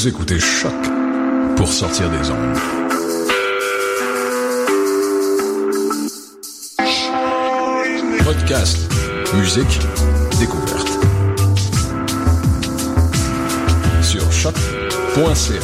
Vous 0.00 0.08
écoutez 0.08 0.40
Choc 0.40 0.72
pour 1.56 1.70
sortir 1.70 2.08
des 2.08 2.30
ondes. 2.30 2.56
Podcast, 8.24 8.78
musique, 9.34 9.78
découverte. 10.38 10.88
Sur 14.00 14.32
choc.ca. 14.32 15.60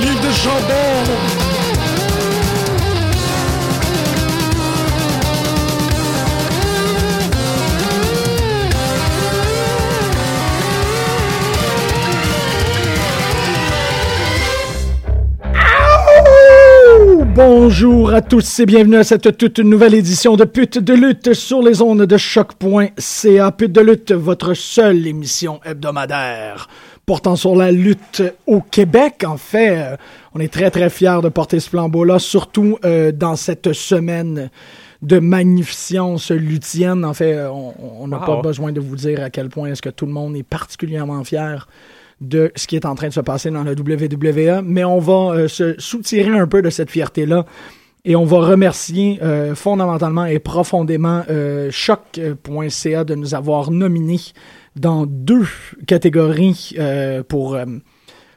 livres 0.00 0.20
de 0.20 0.32
chandelle. 0.32 1.39
Bonjour 17.34 18.12
à 18.12 18.22
tous 18.22 18.58
et 18.58 18.66
bienvenue 18.66 18.96
à 18.96 19.04
cette 19.04 19.36
toute 19.36 19.60
nouvelle 19.60 19.94
édition 19.94 20.34
de 20.34 20.44
Pute 20.44 20.78
de 20.78 20.94
lutte 20.94 21.32
sur 21.32 21.62
les 21.62 21.80
ondes 21.80 22.02
de 22.02 22.16
choc.ca. 22.16 23.52
Pute 23.52 23.70
de 23.70 23.80
lutte, 23.80 24.10
votre 24.10 24.54
seule 24.54 25.06
émission 25.06 25.60
hebdomadaire 25.64 26.68
portant 27.06 27.36
sur 27.36 27.54
la 27.54 27.70
lutte 27.70 28.22
au 28.46 28.60
Québec. 28.60 29.24
En 29.24 29.36
fait, 29.36 29.78
euh, 29.78 29.96
on 30.34 30.40
est 30.40 30.52
très 30.52 30.70
très 30.70 30.90
fiers 30.90 31.20
de 31.22 31.28
porter 31.28 31.60
ce 31.60 31.70
flambeau-là, 31.70 32.18
surtout 32.18 32.78
euh, 32.84 33.12
dans 33.12 33.36
cette 33.36 33.72
semaine 33.72 34.50
de 35.02 35.18
magnificence 35.18 36.30
luthienne. 36.30 37.04
En 37.04 37.14
fait, 37.14 37.34
euh, 37.34 37.48
on 37.50 38.08
n'a 38.08 38.18
pas 38.18 38.40
besoin 38.42 38.72
de 38.72 38.80
vous 38.80 38.96
dire 38.96 39.22
à 39.22 39.30
quel 39.30 39.48
point 39.48 39.70
est-ce 39.70 39.82
que 39.82 39.88
tout 39.88 40.06
le 40.06 40.12
monde 40.12 40.36
est 40.36 40.42
particulièrement 40.42 41.22
fier 41.24 41.66
de 42.20 42.52
ce 42.54 42.66
qui 42.66 42.76
est 42.76 42.84
en 42.86 42.94
train 42.94 43.08
de 43.08 43.12
se 43.12 43.20
passer 43.20 43.50
dans 43.50 43.64
la 43.64 43.72
WWE, 43.72 44.62
mais 44.62 44.84
on 44.84 44.98
va 44.98 45.34
euh, 45.34 45.48
se 45.48 45.74
soutirer 45.78 46.38
un 46.38 46.46
peu 46.46 46.62
de 46.62 46.70
cette 46.70 46.90
fierté-là 46.90 47.46
et 48.04 48.16
on 48.16 48.24
va 48.24 48.38
remercier 48.38 49.18
euh, 49.22 49.54
fondamentalement 49.54 50.26
et 50.26 50.38
profondément 50.38 51.22
euh, 51.30 51.70
choc.ca 51.70 53.04
de 53.04 53.14
nous 53.14 53.34
avoir 53.34 53.70
nominés 53.70 54.20
dans 54.76 55.06
deux 55.06 55.46
catégories 55.86 56.76
pour, 57.28 57.58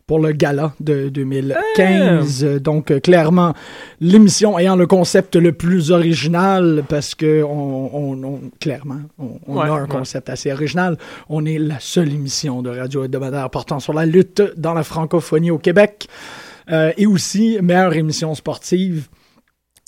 pour 0.06 0.19
le 0.19 0.31
gala 0.34 0.74
de 0.80 1.09
2015. 1.09 2.44
Euh, 2.44 2.59
Donc, 2.59 2.91
euh, 2.91 3.00
clairement, 3.00 3.53
l'émission 4.02 4.58
ayant 4.59 4.75
le 4.75 4.86
concept 4.88 5.36
le 5.36 5.52
plus 5.53 5.91
original, 5.91 6.84
parce 6.90 7.16
que 7.16 7.44
on, 7.44 7.90
on- 7.96 8.24
on- 8.24 8.41
clairement, 8.59 9.00
on, 9.19 9.40
on 9.47 9.58
Ouais, 9.58 9.68
a 9.69 9.74
un 9.74 9.81
ouais. 9.84 9.88
concept 9.88 10.30
assez 10.30 10.52
original. 10.52 10.97
On 11.30 11.46
est 11.46 11.58
la 11.58 11.80
seule 11.80 12.12
émission 12.14 12.62
de 12.62 12.69
radio 12.69 13.03
hebdomadaire 13.06 13.50
portant 13.50 13.80
sur 13.80 13.94
la 13.94 14.06
lutte 14.06 14.41
dans 14.58 14.74
la 14.74 14.84
francophonie 14.84 15.52
au 15.52 15.58
Québec. 15.58 16.08
Euh, 16.72 16.91
et 16.97 17.06
aussi, 17.06 17.58
meilleure 17.62 17.94
émission 17.94 18.35
sportive. 18.35 19.08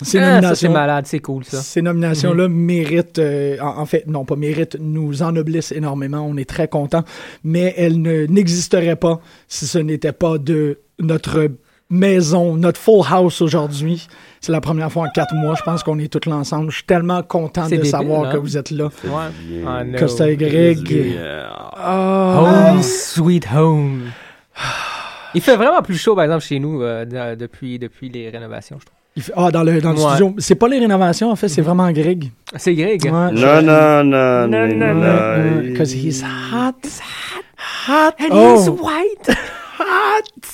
Ces 0.01 0.17
Ah, 0.19 0.22
ça, 0.22 0.28
c'est 0.28 0.35
nominations- 0.67 0.72
malade, 0.73 1.06
c'est 1.07 1.19
cool, 1.19 1.45
ça. 1.45 1.61
ces 1.61 1.81
nominations-là 1.81 2.50
méritent, 2.50 3.17
euh, 3.19 3.57
en, 3.61 3.79
en 3.79 3.85
fait, 3.85 4.06
non 4.07 4.25
pas 4.25 4.35
méritent, 4.35 4.75
nous 4.79 5.23
ennoblissent 5.23 5.72
énormément. 5.72 6.19
On 6.29 6.35
est 6.35 6.50
très 6.50 6.67
contents, 6.67 7.06
mais 7.45 7.73
elles 7.78 8.01
ne- 8.01 8.25
n'existeraient 8.25 8.97
pas 8.97 9.22
si 9.47 9.66
ce 9.67 9.78
n'était 9.78 10.11
pas 10.11 10.38
de 10.38 10.79
notre 11.00 11.50
maison, 11.89 12.55
notre 12.57 12.78
full 12.79 13.05
house 13.09 13.41
aujourd'hui. 13.41 14.07
C'est 14.41 14.51
la 14.51 14.59
première 14.59 14.91
fois 14.91 15.03
en 15.03 15.09
quatre 15.09 15.34
mois, 15.34 15.55
je 15.55 15.63
pense 15.63 15.81
qu'on 15.81 15.97
est 16.00 16.11
tous 16.11 16.28
là 16.29 16.35
ensemble. 16.35 16.72
Je 16.72 16.75
suis 16.78 16.85
tellement 16.85 17.23
content 17.23 17.66
de 17.66 17.69
débile, 17.69 17.85
savoir 17.89 18.25
hein? 18.25 18.31
que 18.34 18.38
vous 18.38 18.57
êtes 18.57 18.72
là. 18.72 18.89
Ouais. 19.05 19.63
Ah, 19.66 19.84
no. 19.85 19.97
Costa 19.97 20.29
et 20.29 20.35
Greg. 20.35 21.16
Ah. 21.78 22.72
Home, 22.73 22.84
sweet 22.84 23.47
home. 23.55 24.01
Il 25.34 25.41
fait 25.41 25.55
vraiment 25.55 25.81
plus 25.81 25.97
chaud, 25.97 26.16
par 26.16 26.25
exemple, 26.25 26.44
chez 26.44 26.59
nous, 26.59 26.81
euh, 26.81 27.05
de- 27.05 27.35
depuis, 27.39 27.79
depuis 27.79 28.09
les 28.09 28.29
rénovations, 28.29 28.78
je 28.79 28.85
trouve. 28.85 28.95
Il 29.16 29.22
fait- 29.24 29.34
ah, 29.36 29.50
dans 29.52 29.64
le, 29.64 29.80
dans 29.80 29.94
le 29.94 29.98
Ouais. 30.00 30.09
studio. 30.16 30.36
C'est 30.40 30.56
pas 30.56 30.68
les 30.68 30.80
rénovations, 30.80 31.31
en 31.31 31.36
fait, 31.36 31.48
c'est 31.48 31.62
vraiment 31.62 31.90
Greg. 31.92 32.31
C'est 32.58 32.74
Greg. 32.76 33.03
Ouais. 33.06 33.12
Non, 33.12 33.62
non, 33.62 34.03
non, 34.03 34.47
Non, 34.47 34.67
non, 34.67 34.94
non. 34.96 35.62
Because 35.72 35.94
he's 35.96 36.22
hot. 36.23 36.73
Hot. 37.88 38.12
And 38.20 38.28
Oh. 38.32 38.56
he's 38.59 38.70
white. 38.70 39.38
Hot! 39.79 40.47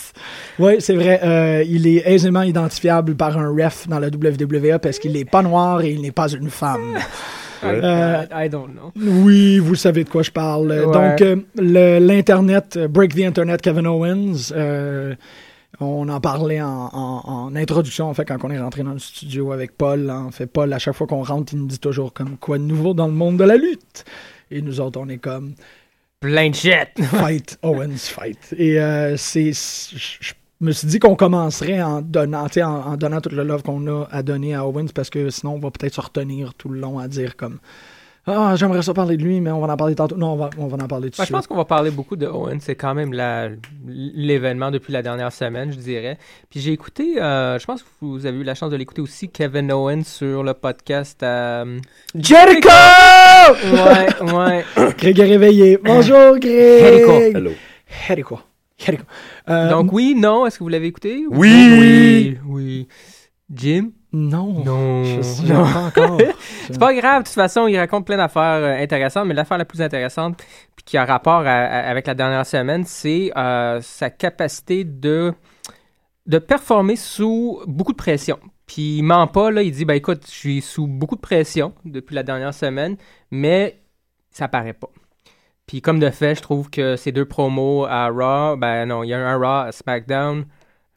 Oui, 0.60 0.74
c'est 0.80 0.96
vrai. 0.96 1.19
euh, 1.24 1.63
il 1.68 1.86
est 1.88 2.04
aisément 2.06 2.42
identifiable 2.42 3.16
par 3.16 3.38
un 3.38 3.50
ref 3.50 3.88
dans 3.88 4.00
la 4.00 4.08
WWE 4.10 4.80
parce 4.80 4.98
qu'il 5.00 5.14
n'est 5.14 5.25
pas 5.25 5.42
noir 5.44 5.81
et 5.81 5.92
il 5.92 6.02
n'est 6.02 6.12
pas 6.12 6.28
une 6.31 6.50
femme. 6.50 6.98
Euh, 7.64 8.24
I 8.34 8.50
don't 8.50 8.69
know. 8.72 8.92
oui, 9.00 9.60
vous 9.60 9.75
savez 9.75 10.04
de 10.04 10.10
quoi 10.10 10.24
je 10.24 10.31
parle. 10.31 10.72
Ouais. 10.72 10.81
Donc, 10.92 11.22
euh, 11.22 11.36
le- 11.60 12.00
l'Internet, 12.00 12.75
euh, 12.75 12.88
Break 12.88 13.14
the 13.14 13.19
Internet, 13.19 13.62
Kevin 13.62 13.86
Owens, 13.86 14.52
euh, 14.56 15.14
on 15.86 16.07
en 16.10 16.19
parlait 16.22 16.62
en, 16.62 16.89
en- 16.94 17.22
en 17.25 17.56
introduction, 17.56 18.07
en 18.10 18.13
fait, 18.13 18.25
quand 18.25 18.38
on 18.44 18.50
est 18.51 18.60
rentré 18.60 18.83
dans 18.83 18.94
le 18.94 19.00
studio 19.00 19.51
avec 19.51 19.78
Paul. 19.78 20.10
En 20.10 20.31
fait, 20.31 20.48
Paul, 20.48 20.72
à 20.74 20.80
chaque 20.80 20.95
fois 20.95 21.07
qu'on 21.07 21.24
rentre, 21.24 21.54
il 21.54 21.60
nous 21.60 21.68
dit 21.68 21.80
toujours 21.80 22.13
comme 22.13 22.38
quoi 22.38 22.57
de 22.57 22.63
nouveau 22.63 22.94
dans 22.94 23.07
le 23.07 23.13
monde 23.13 23.38
de 23.38 23.44
la 23.44 23.56
lutte. 23.57 24.06
Et 24.51 24.62
nous 24.62 24.80
autres, 24.81 25.00
on 25.00 25.10
est 25.10 25.18
comme 25.18 25.54
Plein 26.19 26.50
de 26.51 26.56
shit. 26.56 26.89
fight, 27.04 27.57
Owens, 27.63 27.98
fight. 27.98 28.54
Et 28.57 28.80
euh, 28.80 29.18
c'est, 29.18 29.51
je 29.54 30.33
me 30.60 30.72
suis 30.72 30.88
dit 30.88 31.00
qu'on 31.00 31.16
commencerait 31.16 31.81
en 31.81 32.01
donnant, 32.01 32.45
en, 32.45 32.62
en 32.63 32.95
donnant 32.98 33.22
toute 33.22 33.31
le 33.31 33.44
love 33.44 33.63
qu'on 33.63 33.88
a 33.88 34.07
à 34.12 34.22
donner 34.22 34.54
à 34.54 34.68
Owens 34.68 34.89
parce 34.94 35.10
que 35.10 35.31
sinon 35.31 35.54
on 35.54 35.60
va 35.60 35.72
peut-être 35.72 35.95
se 35.95 36.01
retenir 36.01 36.54
tout 36.54 36.69
le 36.69 36.80
long 36.80 37.00
à 37.00 37.07
dire 37.07 37.36
comme 37.36 37.57
ah 38.27 38.56
j'aimerais 38.56 38.81
ça 38.83 38.94
parler 38.94 39.18
de 39.18 39.23
lui 39.23 39.41
mais 39.41 39.50
on 39.51 39.59
va 39.65 39.73
en 39.73 39.77
parler 39.77 39.95
tantôt. 39.95 40.15
Non, 40.15 40.33
on 40.33 40.35
va, 40.35 40.50
on 40.57 40.68
va 40.68 40.77
en 40.83 40.88
parler 40.88 41.09
tout 41.09 41.18
de 41.18 41.21
je 41.21 41.23
suite. 41.23 41.31
pense 41.35 41.47
qu'on 41.47 41.56
va 41.56 41.65
parler 41.65 41.89
beaucoup 41.91 42.15
de 42.15 42.27
Owen. 42.27 42.59
C'est 42.59 42.75
quand 42.75 42.94
même 42.94 43.13
l'événement 43.88 44.69
depuis 44.71 44.94
la 44.94 45.01
dernière 45.01 45.31
semaine, 45.31 45.71
je 45.71 45.77
dirais. 45.77 46.18
Puis 46.50 46.59
j'ai 46.59 46.71
écouté, 46.71 47.21
euh, 47.21 47.57
je 47.57 47.65
pense 47.65 47.81
que 47.83 47.88
vous 48.01 48.25
avez 48.25 48.38
eu 48.38 48.44
la 48.44 48.53
chance 48.56 48.69
de 48.71 48.75
l'écouter 48.75 49.01
aussi, 49.01 49.29
Kevin 49.29 49.71
Owen 49.71 50.03
sur 50.03 50.44
le 50.44 50.53
podcast. 50.53 51.21
euh, 51.23 51.79
Jericho! 52.13 52.69
Ouais, 53.63 54.33
ouais. 54.33 54.65
Greg 54.97 55.19
est 55.19 55.23
réveillé. 55.25 55.79
Bonjour 55.83 56.38
Greg. 56.38 56.79
Jericho. 56.79 57.38
Hello. 57.38 57.51
Jericho. 58.07 58.39
Jericho. 58.77 59.03
Euh, 59.50 59.69
Donc 59.69 59.91
oui, 59.94 60.15
non, 60.15 60.45
est-ce 60.45 60.57
que 60.59 60.63
vous 60.63 60.69
l'avez 60.69 60.88
écouté? 60.88 61.23
Oui. 61.29 61.77
Oui, 61.79 62.38
oui. 62.47 62.88
Jim? 63.53 63.89
Non. 64.13 64.63
Non. 64.66 65.04
Je 65.04 65.22
sais 65.22 65.48
pas 65.48 65.80
encore. 65.88 66.18
C'est 66.68 66.80
pas 66.80 66.94
grave, 66.94 67.24
de 67.24 67.28
toute 67.28 67.36
façon, 67.36 67.68
il 67.68 67.78
raconte 67.78 68.06
plein 68.06 68.18
d'affaires 68.18 68.42
euh, 68.62 68.81
intéressantes, 68.84 69.25
mais 69.28 69.34
l'affaire 69.34 69.58
la 69.58 69.66
plus 69.66 69.81
intéressante, 69.81 70.38
puis 70.75 70.84
qui 70.86 70.98
a 70.98 71.06
rapport 71.06 71.42
à- 71.42 71.50
à- 71.50 71.90
avec 71.90 72.08
la 72.08 72.13
dernière 72.13 72.46
semaine, 72.46 72.84
c'est 72.86 73.31
euh, 73.38 73.80
sa 73.81 74.10
capacité 74.10 74.84
de, 74.84 75.34
de 76.28 76.40
performer 76.40 76.96
sous 76.98 77.62
beaucoup 77.68 77.94
de 77.94 77.98
pression. 77.98 78.38
Puis 78.68 78.98
il 78.98 79.04
ment 79.04 79.28
pas, 79.28 79.50
là, 79.52 79.62
il 79.63 79.72
dit, 79.72 79.86
ben 79.86 79.94
écoute, 79.96 80.24
je 80.28 80.31
suis 80.31 80.62
sous 80.62 80.88
beaucoup 80.88 81.16
de 81.16 81.22
pression 81.22 81.74
depuis 81.86 82.16
la 82.16 82.24
dernière 82.24 82.54
semaine, 82.54 82.98
mais 83.31 83.81
ça 84.30 84.48
paraît 84.48 84.74
pas. 84.74 84.90
Puis 85.68 85.81
comme 85.81 86.00
de 86.00 86.10
fait, 86.10 86.36
je 86.36 86.42
trouve 86.42 86.69
que 86.69 86.96
ces 86.98 87.12
deux 87.14 87.25
promos 87.25 87.86
à 87.86 88.07
Raw, 88.10 88.57
ben 88.57 88.86
non, 88.86 89.04
il 89.04 89.10
y 89.10 89.14
a 89.14 89.19
un 89.19 89.38
Raw 89.38 89.68
à 89.68 89.72
SmackDown, 89.72 90.46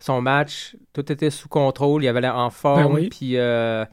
son 0.04 0.20
match, 0.20 0.76
tout 0.92 1.10
était 1.10 1.30
sous 1.30 1.48
contrôle, 1.48 2.04
il 2.04 2.08
avait 2.08 2.20
l'air 2.20 2.36
en 2.36 2.50
forme, 2.50 2.94
oui. 2.94 3.08
puis 3.08 3.36
euh, 3.36 3.84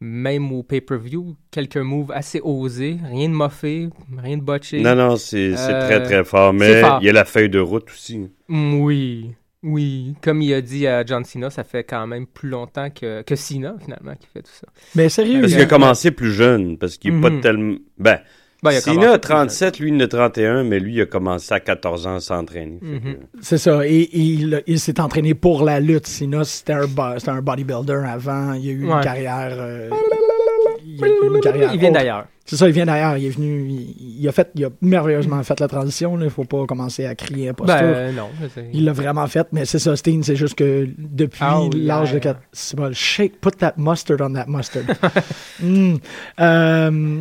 même 0.00 0.52
au 0.52 0.62
pay-per-view, 0.62 1.36
quelques 1.50 1.76
moves 1.76 2.12
assez 2.12 2.40
osés, 2.42 2.98
rien 3.04 3.28
de 3.28 3.34
moffé, 3.34 3.88
rien 4.16 4.36
de 4.38 4.42
botché. 4.42 4.80
Non, 4.80 4.94
non, 4.94 5.16
c'est 5.16 5.52
Euh, 5.56 5.86
très, 5.88 6.02
très 6.02 6.24
fort. 6.24 6.52
Mais 6.52 6.80
fort. 6.80 6.98
il 7.02 7.06
y 7.06 7.10
a 7.10 7.12
la 7.12 7.24
feuille 7.24 7.50
de 7.50 7.58
route 7.58 7.90
aussi. 7.90 8.18
Mm, 8.48 8.74
Oui, 8.80 9.32
oui. 9.62 10.14
Comme 10.22 10.40
il 10.40 10.54
a 10.54 10.62
dit 10.62 10.86
à 10.86 11.04
John 11.04 11.24
Cena, 11.24 11.50
ça 11.50 11.64
fait 11.64 11.84
quand 11.84 12.06
même 12.06 12.26
plus 12.26 12.48
longtemps 12.48 12.88
que, 12.88 13.20
que 13.22 13.36
Cena, 13.36 13.74
finalement, 13.82 14.14
qui 14.14 14.26
fait 14.32 14.42
tout 14.42 14.52
ça. 14.52 14.68
Mais 14.94 15.08
sérieux, 15.10 15.40
Parce 15.40 15.52
il 15.52 15.56
qu'il 15.56 15.62
a 15.64 15.66
a- 15.66 15.68
commencé 15.68 16.10
plus 16.12 16.32
jeune, 16.32 16.78
parce 16.78 16.96
qu'il 16.96 17.14
n'est 17.14 17.20
pas 17.20 17.36
tellement... 17.42 17.76
Ben, 17.98 18.20
Ben, 18.62 18.72
Sina 18.72 18.94
commencé 18.94 19.06
a 19.14 19.18
plus 19.18 19.20
37, 19.28 19.78
lui, 19.78 19.88
il 19.90 19.94
en 19.96 20.00
a 20.00 20.08
31, 20.08 20.64
mais 20.64 20.80
lui, 20.80 20.94
il 20.96 21.00
a 21.02 21.06
commencé 21.06 21.52
à 21.54 21.60
14 21.60 22.06
ans 22.06 22.16
à 22.16 22.20
s'entraîner. 22.20 22.78
Mhm. 22.82 23.00
que- 23.00 23.18
c'est 23.40 23.58
ça. 23.58 23.86
Et, 23.86 24.00
et 24.00 24.18
il, 24.18 24.62
il 24.66 24.78
s'est 24.80 25.00
entraîné 25.00 25.34
pour 25.34 25.64
la 25.64 25.80
lutte. 25.80 26.06
Sinon, 26.06 26.44
c'était 26.44 26.74
un, 26.74 26.86
bo- 26.86 27.18
c'était 27.18 27.30
un 27.30 27.40
bodybuilder 27.42 28.02
avant. 28.06 28.52
Il 28.54 28.68
a 28.68 28.72
eu 28.72 28.82
une 28.84 29.00
carrière. 29.00 29.50
euh, 29.58 29.90
il 30.84 31.02
a 31.04 31.08
eu 31.08 31.34
une 31.34 31.40
carrière 31.40 31.70
Il 31.72 31.80
vient 31.80 31.90
d'ailleurs. 31.92 32.26
C'est 32.46 32.56
ça, 32.56 32.66
il 32.66 32.72
vient 32.74 32.86
d'ailleurs. 32.86 33.16
Il 33.16 33.26
est 33.26 33.30
venu. 33.30 33.68
Il, 33.68 34.16
il 34.22 34.28
a 34.28 34.32
fait, 34.32 34.50
il 34.56 34.64
a 34.64 34.70
merveilleusement 34.82 35.40
fait 35.44 35.60
la 35.60 35.68
transition. 35.68 36.18
Il 36.18 36.24
ne 36.24 36.28
faut 36.28 36.42
pas 36.44 36.66
commencer 36.66 37.06
à 37.06 37.14
crier 37.14 37.50
imposture. 37.50 37.76
Ben, 37.80 38.12
non. 38.14 38.28
Il 38.72 38.84
l'a 38.84 38.92
vraiment 38.92 39.26
fait, 39.28 39.46
mais 39.52 39.64
c'est 39.66 39.78
ça, 39.78 39.94
Steen, 39.94 40.24
c'est 40.24 40.34
juste 40.34 40.56
que 40.56 40.88
depuis 40.98 41.38
Ah 41.42 41.60
l'âge 41.76 42.08
de 42.10 42.14
yeah. 42.14 42.20
4... 42.34 42.40
C'est 42.52 42.76
bon, 42.76 42.92
shake, 42.92 43.40
put 43.40 43.52
that 43.58 43.74
mustard 43.76 44.18
on 44.20 44.32
that 44.32 44.46
mustard. 44.48 44.82
Mm. 45.62 45.96
Euh, 46.40 47.18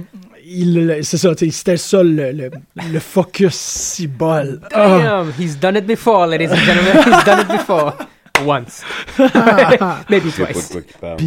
il- 0.49 0.99
c'est 1.03 1.17
ça, 1.17 1.31
c'était 1.37 1.77
ça 1.77 2.01
le, 2.03 2.31
le, 2.31 2.49
le 2.91 2.99
focus 2.99 3.53
si 3.55 4.07
bol. 4.07 4.59
Ah. 4.73 4.99
Damn, 5.25 5.33
he's 5.39 5.57
done 5.59 5.75
it 5.77 5.85
before, 5.85 6.25
ladies 6.27 6.49
and 6.51 6.55
gentlemen. 6.57 6.97
He's 7.05 7.23
done 7.25 7.39
it 7.41 7.47
before. 7.47 7.93
Once. 8.45 8.83
Maybe 10.09 10.29
pas 10.31 10.45
de 10.45 10.53
twice. 10.53 10.77
parle. 11.01 11.17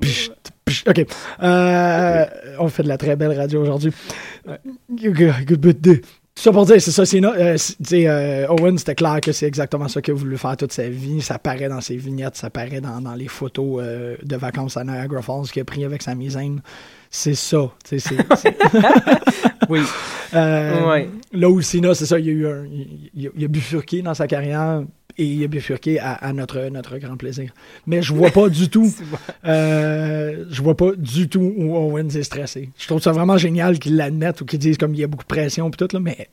Psh, 0.00 0.30
psh, 0.64 0.84
OK. 0.88 1.06
Euh, 1.42 2.24
On 2.60 2.68
fait 2.68 2.84
de 2.84 2.88
la 2.88 2.96
très 2.96 3.16
belle 3.16 3.36
radio 3.36 3.62
aujourd'hui. 3.62 3.92
Good- 4.90 5.44
good 5.62 6.02
ça 6.36 6.50
pour 6.50 6.66
dire, 6.66 6.82
c'est 6.82 6.90
ça, 6.90 7.06
c'est 7.06 7.20
euh, 7.24 7.56
euh, 7.92 8.46
Owen, 8.48 8.76
c'était 8.76 8.96
clair 8.96 9.20
que 9.20 9.30
c'est 9.30 9.46
exactement 9.46 9.86
ça 9.86 10.02
qu'il 10.02 10.14
a 10.14 10.16
voulu 10.16 10.36
faire 10.36 10.56
toute 10.56 10.72
sa 10.72 10.88
vie. 10.88 11.22
Ça 11.22 11.38
paraît 11.38 11.68
dans 11.68 11.80
ses 11.80 11.96
vignettes, 11.96 12.34
ça 12.36 12.50
paraît 12.50 12.80
dans, 12.80 13.00
dans 13.00 13.14
les 13.14 13.28
photos 13.28 13.80
euh, 13.80 14.16
de 14.20 14.36
vacances 14.36 14.76
à 14.76 14.82
Niagara 14.82 15.22
Falls 15.22 15.46
qu'il 15.52 15.62
a 15.62 15.64
pris 15.64 15.84
avec 15.84 16.02
sa 16.02 16.16
misaine. 16.16 16.60
C'est 17.16 17.34
ça. 17.36 17.70
tu 17.88 18.00
sais, 18.00 18.08
c'est- 18.16 18.36
c'est- 18.36 18.56
Oui. 19.70 19.80
Euh, 20.34 20.88
Ouais. 20.90 21.08
Là 21.32 21.48
où 21.48 21.60
Cena, 21.62 21.94
c'est 21.94 22.06
ça, 22.06 22.18
il, 22.18 22.26
y 22.26 22.28
a 22.28 22.32
eu 22.32 22.46
un, 22.48 22.64
il, 22.64 23.30
il 23.36 23.44
a- 23.44 23.48
bifurqué 23.48 24.02
dans 24.02 24.14
sa 24.14 24.26
carrière 24.26 24.82
et 25.16 25.24
il 25.24 25.44
a 25.44 25.46
bifurqué 25.46 26.00
à, 26.00 26.14
à 26.14 26.32
notre, 26.32 26.58
notre 26.70 26.98
grand 26.98 27.16
plaisir. 27.16 27.52
Mais 27.86 28.02
je 28.02 28.12
vois 28.12 28.30
pas 28.30 28.48
du 28.48 28.68
tout, 28.68 28.92
euh, 29.46 30.44
je 30.50 30.60
vois 30.60 30.76
pas 30.76 30.90
du 30.96 31.28
tout 31.28 31.54
où 31.56 31.76
Owens 31.76 32.08
est 32.08 32.24
stressé. 32.24 32.70
Je 32.76 32.86
trouve 32.88 33.00
ça 33.00 33.12
vraiment 33.12 33.36
génial 33.38 33.78
qu'ils 33.78 33.94
l'admettent 33.96 34.40
ou 34.40 34.44
qu'ils 34.44 34.58
disent 34.58 34.76
comme 34.78 34.92
il 34.94 35.00
y 35.00 35.04
a 35.04 35.06
beaucoup 35.06 35.22
de 35.24 35.28
pression 35.28 35.68
et 35.68 35.70
tout, 35.70 35.88
là, 35.92 36.00
mais 36.00 36.28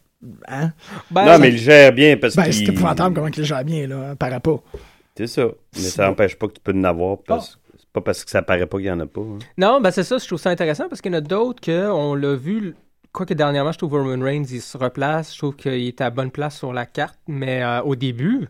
hein? 0.48 0.72
Ben, 1.12 1.26
Non, 1.26 1.38
mais 1.40 1.50
il 1.50 1.58
gère 1.60 1.94
bien 1.94 2.18
parce 2.18 2.36
Ben, 2.36 2.46
qu'il... 2.46 2.54
c'est 2.56 2.66
épouvantable 2.72 3.14
comment 3.14 3.28
il 3.28 3.38
le 3.38 3.44
gère 3.44 3.64
bien, 3.64 3.86
là, 3.88 4.16
paraît 4.16 4.40
pas. 4.40 4.60
C'est 5.16 5.28
ça. 5.28 5.46
Mais 5.76 5.82
ça 5.82 6.08
n'empêche 6.08 6.36
pas 6.36 6.48
que 6.48 6.54
tu 6.54 6.62
peux 6.64 6.74
en 6.74 6.84
avoir. 6.86 7.18
Parce... 7.20 7.60
Pas 7.94 8.02
parce 8.02 8.24
que 8.24 8.32
ça 8.32 8.42
paraît 8.42 8.66
pas 8.68 8.78
qu'il 8.78 8.88
y 8.88 8.92
en 8.92 9.00
a 9.02 9.06
pas. 9.06 9.22
hein. 9.22 9.40
Non, 9.58 9.82
ben 9.82 9.92
c'est 9.92 10.04
ça, 10.04 10.18
je 10.18 10.26
trouve 10.26 10.40
ça 10.40 10.50
intéressant 10.50 10.88
parce 10.88 11.02
qu'il 11.02 11.12
y 11.12 11.16
en 11.16 11.18
a 11.18 11.22
d'autres 11.22 11.62
que 11.62 11.90
on 11.90 12.16
l'a 12.16 12.36
vu. 12.36 12.74
Quoique 13.12 13.34
dernièrement, 13.34 13.74
je 13.74 13.78
trouve 13.78 13.92
Roman 13.94 14.24
Reigns, 14.24 14.46
il 14.50 14.62
se 14.62 14.78
replace. 14.78 15.34
Je 15.34 15.38
trouve 15.40 15.56
qu'il 15.58 15.74
est 15.74 16.00
à 16.00 16.10
bonne 16.10 16.32
place 16.32 16.58
sur 16.58 16.72
la 16.72 16.86
carte. 16.86 17.20
Mais 17.28 17.62
euh, 17.62 17.82
au 17.82 17.96
début, 17.98 18.48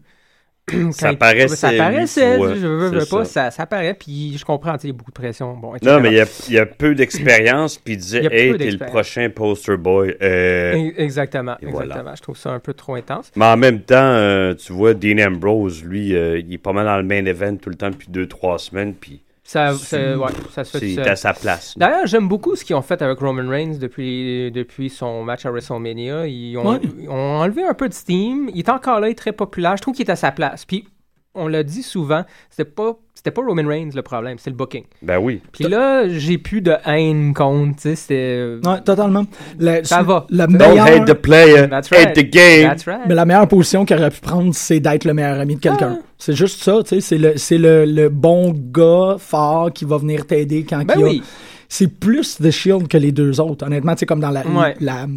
Ça 0.91 1.13
paraissait, 1.13 1.55
Ça 1.55 1.71
paraissait, 1.73 2.37
je 2.39 2.67
veux, 2.67 2.89
veux 2.89 3.05
pas, 3.05 3.25
ça. 3.25 3.45
ça, 3.45 3.51
ça 3.51 3.65
paraît. 3.65 3.95
Puis 3.95 4.37
je 4.37 4.45
comprends, 4.45 4.73
tu 4.73 4.81
sais, 4.81 4.87
il 4.87 4.91
y 4.91 4.93
a 4.93 4.97
beaucoup 4.97 5.11
de 5.11 5.15
pression. 5.15 5.57
Bon. 5.57 5.73
Non, 5.81 5.99
mais 5.99 6.09
il 6.11 6.17
y 6.17 6.21
a, 6.21 6.25
il 6.47 6.53
y 6.53 6.59
a 6.59 6.65
peu 6.67 6.93
d'expérience, 6.93 7.77
puis 7.77 7.95
il 7.95 7.97
disait, 7.97 8.21
Il 8.23 8.33
hey, 8.33 8.57
t'es 8.57 8.71
le 8.71 8.77
prochain 8.77 9.29
poster 9.29 9.77
boy. 9.77 10.15
Euh, 10.21 10.75
E- 10.75 10.93
Exactement, 10.97 11.57
Et 11.61 11.65
voilà. 11.65 11.87
exactement. 11.87 12.15
Je 12.15 12.21
trouve 12.21 12.37
ça 12.37 12.51
un 12.51 12.59
peu 12.59 12.73
trop 12.73 12.95
intense. 12.95 13.31
Mais 13.35 13.45
en 13.45 13.57
même 13.57 13.81
temps, 13.81 13.95
euh, 13.97 14.53
tu 14.53 14.71
vois, 14.71 14.93
Dean 14.93 15.17
Ambrose, 15.17 15.83
lui, 15.83 16.15
euh, 16.15 16.37
il 16.39 16.53
est 16.53 16.57
pas 16.59 16.73
mal 16.73 16.85
dans 16.85 16.97
le 16.97 17.03
main 17.03 17.25
event 17.25 17.55
tout 17.57 17.69
le 17.69 17.75
temps 17.75 17.89
depuis 17.89 18.09
deux, 18.09 18.27
trois 18.27 18.59
semaines, 18.59 18.93
puis 18.93 19.21
Ça, 19.51 19.73
C'est- 19.73 20.13
ça- 20.13 20.17
ouais, 20.17 20.31
ça 20.51 20.63
se 20.63 20.77
fait 20.77 20.87
tout 20.87 20.95
seul. 20.95 21.09
à 21.09 21.15
sa 21.17 21.33
place. 21.33 21.73
D'ailleurs, 21.77 22.05
j'aime 22.07 22.27
beaucoup 22.29 22.55
ce 22.55 22.63
qu'ils 22.63 22.75
ont 22.77 22.81
fait 22.81 23.01
avec 23.01 23.19
Roman 23.19 23.49
Reigns 23.49 23.77
depuis, 23.79 24.49
depuis 24.51 24.89
son 24.89 25.23
match 25.23 25.45
à 25.45 25.51
WrestleMania. 25.51 26.25
Ils 26.27 26.55
ont, 26.57 26.69
Ouais. 26.71 26.79
ils 26.99 27.09
ont 27.09 27.13
enlevé 27.41 27.63
un 27.65 27.73
peu 27.73 27.89
de 27.89 27.93
steam. 27.93 28.49
Il 28.53 28.59
est 28.59 28.69
encore 28.69 29.01
là, 29.01 29.09
il 29.09 29.11
est 29.11 29.15
très 29.15 29.33
populaire. 29.33 29.75
Je 29.75 29.81
trouve 29.81 29.93
qu'il 29.93 30.07
est 30.07 30.11
à 30.11 30.15
sa 30.15 30.31
place. 30.31 30.63
Puis, 30.63 30.87
on 31.35 31.47
l'a 31.47 31.63
dit 31.63 31.83
souvent, 31.83 32.23
c'était 32.49 32.69
pas, 32.69 32.97
c'était 33.13 33.31
pas 33.31 33.41
Roman 33.41 33.65
Reigns 33.67 33.91
le 33.95 34.01
problème, 34.01 34.37
c'est 34.39 34.49
le 34.49 34.55
booking. 34.55 34.83
Ben 35.01 35.17
oui. 35.17 35.41
Puis 35.53 35.63
là, 35.65 36.07
j'ai 36.09 36.37
plus 36.37 36.61
de 36.61 36.73
haine 36.85 37.33
contre, 37.33 37.75
tu 37.77 37.81
sais, 37.83 37.95
c'était... 37.95 38.57
Ouais, 38.67 38.81
totalement. 38.81 39.25
La, 39.59 39.83
Ça 39.83 40.01
va. 40.03 40.25
La 40.29 40.47
Don't 40.47 40.57
meilleure, 40.57 40.85
hate 40.87 41.05
the 41.07 41.13
player, 41.13 41.67
That's 41.69 41.89
hate 41.91 42.13
the 42.15 42.29
game. 42.29 42.69
That's 42.69 42.85
right. 42.85 43.01
mais 43.07 43.15
la 43.15 43.25
meilleure 43.25 43.47
position 43.47 43.85
qu'il 43.85 43.97
aurait 43.97 44.11
pu 44.11 44.19
prendre, 44.21 44.53
c'est 44.53 44.79
d'être 44.79 45.05
le 45.05 45.13
meilleur 45.13 45.39
ami 45.39 45.55
de 45.55 45.61
quelqu'un. 45.61 45.99
Ah. 46.01 46.05
C'est 46.17 46.35
juste 46.35 46.61
ça, 46.61 46.79
tu 46.83 46.89
sais. 46.95 47.01
C'est 47.01 47.17
le, 47.17 47.37
c'est 47.37 47.57
le, 47.57 47.85
le 47.85 48.09
bon 48.09 48.53
gars 48.53 49.15
fort 49.17 49.71
qui 49.73 49.85
va 49.85 49.97
venir 49.97 50.27
t'aider 50.27 50.65
quand 50.69 50.83
Ben 50.85 50.93
il 50.97 50.99
y 50.99 51.03
a 51.03 51.07
oui. 51.07 51.23
c'est 51.69 51.87
plus 51.87 52.37
The 52.39 52.51
Shield 52.51 52.87
que 52.87 52.97
les 52.97 53.11
deux 53.11 53.39
autres. 53.39 53.65
Honnêtement, 53.65 53.93
tu 53.93 53.99
sais, 53.99 54.05
comme 54.05 54.19
dans 54.19 54.29
la, 54.31 54.45
Ouais. 54.45 54.75
la, 54.81 55.07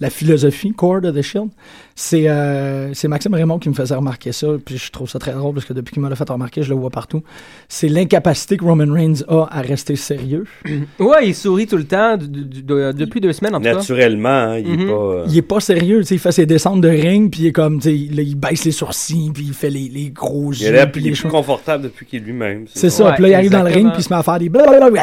la 0.00 0.10
philosophie 0.10 0.72
core 0.72 1.00
de 1.00 1.10
The 1.10 1.22
Shield, 1.22 1.48
c'est 1.94 2.28
euh, 2.28 2.92
c'est 2.94 3.06
Maxime 3.06 3.32
Raymond 3.34 3.58
qui 3.60 3.68
me 3.68 3.74
faisait 3.74 3.94
remarquer 3.94 4.32
ça, 4.32 4.48
puis 4.64 4.76
je 4.76 4.90
trouve 4.90 5.08
ça 5.08 5.18
très 5.20 5.32
drôle 5.32 5.54
parce 5.54 5.64
que 5.66 5.72
depuis 5.72 5.92
qu'il 5.92 6.02
m'a 6.02 6.12
fait 6.14 6.28
remarquer, 6.28 6.62
je 6.64 6.70
le 6.70 6.74
vois 6.76 6.90
partout. 6.90 7.22
C'est 7.68 7.88
l'incapacité 7.88 8.56
que 8.56 8.64
Roman 8.64 8.92
Reigns 8.92 9.22
a 9.28 9.46
à 9.50 9.60
rester 9.60 9.94
sérieux. 9.96 10.44
Ouais, 10.98 11.28
il 11.28 11.34
sourit 11.34 11.66
tout 11.66 11.76
le 11.76 11.84
temps, 11.84 12.16
de- 12.16 12.26
de- 12.26 12.60
de- 12.60 12.92
depuis 12.92 13.20
deux 13.20 13.32
semaines 13.32 13.54
en 13.54 13.58
tout 13.58 13.64
cas. 13.64 13.74
Naturellement, 13.74 14.28
hein, 14.28 14.58
il 14.58 14.68
est 14.72 14.76
Mhm. 14.76 14.86
pas... 14.88 14.92
euh, 14.92 15.24
Il 15.28 15.36
est 15.38 15.42
pas 15.42 15.60
sérieux, 15.60 16.00
tu 16.00 16.06
sais, 16.06 16.14
il 16.16 16.18
fait 16.20 16.32
ses 16.32 16.46
descentes 16.46 16.80
de 16.80 16.88
ring, 16.88 17.30
puis 17.30 17.42
il 17.42 17.46
est 17.48 17.52
comme, 17.52 17.78
tu 17.80 17.84
sais, 17.90 18.14
là, 18.14 18.22
il 18.22 18.34
baisse 18.34 18.64
les 18.64 18.72
sourcils, 18.72 19.30
puis 19.32 19.44
il 19.46 19.54
fait 19.54 19.70
les, 19.70 19.88
les 19.88 20.10
gros 20.10 20.50
yeux, 20.50 20.68
il 20.68 20.74
est 20.74 20.86
plus 20.88 21.14
choses. 21.14 21.30
confortable 21.30 21.84
depuis 21.84 22.06
qu'il 22.06 22.20
est 22.20 22.24
lui-même. 22.26 22.64
C'est 22.74 22.90
ça, 22.90 23.04
Ouais, 23.06 23.12
puis 23.14 23.22
là, 23.22 23.28
il 23.28 23.34
arrive 23.34 23.50
dans 23.50 23.62
le 23.62 23.70
ring, 23.70 23.88
puis 23.92 24.00
il 24.00 24.04
se 24.04 24.12
met 24.12 24.18
à 24.18 24.22
faire 24.22 24.38
des 24.38 24.48
blablabla 24.48 25.02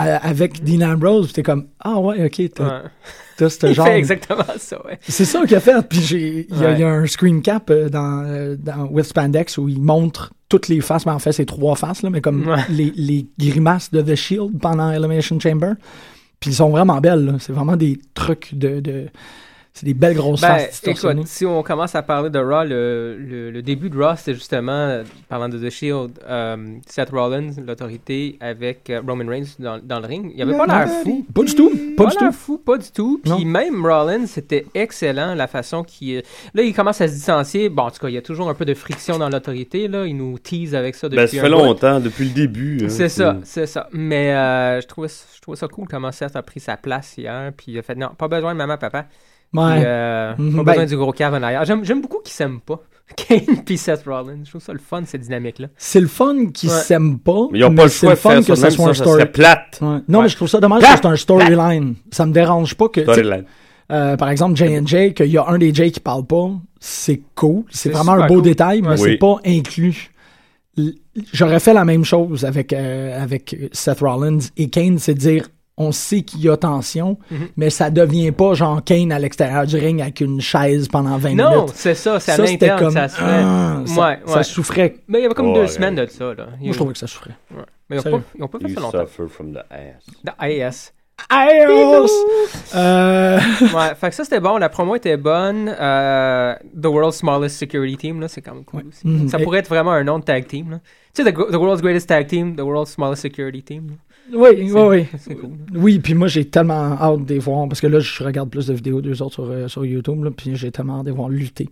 euh, 0.00 0.18
avec 0.22 0.62
Dean 0.64 0.80
Ambrose, 0.92 1.26
puis 1.26 1.34
t'es 1.34 1.42
comme, 1.42 1.66
ah 1.80 1.98
ouais, 2.00 2.24
ok, 2.26 2.50
t'as 2.54 2.64
Ouais. 2.64 2.80
Ce 3.48 3.66
Il 3.68 3.74
fait 3.74 3.98
exactement 3.98 4.44
ça, 4.58 4.84
ouais. 4.86 4.98
C'est 5.02 5.24
ça 5.24 5.44
qu'il 5.46 5.56
a 5.56 5.60
fait. 5.60 5.86
Puis 5.88 6.00
j'ai, 6.00 6.46
il 6.50 6.56
y, 6.58 6.64
a- 6.64 6.68
Ouais. 6.68 6.72
il 6.74 6.80
y 6.80 6.84
a 6.84 6.88
un 6.90 7.06
screen 7.06 7.42
cap 7.42 7.70
euh, 7.70 7.88
dans, 7.88 8.24
euh, 8.24 8.56
dans 8.58 8.86
With 8.90 9.06
Spandex 9.06 9.58
où 9.58 9.68
il 9.68 9.80
montre 9.80 10.32
toutes 10.48 10.68
les 10.68 10.80
faces, 10.80 11.06
mais 11.06 11.12
en 11.12 11.18
fait 11.18 11.32
c'est 11.32 11.46
trois 11.46 11.76
faces, 11.76 12.02
là, 12.02 12.10
mais 12.10 12.20
comme 12.20 12.46
Ouais. 12.46 12.60
les, 12.68 12.92
les 12.94 13.26
grimaces 13.38 13.90
de 13.90 14.02
The 14.02 14.14
Shield 14.14 14.58
pendant 14.60 14.90
Elimination 14.90 15.38
Chamber. 15.40 15.72
Puis 16.40 16.50
ils 16.50 16.54
sont 16.54 16.70
vraiment 16.70 17.00
belles. 17.00 17.36
C'est 17.38 17.52
vraiment 17.52 17.76
des 17.76 17.98
trucs 18.14 18.54
de, 18.54 18.80
de 18.80 19.06
c'est 19.74 19.86
des 19.86 19.94
belles 19.94 20.14
grosses 20.14 20.42
Ben, 20.42 20.58
faces 20.58 20.82
écoute, 20.86 21.26
si 21.26 21.46
on 21.46 21.62
commence 21.62 21.94
à 21.94 22.02
parler 22.02 22.28
de 22.28 22.38
Raw, 22.38 22.64
le, 22.64 23.16
le, 23.18 23.50
le 23.50 23.62
début 23.62 23.88
de 23.88 23.96
Raw, 23.98 24.16
c'était 24.16 24.34
justement, 24.34 24.72
euh, 24.72 25.02
parlant 25.30 25.48
de 25.48 25.58
The 25.58 25.70
Shield, 25.70 26.10
euh, 26.28 26.56
Seth 26.86 27.08
Rollins, 27.10 27.52
l'autorité, 27.66 28.36
avec 28.40 28.90
euh, 28.90 29.00
Roman 29.06 29.24
Reigns 29.26 29.46
dans, 29.58 29.78
dans 29.82 30.00
le 30.00 30.06
ring. 30.06 30.30
Il 30.34 30.42
avait 30.42 30.56
pas 30.56 30.66
l'air 30.66 30.88
fou. 31.02 31.26
Pas 31.34 31.42
du 31.44 31.54
tout. 31.54 31.70
Pas 31.96 32.04
Pas 32.04 32.10
du 32.10 32.16
tout. 32.16 32.32
fou, 32.32 32.58
pas 32.58 32.76
du 32.78 32.90
tout. 32.90 33.20
Puis 33.24 33.44
même 33.46 33.84
Rollins, 33.86 34.26
c'était 34.26 34.66
excellent 34.74 35.34
la 35.34 35.46
façon 35.46 35.82
qu'il. 35.82 36.22
Là, 36.52 36.62
il 36.62 36.74
commence 36.74 37.00
à 37.00 37.08
se 37.08 37.14
distancier. 37.14 37.68
Bon, 37.70 37.84
en 37.84 37.90
tout 37.90 37.98
cas, 38.00 38.08
il 38.08 38.14
y 38.14 38.18
a 38.18 38.22
toujours 38.22 38.50
un 38.50 38.54
peu 38.54 38.66
de 38.66 38.74
friction 38.74 39.18
dans 39.18 39.30
l'autorité. 39.30 39.88
Là, 39.88 40.04
il 40.06 40.16
nous 40.16 40.38
tease 40.38 40.74
avec 40.74 40.94
ça 40.94 41.08
depuis 41.08 41.16
Ben, 41.16 41.26
ça 41.26 41.36
un 41.38 41.40
fait 41.40 41.48
bout. 41.50 41.56
longtemps, 41.56 41.98
depuis 42.00 42.24
le 42.24 42.30
début. 42.34 42.78
hein, 42.84 42.88
C'est 42.90 43.08
ça, 43.08 43.38
c'est 43.44 43.66
ça. 43.66 43.88
Mais 43.92 44.34
euh, 44.34 44.80
je, 44.82 44.86
trouvais, 44.86 45.08
je 45.08 45.40
trouvais 45.40 45.56
ça 45.56 45.66
cool 45.68 45.88
comment 45.88 46.12
Seth 46.12 46.36
a 46.36 46.42
pris 46.42 46.60
sa 46.60 46.76
place 46.76 47.14
hier. 47.16 47.52
Puis 47.56 47.72
il 47.72 47.78
a 47.78 47.82
fait 47.82 47.94
non, 47.94 48.10
pas 48.18 48.28
besoin 48.28 48.52
de 48.52 48.58
maman, 48.58 48.76
papa. 48.76 49.06
Ouais. 49.54 49.82
Euh, 49.84 50.32
Mhm. 50.38 50.56
Pas 50.56 50.62
Ben- 50.62 50.72
besoin 50.72 50.86
du 50.86 50.96
gros 50.96 51.12
cave 51.12 51.34
en 51.34 51.42
arrière. 51.42 51.64
J'aime, 51.64 52.00
beaucoup 52.00 52.20
qu'ils 52.24 52.32
s'aiment 52.32 52.60
pas. 52.60 52.80
Kane 53.16 53.62
puis 53.66 53.76
Seth 53.76 54.04
Rollins. 54.06 54.40
Je 54.44 54.48
trouve 54.50 54.62
ça 54.62 54.72
le 54.72 54.78
fun, 54.78 55.02
cette 55.04 55.20
dynamique-là. 55.22 55.68
C'est 55.76 56.00
le 56.00 56.06
fun 56.06 56.46
qu'ils 56.54 56.70
Ouais. 56.70 56.76
s'aiment 56.76 57.18
pas. 57.18 57.48
Mais 57.50 57.58
ils 57.58 57.62
n'ont 57.62 57.74
pas 57.74 57.84
le 57.84 57.90
choix 57.90 58.10
de 58.10 58.18
fun 58.18 58.30
faire 58.30 58.40
que 58.40 58.46
ça, 58.54 58.56
ça 58.56 58.70
soit 58.70 58.84
un 58.86 58.94
ça, 58.94 58.98
ça 58.98 59.04
story. 59.04 59.20
serait 59.20 59.32
plate. 59.32 59.78
Ouais. 59.82 59.88
Non, 60.08 60.18
Ouais. 60.18 60.24
mais 60.24 60.28
je 60.30 60.36
trouve 60.36 60.48
ça 60.48 60.60
dommage 60.60 60.80
Plate. 60.80 60.92
que 60.94 61.00
c'est 61.02 61.08
un 61.12 61.16
storyline. 61.16 61.94
Ça 62.10 62.24
me 62.24 62.32
dérange 62.32 62.74
pas 62.74 62.88
que. 62.88 63.02
Storyline. 63.02 63.44
Euh, 63.90 64.16
par 64.16 64.30
exemple, 64.30 64.56
J&J, 64.56 65.12
qu'il 65.12 65.26
y 65.26 65.36
a 65.36 65.46
un 65.46 65.58
des 65.58 65.74
J 65.74 65.92
qui 65.92 66.00
parle 66.00 66.24
pas, 66.24 66.50
c'est 66.80 67.20
cool. 67.34 67.64
C'est 67.68 67.90
vraiment 67.90 68.12
un 68.12 68.26
beau 68.26 68.34
cool. 68.36 68.44
détail, 68.44 68.80
mais 68.80 68.88
Ouais. 68.90 68.96
c'est 68.96 69.02
Oui. 69.04 69.16
pas 69.18 69.36
inclus. 69.44 70.10
J'aurais 71.34 71.60
fait 71.60 71.74
la 71.74 71.84
même 71.84 72.04
chose 72.04 72.46
avec, 72.46 72.72
euh, 72.72 73.22
avec 73.22 73.54
Seth 73.72 74.00
Rollins 74.00 74.38
et 74.56 74.70
Kane, 74.70 74.98
c'est 74.98 75.12
de 75.12 75.18
dire 75.18 75.48
on 75.78 75.90
sait 75.90 76.22
qu'il 76.22 76.40
y 76.42 76.48
a 76.50 76.56
tension, 76.56 77.18
Mhm. 77.30 77.48
mais 77.56 77.70
ça 77.70 77.90
devient 77.90 78.30
pas 78.32 78.52
genre 78.54 78.84
Kane 78.84 79.10
à 79.10 79.18
l'extérieur 79.18 79.64
du 79.66 79.76
ring 79.76 80.00
avec 80.02 80.20
une 80.20 80.40
chaise 80.40 80.86
pendant 80.88 81.16
20 81.16 81.34
Non, 81.34 81.50
minutes. 81.50 81.72
c'est 81.74 81.94
ça, 81.94 82.20
c'est 82.20 82.32
à 82.32 82.36
Ça, 82.36 82.46
c'était 82.46 82.66
l'interne 82.68 82.80
comme. 82.84 82.92
ça 82.92 83.08
se 83.08 83.16
fait. 83.16 83.22
ah, 83.24 83.82
ça, 83.86 84.00
Ouais, 84.00 84.18
ça 84.26 84.42
souffrait. 84.42 84.96
Mais 85.08 85.18
il 85.20 85.22
y 85.22 85.24
avait 85.24 85.34
comme 85.34 85.48
Ouais, 85.48 85.54
deux 85.54 85.60
ouais. 85.62 85.66
semaines 85.68 85.94
de 85.94 86.06
ça. 86.06 86.34
Là. 86.34 86.46
Moi, 86.60 86.72
je 86.72 86.76
trouvais 86.76 86.92
que 86.92 86.98
ça 86.98 87.06
souffrait. 87.06 87.34
Ouais. 87.50 87.62
Mais 87.88 87.96
ils 87.96 88.00
ont 88.00 88.02
Sérieux. 88.02 88.18
pas, 88.18 88.24
ils 88.38 88.44
ont 88.44 88.48
pas 88.48 88.58
fait 88.58 88.68
You 88.68 88.74
ça 88.74 88.80
longtemps. 88.80 89.06
suffer 89.06 89.28
from 89.28 89.52
the 89.54 89.58
ass. 89.70 90.06
The 90.24 90.32
AS. 90.38 90.92
Aïos! 91.28 92.10
Euh, 92.74 93.38
ouais, 93.74 93.94
fait 93.94 94.08
que 94.10 94.14
ça 94.14 94.24
c'était 94.24 94.40
bon, 94.40 94.56
la 94.58 94.68
promo 94.68 94.96
était 94.96 95.16
bonne. 95.16 95.68
Euh, 95.78 96.54
the 96.80 96.86
World's 96.86 97.18
Smallest 97.18 97.56
Security 97.58 97.96
Team, 97.96 98.20
là, 98.20 98.28
c'est 98.28 98.40
quand 98.40 98.54
même 98.54 98.64
cool 98.64 98.84
aussi. 98.88 99.06
Mhm. 99.06 99.28
Ça 99.28 99.38
pourrait 99.38 99.58
être 99.60 99.68
vraiment 99.68 99.92
un 99.92 100.04
nom 100.04 100.18
de 100.18 100.24
tag 100.24 100.46
team. 100.46 100.70
Là. 100.72 100.80
Tu 101.14 101.22
sais, 101.22 101.30
the, 101.32 101.34
the 101.34 101.54
World's 101.56 101.82
Greatest 101.82 102.08
Tag 102.08 102.26
Team, 102.26 102.56
The 102.56 102.60
World's 102.62 102.92
Smallest 102.92 103.22
Security 103.22 103.62
Team. 103.62 103.96
Oui, 104.32 104.70
oui, 104.72 104.72
oui. 104.72 105.06
Cool. 105.34 105.50
Oui, 105.74 105.98
puis 105.98 106.14
moi, 106.14 106.28
j'ai 106.28 106.44
tellement 106.44 106.92
hâte 107.00 107.24
de 107.24 107.34
les 107.34 107.40
voir, 107.40 107.68
parce 107.68 107.80
que 107.80 107.86
là, 107.86 108.00
je 108.00 108.24
regarde 108.24 108.50
plus 108.50 108.66
de 108.66 108.74
vidéos 108.74 109.00
d'eux 109.00 109.22
autres 109.22 109.34
sur, 109.34 109.50
euh, 109.50 109.68
sur 109.68 109.84
YouTube, 109.84 110.24
là, 110.24 110.30
puis 110.30 110.56
j'ai 110.56 110.70
tellement 110.70 110.98
hâte 110.98 111.04
de 111.04 111.10
les 111.10 111.16
voir 111.16 111.28
lutter. 111.28 111.68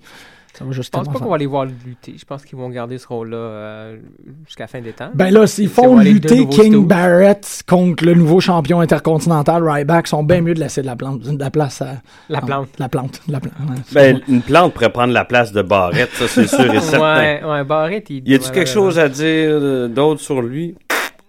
Ça 0.52 0.64
va 0.64 0.72
juste 0.72 0.92
Je 0.92 0.98
pense 0.98 1.08
pas 1.08 1.18
qu'on 1.18 1.30
va 1.30 1.38
les 1.38 1.46
voir 1.46 1.64
lutter. 1.64 2.14
Je 2.18 2.24
pense 2.24 2.44
qu'ils 2.44 2.58
vont 2.58 2.68
garder 2.70 2.98
ce 2.98 3.06
rôle-là 3.06 3.36
euh, 3.36 3.98
jusqu'à 4.46 4.64
la 4.64 4.68
fin 4.68 4.80
des 4.80 4.92
temps. 4.92 5.10
Ben 5.14 5.32
là, 5.32 5.46
s'ils 5.46 5.68
font 5.68 5.98
lutter 5.98 6.46
King. 6.48 6.86
Barrett 6.86 7.62
contre 7.68 8.04
le 8.04 8.14
nouveau 8.14 8.40
champion 8.40 8.80
intercontinental, 8.80 9.66
Ryback, 9.66 10.08
sont 10.08 10.24
bien 10.24 10.40
mieux 10.40 10.54
de 10.54 10.60
laisser 10.60 10.82
de 10.82 10.86
la, 10.86 10.96
plante, 10.96 11.20
de 11.22 11.38
la 11.38 11.50
place 11.50 11.82
à... 11.82 12.02
la 12.28 12.40
plante. 12.40 12.68
La 12.78 12.88
plante. 12.88 13.20
La 13.28 13.40
plante. 13.40 13.54
ouais, 13.60 13.76
Ben, 13.92 14.20
une 14.28 14.42
plante 14.42 14.74
pourrait 14.74 14.92
prendre 14.92 15.12
la 15.12 15.24
place 15.24 15.52
de 15.52 15.62
Barrette, 15.62 16.10
ça 16.14 16.26
c'est 16.26 16.48
sûr 16.48 16.74
et 16.74 16.80
certain. 16.80 17.00
Ouais, 17.00 17.44
ouais, 17.44 17.64
Barrett, 17.64 18.10
il. 18.10 18.28
Y 18.28 18.34
a-tu 18.34 18.50
quelque 18.50 18.68
chose 18.68 18.98
à 18.98 19.08
dire 19.08 19.24
euh, 19.24 19.88
d'autre 19.88 20.20
sur 20.20 20.42
lui? 20.42 20.74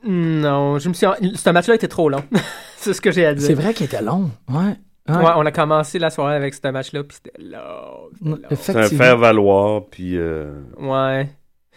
Non, 0.04 0.80
je 0.80 0.90
me 0.90 0.94
suis. 0.94 1.06
Ce 1.36 1.50
match-là 1.50 1.76
était 1.76 1.88
trop 1.88 2.10
long. 2.10 2.24
c'est 2.78 2.94
ce 2.94 3.02
que 3.02 3.12
j'ai 3.12 3.26
à 3.26 3.34
dire. 3.34 3.46
C'est 3.48 3.54
vrai 3.54 3.74
qu'il 3.74 3.86
était 3.86 4.02
long. 4.02 4.32
Ouais. 4.50 4.76
Ouais. 5.10 5.16
Ouais, 5.18 5.32
on 5.36 5.46
a 5.46 5.52
commencé 5.52 6.00
la 6.00 6.10
soirée 6.10 6.36
avec 6.36 6.54
ce 6.54 6.68
match-là, 6.68 7.04
puis 7.04 7.18
c'était 7.24 7.42
long. 7.44 8.38
C'est 8.56 8.76
un 8.76 8.84
faire-valoir, 8.88 9.86
puis... 9.90 10.16
euh, 10.18 10.52
Ouais. 10.80 11.28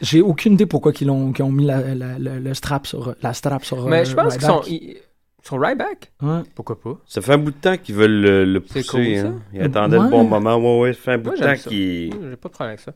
J'ai 0.00 0.20
aucune 0.20 0.54
idée 0.54 0.66
pourquoi 0.66 0.92
ils 1.00 1.08
ont, 1.10 1.32
qu'ils 1.32 1.44
ont 1.44 1.50
mis 1.52 1.64
la, 1.64 1.94
la- 1.94 2.18
le, 2.18 2.38
le 2.40 2.54
strap 2.54 2.86
sur, 2.86 3.14
la 3.22 3.32
strap 3.32 3.64
sur 3.64 3.86
Mais 3.88 4.00
euh, 4.00 4.04
je 4.04 4.14
pense 4.14 4.34
qu'ils 4.36 4.46
sont. 4.46 4.60
Ils- 4.66 4.96
Sur 5.42 5.60
Ryback 5.60 6.12
Ouais. 6.22 6.40
Pourquoi 6.54 6.80
pas? 6.80 6.98
Ça 7.06 7.20
fait 7.20 7.32
un 7.34 7.38
bout 7.38 7.52
de 7.52 7.56
temps 7.56 7.76
qu'ils 7.76 7.94
veulent 7.94 8.20
le, 8.20 8.44
le 8.44 8.62
C'est 8.66 8.80
pousser. 8.80 8.88
cool, 8.88 9.26
hein. 9.28 9.40
Ils 9.52 9.62
attendaient 9.62 9.98
Ouais. 9.98 10.04
le 10.04 10.10
bon 10.10 10.24
moment. 10.24 10.56
Ouais, 10.56 10.80
ouais, 10.80 10.92
ça 10.94 11.00
fait 11.00 11.12
un 11.12 11.18
bout 11.18 11.30
Moi, 11.30 11.36
de 11.36 11.42
temps 11.44 11.68
qu'ils... 11.70 12.12
Oui, 12.12 12.20
J'ai 12.30 12.36
pas 12.36 12.48
de 12.48 12.52
problème 12.54 12.68
avec 12.70 12.80
ça. 12.80 12.92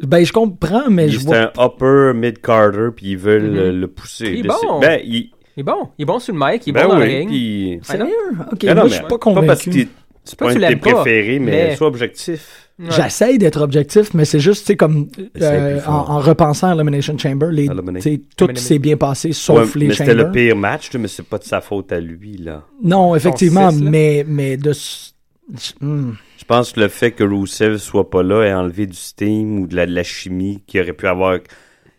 Ben, 0.00 0.24
je 0.24 0.32
comprends, 0.32 0.88
mais 0.90 1.08
je 1.08 1.18
C'est 1.18 1.26
vois... 1.26 1.36
un 1.56 1.66
upper 1.66 2.12
mid-carter, 2.14 2.90
puis 2.94 3.10
ils 3.10 3.18
veulent 3.18 3.50
Mhm. 3.50 3.54
le, 3.56 3.70
le 3.80 3.88
pousser. 3.88 4.26
Il 4.26 4.38
est 4.40 4.42
Le- 4.42 4.48
bon. 4.48 4.80
Ben, 4.80 5.00
il... 5.04 5.30
Il 5.56 5.60
est 5.60 5.64
bon. 5.64 5.88
Il 5.98 6.02
est 6.02 6.06
bon 6.06 6.18
sur 6.20 6.32
le 6.34 6.38
mic, 6.40 6.62
il 6.66 6.70
est 6.70 6.72
ben 6.72 6.86
bon 6.86 6.94
dans 6.94 7.00
oui, 7.00 7.06
le 7.12 7.18
ring. 7.18 7.28
puis... 7.28 7.80
Sérieux? 7.82 8.14
Ok, 8.52 8.58
Ben 8.62 8.68
non, 8.68 8.74
moi, 8.74 8.84
mais 8.84 8.88
je 8.90 8.94
suis 8.94 9.02
pas 9.02 9.08
Pas 9.08 9.18
parce 9.18 9.64
convaincu. 9.64 9.70
que 9.70 9.90
c'est 10.24 10.38
pas 10.38 10.46
pas 10.46 10.54
que 10.54 10.58
un 10.58 10.68
de 10.68 10.74
tes 10.74 10.76
préférés, 10.76 11.38
mais, 11.40 11.50
mais- 11.70 11.76
sois 11.76 11.88
objectif. 11.88 12.64
Ouais. 12.78 12.86
J'essaye 12.90 13.38
d'être 13.38 13.60
objectif, 13.60 14.14
mais 14.14 14.24
c'est 14.24 14.38
juste, 14.38 14.60
tu 14.60 14.66
sais, 14.68 14.76
comme 14.76 15.08
euh, 15.42 15.80
en, 15.84 15.90
en 15.90 16.18
repensant 16.20 16.68
à 16.70 16.74
Elimination 16.76 17.18
Chamber, 17.18 17.48
les, 17.50 17.68
tout 18.36 18.48
s'est 18.54 18.78
bien 18.78 18.96
passé, 18.96 19.32
sauf 19.32 19.74
Ouais, 19.74 19.80
les 19.80 19.86
mais 19.88 19.94
c'était 19.94 20.14
le 20.14 20.30
pire 20.30 20.54
match, 20.54 20.92
là, 20.92 21.00
mais 21.00 21.08
c'est 21.08 21.24
pas 21.26 21.38
de 21.38 21.42
sa 21.44 21.60
faute 21.60 21.90
à 21.90 21.98
lui, 21.98 22.36
là. 22.36 22.62
Non, 22.84 23.16
effectivement, 23.16 23.72
six, 23.72 23.82
là. 23.82 23.90
mais, 23.90 24.24
mais 24.28 24.56
de... 24.56 24.70
Je 25.52 26.44
pense 26.46 26.72
que 26.72 26.80
le 26.80 26.88
fait 26.88 27.12
que 27.12 27.24
Rusev 27.24 27.78
soit 27.78 28.10
pas 28.10 28.22
là 28.22 28.42
ait 28.44 28.52
enlevé 28.52 28.86
du 28.86 28.96
steam 28.96 29.60
ou 29.60 29.66
de 29.66 29.76
la, 29.76 29.86
de 29.86 29.92
la 29.94 30.02
chimie 30.02 30.62
qu'il 30.66 30.80
aurait 30.80 30.92
pu 30.92 31.06
avoir 31.06 31.38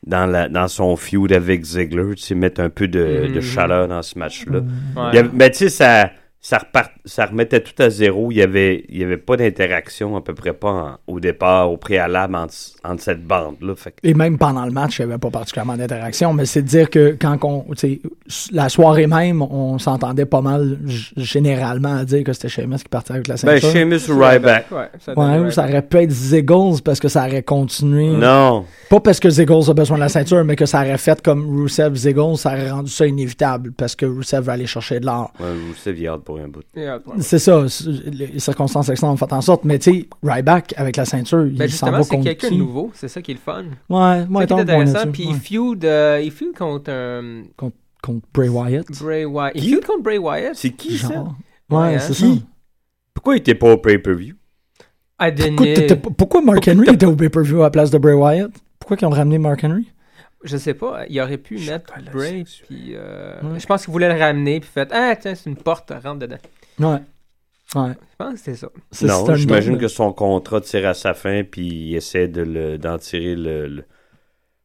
dans, 0.06 0.26
la, 0.26 0.48
dans 0.50 0.68
son 0.68 0.96
feud 0.96 1.32
avec 1.34 1.64
Ziggler, 1.66 2.16
tu 2.16 2.22
sais, 2.24 2.36
mettre 2.36 2.62
un 2.62 2.70
peu 2.70 2.88
de, 2.88 3.28
de 3.28 3.36
Mhm. 3.36 3.42
chaleur 3.42 3.88
dans 3.88 4.02
ce 4.02 4.18
match-là. 4.18 4.62
Ouais. 4.96 5.24
Mais 5.34 5.50
tu 5.52 5.58
sais, 5.58 5.70
ça, 5.70 6.12
ça, 6.42 6.58
repart- 6.58 6.92
ça 7.04 7.26
remettait 7.26 7.60
tout 7.60 7.74
à 7.82 7.90
zéro. 7.90 8.32
Il 8.32 8.38
y 8.38 8.42
avait, 8.42 8.86
il 8.90 8.98
y 8.98 9.04
avait 9.04 9.18
pas 9.18 9.36
d'interaction, 9.36 10.16
à 10.16 10.22
peu 10.22 10.34
près 10.34 10.54
pas 10.54 10.70
en- 10.70 10.98
au 11.14 11.20
départ, 11.20 11.70
au 11.72 11.76
préalable, 11.78 12.36
entre, 12.36 12.54
entre 12.84 13.02
cette 13.04 13.26
bande-là. 13.26 13.74
Que- 13.76 13.90
Et 14.04 14.14
même 14.14 14.38
pendant 14.38 14.66
le 14.66 14.72
match, 14.72 15.00
il 15.00 15.06
n'y 15.06 15.12
avait 15.12 15.20
pas 15.20 15.30
particulièrement 15.30 15.76
d'interaction, 15.76 16.34
mais 16.34 16.46
c'est 16.46 16.62
de 16.62 16.68
dire 16.68 16.90
que 16.90 17.18
quand 17.20 17.38
on, 17.44 17.66
la 18.54 18.70
soirée 18.70 19.08
même, 19.08 19.42
on 19.42 19.80
s'entendait 19.80 20.26
pas 20.26 20.42
mal 20.42 20.78
généralement 21.18 21.96
à 21.98 22.06
dire 22.06 22.24
que 22.24 22.34
c'était 22.34 22.50
Sheamus 22.50 22.78
qui 22.78 22.90
partait 22.90 23.14
avec 23.14 23.28
la 23.28 23.36
Ben, 23.36 23.60
ceinture. 23.60 23.72
Sheamus 23.72 24.10
ou 24.10 24.20
Ryback. 24.20 24.72
Ouais, 24.72 24.78
ça 25.00 25.14
ouais, 25.14 25.58
aurait 25.60 25.82
pu 25.82 25.98
être 25.98 26.12
Ziggles 26.12 26.82
parce 26.84 27.00
que 27.00 27.08
ça 27.08 27.26
aurait 27.28 27.44
continué. 27.44 28.08
Non. 28.10 28.66
Pas 28.90 29.00
parce 29.00 29.20
que 29.20 29.30
Ziggles 29.30 29.70
a 29.70 29.74
besoin 29.74 29.98
de 29.98 30.02
la 30.04 30.10
ceinture, 30.10 30.44
mais 30.46 30.56
que 30.56 30.66
ça 30.66 30.80
aurait 30.82 30.98
fait 30.98 31.22
comme 31.22 31.62
Rusev 31.62 31.96
Ziggles, 31.96 32.38
ça 32.38 32.52
aurait 32.54 32.72
rendu 32.72 32.92
ça 32.92 33.06
inévitable 33.06 33.72
parce 33.74 33.96
que 33.96 34.06
Rusev 34.06 34.42
va 34.46 34.54
aller 34.54 34.68
chercher 34.68 35.00
de 35.00 35.06
l'or. 35.06 35.32
Ouais, 35.40 35.48
Rusev, 35.70 36.00
il 36.00 36.08
a 36.08 36.14
pour 36.30 36.40
un 36.40 36.48
bout. 36.48 36.62
Yeah, 36.76 36.98
ouais. 36.98 37.16
C'est 37.22 37.40
ça, 37.40 37.68
c'est- 37.68 37.90
les 38.14 38.40
circonstances 38.40 38.90
externes 38.90 39.12
ont 39.14 39.18
fait 39.18 39.34
en 39.34 39.42
sorte, 39.42 39.64
mais 39.66 39.80
tu 39.80 39.92
sais, 39.92 40.08
Ryback 40.24 40.74
avec 40.78 40.96
la 40.96 41.06
ceinture, 41.06 41.46
Ben 41.52 41.66
il 41.66 41.72
s'en 41.72 41.90
va 41.92 42.04
c'est 42.04 42.10
contre 42.12 42.24
quelqu'un 42.26 42.52
de 42.52 42.56
nouveau. 42.56 42.92
C'est 42.94 43.08
ça 43.08 43.22
qui 43.22 43.32
est 43.32 43.34
le 43.36 43.40
fun. 43.40 43.64
Ouais, 43.90 44.22
C'est 44.22 44.30
moi, 44.30 44.42
ça 44.42 44.48
qui 44.48 44.54
est 44.54 44.56
bon 44.58 44.62
intéressant. 44.82 45.12
Puis 45.12 45.26
ouais. 45.26 45.32
il 45.34 45.40
feud, 45.40 45.86
euh, 45.86 46.22
il 46.24 46.32
feud 46.32 46.54
contre 46.58 46.92
un 46.92 47.44
contre 47.58 48.26
Bray 48.34 48.48
Wyatt. 48.50 48.86
Bray 49.02 49.26
Wyatt. 49.26 49.52
Il 49.56 49.62
Qui? 49.62 49.70
feud 49.74 49.86
contre 49.86 50.04
Bray 50.04 50.18
Wyatt. 50.18 50.56
C'est 50.56 50.70
qui, 50.72 50.98
ça? 50.98 51.08
Genre. 51.14 51.36
Ouais, 51.70 51.78
Ouais, 51.78 51.96
hein? 51.96 52.00
c'est 52.00 52.14
ça. 52.14 52.26
Pourquoi 53.14 53.36
il 53.36 53.40
était 53.40 53.56
pas 53.56 53.74
au 53.74 53.78
pay-per-view? 53.78 54.36
I 55.22 55.32
Pourquoi, 55.36 56.12
pourquoi 56.18 56.42
Mark 56.42 56.58
Pourquoi 56.64 56.74
Henry 56.74 56.94
était 56.94 57.06
au 57.06 57.16
pay-per-view 57.16 57.60
à 57.60 57.64
la 57.64 57.70
place 57.72 57.92
de 57.92 57.98
Bray 57.98 58.14
Wyatt? 58.16 58.52
Pourquoi 58.80 58.98
ils 59.02 59.06
ont 59.06 59.10
ramené 59.10 59.38
Mark 59.38 59.64
Henry? 59.64 59.92
Je 60.44 60.56
sais 60.58 60.74
pas, 60.74 61.06
il 61.10 61.20
aurait 61.22 61.38
pu 61.38 61.58
mettre 61.60 61.94
Chocolat 61.94 62.12
Bray, 62.12 62.44
puis 62.44 62.94
euh, 62.96 63.42
Ouais. 63.44 63.60
je 63.60 63.66
pense 63.66 63.84
qu'il 63.84 63.92
voulait 63.92 64.14
le 64.14 64.20
ramener, 64.20 64.60
puis 64.62 64.70
fait 64.74 64.88
Ah, 64.92 65.16
tiens, 65.20 65.36
c'est 65.36 65.50
une 65.50 65.58
porte, 65.58 65.92
rentre 65.92 66.20
dedans. 66.20 66.38
Ouais. 66.80 67.00
Ouais. 67.76 67.92
Je 67.92 68.16
pense 68.18 68.34
que 68.36 68.40
c'est 68.40 68.56
ça. 68.56 68.70
Non, 69.04 69.36
j'imagine 69.36 69.78
que 69.78 69.88
son 69.90 70.14
contrat 70.14 70.62
tire 70.62 70.88
à 70.88 70.94
sa 70.94 71.14
fin, 71.14 71.44
puis 71.44 71.68
il 71.68 71.96
essaie 71.96 72.28
de 72.28 72.78
d'en 72.78 72.98
tirer 72.98 73.36
le, 73.36 73.68
le- 73.68 73.86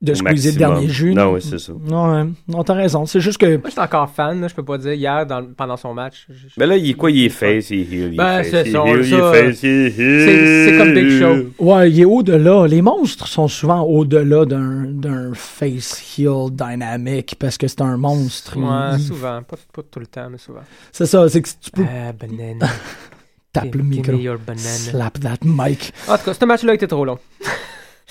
De 0.04 0.12
au 0.12 0.14
squeezer 0.14 0.52
le 0.52 0.58
dernier 0.58 0.88
jus. 0.88 1.14
Non, 1.14 1.32
oui, 1.32 1.40
c'est 1.42 1.58
ça. 1.58 1.72
Ouais, 1.72 2.24
non, 2.48 2.62
t'as 2.64 2.74
raison. 2.74 3.06
C'est 3.06 3.20
juste 3.20 3.38
que. 3.38 3.56
Moi, 3.56 3.68
j'étais 3.68 3.80
encore 3.80 4.10
fan, 4.10 4.40
là, 4.40 4.48
je 4.48 4.54
peux 4.54 4.62
pas 4.64 4.78
dire, 4.78 4.92
hier, 4.92 5.26
dans- 5.26 5.44
pendant 5.56 5.76
son 5.76 5.94
match. 5.94 6.26
je- 6.28 6.34
je- 6.34 6.54
Mais 6.58 6.66
là, 6.66 6.76
il 6.76 6.90
est 6.90 6.94
quoi? 6.94 7.10
Il 7.10 7.24
est 7.24 7.28
face, 7.28 7.70
il 7.70 7.80
est 7.80 7.82
heel, 7.82 8.08
il 8.08 8.14
est 8.14 8.16
Ben, 8.16 8.42
face, 8.42 8.50
c'est 8.50 8.70
ça, 8.70 8.84
heel, 8.86 8.98
il 9.00 9.10
ça, 9.10 9.16
est 9.16 9.32
face, 9.50 9.62
il 9.62 9.68
est 9.68 9.98
heel. 9.98 10.68
c'est- 10.68 10.78
comme 10.78 10.94
Big 10.94 11.18
Show. 11.20 11.64
Ouais, 11.64 11.90
il 11.90 12.00
est 12.00 12.04
au-delà. 12.04 12.66
Les 12.66 12.82
monstres 12.82 13.26
sont 13.26 13.48
souvent 13.48 13.82
au-delà 13.82 14.44
d'un 14.44 15.32
face 15.34 16.02
heel 16.18 16.50
dynamique 16.50 17.36
parce 17.38 17.56
que 17.58 17.66
c'est 17.68 17.80
un 17.82 17.96
monstre. 17.96 18.56
Ouais, 18.58 18.96
Il- 18.98 19.04
souvent, 19.04 19.42
pas, 19.42 19.56
pas 19.72 19.82
tout 19.90 20.00
le 20.00 20.06
temps, 20.06 20.28
mais 20.30 20.38
souvent. 20.38 20.60
C'est 20.92 21.06
ça, 21.06 21.28
c'est 21.28 21.40
que 21.42 21.48
si 21.48 21.58
tu 21.58 21.70
peux 21.70 21.82
Ah, 21.84 22.12
banana. 22.12 22.66
taper 23.52 23.78
le 23.78 23.84
micro. 23.84 24.12
Slap 24.56 25.20
that 25.20 25.36
mic. 25.44 25.92
En 26.08 26.18
tout 26.18 26.24
cas, 26.24 26.34
ce 26.34 26.44
match-là 26.44 26.74
était 26.74 26.86
trop 26.88 27.04
long. 27.04 27.18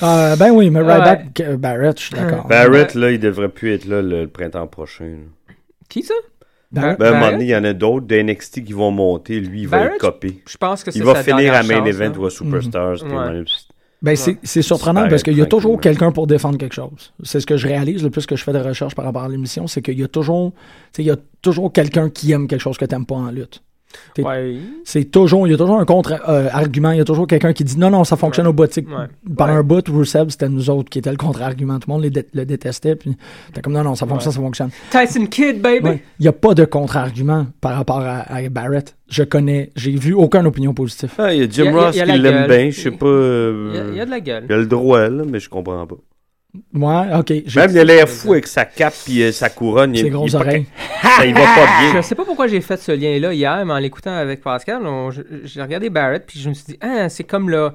Euh, 0.01 0.35
ben 0.35 0.51
oui, 0.51 0.69
mais 0.71 0.81
Ouais. 0.81 0.93
Ryback, 0.93 1.39
euh, 1.41 1.57
Barrett, 1.57 1.99
je 1.99 2.05
suis 2.05 2.15
d'accord. 2.15 2.47
Barrett, 2.47 2.95
là, 2.95 3.11
il 3.11 3.19
devrait 3.19 3.49
plus 3.49 3.73
être 3.73 3.85
là 3.85 4.01
le, 4.01 4.21
le 4.21 4.27
printemps 4.27 4.65
prochain. 4.67 5.05
là. 5.05 5.53
Qui 5.89 6.01
ça? 6.03 6.15
Barrett, 6.71 6.97
Ben, 6.97 7.05
à 7.05 7.09
un 7.09 7.11
moment 7.11 7.21
Barrett? 7.25 7.35
donné, 7.37 7.45
il 7.45 7.51
y 7.51 7.55
en 7.55 7.63
a 7.63 7.73
d'autres 7.73 8.07
d'NXT 8.07 8.63
qui 8.63 8.73
vont 8.73 8.89
monter. 8.89 9.39
Lui, 9.39 9.61
il 9.61 9.67
va 9.67 9.77
Barrett, 9.77 9.93
être 9.95 10.01
copé. 10.01 10.41
Je 10.49 10.57
pense 10.57 10.83
que 10.83 10.89
c'est 10.89 10.97
Il 10.99 11.05
va 11.05 11.13
sa 11.15 11.21
finir 11.23 11.37
dernière 11.37 11.53
à 11.55 11.63
Main 11.63 11.77
chance, 11.85 11.87
Event 11.89 12.11
là. 12.13 12.19
ou 12.19 12.25
à 12.25 12.29
Superstars. 12.31 12.95
puis 13.03 13.13
Ouais. 13.15 13.31
même- 13.33 13.45
Ben, 14.01 14.15
c'est- 14.17 14.37
c'est 14.43 14.61
surprenant 14.63 15.07
parce 15.07 15.23
qu'il 15.23 15.37
y 15.37 15.41
a 15.41 15.45
toujours 15.45 15.73
tranquillement. 15.73 15.81
quelqu'un 15.99 16.11
pour 16.11 16.27
défendre 16.27 16.57
quelque 16.57 16.73
chose. 16.75 17.13
C'est 17.23 17.39
ce 17.39 17.45
que 17.45 17.55
je 17.55 17.67
réalise 17.67 18.03
le 18.03 18.09
plus 18.09 18.25
que 18.25 18.35
je 18.35 18.43
fais 18.43 18.51
de 18.51 18.57
recherche 18.59 18.95
par 18.95 19.05
rapport 19.05 19.23
à 19.23 19.29
l'émission, 19.29 19.65
c'est 19.67 19.81
qu'il 19.81 19.97
y 19.97 20.03
a 20.03 20.09
toujours, 20.09 20.51
tu 20.51 20.57
sais, 20.97 21.03
il 21.03 21.05
y 21.05 21.11
a 21.11 21.15
toujours 21.41 21.71
quelqu'un 21.71 22.09
qui 22.09 22.31
aime 22.33 22.47
quelque 22.47 22.59
chose 22.59 22.77
que 22.77 22.83
t'aimes 22.83 23.05
pas 23.05 23.15
en 23.15 23.31
lutte. 23.31 23.63
Ouais. 24.17 24.57
C'est 24.83 25.05
toujours, 25.05 25.47
il 25.47 25.51
y 25.51 25.53
a 25.53 25.57
toujours 25.57 25.79
un 25.79 25.85
contre-argument, 25.85 26.91
il 26.91 26.97
y 26.97 27.01
a 27.01 27.05
toujours 27.05 27.27
quelqu'un 27.27 27.53
qui 27.53 27.63
dit 27.63 27.77
non, 27.77 27.89
non, 27.89 28.03
ça 28.03 28.15
fonctionne 28.15 28.45
Ouais. 28.45 28.51
au 28.51 28.53
bout. 28.53 28.67
Tu 28.67 28.73
sais, 28.73 28.85
Ouais. 28.87 29.07
Pendant 29.37 29.53
Ouais. 29.53 29.59
un 29.59 29.63
bout, 29.63 29.87
Rusev, 29.89 30.29
c'était 30.29 30.49
nous 30.49 30.69
autres 30.69 30.89
qui 30.89 30.99
étaient 30.99 31.11
le 31.11 31.17
contre-argument. 31.17 31.79
Tout 31.79 31.89
le 31.89 31.93
monde 31.93 32.03
les 32.03 32.09
dé- 32.09 32.27
le 32.33 32.45
détestait, 32.45 32.95
puis 32.95 33.15
t'es 33.53 33.61
comme 33.61 33.73
non, 33.73 33.83
non, 33.83 33.95
ça 33.95 34.05
fonctionne, 34.05 34.33
ça 34.33 34.39
fonctionne. 34.39 34.69
Tyson 34.91 35.25
Kidd, 35.27 35.61
baby. 35.61 35.85
Ouais. 35.87 36.03
Il 36.19 36.23
n'y 36.23 36.27
a 36.27 36.33
pas 36.33 36.53
de 36.53 36.65
contre-argument 36.65 37.47
par 37.61 37.75
rapport 37.75 37.99
à, 38.01 38.19
à 38.33 38.49
Barrett. 38.49 38.95
Je 39.09 39.23
connais, 39.23 39.71
j'ai 39.75 39.91
vu 39.95 40.13
aucune 40.13 40.47
opinion 40.47 40.73
positive. 40.73 41.11
Ah, 41.17 41.33
il 41.33 41.41
y 41.41 41.43
a 41.43 41.49
Jim 41.49 41.65
Il 41.65 41.65
y 41.65 41.67
a- 41.67 41.71
il 41.71 41.75
y 41.75 41.77
a- 41.77 41.85
Ross 41.85 41.95
il 41.95 41.97
y 41.97 42.01
a 42.01 42.05
qui 42.05 42.11
la 42.11 42.31
l'aime 42.31 42.47
bien. 42.47 42.69
Je 42.71 42.79
sais 42.81 42.91
pas. 42.91 43.05
Il 43.05 43.09
euh, 43.09 43.71
y, 43.73 43.77
a, 43.77 43.83
il 43.91 43.95
y 43.95 44.01
a 44.01 44.05
de 44.05 44.09
la 44.11 44.19
gueule. 44.19 44.45
il 44.49 44.53
a 44.53 44.57
le 44.57 44.65
droit, 44.65 45.07
là, 45.09 45.23
mais 45.29 45.39
je 45.39 45.49
comprends 45.49 45.85
pas. 45.85 45.95
Ouais, 46.73 47.05
ok. 47.17 47.29
Même, 47.55 47.71
il 47.71 47.79
a 47.79 47.83
l'air 47.83 48.07
fou 48.07 48.33
avec 48.33 48.45
sa 48.47 48.65
cape 48.65 48.93
et 49.09 49.31
sa 49.31 49.49
couronne. 49.49 49.95
il- 49.95 50.01
Ses 50.01 50.09
grosses 50.11 50.35
oreilles. 50.35 50.67
Ça, 51.17 51.25
il 51.25 51.33
va 51.33 51.41
pas 51.41 51.65
Je 51.87 51.91
bien. 51.93 52.01
sais 52.03 52.13
pas 52.15 52.25
pourquoi 52.25 52.45
j'ai 52.47 52.61
fait 52.61 52.77
ce 52.77 52.91
lien-là 52.91 53.33
hier, 53.33 53.65
mais 53.65 53.73
en 53.73 53.79
l'écoutant 53.79 54.13
avec 54.15 54.41
Pascal, 54.41 54.83
je- 55.11 55.21
j'ai 55.45 55.61
regardé 55.63 55.89
Barrett, 55.89 56.23
puis 56.27 56.39
je 56.39 56.49
me 56.49 56.53
suis 56.53 56.65
dit, 56.65 56.77
ah, 56.81 57.09
c'est 57.09 57.23
comme 57.23 57.49
le. 57.49 57.71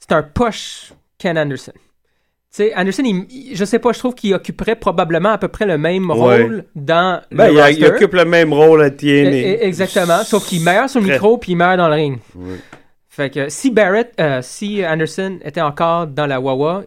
C'est 0.00 0.12
un 0.12 0.22
push 0.24 0.92
Ken 1.18 1.38
Anderson. 1.38 1.72
Tu 1.74 2.62
sais, 2.62 2.74
Anderson, 2.74 3.02
il- 3.04 3.26
il- 3.30 3.56
je 3.56 3.64
sais 3.64 3.78
pas, 3.78 3.92
je 3.92 3.98
trouve 4.00 4.14
qu'il 4.14 4.34
occuperait 4.34 4.76
probablement 4.76 5.30
à 5.30 5.38
peu 5.38 5.48
près 5.48 5.66
le 5.66 5.78
même 5.78 6.10
Ouais. 6.10 6.16
rôle 6.42 6.64
dans 6.74 7.20
Ben, 7.30 7.46
le 7.48 7.52
il, 7.52 7.60
a- 7.60 7.70
il 7.70 7.84
occupe 7.86 8.14
le 8.14 8.24
même 8.24 8.52
rôle 8.52 8.82
à 8.82 8.86
E- 8.86 8.90
TNA. 8.90 9.30
e- 9.30 9.58
Exactement, 9.64 10.24
sauf 10.24 10.46
qu'il 10.46 10.62
meilleur 10.62 10.88
sur 10.90 11.00
le 11.00 11.06
micro, 11.06 11.38
puis 11.38 11.52
il 11.52 11.56
meilleur 11.56 11.76
dans 11.76 11.88
le 11.88 11.94
ring. 11.94 12.18
Ouais. 12.34 12.56
Fait 13.08 13.30
que 13.30 13.48
si 13.48 13.70
Barrett, 13.70 14.12
euh, 14.20 14.40
si 14.42 14.84
Anderson 14.84 15.38
était 15.44 15.60
encore 15.60 16.06
dans 16.06 16.26
la 16.26 16.40
Wawa, 16.40 16.82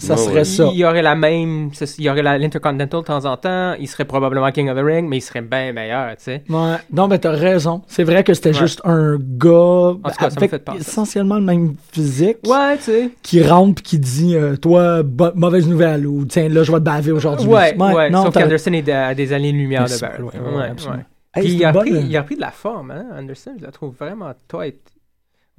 ça 0.00 0.14
Ouais, 0.14 0.20
serait 0.20 0.34
ouais. 0.34 0.44
ça. 0.44 0.68
Il 0.72 0.78
y 0.78 0.84
aurait 0.84 1.02
la 1.02 1.14
même. 1.14 1.70
Il 1.98 2.04
y 2.04 2.10
aurait 2.10 2.22
la- 2.22 2.38
l'Intercontinental 2.38 3.00
de 3.00 3.06
temps 3.06 3.24
en 3.24 3.36
temps. 3.36 3.74
Il 3.78 3.86
serait 3.86 4.04
probablement 4.04 4.50
King 4.50 4.68
of 4.70 4.76
the 4.78 4.82
Ring, 4.84 5.08
mais 5.08 5.18
il 5.18 5.20
serait 5.20 5.40
bien 5.42 5.72
meilleur, 5.72 6.16
tu 6.16 6.24
sais. 6.24 6.42
Ouais. 6.48 6.76
Non, 6.92 7.06
mais 7.08 7.18
t'as 7.18 7.30
raison. 7.32 7.82
C'est 7.86 8.04
vrai 8.04 8.24
que 8.24 8.34
c'était 8.34 8.50
Ouais. 8.50 8.54
juste 8.58 8.80
un 8.84 9.16
gars 9.18 9.94
tout 9.94 10.00
cas, 10.02 10.12
ça 10.18 10.26
me 10.28 10.36
avec 10.38 10.50
fait 10.50 10.70
essentiellement 10.78 11.36
le 11.36 11.42
même 11.44 11.74
physique 11.92 12.38
Ouais, 12.46 12.76
tu 12.78 12.82
sais. 12.84 13.10
qui 13.22 13.42
rentre 13.42 13.76
pis 13.76 13.82
qui 13.82 13.98
dit 13.98 14.34
euh, 14.36 14.56
Toi, 14.56 15.02
mauvaise 15.34 15.68
nouvelle 15.68 16.06
ou 16.06 16.24
tiens, 16.24 16.48
là, 16.48 16.62
je 16.62 16.72
vais 16.72 16.78
te 16.78 16.84
baver 16.84 17.12
aujourd'hui. 17.12 17.46
Ouais, 17.46 17.76
ouais. 17.76 18.10
non, 18.10 18.24
Sauf 18.24 18.34
qu'Anderson 18.34 18.72
est 18.72 18.88
à, 18.88 19.08
à 19.08 19.14
des 19.14 19.32
années-lumière 19.32 19.84
de 19.84 20.00
Barrett. 20.00 20.18
ouais, 20.20 20.24
Ouais, 20.26 20.50
ouais, 20.50 20.56
ouais. 20.58 20.68
absolument. 20.70 21.02
Puis 21.32 21.44
Hey, 21.46 21.52
il, 21.54 21.64
a 21.64 21.70
bonne- 21.72 21.86
repris, 21.88 22.04
il 22.08 22.16
a 22.16 22.20
repris 22.22 22.34
de 22.36 22.40
la 22.40 22.50
forme, 22.50 22.90
hein, 22.90 23.04
Anderson. 23.16 23.52
Je 23.58 23.64
la 23.64 23.70
trouve 23.70 23.94
vraiment 23.98 24.32
tight. 24.48 24.76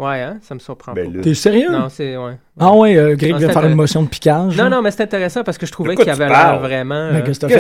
Ouais, 0.02 0.20
hein, 0.22 0.40
ça 0.42 0.56
me 0.56 0.60
surprend 0.60 0.94
Ben 0.94 1.14
pas. 1.14 1.22
T'es 1.22 1.36
sérieux? 1.36 1.70
Non, 1.72 1.88
c'est. 1.88 2.18
Ouais. 2.18 2.34
Ah 2.60 2.74
ouais, 2.74 2.98
euh, 2.98 3.16
Greg 3.16 3.34
Non, 3.34 3.38
vient 3.38 3.50
faire 3.50 3.66
une 3.66 3.76
motion 3.76 4.02
de 4.02 4.08
piquage. 4.08 4.58
Non, 4.58 4.68
non, 4.68 4.82
mais 4.82 4.90
c'est 4.90 5.04
intéressant 5.04 5.44
parce 5.44 5.60
que 5.60 5.68
je 5.68 5.72
trouvais 5.72 5.96
qu'il 5.96 6.10
avait 6.10 6.28
l'air 6.28 6.60
vraiment. 6.60 7.12
Mais 7.12 7.20
euh, 7.20 7.22
qu'est-ce 7.22 7.40
que? 7.42 7.54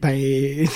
Ben. 0.00 0.66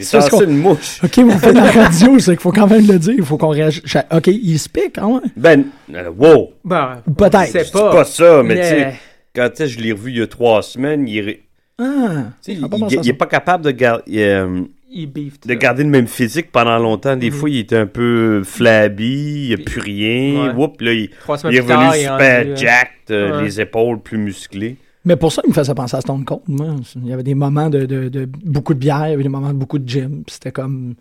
C'est 0.00 0.20
ce 0.20 0.44
une 0.44 0.58
mouche. 0.58 1.00
ok, 1.04 1.18
vous 1.20 1.38
faites 1.38 1.54
la 1.54 1.70
radio, 1.70 2.18
c'est 2.18 2.32
qu'il 2.32 2.40
faut 2.40 2.50
quand 2.50 2.66
même 2.66 2.86
le 2.86 2.98
dire. 2.98 3.14
Il 3.16 3.24
faut 3.24 3.38
qu'on 3.38 3.48
réagisse. 3.50 3.82
Ok, 4.12 4.26
il 4.26 4.58
se 4.58 4.68
pique, 4.68 4.98
ouais? 5.00 5.20
Ben, 5.36 5.64
euh, 5.94 6.10
wow! 6.10 6.50
Ben, 6.64 7.00
Peut-être. 7.16 7.46
C'est 7.52 7.70
pas. 7.72 7.92
pas 7.92 8.04
ça, 8.04 8.42
mais 8.42 8.56
tu 8.56 8.62
sais, 8.62 8.94
quand 9.34 9.48
tu 9.50 9.56
sais, 9.58 9.68
je 9.68 9.78
l'ai 9.80 9.92
revu 9.92 10.10
il 10.10 10.18
y 10.18 10.22
a 10.22 10.26
trois 10.26 10.62
semaines, 10.62 11.06
il, 11.06 11.28
est- 11.28 11.42
Ah! 11.78 12.24
il, 12.46 12.66
il 13.02 13.08
est 13.08 13.12
pas 13.12 13.26
capable 13.26 13.64
de, 13.64 13.70
gar- 13.70 14.02
il, 14.06 14.18
euh, 14.20 14.62
Il 14.98 15.12
beef. 15.12 15.40
de 15.40 15.54
garder 15.54 15.82
le 15.84 15.90
même 15.90 16.06
physique 16.06 16.50
pendant 16.50 16.78
longtemps. 16.78 17.16
Des 17.16 17.30
Mhm. 17.30 17.36
fois, 17.36 17.50
il 17.50 17.58
était 17.58 17.76
un 17.76 17.86
peu 17.86 18.42
flabby, 18.44 19.44
il 19.44 19.48
n'y 19.48 19.54
a 19.54 19.58
plus 19.58 19.80
rien. 19.80 20.46
Ouais. 20.48 20.54
Whoop, 20.54 20.80
là, 20.80 20.92
il, 20.92 21.10
Trois 21.20 21.36
il 21.36 21.40
semaines 21.40 21.54
est 21.54 21.98
est 21.98 22.02
super 22.02 22.46
euh, 22.46 22.56
jacked, 22.56 23.10
euh, 23.10 23.36
ouais. 23.38 23.44
les 23.44 23.60
épaules 23.60 24.00
plus 24.00 24.18
musclées. 24.18 24.76
Mais 25.04 25.16
pour 25.16 25.30
ça, 25.32 25.42
il 25.44 25.50
me 25.50 25.54
faisait 25.54 25.74
penser 25.74 25.96
à 25.96 26.00
Stone 26.00 26.24
Cold. 26.24 26.42
Moi. 26.48 26.66
Il 26.96 27.06
y 27.08 27.12
avait 27.12 27.22
des 27.22 27.34
moments 27.34 27.70
de, 27.70 27.84
de, 27.84 28.08
de 28.08 28.24
beaucoup 28.44 28.74
de 28.74 28.78
bière, 28.80 29.06
il 29.06 29.10
y 29.10 29.14
avait 29.14 29.22
des 29.22 29.28
moments 29.28 29.48
de 29.52 29.58
beaucoup 29.58 29.78
de 29.78 29.88
gym. 29.88 30.24
C'était 30.26 30.50
comme 30.50 30.94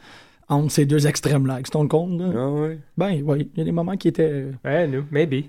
entre 0.47 0.71
ces 0.71 0.85
deux 0.85 1.07
extrêmes-là. 1.07 1.55
Avec 1.55 1.67
Stone 1.67 1.87
Cold, 1.87 2.19
là, 2.19 2.25
Ah 2.37 2.49
ouais. 2.51 2.77
ben 2.97 3.21
oui, 3.25 3.49
il 3.55 3.57
y 3.57 3.61
a 3.61 3.63
des 3.65 3.71
moments 3.71 3.97
qui 3.97 4.09
étaient. 4.09 4.45
Ouais, 4.63 4.87
nous, 4.87 5.05
maybe. 5.11 5.45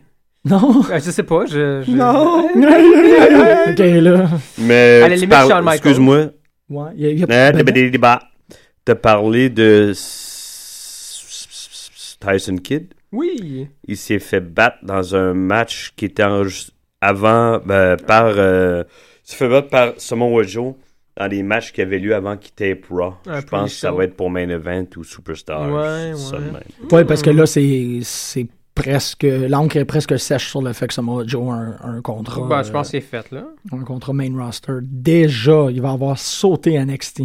Non! 0.48 0.80
Euh, 0.90 0.94
je 0.94 1.10
sais 1.10 1.24
pas, 1.24 1.44
je. 1.46 1.82
je- 1.86 1.90
Non! 1.90 2.46
ok, 3.70 3.78
là. 3.78 4.28
Mais 4.58 5.02
À 5.02 5.08
la 5.08 5.16
limite, 5.16 5.30
Michaels. 5.30 5.68
excuse-moi, 5.74 6.26
Ouais, 6.70 6.90
il 6.96 7.02
y 7.02 7.06
a, 7.06 7.10
il 7.10 7.18
y 7.18 7.22
a- 7.24 7.26
Euh, 7.30 7.52
ben. 7.62 8.18
T'as 8.86 8.94
parlé 8.94 9.50
de 9.50 9.92
Tyson 12.20 12.56
Kidd? 12.56 12.94
Oui. 13.10 13.68
Il 13.84 13.96
s'est 13.96 14.20
fait 14.20 14.40
battre 14.40 14.78
dans 14.84 15.16
un 15.16 15.34
match 15.34 15.92
qui 15.96 16.04
était 16.04 16.22
enregistré 16.22 16.72
avant 17.00 17.58
ben, 17.58 17.96
par. 17.96 18.26
euh, 18.26 18.84
il 19.24 19.30
s'est 19.30 19.36
fait 19.36 19.48
battre 19.48 19.70
par 19.70 19.94
Samoa 19.96 20.44
Joe 20.44 20.74
dans 21.16 21.26
les 21.26 21.42
matchs 21.42 21.72
qui 21.72 21.82
avaient 21.82 21.98
lieu 21.98 22.14
avant 22.14 22.36
qu'il 22.36 22.52
tape 22.52 22.84
Raw. 22.88 23.14
Je 23.26 23.40
pense 23.46 23.72
que 23.72 23.76
ça 23.76 23.90
va 23.90 24.04
être 24.04 24.14
pour 24.14 24.30
Main 24.30 24.50
Event 24.50 24.86
ou 24.96 25.02
Superstar. 25.02 25.68
Ouais, 25.68 26.12
ouais. 26.12 26.92
Ouais, 26.92 27.04
parce 27.04 27.22
que 27.22 27.30
là, 27.30 27.44
c'est 27.46 27.98
c'est 28.02 28.46
presque. 28.76 29.24
L'encre 29.24 29.78
est 29.78 29.84
presque 29.84 30.16
sèche 30.16 30.48
sur 30.48 30.62
le 30.62 30.72
fait 30.72 30.86
que 30.86 30.94
Samoa 30.94 31.24
Joe 31.26 31.48
a 31.48 31.54
un, 31.54 31.96
un 31.96 32.02
contrat. 32.02 32.46
Ben, 32.46 32.62
je 32.62 32.70
pense 32.70 32.94
euh, 32.94 32.98
que 32.98 33.04
c'est 33.04 33.10
fait, 33.10 33.32
là. 33.32 33.48
un 33.72 33.82
contrat 33.82 34.12
main 34.12 34.32
roster. 34.38 34.78
Déjà, 34.82 35.66
il 35.70 35.82
va 35.82 35.90
avoir 35.90 36.16
sauté 36.18 36.78
NXT. 36.78 37.22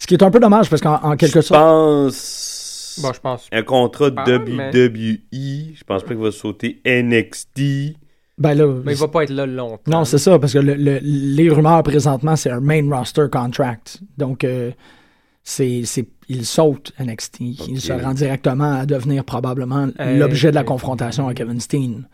Ce 0.00 0.06
qui 0.06 0.14
est 0.14 0.22
un 0.24 0.30
peu 0.30 0.40
dommage 0.40 0.68
parce 0.68 0.82
qu'en 0.82 0.94
en 1.02 1.14
quelque 1.16 1.36
Je 1.40 1.46
sorte. 1.46 1.60
pense. 1.60 2.98
Bon, 3.02 3.12
je 3.12 3.20
pense. 3.20 3.46
Un 3.52 3.62
contrat 3.62 4.08
WWE. 4.08 5.74
Je 5.74 5.84
pense 5.86 6.02
pas 6.02 6.08
qu'il 6.08 6.16
va 6.18 6.32
sauter 6.32 6.80
NXT. 6.84 7.94
Ben 8.38 8.54
là. 8.54 8.66
Mais 8.84 8.92
il 8.94 8.98
va 8.98 9.08
pas 9.08 9.22
être 9.24 9.30
là 9.30 9.46
longtemps. 9.46 9.82
Non, 9.86 10.04
c'est 10.04 10.18
ça, 10.18 10.38
parce 10.38 10.54
que 10.54 10.58
le- 10.58 10.74
le- 10.74 10.98
les 11.02 11.50
rumeurs 11.50 11.82
présentement, 11.82 12.36
c'est 12.36 12.50
un 12.50 12.60
main 12.60 12.82
roster 12.90 13.26
contract. 13.30 14.00
Donc, 14.16 14.44
euh, 14.44 14.70
c'est, 15.44 15.82
c'est, 15.84 16.06
il 16.28 16.46
saute 16.46 16.92
NXT. 16.98 17.40
Il 17.68 17.80
se 17.80 17.92
rend 17.92 18.14
directement 18.14 18.72
à 18.80 18.86
devenir 18.86 19.24
probablement 19.24 19.88
Euh, 20.00 20.18
l'objet 20.18 20.50
de 20.50 20.54
la 20.54 20.62
euh, 20.62 20.64
confrontation 20.64 21.26
avec 21.26 21.36
Kevin 21.38 21.60
Steen. 21.60 22.08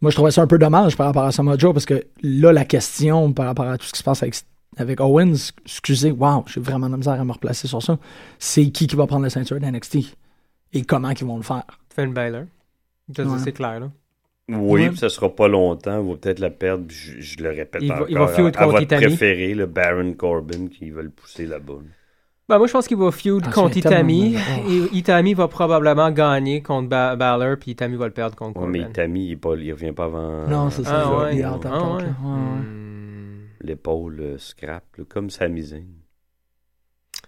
Moi, 0.00 0.10
je 0.10 0.16
trouvais 0.16 0.30
ça 0.30 0.40
un 0.42 0.46
peu 0.46 0.58
dommage 0.58 0.96
par 0.96 1.06
rapport 1.08 1.24
à 1.24 1.32
Samoa 1.32 1.58
Joe, 1.58 1.74
parce 1.74 1.84
que 1.86 2.02
là, 2.22 2.52
la 2.52 2.64
question 2.64 3.32
par 3.32 3.46
rapport 3.46 3.66
à 3.66 3.76
tout 3.76 3.84
ce 3.86 3.92
qui 3.92 3.98
se 3.98 4.04
passe 4.04 4.22
avec, 4.22 4.36
avec 4.78 5.00
Owens, 5.00 5.52
excusez, 5.64 6.10
wow, 6.10 6.44
j'ai 6.46 6.60
vraiment 6.60 6.86
de 6.86 6.92
la 6.92 6.96
misère 6.98 7.20
à 7.20 7.24
me 7.24 7.32
replacer 7.32 7.66
sur 7.68 7.82
ça. 7.82 7.98
C'est 8.38 8.66
qui 8.70 8.86
qui 8.86 8.96
va 8.96 9.06
prendre 9.06 9.22
la 9.24 9.30
ceinture 9.30 9.58
d'NXT 9.60 10.16
et 10.72 10.82
comment 10.82 11.10
ils 11.10 11.24
vont 11.26 11.36
le 11.36 11.42
faire? 11.42 11.64
Finn 11.94 12.12
Balor. 12.12 12.44
Ça, 13.16 13.24
Ouais. 13.24 13.38
C'est 13.38 13.52
clair, 13.52 13.80
là. 13.80 13.90
Oui, 14.50 14.82
Ouais. 14.82 14.88
puis 14.88 14.96
ça 14.98 15.08
sera 15.10 15.28
pas 15.28 15.46
longtemps. 15.48 15.98
On 15.98 16.10
va 16.12 16.16
peut-être 16.16 16.38
la 16.38 16.48
perdre. 16.50 16.84
Je, 16.88 17.20
je 17.20 17.42
le 17.42 17.50
répète 17.50 17.82
Il 17.82 17.88
va- 17.88 17.96
encore. 17.96 18.06
il 18.10 18.16
va 18.18 18.28
feud 18.28 18.54
à, 18.56 18.64
votre 18.66 18.82
Itami. 18.82 19.04
préféré, 19.06 19.52
le 19.54 19.66
Baron 19.66 20.12
Corbin, 20.14 20.68
qui 20.68 20.88
va 20.90 21.02
le 21.02 21.10
pousser 21.10 21.44
là-bas. 21.46 21.74
Ben, 22.48 22.56
moi, 22.56 22.66
je 22.66 22.72
pense 22.72 22.88
qu'il 22.88 22.96
va 22.96 23.10
feud 23.10 23.42
Ah, 23.46 23.50
contre 23.52 23.78
tellement 23.78 24.08
Itami. 24.08 24.36
Et 24.70 24.96
Itami 24.96 25.34
va 25.34 25.48
probablement 25.48 26.10
gagner 26.10 26.62
contre 26.62 26.88
ba 26.88 27.14
Balor, 27.14 27.56
puis 27.60 27.72
Itami 27.72 27.96
va 27.96 28.06
le 28.06 28.12
perdre 28.12 28.36
contre 28.36 28.58
Ouais, 28.62 28.66
mais 28.68 28.78
Corbin. 28.78 28.90
Itami, 28.90 29.26
il, 29.26 29.38
il 29.64 29.72
revient 29.72 29.92
pas 29.92 30.04
avant 30.04 30.46
Non, 30.48 30.70
c'est 30.70 30.84
ça. 30.84 31.04
Ah, 31.06 31.18
ouais. 31.24 31.34
Il 31.36 31.40
est 31.40 31.46
out 31.46 31.66
l'épaule 33.60 34.20
euh, 34.20 34.38
scrap, 34.38 34.84
là, 34.96 35.04
comme 35.08 35.30
Sami 35.30 35.62
Zayn. 35.62 35.86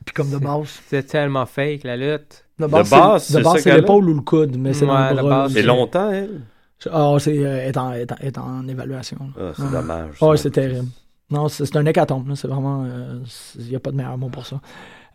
Puis 0.05 0.15
comme 0.15 0.31
de 0.31 0.39
base. 0.39 0.81
C'est 0.87 1.03
tellement 1.05 1.47
fake, 1.47 1.85
la 1.85 1.97
lutte. 1.97 2.45
De 2.59 2.67
base, 2.67 3.25
c'est 3.25 3.75
l'épaule 3.75 4.09
ou 4.09 4.15
le 4.15 4.23
coude, 4.23 4.57
mais 4.57 4.73
c'est 4.73 4.85
Ouais, 4.85 5.15
dans 5.15 5.15
le 5.15 5.23
bras. 5.23 5.49
C'est 5.51 5.63
longtemps, 5.63 6.11
elle? 6.11 6.43
Ah, 6.91 7.17
c'est 7.19 7.39
euh, 7.39 7.69
est, 7.69 7.77
en, 7.77 7.93
est, 7.93 8.11
en, 8.11 8.17
est 8.17 8.39
en 8.39 8.67
évaluation. 8.67 9.19
Ah, 9.39 9.53
c'est 9.55 9.71
dommage. 9.71 10.13
Ah, 10.15 10.19
ça. 10.19 10.29
ouais, 10.29 10.37
c'est 10.39 10.51
terrible. 10.51 10.89
Non, 11.31 11.49
c'est, 11.49 11.77
un 11.77 11.85
hécatombe. 11.85 12.33
C'est 12.35 12.49
vraiment. 12.49 12.87
Il 13.59 13.67
n'y 13.67 13.77
a 13.77 13.81
pas 13.81 13.91
de 13.91 13.97
meilleur 13.97 14.17
mot 14.17 14.29
pour 14.29 14.47
ça. 14.47 14.61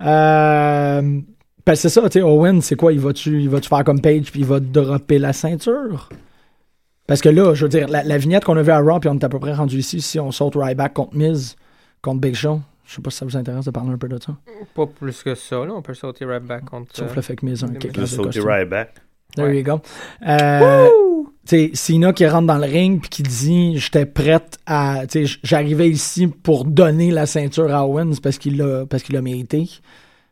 Euh, 0.01 1.21
ben, 1.65 1.75
c'est 1.75 1.89
ça, 1.89 2.03
tu 2.03 2.19
sais, 2.19 2.21
Owen, 2.21 2.61
c'est 2.61 2.75
quoi? 2.75 2.93
Il 2.93 2.99
va-tu, 2.99 3.41
il 3.41 3.49
va-tu 3.49 3.69
faire 3.69 3.83
comme 3.83 3.99
Page 3.99 4.31
puis 4.31 4.41
il 4.41 4.45
va 4.45 4.59
dropper 4.59 5.17
la 5.17 5.33
ceinture? 5.33 6.09
Parce 7.07 7.21
que 7.21 7.29
là, 7.29 7.53
je 7.53 7.63
veux 7.65 7.69
dire, 7.69 7.87
la, 7.87 8.03
la 8.03 8.17
vignette 8.17 8.43
qu'on 8.45 8.57
a 8.57 8.61
vue 8.63 8.71
à 8.71 8.79
Raw, 8.79 8.99
puis 8.99 9.09
on 9.09 9.13
est 9.15 9.23
à 9.23 9.29
peu 9.29 9.39
près 9.39 9.53
rendu 9.53 9.77
ici, 9.77 10.01
si 10.01 10.19
on 10.19 10.31
saute 10.31 10.53
Ryback 10.55 10.93
contre 10.93 11.15
Miz, 11.15 11.55
contre 12.01 12.21
Big 12.21 12.33
Show. 12.35 12.61
Je 12.87 12.95
sais 12.95 13.01
pas 13.01 13.09
si 13.09 13.17
ça 13.17 13.25
vous 13.25 13.35
intéresse 13.37 13.65
de 13.65 13.71
parler 13.71 13.91
un 13.91 13.97
peu 13.97 14.07
de 14.07 14.19
ça. 14.21 14.35
Pas 14.75 14.85
plus 14.85 15.23
que 15.23 15.33
ça, 15.35 15.55
là. 15.65 15.73
On 15.75 15.81
peut 15.81 15.93
sauter 15.95 16.25
right 16.25 16.43
back 16.43 16.65
contre. 16.65 16.95
Sauf 16.95 17.11
euh, 17.11 17.15
le 17.15 17.21
fait 17.21 17.35
que 17.35 17.45
Miz 17.45 17.63
a 17.63 17.67
un 17.67 17.71
le 17.71 17.79
kick 17.79 17.91
out 17.91 17.99
de 18.01 18.05
sauter. 18.05 18.39
Ryback. 18.39 18.93
There 19.35 19.47
Ouais. 19.47 19.57
you 19.57 19.63
go. 19.63 19.81
Euh, 20.27 20.87
tu 21.45 21.57
sais, 21.57 21.71
Cena 21.73 22.13
qui 22.13 22.25
rentre 22.27 22.47
dans 22.47 22.57
le 22.57 22.65
ring 22.65 23.01
puis 23.01 23.09
qui 23.09 23.23
dit 23.23 23.77
j'étais 23.77 24.05
prête 24.05 24.57
à 24.65 25.05
tu 25.07 25.27
sais 25.27 25.37
j'arrivais 25.43 25.89
ici 25.89 26.27
pour 26.27 26.63
donner 26.65 27.11
la 27.11 27.25
ceinture 27.25 27.73
à 27.73 27.85
Owens 27.85 28.15
parce 28.21 28.37
qu'il 28.37 28.57
l'a 28.57 28.85
parce 28.85 29.03
qu'il 29.03 29.13
l'a 29.15 29.21
mérité 29.21 29.67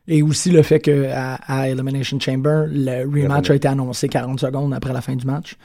et 0.08 0.22
aussi 0.22 0.50
le 0.50 0.62
fait 0.62 0.80
que 0.80 1.08
à, 1.12 1.34
à 1.46 1.68
Elimination 1.68 2.18
Chamber 2.18 2.64
le 2.68 3.04
rematch 3.04 3.50
a 3.50 3.54
été 3.56 3.68
annoncé 3.68 4.08
40 4.08 4.40
secondes 4.40 4.72
après 4.72 4.92
la 4.92 5.00
fin 5.02 5.14
du 5.16 5.26
match 5.26 5.56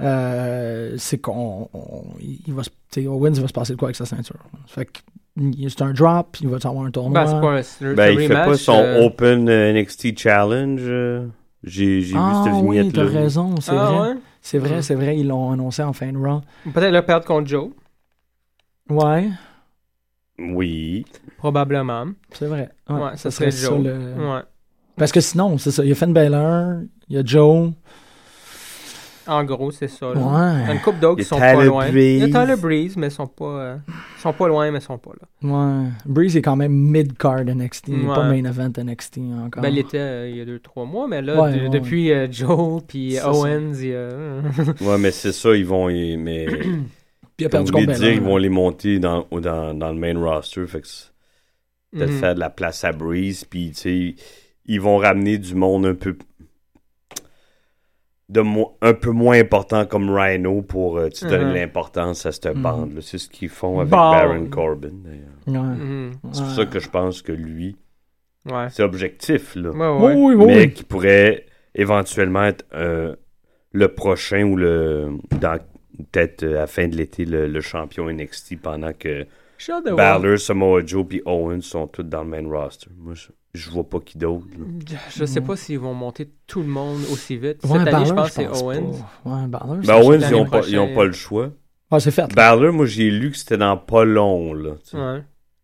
Euh, 0.00 0.94
c'est 0.98 1.18
qu'on 1.18 1.68
on- 1.72 2.04
il 2.20 2.52
va 2.54 2.62
se- 2.62 2.70
tu 2.90 3.02
sais, 3.02 3.06
Owens 3.06 3.32
va 3.40 3.48
se 3.48 3.52
passer 3.52 3.74
de 3.74 3.78
quoi 3.78 3.88
avec 3.88 3.96
sa 3.96 4.06
ceinture 4.06 4.38
fait 4.66 4.86
que 4.86 4.98
c'est 5.68 5.82
un 5.82 5.92
drop 5.92 6.36
il 6.40 6.48
va 6.48 6.56
avoir 6.62 6.84
un 6.86 6.90
tournoi? 6.90 7.24
Ben, 7.24 7.26
c'est 7.26 7.40
pas 7.40 7.52
un 7.58 7.62
c'est 7.62 7.84
un 7.86 7.94
Ben, 7.94 8.12
il 8.12 8.26
fait 8.28 8.34
pas 8.34 8.56
son 8.56 8.78
euh, 8.78 9.04
Open 9.06 9.48
euh, 9.48 9.72
NXT 9.72 10.18
Challenge. 10.18 10.80
J'ai 11.62 12.00
j'ai 12.00 12.16
ah 12.18 12.42
vu 12.44 12.50
cette 12.50 12.62
oui 12.64 12.78
vignette-là. 12.78 13.04
t'as 13.04 13.10
raison 13.20 13.54
c'est 13.60 13.72
Ah, 13.72 13.90
vrai 13.90 14.00
ouais? 14.10 14.14
c'est 14.40 14.58
vrai 14.58 14.82
c'est 14.82 14.94
vrai 14.94 15.18
ils 15.18 15.28
l'ont 15.28 15.52
annoncé 15.52 15.82
en 15.82 15.92
fin 15.92 16.10
de 16.12 16.18
Raw 16.18 16.40
Peut-être 16.72 16.92
le 16.92 17.02
perdre 17.02 17.26
contre 17.26 17.48
Joe. 17.48 17.68
ouais 18.88 19.28
Oui. 20.38 21.04
Probablement. 21.36 22.06
C'est 22.32 22.46
vrai. 22.46 22.70
Ouais, 22.88 23.16
ça 23.16 23.30
serait 23.30 23.50
Joe. 23.50 23.82
le- 23.82 24.14
Ouais. 24.16 24.40
Parce 24.96 25.12
que 25.12 25.20
sinon, 25.20 25.58
c'est 25.58 25.70
ça. 25.70 25.82
Il 25.84 25.88
y 25.88 25.92
a 25.92 25.94
Finn 25.94 26.12
Balor, 26.12 26.80
il 27.08 27.16
y 27.16 27.18
a 27.18 27.22
Joe. 27.24 27.72
En 29.32 29.44
gros, 29.44 29.70
c'est 29.70 29.88
ça. 29.88 30.06
là. 30.12 30.20
Ouais. 30.20 30.60
Il 30.62 30.66
y 30.66 30.70
a 30.70 30.72
une 30.74 30.80
couple 30.80 30.98
d'autres 30.98 31.18
qui 31.20 31.24
sont 31.24 31.38
pas 31.38 31.62
loin. 31.64 31.86
Il 31.88 31.94
y 32.18 32.22
a 32.22 32.26
Breeze. 32.26 32.32
Tyler 32.34 32.56
Breeze, 32.60 32.96
mais 32.96 33.06
ils 33.06 33.12
sont 33.12 33.26
pas, 33.26 33.44
euh, 33.44 33.76
ils 33.88 34.20
sont 34.20 34.32
pas 34.32 34.48
loin, 34.48 34.70
mais 34.70 34.78
ils 34.78 34.82
sont 34.82 34.98
pas 34.98 35.12
là. 35.20 35.48
Ouais. 35.48 35.88
Breeze 36.04 36.36
est 36.36 36.42
quand 36.42 36.56
même 36.56 36.72
mid-card 36.72 37.44
NXT, 37.44 37.88
il 37.88 38.02
est 38.02 38.06
pas 38.06 38.28
Ouais. 38.28 38.42
main 38.42 38.48
event 38.50 38.72
NXT 38.76 39.18
encore. 39.46 39.62
Ben, 39.62 39.68
il 39.70 39.78
était 39.78 39.98
euh, 39.98 40.28
il 40.28 40.36
y 40.36 40.40
a 40.40 40.44
2-3 40.44 40.84
mois, 40.86 41.06
mais 41.08 41.22
là, 41.22 41.40
Ouais, 41.40 41.52
de- 41.52 41.60
ouais, 41.62 41.68
depuis 41.68 42.10
euh, 42.12 42.26
Joe 42.30 42.82
puis 42.86 43.12
ça. 43.12 43.30
Owens, 43.30 43.72
il 43.80 43.88
y 43.88 43.94
a... 43.94 44.08
Ouais, 44.80 44.98
mais 44.98 45.10
c'est 45.12 45.32
ça, 45.32 45.54
ils 45.54 45.64
vont. 45.66 45.86
Mais. 45.86 46.46
Puis 47.36 47.44
il 47.44 47.46
a 47.46 47.48
perdu 47.48 47.72
dire, 47.86 48.12
ils 48.12 48.20
vont 48.20 48.36
les 48.36 48.50
monter 48.50 48.98
dans, 48.98 49.26
au- 49.30 49.40
dans, 49.40 49.72
dans 49.72 49.88
le 49.92 49.98
main 49.98 50.18
roster. 50.18 50.66
Fait 50.66 50.82
que 50.82 50.86
peut-être 51.92 52.10
Mhm. 52.10 52.18
faire 52.18 52.34
de 52.34 52.40
la 52.40 52.50
place 52.50 52.84
à 52.84 52.92
Breeze. 52.92 53.44
Puis, 53.44 53.70
tu 53.70 53.74
sais, 53.76 54.14
ils 54.66 54.80
vont 54.80 54.98
ramener 54.98 55.38
du 55.38 55.54
monde 55.54 55.86
un 55.86 55.94
peu. 55.94 56.16
De 58.32 58.40
mo- 58.42 58.76
un 58.80 58.94
peu 58.94 59.10
moins 59.10 59.38
important 59.40 59.84
comme 59.86 60.08
Rhino 60.08 60.62
pour 60.62 60.98
euh, 60.98 61.08
tu 61.08 61.24
donner 61.26 61.44
Mhm. 61.44 61.50
de 61.50 61.54
l'importance 61.58 62.26
à 62.26 62.30
cette 62.32 62.46
Mhm. 62.54 62.62
bande-là. 62.62 63.00
C'est 63.02 63.18
ce 63.18 63.28
qu'ils 63.28 63.48
font 63.48 63.80
avec 63.80 63.90
Bon. 63.90 63.96
Baron 64.12 64.46
Corbin, 64.46 64.90
d'ailleurs. 65.04 65.64
Ouais. 65.64 65.74
Mhm. 65.76 66.10
C'est 66.32 66.42
pour 66.42 66.50
ça 66.52 66.66
que 66.66 66.78
je 66.78 66.88
pense 66.88 67.22
que 67.22 67.32
lui, 67.32 67.76
Ouais. 68.48 68.68
c'est 68.70 68.84
objectif, 68.84 69.56
là. 69.56 69.70
Ouais, 69.70 70.06
ouais. 70.06 70.14
Oui, 70.14 70.34
oui, 70.36 70.44
oui. 70.44 70.54
mais 70.54 70.70
qui 70.70 70.84
pourrait 70.84 71.44
éventuellement 71.74 72.44
être 72.44 72.64
euh, 72.72 73.16
le 73.72 73.88
prochain 73.88 74.44
ou 74.44 74.54
le 74.56 75.08
dans, 75.40 75.58
peut-être 76.12 76.44
euh, 76.44 76.56
à 76.56 76.60
la 76.60 76.66
fin 76.68 76.86
de 76.88 76.96
l'été 76.96 77.24
le, 77.24 77.48
le 77.48 77.60
champion 77.60 78.08
NXT 78.08 78.56
pendant 78.62 78.92
que 78.92 79.26
J'ai 79.64 79.72
hâte 79.72 79.84
de 79.86 79.90
voir. 79.90 80.20
Balor, 80.20 80.38
Samoa 80.38 80.80
Joe 80.84 81.06
puis 81.08 81.20
Owens 81.26 81.60
sont 81.62 81.86
tous 81.86 82.02
dans 82.02 82.22
le 82.24 82.28
main 82.30 82.48
roster. 82.48 82.88
Moi, 82.98 83.14
je, 83.14 83.28
je 83.54 83.70
vois 83.70 83.88
pas 83.88 84.00
qui 84.00 84.16
d'autre. 84.18 84.46
là. 84.58 84.96
Je 85.14 85.24
sais 85.24 85.40
pas 85.40 85.56
s'ils 85.56 85.78
vont 85.78 85.92
monter 85.94 86.28
tout 86.46 86.60
le 86.62 86.68
monde 86.68 87.00
aussi 87.12 87.36
vite. 87.36 87.58
Ouais, 87.64 87.78
Cette 87.78 87.94
année, 87.94 88.06
je 88.06 88.10
Balor, 88.12 88.14
pense 88.14 88.28
que 88.28 88.34
c'est 88.54 88.62
Owens. 88.64 88.92
pas. 89.24 89.30
Ouais, 89.30 89.46
Balor, 89.48 89.76
Ben, 89.76 89.82
c'est- 89.84 89.92
Owens, 89.92 90.10
l'année 90.18 90.26
ils 90.30 90.34
ont, 90.40 90.46
pas, 90.46 90.60
ils 90.66 90.78
ont 90.78 90.82
prochaine. 90.86 90.94
pas 90.96 91.04
le 91.04 91.12
choix. 91.12 91.50
Ah, 91.90 92.00
c'est 92.00 92.10
fait. 92.10 92.22
là. 92.22 92.28
Balor, 92.34 92.72
moi, 92.72 92.86
j'ai 92.86 93.10
lu 93.10 93.30
que 93.30 93.36
c'était 93.36 93.58
dans 93.58 93.76
pas 93.76 94.04
long. 94.04 94.54
Là, 94.54 94.70
tu 94.84 94.90
sais. 94.90 94.96
Ouais. 94.96 95.22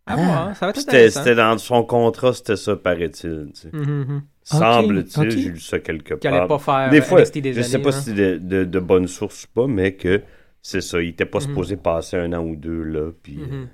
À 0.09 0.13
Ah. 0.13 0.17
voir, 0.17 0.57
ça 0.57 0.67
va 0.67 0.71
être 0.71 0.77
C'était 0.77 0.91
intéressant. 0.97 1.21
c'était 1.25 1.35
dans 1.35 1.59
son 1.59 1.83
contrat, 1.83 2.33
c'était 2.33 2.57
ça, 2.57 2.77
paraît-il. 2.77 3.51
tu 3.55 3.61
sais. 3.61 3.71
Mhm, 3.73 3.83
mhm. 4.09 4.23
Semble-t-il, 4.43 5.21
ok. 5.27 5.31
j'ai 5.31 5.49
lu 5.51 5.59
ça 5.61 5.79
quelque 5.81 6.15
Qu'il 6.15 6.29
allait 6.31 6.47
part. 6.47 6.49
pas 6.49 6.59
faire 6.59 6.91
Des 6.91 7.01
fois, 7.03 7.21
NXT 7.21 7.39
des 7.41 7.53
je 7.55 7.63
sais 7.63 7.75
années, 7.75 7.83
pas 7.83 7.89
hein. 7.89 7.93
si 8.01 8.03
c'est 8.11 8.15
de, 8.15 8.39
de, 8.39 8.65
de 8.65 8.79
bonnes 8.79 9.09
sources 9.09 9.45
ou 9.45 9.49
pas, 9.55 9.67
mais 9.67 9.95
que 9.95 10.23
c'est 10.63 10.81
ça. 10.81 11.01
Il 11.03 11.09
était 11.09 11.25
pas 11.25 11.39
Mhm. 11.39 11.47
supposé 11.47 11.77
passer 11.77 12.17
un 12.19 12.33
an 12.33 12.45
ou 12.45 12.55
deux, 12.55 12.83
là. 12.85 13.11
Puis, 13.23 13.39
euh, 13.41 13.47
Mhm. 13.47 13.69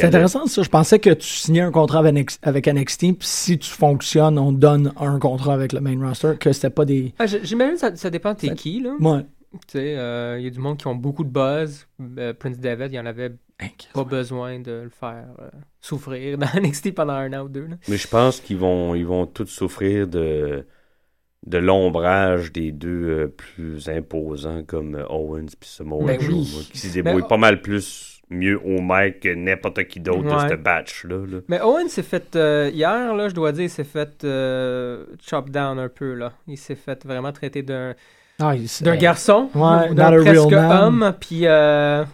C'est 0.00 0.06
intéressant 0.06 0.46
ça. 0.46 0.62
Je 0.62 0.68
pensais 0.68 0.98
que 0.98 1.10
tu 1.10 1.26
signais 1.28 1.60
un 1.60 1.70
contrat 1.70 2.00
avec, 2.00 2.14
NX 2.14 2.38
avec 2.42 2.66
NXT, 2.66 2.98
puis 3.00 3.16
si 3.20 3.58
tu 3.58 3.70
fonctionnes, 3.70 4.38
on 4.38 4.52
donne 4.52 4.92
un 4.98 5.18
contrat 5.18 5.54
avec 5.54 5.72
le 5.72 5.80
main 5.80 5.98
roster, 6.06 6.32
que 6.38 6.52
c'était 6.52 6.70
pas 6.70 6.84
des. 6.84 7.14
Ah, 7.18 7.26
J'imagine 7.26 7.74
que 7.74 7.80
ça, 7.80 7.96
ça 7.96 8.10
dépend 8.10 8.32
de 8.34 8.38
t'es 8.38 8.54
qui, 8.54 8.80
là. 8.80 8.94
Ouais. 9.00 9.24
Tu 9.52 9.58
sais, 9.78 9.96
euh, 9.96 10.38
il 10.38 10.44
y 10.44 10.46
a 10.46 10.50
du 10.50 10.58
monde 10.58 10.76
qui 10.76 10.86
ont 10.86 10.94
beaucoup 10.94 11.24
de 11.24 11.30
buzz. 11.30 11.86
Euh, 12.18 12.34
Prince 12.34 12.58
David, 12.58 12.92
il 12.92 13.00
en 13.00 13.06
avait 13.06 13.32
pas 13.94 14.04
besoin 14.04 14.60
de 14.60 14.82
le 14.84 14.90
faire 14.90 15.26
euh, 15.40 15.48
souffrir 15.80 16.38
dans 16.38 16.46
NXT 16.60 16.94
pendant 16.94 17.14
un 17.14 17.32
an 17.32 17.44
ou 17.44 17.48
deux. 17.48 17.66
là. 17.66 17.76
Mais 17.88 17.96
je 17.96 18.06
pense 18.06 18.40
qu'ils 18.40 18.58
vont, 18.58 18.94
ils 18.94 19.06
vont 19.06 19.26
tous 19.26 19.46
souffrir 19.46 20.06
de, 20.06 20.66
de 21.46 21.58
l'ombrage 21.58 22.52
des 22.52 22.72
deux 22.72 23.08
euh, 23.08 23.28
plus 23.28 23.88
imposants 23.88 24.62
comme 24.64 24.94
euh, 24.96 25.06
Owens 25.08 25.46
puis 25.58 25.68
Samoa 25.70 26.04
Ben 26.04 26.20
Joe, 26.20 26.34
oui. 26.34 26.68
qui 26.72 26.78
se 26.78 26.92
débrouillent 26.92 27.22
Ben, 27.22 27.28
pas 27.28 27.36
mal 27.38 27.62
plus 27.62 28.17
mieux 28.30 28.58
au 28.62 28.80
mic 28.80 29.20
que 29.20 29.34
n'importe 29.34 29.84
qui 29.88 30.00
d'autre 30.00 30.22
de 30.22 30.48
ce 30.50 30.54
batch-là. 30.54 31.16
là. 31.26 31.38
Mais 31.48 31.60
Owen 31.62 31.88
s'est 31.88 32.02
fait, 32.02 32.36
euh, 32.36 32.70
hier, 32.72 33.14
là, 33.14 33.28
je 33.28 33.34
dois 33.34 33.52
dire, 33.52 33.64
il 33.64 33.70
s'est 33.70 33.84
fait 33.84 34.22
euh, 34.24 35.04
chop 35.26 35.50
down 35.50 35.78
un 35.78 35.88
peu. 35.88 36.14
là. 36.14 36.32
Il 36.46 36.58
s'est 36.58 36.74
fait 36.74 37.04
vraiment 37.06 37.32
traiter 37.32 37.62
d'un 37.62 37.94
Ah, 38.40 38.54
d'un 38.82 38.96
garçon, 38.96 39.48
Ouais, 39.54 39.88
ou 39.90 39.94
not 39.94 39.94
d'un 39.94 40.22
presque 40.22 40.48
real 40.50 40.68
man. 40.68 40.82
homme. 40.82 41.14
Puis 41.18 41.40
euh, 41.46 42.04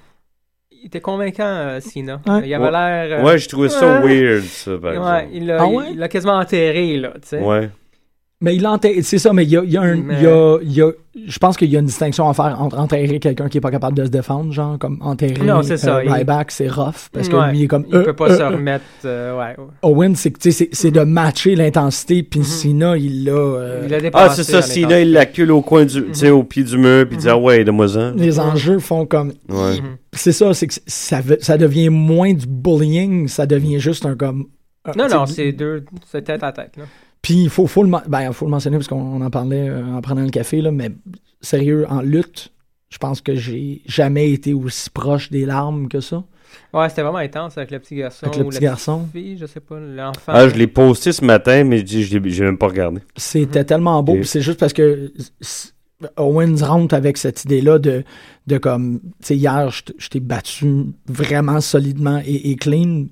il 0.70 0.86
était 0.86 1.00
convaincant, 1.00 1.42
euh, 1.44 1.80
Cena. 1.80 2.20
Ouais. 2.26 2.42
Il 2.48 2.54
avait 2.54 2.64
Ouais. 2.64 2.70
l'air. 2.70 3.18
euh, 3.20 3.24
Ouais, 3.24 3.38
j'ai 3.38 3.46
trouvé 3.48 3.68
ça 3.68 4.00
weird, 4.00 4.42
ça, 4.44 4.72
par 4.78 4.90
Ouais, 4.92 4.96
exemple. 4.96 5.26
il 5.32 5.46
l'a 5.46 5.62
Ah 5.62 5.66
il- 5.68 5.76
ouais? 5.76 5.84
il 5.92 5.98
l'a 5.98 6.08
quasiment 6.08 6.38
enterré, 6.38 6.96
là, 6.96 7.10
tu 7.20 7.28
sais. 7.28 7.40
Ouais. 7.40 7.70
Mais 8.44 8.56
il 8.56 8.62
l'enterre. 8.62 8.92
C'est 9.02 9.18
ça, 9.18 9.32
mais 9.32 9.44
il 9.44 9.50
y 9.50 9.56
a, 9.56 9.62
il 9.64 9.70
y 9.72 9.76
a 9.76 9.82
un. 9.82 9.96
Mais- 9.96 10.14
il 10.18 10.22
y 10.22 10.26
a- 10.26 10.58
il 10.62 10.72
y 10.72 10.82
a- 10.82 10.90
je 11.26 11.38
pense 11.38 11.56
qu'il 11.56 11.70
y 11.70 11.76
a 11.76 11.80
une 11.80 11.86
distinction 11.86 12.28
à 12.28 12.34
faire 12.34 12.60
entre 12.60 12.78
enterrer 12.78 13.18
quelqu'un 13.20 13.48
qui 13.48 13.58
est 13.58 13.60
pas 13.60 13.70
capable 13.70 13.96
de 13.96 14.04
se 14.04 14.10
défendre, 14.10 14.52
genre 14.52 14.78
comme 14.78 14.98
enterrer 15.00 15.44
Non, 15.44 15.62
c'est 15.62 15.76
ça, 15.76 15.96
euh, 15.96 16.04
il- 16.04 16.12
Ryback, 16.12 16.50
c'est 16.50 16.68
rough. 16.68 17.08
Parce 17.12 17.28
que 17.28 17.36
Ouais, 17.36 17.50
lui, 17.52 17.58
il 17.60 17.64
est 17.64 17.68
comme. 17.68 17.86
Il 17.88 17.94
euh, 17.96 18.02
peut 18.04 18.12
pas 18.12 18.30
euh, 18.30 18.36
se 18.36 18.42
euh. 18.42 18.48
remettre. 18.50 18.84
euh, 19.04 19.38
ouais, 19.38 19.54
ouais. 19.58 19.64
Owen, 19.82 20.14
c'est 20.16 20.30
que, 20.32 20.38
tu 20.38 20.52
sais, 20.52 20.68
c'est 20.70 20.74
c'est 20.84 20.90
de 20.90 21.00
matcher 21.00 21.54
l'intensité, 21.54 22.22
puis 22.22 22.44
Cena, 22.44 22.96
il 22.96 23.24
l'a. 23.24 23.32
euh, 23.32 23.82
Il 23.86 23.94
a 23.94 23.98
Ah, 24.12 24.28
c'est 24.30 24.44
ça, 24.44 24.60
Sina, 24.62 25.00
il 25.00 25.12
l'accule 25.12 25.50
au 25.52 25.62
coin 25.62 25.84
du, 25.84 26.04
tu 26.06 26.14
sais, 26.14 26.30
au 26.30 26.42
pied 26.42 26.64
du 26.64 26.76
mur, 26.76 27.06
puis 27.06 27.16
il 27.16 27.20
dit, 27.20 27.28
ah 27.28 27.38
ouais, 27.38 27.64
donne-moi-en. 27.64 28.12
les 28.16 28.38
enjeux 28.38 28.78
font 28.78 29.06
comme. 29.06 29.32
Ouais. 29.48 29.78
C'est 30.12 30.32
ça, 30.32 30.52
c'est 30.54 30.66
que 30.66 30.74
ça, 30.86 31.20
ça 31.40 31.56
devient 31.58 31.88
moins 31.88 32.32
du 32.34 32.46
bullying, 32.46 33.28
ça 33.28 33.46
devient 33.46 33.78
juste 33.80 34.04
un 34.06 34.14
comme. 34.16 34.46
un- 34.84 34.92
Non, 34.96 35.08
non, 35.08 35.26
c'est 35.26 35.52
deux. 35.52 35.84
C'est 36.10 36.22
tête 36.22 36.42
à 36.42 36.52
tête, 36.52 36.72
là. 36.76 36.84
Puis 37.24 37.44
il 37.44 37.48
faut, 37.48 37.66
faut, 37.66 37.82
le, 37.82 37.88
men- 37.88 38.02
ben, 38.06 38.30
faut 38.34 38.44
le 38.44 38.50
mentionner 38.50 38.76
parce 38.76 38.86
qu'on 38.86 39.00
on 39.00 39.22
en 39.22 39.30
parlait 39.30 39.70
euh, 39.70 39.82
en 39.82 40.02
prenant 40.02 40.20
le 40.22 40.28
café, 40.28 40.60
là, 40.60 40.70
mais 40.70 40.90
sérieux, 41.40 41.86
en 41.88 42.02
lutte, 42.02 42.52
je 42.90 42.98
pense 42.98 43.22
que 43.22 43.34
j'ai 43.34 43.80
jamais 43.86 44.30
été 44.30 44.52
aussi 44.52 44.90
proche 44.90 45.30
des 45.30 45.46
larmes 45.46 45.88
que 45.88 46.00
ça. 46.00 46.22
Ouais, 46.74 46.86
c'était 46.90 47.00
vraiment 47.00 47.16
intense 47.16 47.56
avec 47.56 47.70
le 47.70 47.78
petit 47.78 47.96
garçon. 47.96 48.26
Avec 48.26 48.38
le 48.38 48.44
ou 48.44 48.48
petit 48.50 48.56
la 48.56 48.60
garçon. 48.60 48.98
petite 49.06 49.12
Fille, 49.12 49.38
je 49.38 49.46
sais 49.46 49.60
pas, 49.60 49.80
l'enfant. 49.80 50.32
Ah, 50.34 50.46
je 50.50 50.54
l'ai 50.54 50.66
posté 50.66 51.12
ce 51.12 51.24
matin, 51.24 51.64
mais 51.64 51.78
je 51.78 51.82
dis, 51.84 52.04
je 52.04 52.18
l'ai 52.18 52.30
j'ai 52.30 52.44
même 52.44 52.58
pas 52.58 52.68
regardé. 52.68 53.00
C'était 53.16 53.64
tellement 53.64 54.02
beau, 54.02 54.22
c'est 54.22 54.42
juste 54.42 54.60
parce 54.60 54.74
que 54.74 55.10
Owens 56.18 56.62
rentre 56.62 56.94
avec 56.94 57.16
cette 57.16 57.44
idée-là 57.44 57.78
de, 57.78 58.04
de 58.46 58.58
comme, 58.58 59.00
tu 59.00 59.08
sais, 59.22 59.36
hier, 59.36 59.70
je 59.70 60.08
t'ai 60.10 60.20
battu 60.20 60.88
vraiment 61.06 61.62
solidement 61.62 62.20
et, 62.24 62.50
et 62.50 62.56
clean, 62.56 63.06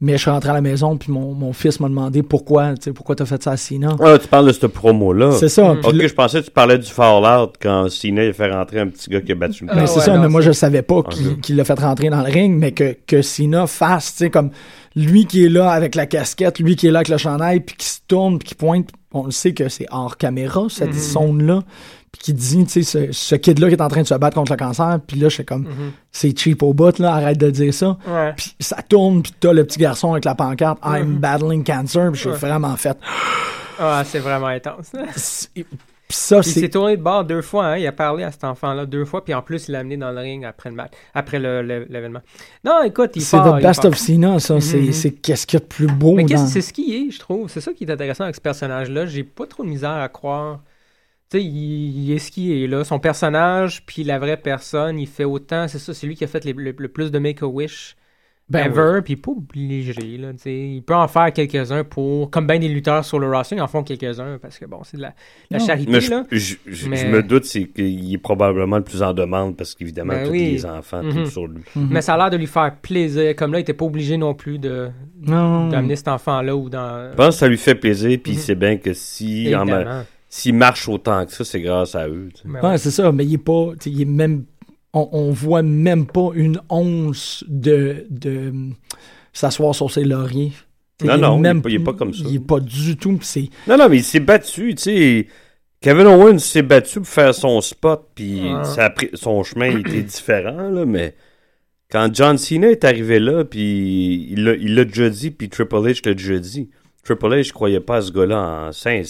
mais 0.00 0.12
je 0.12 0.18
suis 0.18 0.30
rentré 0.30 0.50
à 0.50 0.52
la 0.52 0.60
maison, 0.60 0.96
puis 0.96 1.10
mon, 1.10 1.32
mon 1.34 1.52
fils 1.52 1.80
m'a 1.80 1.88
demandé 1.88 2.22
pourquoi, 2.22 2.74
tu 2.74 2.84
sais, 2.84 2.92
pourquoi 2.92 3.16
t'as 3.16 3.26
fait 3.26 3.42
ça 3.42 3.50
à 3.52 3.56
Sina. 3.56 3.96
Ah, 4.00 4.16
tu 4.18 4.28
parles 4.28 4.46
de 4.46 4.52
ce 4.52 4.66
promo-là. 4.66 5.32
C'est 5.32 5.48
ça. 5.48 5.74
puis 5.80 5.88
Ok, 5.90 5.94
là- 5.94 6.06
je 6.06 6.14
pensais 6.14 6.40
que 6.40 6.44
tu 6.46 6.50
parlais 6.52 6.78
du 6.78 6.86
Fallout 6.90 7.52
quand 7.60 7.86
il 8.04 8.20
a 8.20 8.32
fait 8.32 8.50
rentrer 8.52 8.80
un 8.80 8.86
petit 8.86 9.10
gars 9.10 9.20
qui 9.20 9.32
a 9.32 9.34
battu 9.34 9.64
le 9.64 9.70
Ah, 9.72 9.86
c'est 9.86 9.98
ouais, 9.98 10.04
ça, 10.04 10.14
non, 10.14 10.22
mais 10.22 10.28
moi 10.28 10.40
je 10.40 10.52
savais 10.52 10.82
pas 10.82 11.02
qu'il 11.42 11.56
l'a 11.56 11.64
fait 11.64 11.78
rentrer 11.80 12.10
dans 12.10 12.22
le 12.22 12.30
ring, 12.32 12.56
mais 12.58 12.72
que, 12.72 12.96
que 13.06 13.22
Cena 13.22 13.66
fasse, 13.66 14.12
tu 14.12 14.18
sais, 14.24 14.30
comme 14.30 14.50
lui 14.94 15.26
qui 15.26 15.44
est 15.44 15.48
là 15.48 15.70
avec 15.70 15.94
la 15.94 16.06
casquette, 16.06 16.58
lui 16.60 16.76
qui 16.76 16.86
est 16.86 16.90
là 16.90 17.00
avec 17.00 17.08
le 17.08 17.18
chandail, 17.18 17.60
puis 17.60 17.76
qui 17.76 17.86
se 17.88 17.98
tourne, 18.06 18.38
puis 18.38 18.48
qui 18.50 18.54
pointe, 18.54 18.88
on 19.12 19.24
le 19.24 19.30
sait 19.30 19.52
que 19.52 19.68
c'est 19.68 19.86
hors 19.90 20.16
caméra, 20.16 20.66
cette 20.68 20.88
Mhm. 20.88 20.98
zone-là, 20.98 21.60
puis 22.12 22.20
qui 22.22 22.32
dit, 22.34 22.64
tu 22.64 22.82
sais, 22.82 22.82
ce, 22.82 23.12
ce 23.12 23.34
kid-là 23.34 23.68
qui 23.68 23.74
est 23.74 23.82
en 23.82 23.88
train 23.88 24.02
de 24.02 24.06
se 24.06 24.14
battre 24.14 24.34
contre 24.36 24.52
le 24.52 24.56
cancer, 24.58 24.98
puis 25.06 25.18
là, 25.18 25.28
je 25.28 25.34
suis 25.34 25.44
comme, 25.44 25.62
Mhm. 25.62 25.92
c'est 26.12 26.36
cheap 26.38 26.62
au 26.62 26.72
bout, 26.74 26.98
là, 26.98 27.14
arrête 27.14 27.38
de 27.38 27.50
dire 27.50 27.72
ça. 27.74 27.96
Ouais. 28.06 28.32
Puis 28.36 28.54
ça 28.60 28.82
tourne, 28.82 29.22
puis 29.22 29.32
t'as 29.38 29.52
le 29.52 29.64
petit 29.64 29.78
garçon 29.78 30.12
avec 30.12 30.24
la 30.24 30.34
pancarte, 30.34 30.78
I'm 30.84 31.06
Mhm. 31.14 31.18
battling 31.18 31.64
cancer, 31.64 32.10
puis 32.12 32.20
j'ai 32.22 32.30
Ouais. 32.30 32.36
vraiment 32.36 32.76
fait. 32.76 32.96
Ah, 33.78 34.02
c'est 34.04 34.18
vraiment 34.18 34.46
intense. 34.48 34.90
C'est- 35.16 35.50
Puis 36.08 36.16
ça, 36.16 36.40
Puis 36.40 36.48
il 36.48 36.52
s'est 36.54 36.60
c'est. 36.60 36.68
tourné 36.70 36.96
de 36.96 37.02
bord 37.02 37.22
deux 37.22 37.42
fois, 37.42 37.66
hein. 37.66 37.76
il 37.76 37.86
a 37.86 37.92
parlé 37.92 38.24
à 38.24 38.32
cet 38.32 38.42
enfant-là 38.42 38.86
deux 38.86 39.04
fois, 39.04 39.22
puis 39.22 39.34
en 39.34 39.42
plus 39.42 39.68
il 39.68 39.72
l'a 39.72 39.80
amené 39.80 39.98
dans 39.98 40.10
le 40.10 40.18
ring 40.20 40.42
après 40.42 40.70
le 40.70 40.74
match, 40.74 40.92
après 41.14 41.38
le- 41.38 41.60
le- 41.60 41.86
l'événement. 41.90 42.20
Non, 42.64 42.82
écoute, 42.82 43.10
il 43.16 43.20
C'est 43.20 43.36
the 43.36 43.60
best 43.60 43.82
part. 43.82 43.90
of 43.92 43.98
Cena, 43.98 44.40
ça. 44.40 44.58
C'est 44.58 44.78
Mhm. 44.80 44.92
c'est 44.92 45.10
qu'est-ce 45.10 45.46
qu'il 45.46 45.58
y 45.58 45.62
a 45.62 45.64
de 45.64 45.68
plus 45.68 45.86
beau 45.86 46.14
Mais 46.14 46.24
dans... 46.24 46.46
c'est 46.46 46.62
ce 46.62 46.72
qui 46.72 46.94
est, 46.96 47.10
je 47.10 47.18
trouve. 47.18 47.50
C'est 47.50 47.60
ça 47.60 47.74
qui 47.74 47.84
est 47.84 47.90
intéressant 47.90 48.24
avec 48.24 48.36
ce 48.36 48.40
personnage-là. 48.40 49.04
J'ai 49.04 49.22
pas 49.22 49.46
trop 49.46 49.62
de 49.64 49.68
misère 49.68 49.90
à 49.90 50.08
croire. 50.08 50.60
Tu 51.30 51.38
sais, 51.38 51.44
il, 51.44 52.04
il 52.06 52.12
est 52.12 52.18
ce 52.18 52.30
qui 52.30 52.62
est 52.62 52.66
là. 52.66 52.84
Son 52.84 52.98
personnage, 52.98 53.84
puis 53.84 54.02
la 54.04 54.18
vraie 54.18 54.38
personne, 54.38 54.98
il 54.98 55.06
fait 55.06 55.24
autant. 55.24 55.68
C'est 55.68 55.78
ça, 55.78 55.92
c'est 55.92 56.06
lui 56.06 56.14
qui 56.16 56.24
a 56.24 56.26
fait 56.26 56.44
les- 56.44 56.52
le, 56.54 56.74
le 56.76 56.88
plus 56.88 57.10
de 57.10 57.18
Make-A-Wish 57.18 57.96
Ben 58.50 58.64
ever, 58.64 59.00
puis 59.04 59.12
il 59.12 59.18
est 59.18 59.20
pas 59.20 59.32
obligé. 59.32 60.16
Là, 60.16 60.32
tu 60.32 60.38
sais. 60.38 60.54
il 60.70 60.80
peut 60.82 60.94
en 60.94 61.06
faire 61.06 61.30
quelques-uns 61.34 61.84
pour. 61.84 62.30
Comme 62.30 62.46
bien 62.46 62.58
des 62.58 62.68
lutteurs 62.68 63.04
sur 63.04 63.18
le 63.18 63.28
roster, 63.28 63.56
ils 63.56 63.60
en 63.60 63.66
font 63.66 63.82
quelques-uns 63.82 64.38
parce 64.40 64.58
que 64.58 64.64
bon, 64.64 64.80
c'est 64.84 64.96
de 64.96 65.02
la, 65.02 65.58
charité. 65.58 65.92
Mais 65.92 66.00
je, 66.00 66.10
là. 66.10 66.24
je- 66.30 66.54
je- 66.64 66.88
Mais- 66.88 66.96
je 66.96 67.06
me 67.08 67.22
doute 67.22 67.44
c'est 67.44 67.64
qu'il 67.64 68.14
est 68.14 68.16
probablement 68.16 68.78
le 68.78 68.84
plus 68.84 69.02
en 69.02 69.12
demande 69.12 69.54
parce 69.54 69.74
qu'évidemment, 69.74 70.14
Ben 70.14 70.24
tous 70.24 70.30
oui. 70.32 70.52
les 70.52 70.64
enfants 70.64 71.02
Mhm. 71.02 71.12
tombent 71.12 71.26
sur 71.26 71.46
lui. 71.46 71.60
Mhm. 71.76 71.88
Mais 71.90 72.00
ça 72.00 72.14
a 72.14 72.16
l'air 72.16 72.30
de 72.30 72.38
lui 72.38 72.46
faire 72.46 72.74
plaisir. 72.80 73.36
Comme 73.36 73.52
là, 73.52 73.58
il 73.58 73.62
était 73.62 73.74
pas 73.74 73.84
obligé 73.84 74.16
non 74.16 74.32
plus 74.32 74.58
de 74.58 74.88
d'amener 75.26 75.96
cet 75.96 76.08
enfant-là 76.08 76.56
ou 76.56 76.70
dans. 76.70 77.10
Je 77.10 77.16
pense 77.16 77.34
que 77.34 77.40
ça 77.40 77.48
lui 77.48 77.58
fait 77.58 77.74
plaisir, 77.74 78.18
puis 78.22 78.32
Mhm. 78.32 78.38
il 78.38 78.40
sait 78.40 78.54
bien 78.54 78.76
que 78.78 78.94
si 78.94 79.54
en 79.54 79.66
s'il 80.28 80.54
marche 80.54 80.88
autant 80.88 81.24
que 81.26 81.32
ça, 81.32 81.44
c'est 81.44 81.60
grâce 81.60 81.94
à 81.94 82.08
eux. 82.08 82.28
Mais 82.44 82.60
Ouais, 82.60 82.68
ouais. 82.70 82.78
c'est 82.78 82.90
ça, 82.90 83.10
mais 83.12 83.24
il 83.24 83.34
est 83.34 83.38
pas. 83.38 83.72
Il 83.86 84.00
est 84.00 84.04
même. 84.04 84.44
On, 84.92 85.08
on 85.12 85.30
voit 85.30 85.62
même 85.62 86.06
pas 86.06 86.30
une 86.34 86.60
once 86.70 87.44
de. 87.48 88.06
de 88.10 88.52
s'asseoir 89.32 89.74
sur 89.74 89.90
ses 89.90 90.04
lauriers. 90.04 90.52
Non, 91.04 91.14
il 91.14 91.20
non, 91.20 91.38
il 91.42 91.46
est 91.46 91.60
pas- 91.62 91.68
il 91.70 91.74
est 91.76 91.84
pas 91.84 91.92
comme 91.92 92.12
ça. 92.12 92.24
Il 92.26 92.34
est 92.36 92.46
pas 92.46 92.58
du 92.60 92.96
tout. 92.96 93.18
c'est. 93.22 93.48
Non, 93.68 93.76
non, 93.78 93.88
mais 93.88 93.98
il 93.98 94.04
s'est 94.04 94.20
battu, 94.20 94.74
tu 94.74 94.82
sais. 94.82 95.26
Kevin 95.80 96.06
Owens 96.08 96.38
s'est 96.40 96.62
battu 96.62 96.98
pour 97.00 97.08
faire 97.08 97.32
son 97.34 97.60
spot, 97.60 98.08
puis 98.16 98.42
son 99.14 99.44
chemin 99.44 99.78
était 99.78 100.02
différent, 100.02 100.70
là, 100.70 100.84
mais 100.84 101.14
quand 101.88 102.12
John 102.12 102.36
Cena 102.36 102.68
est 102.68 102.82
arrivé 102.84 103.20
là, 103.20 103.44
puis 103.44 104.26
il 104.30 104.42
l'a 104.42 104.54
il 104.56 104.74
l'a 104.74 104.84
déjà 104.84 105.08
dit, 105.08 105.30
puis 105.30 105.48
Triple 105.48 105.76
H 105.76 106.04
l'a 106.04 106.14
déjà 106.14 106.38
dit. 106.40 106.68
Triple 107.16 107.34
H, 107.34 107.42
je 107.44 107.52
croyais 107.52 107.80
pas 107.80 107.96
à 107.96 108.02
ce 108.02 108.12
gars-là 108.12 108.66
en 108.68 108.72
Saint, 108.72 109.02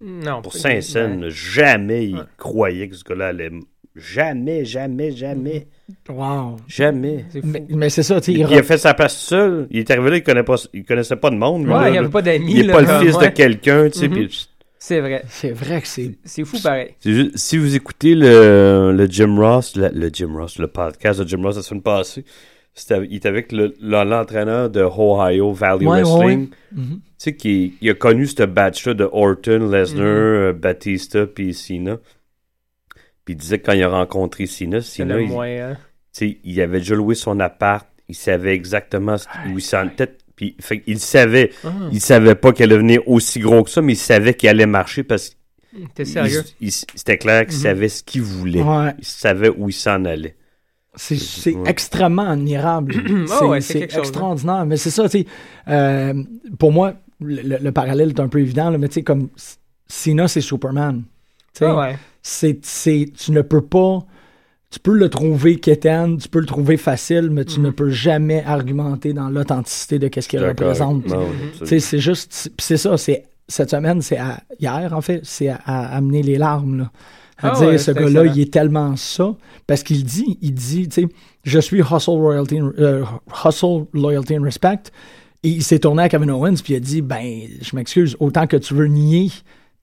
Non, 0.00 0.42
pour 0.42 0.52
pas- 0.52 0.58
Saint-Saëns. 0.58 1.28
Jamais 1.28 2.06
il 2.08 2.16
Ouais. 2.16 2.22
croyait 2.36 2.88
que 2.88 2.96
ce 2.96 3.04
gars-là 3.04 3.28
allait. 3.28 3.50
Jamais, 3.94 4.64
jamais, 4.64 5.12
jamais, 5.12 5.68
Wow. 6.08 6.56
jamais. 6.66 7.26
Mais, 7.44 7.64
mais 7.68 7.90
c'est 7.90 8.02
ça, 8.02 8.20
tu 8.20 8.32
sais. 8.32 8.32
Il, 8.32 8.46
il 8.50 8.54
a 8.58 8.62
fait 8.64 8.76
sa 8.78 8.92
place 8.92 9.16
seul. 9.16 9.68
Il 9.70 9.78
est 9.78 9.90
arrivé 9.92 10.10
là, 10.10 10.16
il, 10.16 10.22
connaît 10.24 10.42
pas, 10.42 10.56
il 10.72 10.84
connaissait 10.84 11.14
pas 11.14 11.30
de 11.30 11.36
monde. 11.36 11.62
Ouais, 11.66 11.72
là, 11.74 11.88
il 11.90 11.92
n'y 11.92 11.98
avait 11.98 12.08
pas 12.08 12.22
d'amis. 12.22 12.50
Il 12.54 12.60
est 12.60 12.62
là, 12.64 12.72
pas 12.74 12.80
le 13.00 13.06
fils 13.06 13.16
ouais. 13.16 13.28
de 13.28 13.32
quelqu'un, 13.34 13.88
tu 13.88 14.00
sais. 14.00 14.08
Mhm. 14.08 14.14
puis- 14.26 14.48
C'est 14.80 15.00
vrai. 15.00 15.22
C'est 15.28 15.52
vrai 15.52 15.80
que 15.80 15.86
c'est. 15.86 16.18
C'est 16.24 16.44
fou 16.44 16.58
pareil. 16.60 16.90
C'est 16.98 17.12
juste- 17.12 17.36
si 17.36 17.56
vous 17.56 17.74
écoutez 17.76 18.14
le, 18.16 18.92
le 18.92 19.06
Jim 19.06 19.36
Ross, 19.38 19.76
le, 19.76 19.88
le 19.94 20.10
Jim 20.12 20.32
Ross, 20.34 20.58
le 20.58 20.66
podcast 20.66 21.20
de 21.20 21.28
Jim 21.28 21.40
Ross 21.42 21.54
la 21.56 21.62
semaine 21.62 21.82
passée, 21.82 22.24
il 22.76 23.14
était 23.16 23.28
avec 23.28 23.52
le- 23.52 23.74
le- 23.80 24.04
l'entraîneur 24.04 24.68
de 24.70 24.80
Ohio 24.82 25.52
Valley 25.52 25.86
Ouais, 25.86 26.02
ouais, 26.02 26.02
Wrestling. 26.02 26.48
Mhm. 26.72 27.00
Tu 27.00 27.00
sais, 27.18 27.36
qui 27.36 27.74
il 27.80 27.90
a 27.90 27.94
connu 27.94 28.26
ce 28.26 28.42
batch-là 28.42 28.94
de 28.94 29.08
Orton, 29.10 29.68
Lesnar, 29.70 30.04
euh, 30.04 30.52
Batista, 30.52 31.26
puis 31.26 31.54
Cena. 31.54 31.98
Puis 33.24 33.34
il 33.34 33.36
disait 33.36 33.58
que 33.58 33.66
quand 33.66 33.72
il 33.72 33.82
a 33.82 33.88
rencontré 33.88 34.46
Cena, 34.46 34.80
Cena, 34.80 35.20
il, 35.20 35.32
hein. 35.32 35.76
tu 36.12 36.28
sais, 36.30 36.38
il 36.44 36.60
avait 36.60 36.78
déjà 36.80 36.94
loué 36.94 37.14
son 37.14 37.38
appart, 37.40 37.86
il 38.08 38.14
savait 38.14 38.54
exactement 38.54 39.16
ce- 39.18 39.26
où 39.50 39.58
il 39.58 39.62
s'en 39.62 39.88
tête. 39.88 40.20
Puis 40.36 40.56
fait, 40.60 40.82
il 40.88 40.98
savait, 40.98 41.50
Ah, 41.64 41.70
il 41.92 42.00
savait 42.00 42.34
pas 42.34 42.52
qu'elle 42.52 42.66
allait 42.72 42.74
devenir 42.82 43.06
aussi 43.08 43.38
gros 43.38 43.62
que 43.62 43.70
ça, 43.70 43.80
mais 43.80 43.92
il 43.92 43.96
savait 43.96 44.34
qu'il 44.34 44.48
allait 44.48 44.66
marcher 44.66 45.04
parce 45.04 45.30
que 45.30 46.04
c'était 46.04 47.18
clair 47.18 47.46
qu'il 47.46 47.56
Mhm. 47.56 47.62
savait 47.62 47.88
ce 47.88 48.02
qu'il 48.02 48.22
voulait. 48.22 48.62
Ouais. 48.62 48.92
Il 48.98 49.04
savait 49.04 49.48
où 49.48 49.68
il 49.68 49.72
s'en 49.72 50.04
allait. 50.04 50.34
C'est 50.96 51.56
extrêmement 51.66 52.28
admirable. 52.28 52.94
Ah 53.32 53.46
ouais, 53.46 53.60
c'est 53.60 53.80
chose, 53.80 53.94
hein. 53.94 53.98
extraordinaire. 53.98 54.66
Mais 54.66 54.76
c'est 54.76 54.90
ça, 54.90 55.08
tu 55.08 55.18
sais. 55.20 55.26
euh, 55.68 56.14
pour 56.58 56.72
moi, 56.72 56.94
le, 57.20 57.42
le- 57.42 57.58
le 57.62 57.72
parallèle 57.72 58.10
est 58.10 58.20
un 58.20 58.28
peu 58.28 58.40
évident, 58.40 58.70
là, 58.70 58.78
mais 58.78 58.88
tu 58.88 58.94
sais, 58.94 59.02
comme 59.02 59.28
Cena, 59.86 60.28
c'est 60.28 60.40
Superman. 60.40 61.02
Tu 61.52 61.60
sais, 61.60 61.64
Ah 61.66 61.76
ouais. 61.76 61.98
c'est, 62.22 62.58
c'est, 62.64 63.06
tu 63.16 63.32
ne 63.32 63.42
peux 63.42 63.60
pas. 63.62 64.00
Tu 64.70 64.80
peux 64.80 64.94
le 64.94 65.08
trouver 65.08 65.60
quétaine, 65.60 66.16
tu 66.18 66.28
peux 66.28 66.40
le 66.40 66.46
trouver 66.46 66.76
facile, 66.76 67.28
mais 67.30 67.44
tu 67.44 67.60
ne 67.60 67.70
peux 67.70 67.90
jamais 67.90 68.42
argumenter 68.44 69.12
dans 69.12 69.28
l'authenticité 69.28 70.00
de 70.00 70.08
qu'est-ce 70.08 70.28
qu'il 70.28 70.44
représente. 70.44 71.04
Tu 71.60 71.66
sais, 71.66 71.78
c'est 71.78 71.98
juste, 72.00 72.32
c'est- 72.32 72.50
pis 72.50 72.64
c'est 72.64 72.76
ça, 72.76 72.96
c'est 72.96 73.22
cette 73.46 73.70
semaine, 73.70 74.02
c'est 74.02 74.16
à, 74.18 74.40
hier 74.58 74.92
en 74.92 75.00
fait, 75.00 75.20
c'est 75.22 75.48
à, 75.48 75.60
à 75.64 75.96
amener 75.96 76.22
les 76.24 76.38
larmes 76.38 76.78
là. 76.78 76.90
À 77.38 77.50
Ah 77.50 77.58
dire 77.58 77.68
ouais, 77.68 77.78
ce 77.78 77.90
gars-là, 77.90 78.26
il 78.26 78.40
est 78.40 78.52
tellement 78.52 78.94
ça 78.96 79.34
parce 79.66 79.82
qu'il 79.82 80.04
dit, 80.04 80.38
il 80.40 80.54
dit, 80.54 80.88
tu 80.88 81.02
sais, 81.02 81.08
je 81.42 81.58
suis 81.58 81.80
hustle 81.80 82.10
royalty, 82.10 82.60
euh, 82.78 83.04
hustle 83.44 83.86
loyalty 83.92 84.38
and 84.38 84.42
respect. 84.42 84.90
Et 85.42 85.48
il 85.48 85.62
s'est 85.62 85.80
tourné 85.80 86.04
à 86.04 86.08
Kevin 86.08 86.30
Owens 86.30 86.56
puis 86.62 86.74
il 86.74 86.76
a 86.76 86.80
dit, 86.80 87.02
ben, 87.02 87.42
je 87.60 87.76
m'excuse, 87.76 88.16
autant 88.20 88.46
que 88.46 88.56
tu 88.56 88.74
veux 88.74 88.86
nier, 88.86 89.30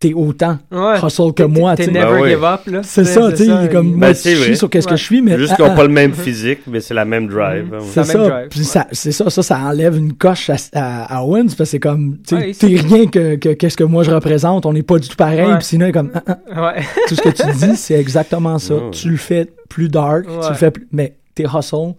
t'es 0.02 0.14
autant 0.14 0.58
Ouais. 0.72 0.98
hustle 1.02 1.32
que 1.34 1.44
moi. 1.44 1.76
T'es 1.78 1.86
tu 1.88 1.94
sais. 1.94 2.00
never 2.00 2.12
Ben 2.16 2.22
oui. 2.24 2.30
give 2.32 2.44
up, 2.44 2.60
là. 2.68 2.80
C'est 2.84 3.06
ça, 3.06 3.32
tu 3.32 3.38
sais, 3.38 3.46
il 3.46 3.66
est 3.66 3.70
comme 3.72 3.88
il- 3.88 3.96
moi, 3.96 4.08
Ben, 4.10 4.16
je 4.16 4.30
suis 4.36 4.58
sur 4.58 4.70
qu'est-ce 4.70 4.88
que 4.88 4.96
je 4.98 5.04
suis, 5.04 5.22
mais 5.22 5.38
Juste 5.38 5.54
ah, 5.54 5.56
qu'ils 5.56 5.66
n'ont 5.66 5.72
ah, 5.72 5.76
pas 5.76 5.84
le 5.84 5.90
même 5.90 6.12
physique, 6.14 6.60
mais 6.68 6.82
c'est 6.82 6.94
la 6.94 7.06
même 7.06 7.28
drive. 7.28 7.74
hein. 7.74 7.78
c'est 7.90 8.00
même 8.14 8.28
ça. 8.28 8.42
Puis 8.50 8.60
ouais. 8.60 8.66
ça, 8.66 8.88
c'est 8.92 9.12
ça, 9.14 9.30
ça, 9.30 9.42
ça 9.44 9.60
enlève 9.60 9.96
une 9.96 10.14
coche 10.14 10.50
à, 10.50 10.56
à, 10.74 11.18
à 11.20 11.24
Owens 11.24 11.44
parce 11.46 11.56
que 11.58 11.66
c'est 11.66 11.80
comme, 11.80 12.18
tu 12.28 12.36
sais, 12.36 12.42
Ouais, 12.42 12.52
t'es 12.54 12.68
rien 12.68 13.06
que, 13.08 13.36
que 13.36 13.50
qu'est-ce 13.54 13.78
que 13.78 13.84
moi 13.86 14.04
je 14.04 14.12
représente, 14.12 14.66
on 14.66 14.74
n'est 14.74 14.84
pas 14.84 15.00
du 15.00 15.08
tout 15.08 15.16
pareil. 15.16 15.46
Puis 15.60 15.66
sinon, 15.66 15.86
il 15.86 15.90
est 15.90 15.94
comme, 15.94 16.12
ah, 16.16 16.24
ah, 16.52 16.74
Ouais. 16.76 16.84
tout 17.08 17.16
ce 17.16 17.22
que 17.22 17.30
tu 17.30 17.44
dis, 17.58 17.76
c'est 17.78 17.94
exactement 18.00 18.58
ça. 18.60 18.74
Ouais. 18.82 18.92
Tu 18.92 19.10
le 19.10 19.18
fais 19.18 19.48
plus 19.70 19.88
dark, 19.88 20.26
tu 20.26 20.50
le 20.50 20.56
fais 20.56 20.72
plus, 20.72 20.88
mais 20.92 21.14
tes 21.36 21.44
hustle, 21.46 21.94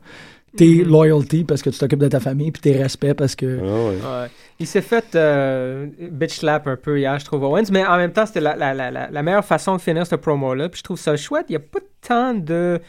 tes 0.56 0.82
Mhm. 0.84 0.88
loyalty 0.88 1.44
parce 1.44 1.62
que 1.62 1.70
tu 1.70 1.78
t'occupes 1.78 1.98
de 2.00 2.08
ta 2.08 2.20
famille, 2.20 2.50
puis 2.52 2.60
tes 2.62 2.76
respects 2.82 3.14
parce 3.14 3.34
que. 3.34 3.58
Ah 3.60 3.64
ouais. 3.64 4.22
Ouais. 4.22 4.28
Il 4.60 4.66
s'est 4.66 4.82
fait 4.82 5.14
euh, 5.14 5.86
bitch 6.10 6.38
slap 6.38 6.66
un 6.68 6.76
peu 6.76 6.98
hier, 6.98 7.18
je 7.18 7.24
trouve, 7.24 7.42
Owens, 7.44 7.64
mais 7.72 7.84
en 7.84 7.96
même 7.96 8.12
temps, 8.12 8.26
c'était 8.26 8.40
la, 8.40 8.54
la, 8.54 8.74
la, 8.74 8.90
la, 8.90 9.10
la 9.10 9.22
meilleure 9.22 9.44
façon 9.44 9.74
de 9.76 9.80
finir 9.80 10.06
ce 10.06 10.14
promo-là. 10.14 10.68
Puis 10.68 10.78
je 10.78 10.84
trouve 10.84 10.98
ça 10.98 11.16
chouette. 11.16 11.46
Il 11.48 11.52
n'y 11.52 11.56
a 11.56 11.60
pas 11.60 11.80
tant 12.06 12.34
de 12.34 12.80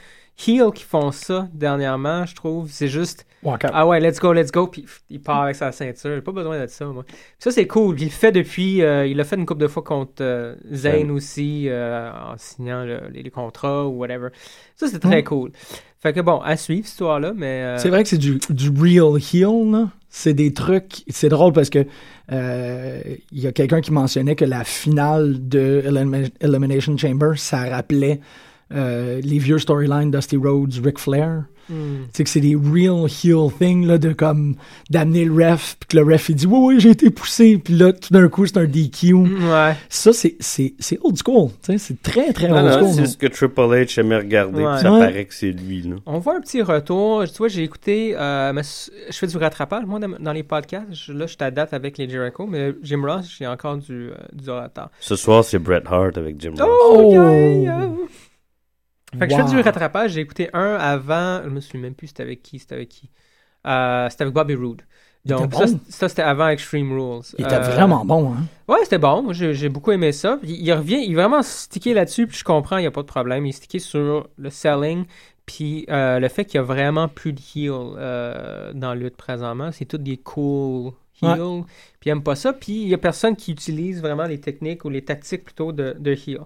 heels 0.47 0.71
qui 0.73 0.83
font 0.83 1.11
ça 1.11 1.47
dernièrement, 1.53 2.25
je 2.25 2.35
trouve. 2.35 2.69
C'est 2.71 2.87
juste, 2.87 3.25
Walk 3.43 3.65
ah 3.71 3.85
ouais, 3.85 3.99
let's 3.99 4.19
go, 4.19 4.31
let's 4.33 4.51
go. 4.51 4.67
Puis 4.67 4.85
il 5.09 5.21
part 5.21 5.41
avec 5.43 5.55
sa 5.55 5.71
ceinture. 5.71 6.15
J'ai 6.15 6.21
pas 6.21 6.31
besoin 6.31 6.59
de 6.61 6.67
ça, 6.67 6.85
moi. 6.85 7.03
Puis 7.03 7.15
ça, 7.39 7.51
c'est 7.51 7.67
cool. 7.67 7.95
Puis 7.95 8.05
il 8.05 8.07
le 8.07 8.11
fait 8.13 8.31
depuis, 8.31 8.81
euh, 8.81 9.05
il 9.05 9.17
l'a 9.17 9.23
fait 9.25 9.35
une 9.35 9.45
couple 9.45 9.61
de 9.61 9.67
fois 9.67 9.83
contre 9.83 10.21
euh, 10.21 10.55
Zayn 10.73 11.11
aussi, 11.11 11.65
euh, 11.67 12.09
en 12.11 12.35
signant 12.37 12.83
le- 12.85 13.09
les, 13.11 13.21
les 13.21 13.29
contrats 13.31 13.85
ou 13.85 13.97
whatever. 13.99 14.29
Ça, 14.75 14.87
c'est 14.87 14.99
très 14.99 15.21
Mm. 15.21 15.25
cool. 15.25 15.51
Fait 15.99 16.13
que 16.13 16.19
bon, 16.21 16.39
à 16.41 16.57
suivre, 16.57 16.85
cette 16.85 16.93
histoire-là, 16.93 17.33
mais. 17.35 17.63
euh, 17.63 17.77
C'est 17.77 17.89
vrai 17.89 18.03
que 18.03 18.09
c'est 18.09 18.17
du, 18.17 18.39
du 18.49 18.69
real 18.69 19.17
heel, 19.33 19.71
là. 19.71 19.89
C'est 20.09 20.33
des 20.33 20.53
trucs. 20.53 21.03
C'est 21.09 21.29
drôle 21.29 21.53
parce 21.53 21.69
que 21.69 21.85
il 22.31 23.39
y 23.39 23.47
a 23.47 23.51
quelqu'un 23.51 23.81
qui 23.81 23.91
mentionnait 23.91 24.35
que 24.35 24.45
la 24.45 24.63
finale 24.63 25.47
de 25.47 25.81
Elim- 25.85 26.29
Elimination 26.39 26.95
Chamber, 26.97 27.31
ça 27.37 27.69
rappelait 27.69 28.19
euh, 28.71 29.19
les 29.23 29.37
vieux 29.39 29.59
storylines 29.59 30.11
Dusty 30.11 30.37
Rhodes, 30.37 30.73
Ric 30.83 30.97
Flair. 30.99 31.43
hmm. 31.69 31.73
Tu 32.05 32.09
sais 32.13 32.23
que 32.23 32.29
c'est 32.29 32.39
des 32.41 32.55
real 32.55 33.05
heel 33.23 33.51
things, 33.59 33.85
là, 33.85 33.97
de 33.97 34.13
comme 34.13 34.55
d'amener 34.89 35.25
le 35.25 35.33
ref, 35.33 35.77
puis 35.79 35.87
que 35.89 35.97
le 35.97 36.11
ref 36.13 36.29
il 36.29 36.35
dit 36.35 36.47
oui, 36.47 36.57
oui, 36.59 36.79
j'ai 36.79 36.89
été 36.91 37.09
poussé, 37.09 37.57
puis 37.57 37.75
là, 37.75 37.93
tout 37.93 38.11
d'un 38.13 38.27
coup, 38.29 38.45
c'est 38.45 38.57
un 38.57 38.65
DQ. 38.65 39.13
Ouais. 39.13 39.75
Ça, 39.89 40.11
c'est, 40.13 40.35
c'est, 40.39 40.73
c'est 40.79 40.97
old 41.03 41.17
school. 41.23 41.49
Tu 41.63 41.73
sais, 41.73 41.77
c'est 41.77 42.01
très, 42.01 42.33
très 42.33 42.47
Ah 42.49 42.55
old 42.55 42.65
non, 42.65 42.79
school. 42.79 42.93
c'est 42.95 43.05
ce 43.05 43.17
que 43.17 43.27
Triple 43.27 43.61
H 43.61 43.99
aimait 43.99 44.17
regarder, 44.17 44.63
Ouais. 44.63 44.71
puis 44.73 44.81
ça 44.81 44.91
Ouais. 44.91 44.99
paraît 44.99 45.25
que 45.25 45.33
c'est 45.33 45.51
lui. 45.51 45.81
Là. 45.83 45.95
On 46.05 46.17
voit 46.19 46.35
un 46.37 46.41
petit 46.41 46.61
retour. 46.61 47.23
Tu 47.25 47.37
vois, 47.37 47.47
j'ai 47.47 47.63
écouté. 47.63 48.15
euh, 48.17 48.53
je 49.09 49.15
fais 49.17 49.27
du 49.27 49.37
rattrapage, 49.37 49.85
moi, 49.85 49.99
dans, 49.99 50.33
les 50.33 50.43
podcasts. 50.43 50.87
Je- 50.91 51.13
là, 51.13 51.25
je 51.27 51.33
suis 51.35 51.43
à 51.43 51.51
date 51.51 51.73
avec 51.73 51.97
les 51.97 52.09
Jericho, 52.09 52.45
mais 52.47 52.73
Jim 52.81 53.01
Ross, 53.05 53.29
j'ai 53.37 53.45
encore 53.47 53.77
du, 53.77 54.09
euh, 54.09 54.15
du 54.33 54.49
retard. 54.49 54.89
Ce 54.99 55.15
soir, 55.15 55.43
c'est 55.43 55.59
Bret 55.59 55.83
Hart 55.85 56.17
avec 56.17 56.41
Jim 56.41 56.53
Ross. 56.57 56.67
Oh, 56.91 57.09
yeah, 57.11 57.53
yeah. 57.61 57.89
Fait 59.19 59.27
que 59.27 59.33
je 59.33 59.41
fais 59.41 59.49
du 59.49 59.59
rattrapage. 59.61 60.11
J'ai 60.11 60.21
écouté 60.21 60.49
un 60.53 60.75
avant. 60.75 61.41
Je 61.43 61.49
me 61.49 61.59
souviens 61.59 61.81
même 61.81 61.95
plus 61.95 62.07
c'était 62.07 62.23
avec 62.23 62.41
qui. 62.43 62.59
C'était 62.59 62.75
avec 62.75 62.89
qui. 62.89 63.09
Euh, 63.65 64.09
c'était 64.09 64.23
avec 64.23 64.33
Bobby 64.33 64.55
Roode. 64.55 64.81
Donc, 65.25 65.53
ça, 65.87 66.09
c'était 66.09 66.21
avant 66.21 66.49
Extreme 66.49 66.91
Rules. 66.91 67.21
Il 67.37 67.45
était 67.45 67.55
Euh, 67.55 67.59
vraiment 67.59 68.03
bon, 68.03 68.33
hein. 68.33 68.43
Ouais, 68.67 68.79
c'était 68.83 68.97
bon. 68.97 69.31
J'ai 69.31 69.69
beaucoup 69.69 69.93
aimé 69.93 70.11
ça. 70.11 70.37
Il 70.43 70.69
revient, 70.73 71.01
il 71.01 71.11
est 71.13 71.15
vraiment 71.15 71.41
stické 71.41 71.93
là-dessus, 71.93 72.27
puis 72.27 72.37
je 72.37 72.43
comprends, 72.43 72.75
il 72.77 72.81
n'y 72.81 72.87
a 72.87 72.91
pas 72.91 73.03
de 73.03 73.07
problème. 73.07 73.45
Il 73.45 73.49
est 73.49 73.53
stické 73.53 73.79
sur 73.79 74.27
le 74.37 74.49
selling, 74.49 75.05
puis 75.45 75.85
euh, 75.89 76.19
le 76.19 76.27
fait 76.27 76.43
qu'il 76.43 76.55
y 76.55 76.57
a 76.57 76.63
vraiment 76.63 77.07
plus 77.07 77.31
de 77.31 77.39
heel 77.55 77.71
dans 78.77 78.89
la 78.89 78.95
lutte 78.95 79.15
présentement. 79.15 79.71
C'est 79.71 79.85
tout 79.85 79.97
des 79.97 80.17
cool 80.17 80.91
heels, 81.21 81.63
puis 82.01 82.09
il 82.09 82.09
aime 82.09 82.21
pas 82.23 82.35
ça. 82.35 82.51
Puis 82.51 82.81
il 82.81 82.89
y 82.89 82.93
a 82.93 82.97
personne 82.97 83.37
qui 83.37 83.53
utilise 83.53 84.01
vraiment 84.01 84.25
les 84.25 84.41
techniques 84.41 84.83
ou 84.83 84.89
les 84.89 85.05
tactiques 85.05 85.45
plutôt 85.45 85.71
de, 85.71 85.95
de 85.97 86.11
heel. 86.11 86.41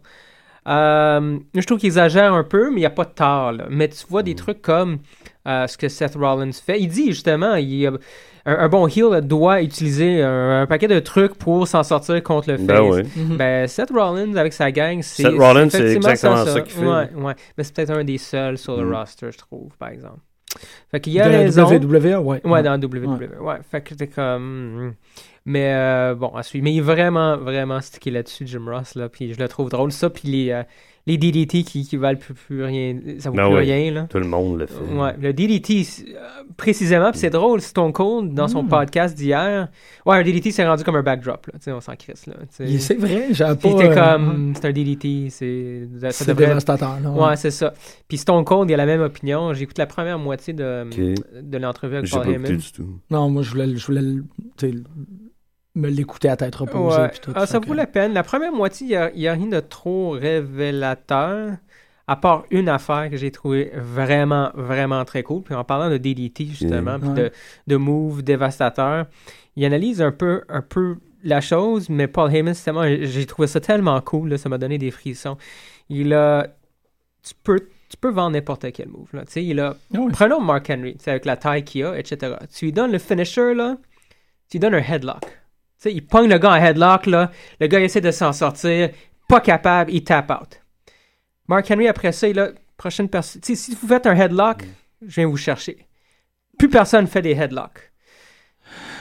Euh, 0.68 1.38
je 1.56 1.66
trouve 1.66 1.78
qu'il 1.80 1.88
exagère 1.88 2.34
un 2.34 2.44
peu, 2.44 2.70
mais 2.70 2.78
il 2.78 2.80
n'y 2.80 2.86
a 2.86 2.90
pas 2.90 3.06
de 3.06 3.12
tort. 3.14 3.52
là. 3.54 3.66
Mais 3.70 3.88
tu 3.88 4.06
vois 4.10 4.24
des 4.24 4.36
trucs 4.36 4.62
comme 4.62 5.00
euh, 5.48 5.66
ce 5.68 5.78
que 5.78 5.88
Seth 5.88 6.16
Rollins 6.16 6.52
fait. 6.52 6.80
Il 6.80 6.90
dit 6.90 7.08
justement, 7.08 7.56
il, 7.56 7.86
un, 7.88 7.98
un 8.46 8.68
bon 8.70 8.88
heel 8.88 9.22
doit 9.22 9.62
utiliser 9.62 10.22
un, 10.22 10.62
un 10.62 10.66
paquet 10.66 10.88
de 10.88 11.00
trucs 11.00 11.36
pour 11.36 11.68
s'en 11.68 11.84
sortir 11.84 12.22
contre 12.22 12.52
le 12.52 12.58
face. 12.58 12.66
Ben 12.68 12.82
ouais. 12.82 13.04
Ben, 13.38 13.68
Seth 13.68 13.92
Rollins 13.92 14.36
avec 14.36 14.52
sa 14.54 14.72
gang, 14.72 15.02
c'est. 15.02 15.24
Seth 15.24 15.38
Rollins, 15.38 15.70
c'est 15.70 15.80
effectivement 15.80 16.10
exactement 16.10 16.46
ça 16.46 16.62
qu'il 16.62 16.74
fait. 16.74 16.86
Ouais, 16.86 17.10
ouais. 17.16 17.34
Mais 17.58 17.64
c'est 17.64 17.74
peut-être 17.76 17.92
un 17.92 18.04
des 18.04 18.18
seuls 18.18 18.58
sur 18.58 18.76
le 18.78 18.86
Mm. 18.86 18.94
roster, 18.96 19.28
je 19.32 19.38
trouve, 19.38 19.70
par 19.78 19.90
exemple. 19.90 20.20
Fait 20.92 21.00
qu'il 21.00 21.14
y 21.14 21.20
a 21.22 21.26
De 21.28 21.32
la 21.32 21.38
raison. 21.40 21.66
WWE, 21.70 22.18
ouais. 22.26 22.42
Ouais, 22.46 22.64
dans 22.64 22.78
WWE. 22.82 23.30
Ouais. 23.42 23.56
Fait 23.70 23.82
que 23.82 23.94
t'es 23.94 24.08
comme. 24.08 24.94
Mais 25.50 25.72
euh, 25.74 26.14
bon, 26.14 26.28
à 26.36 26.44
suivre. 26.44 26.66
Mais 26.66 26.74
il 26.74 26.80
est 26.80 26.82
vraiment, 26.82 27.38
vraiment 27.38 27.80
stické 27.80 28.12
là-dessus, 28.12 28.46
Jim 28.46 28.66
Ross, 28.68 28.96
là. 28.96 29.08
Puis 29.08 29.34
je 29.34 29.40
le 29.40 29.48
trouve 29.48 29.70
drôle. 29.70 29.94
Ça, 29.94 30.10
puis 30.10 30.28
les, 30.28 30.52
euh, 30.52 30.64
les 31.06 31.18
DDT 31.18 31.64
qui, 31.64 31.86
qui 31.88 31.96
valent 31.96 32.18
plus, 32.20 32.34
plus 32.34 32.66
rien. 32.66 32.98
Ça 33.20 33.30
vaut 33.30 33.38
Ben 33.38 33.46
plus 33.46 33.56
ouais. 33.56 33.62
rien, 33.62 33.92
là. 33.94 34.08
Tout 34.10 34.18
le 34.20 34.28
monde 34.28 34.60
le 34.60 34.66
fait. 34.66 34.84
Ouais, 34.94 35.16
le 35.22 35.32
DDT, 35.32 35.84
euh, 36.10 36.20
précisément, 36.58 37.12
puis 37.12 37.20
c'est 37.22 37.30
drôle, 37.30 37.62
Stone 37.62 37.94
Cold, 37.94 38.34
dans 38.34 38.50
son 38.50 38.64
Mm. 38.64 38.68
podcast 38.68 39.16
d'hier, 39.18 39.70
ouais, 40.06 40.18
un 40.18 40.22
DDT 40.22 40.52
s'est 40.52 40.68
rendu 40.68 40.84
comme 40.84 40.98
un 40.98 41.02
backdrop, 41.02 41.46
là, 41.46 41.54
tu 41.54 41.60
sais, 41.64 41.72
on 41.72 41.80
s'en 41.80 41.96
crisse, 41.96 42.26
là. 42.28 42.34
tu 42.42 42.48
sais. 42.50 42.66
Il- 42.66 42.82
C'est 42.82 42.96
vrai, 42.96 43.28
j'avais 43.32 43.56
pas. 43.56 43.60
Puis 43.62 43.70
il 43.70 43.76
était 43.86 43.98
euh, 43.98 44.12
comme, 44.18 44.52
c'est 44.54 44.66
un 44.68 44.72
DDT, 44.74 45.30
c'est... 45.30 45.88
ça 46.02 46.12
C'est 46.12 46.28
devrait 46.28 46.44
être- 46.44 46.50
dévastateur, 46.50 47.00
là. 47.02 47.10
Ouais, 47.10 47.38
c'est 47.38 47.52
ça. 47.52 47.74
Puis 48.10 48.18
Stone 48.18 48.44
Cold, 48.44 48.70
il 48.70 48.74
a 48.74 48.78
la 48.78 48.86
même 48.86 49.00
opinion. 49.02 49.54
J'écoute 49.54 49.78
la 49.78 49.86
première 49.88 50.20
moitié 50.20 50.52
de, 50.52 50.86
de 51.42 51.58
l'entrevue 51.58 51.96
avec 51.96 52.08
J'ai 52.08 52.18
Paul 52.18 52.26
pas 52.26 52.32
Heyman. 52.34 52.52
écouté 52.52 52.64
du 52.66 52.72
tout. 52.74 53.00
Non, 53.12 53.30
moi, 53.30 53.44
je 53.44 53.50
voulais, 53.52 53.78
je 53.78 53.86
voulais 53.86 54.02
me 55.78 55.90
l'écouter 55.90 56.30
à 56.30 56.36
tête 56.38 56.56
reposée. 56.56 56.98
Ouais. 57.02 57.12
tout, 57.22 57.32
Ah, 57.36 57.46
ça 57.46 57.60
vaut 57.60 57.72
que- 57.72 57.78
la 57.78 57.88
peine. 57.88 58.14
La 58.14 58.24
première 58.24 58.52
moitié, 58.52 58.88
il 59.14 59.20
n'y 59.20 59.28
a, 59.28 59.34
rien 59.34 59.48
de 59.48 59.60
trop 59.60 60.12
révélateur, 60.12 61.52
à 62.08 62.16
part 62.16 62.46
une 62.52 62.70
affaire 62.70 63.10
que 63.10 63.18
j'ai 63.18 63.32
trouvé 63.32 63.72
vraiment, 63.76 64.52
vraiment 64.54 65.04
très 65.06 65.24
cool. 65.24 65.44
Puis 65.44 65.54
en 65.54 65.64
parlant 65.64 65.90
de 65.90 65.98
DDT, 65.98 66.46
justement, 66.48 67.00
puis 67.00 67.10
Ouais. 67.10 67.16
de, 67.16 67.32
de 67.68 67.76
moves 67.76 68.24
dévastateurs, 68.24 69.06
il 69.56 69.66
analyse 69.66 70.02
un 70.02 70.12
peu, 70.12 70.44
un 70.50 70.62
peu 70.62 70.96
la 71.24 71.42
chose, 71.42 71.90
mais 71.90 72.08
Paul 72.08 72.34
Heyman, 72.34 72.54
j'ai 73.02 73.26
trouvé 73.26 73.48
ça 73.48 73.60
tellement 73.60 74.00
cool, 74.02 74.30
là, 74.30 74.38
ça 74.38 74.50
m'a 74.50 74.58
donné 74.58 74.78
des 74.78 74.92
frissons. 74.92 75.38
Il 75.90 76.14
a... 76.14 76.48
Tu 77.24 77.34
peux, 77.44 77.60
tu 77.90 77.98
peux 78.00 78.10
vendre 78.10 78.32
n'importe 78.32 78.72
quel 78.72 78.88
move. 78.88 79.10
Là. 79.14 79.26
Tu 79.26 79.32
sais, 79.34 79.44
Il 79.44 79.60
a 79.60 79.76
Ah. 79.94 79.98
Prenons 80.14 80.40
Mark 80.40 80.70
Henry, 80.70 80.96
avec 81.08 81.26
la 81.26 81.36
taille 81.36 81.64
qu'il 81.64 81.84
a, 81.84 81.98
etc. 81.98 82.36
Tu 82.56 82.66
lui 82.66 82.72
donnes 82.72 82.92
le 82.92 83.00
finisher, 83.00 83.54
là, 83.54 83.78
tu 84.50 84.58
lui 84.58 84.60
donnes 84.60 84.76
un 84.76 84.82
headlock. 84.82 85.24
Sais, 85.78 85.94
il 85.94 86.06
pogne 86.06 86.30
le 86.30 86.38
gars 86.40 86.52
en 86.52 86.56
headlock, 86.56 87.06
là, 87.06 87.32
le 87.60 87.68
gars 87.68 87.80
essaie 87.80 88.02
de 88.02 88.12
s'en 88.12 88.34
sortir, 88.34 88.90
pas 89.28 89.42
capable, 89.42 89.92
il 89.92 90.04
tap 90.04 90.32
out. 90.32 90.60
Mark 91.48 91.70
Henry, 91.70 91.88
après 91.88 92.12
ça, 92.12 92.28
il 92.28 92.40
a, 92.40 92.50
prochaine 92.78 93.10
personne, 93.10 93.42
si 93.44 93.76
vous 93.80 93.88
faites 93.88 94.08
un 94.08 94.16
headlock, 94.16 94.64
je 95.06 95.16
viens 95.16 95.28
vous 95.28 95.38
chercher. 95.38 95.88
Plus 96.58 96.70
personne 96.70 97.06
fait 97.06 97.22
des 97.22 97.32
headlocks. 97.32 97.92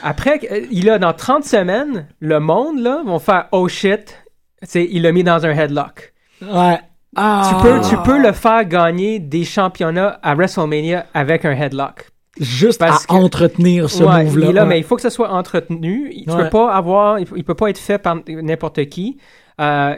Après, 0.03 0.39
euh, 0.51 0.67
il 0.71 0.91
a 0.91 0.99
dans 0.99 1.15
30 1.15 1.45
semaines, 1.45 2.09
le 2.21 2.39
monde, 2.41 2.81
là, 2.81 3.03
vont 3.05 3.19
faire 3.19 3.49
oh 3.53 3.69
shit, 3.69 4.23
il 4.75 5.03
l'a 5.03 5.13
mis 5.13 5.25
dans 5.25 5.47
un 5.47 5.51
headlock. 5.51 6.13
Ouais. 6.43 6.79
Ah. 7.17 7.49
Tu, 7.49 7.63
peux, 7.63 7.81
tu 7.81 7.97
peux 8.03 8.19
le 8.19 8.33
faire 8.33 8.65
gagner 8.67 9.19
des 9.19 9.45
championnats 9.45 10.21
à 10.23 10.35
WrestleMania 10.35 11.07
avec 11.15 11.47
un 11.47 11.53
headlock. 11.53 12.11
Juste 12.41 12.79
Parce 12.81 13.05
à 13.05 13.07
que- 13.07 13.13
entretenir 13.15 13.89
ce 13.91 14.03
Ouais, 14.05 14.25
move-là. 14.25 14.53
là, 14.53 14.63
ouais. 14.63 14.69
mais 14.69 14.79
il 14.79 14.85
faut 14.85 14.97
que 14.97 15.03
ça 15.03 15.11
soit 15.11 15.31
entretenu. 15.31 16.11
Il- 16.13 16.25
Tu 16.25 16.31
Ouais. 16.31 16.45
peux 16.45 16.51
pas 16.51 16.73
avoir, 16.75 17.19
il, 17.19 17.45
peut 17.45 17.55
pas 17.55 17.71
être 17.71 17.79
fait 17.79 17.99
par 17.99 18.17
n'importe 18.29 18.85
qui. 18.87 19.17
Euh, 19.61 19.95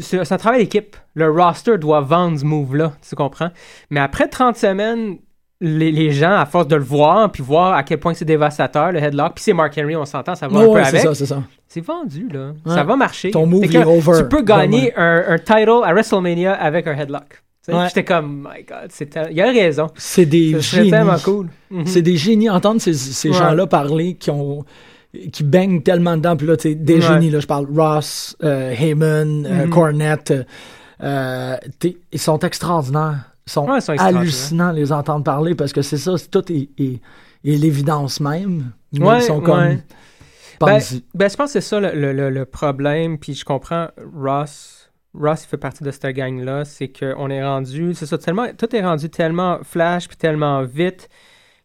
c'est 0.00 0.32
un 0.32 0.36
travail 0.36 0.60
d'équipe. 0.62 0.96
Le 1.14 1.30
roster 1.30 1.78
doit 1.78 2.00
vendre 2.00 2.38
ce 2.38 2.44
move-là, 2.44 2.92
tu 3.08 3.14
comprends? 3.14 3.50
Mais 3.90 4.00
après 4.00 4.26
30 4.28 4.56
semaines, 4.56 5.18
les, 5.60 5.90
les 5.92 6.10
gens, 6.10 6.32
à 6.36 6.44
force 6.44 6.66
de 6.68 6.76
le 6.76 6.82
voir, 6.82 7.30
puis 7.30 7.42
voir 7.42 7.74
à 7.74 7.82
quel 7.82 7.98
point 7.98 8.12
c'est 8.14 8.24
dévastateur, 8.24 8.90
le 8.92 8.98
headlock, 8.98 9.34
puis 9.36 9.44
c'est 9.44 9.52
Mark 9.54 9.72
Henry, 9.78 9.94
on 9.96 10.04
s'entend, 10.04 10.34
ça 10.34 10.48
va 10.48 10.58
un 10.58 10.62
peu 10.62 10.68
ouais, 10.68 10.80
avec. 10.82 11.00
c'est 11.14 11.24
ça. 11.26 11.42
C'est 11.68 11.80
vendu, 11.80 12.28
là. 12.32 12.48
Ouais. 12.66 12.74
Ça 12.74 12.82
va 12.82 12.96
marcher. 12.96 13.30
Ton 13.30 13.46
move, 13.46 13.64
est 13.64 13.84
over. 13.84 14.18
Tu 14.22 14.28
peux 14.28 14.42
gagner 14.42 14.92
un, 14.96 15.24
un 15.28 15.38
title 15.38 15.82
à 15.84 15.92
WrestleMania 15.92 16.52
avec 16.52 16.86
un 16.88 16.94
headlock. 16.98 17.42
Ouais. 17.72 17.86
J'étais 17.88 18.04
comme, 18.04 18.48
my 18.54 18.62
God, 18.64 18.90
tel- 19.10 19.28
il 19.32 19.40
a 19.40 19.46
raison. 19.50 19.88
C'est 19.96 20.26
des 20.26 20.60
génies. 20.60 20.90
tellement 20.90 21.18
cool. 21.18 21.48
Mhm. 21.70 21.86
C'est 21.86 22.02
des 22.02 22.16
génies. 22.16 22.48
Entendre 22.50 22.80
ces, 22.80 22.94
ces 22.94 23.30
Ouais. 23.30 23.34
gens-là 23.36 23.66
parler 23.66 24.14
qui 24.14 24.30
ont 24.30 24.64
qui 25.32 25.42
baignent 25.44 25.80
tellement 25.82 26.16
dedans. 26.16 26.36
Puis 26.36 26.46
là, 26.46 26.56
tu 26.56 26.74
des 26.76 26.94
Ouais. 26.96 27.00
génies. 27.00 27.30
Là, 27.30 27.40
je 27.40 27.46
parle 27.46 27.66
Ross, 27.74 28.36
euh, 28.44 28.70
Heyman, 28.72 29.46
euh, 29.46 29.64
Mhm. 29.64 29.70
Cornette. 29.70 30.34
euh, 31.02 31.56
ils 32.12 32.18
sont 32.18 32.38
extraordinaires. 32.40 33.32
Ils 33.46 33.52
sont, 33.52 33.64
ils 33.64 33.80
sont 33.82 33.92
extraordinaires. 33.92 34.20
hallucinants 34.20 34.72
les 34.72 34.92
entendre 34.92 35.24
parler 35.24 35.54
parce 35.54 35.72
que 35.72 35.82
c'est 35.82 35.96
ça, 35.98 36.16
c'est- 36.18 36.30
tout 36.30 36.50
est, 36.52 36.68
est- 36.78 37.00
est 37.44 37.56
l'évidence 37.56 38.20
même. 38.20 38.72
Ils 38.92 39.22
sont 39.22 39.40
comme. 39.40 39.78
Ben, 40.58 40.78
ben, 41.14 41.28
je 41.30 41.36
pense 41.36 41.52
que 41.52 41.60
c'est 41.60 41.60
ça 41.60 41.80
le, 41.80 41.92
le- 41.94 42.12
le- 42.12 42.30
le 42.30 42.44
problème. 42.46 43.18
Puis 43.18 43.34
je 43.34 43.44
comprends 43.44 43.88
Ross. 44.18 44.75
Ross 45.18 45.44
fait 45.44 45.56
partie 45.56 45.82
de 45.84 45.90
cette 45.90 46.06
gang-là. 46.06 46.64
C'est 46.64 46.88
qu'on 46.88 47.28
est 47.30 47.42
rendu. 47.44 47.94
C'est 47.94 48.06
ça, 48.06 48.18
tellement, 48.18 48.46
tout 48.56 48.74
est 48.74 48.82
rendu 48.82 49.08
tellement 49.10 49.58
flash 49.62 50.08
puis 50.08 50.16
tellement 50.16 50.62
vite 50.62 51.08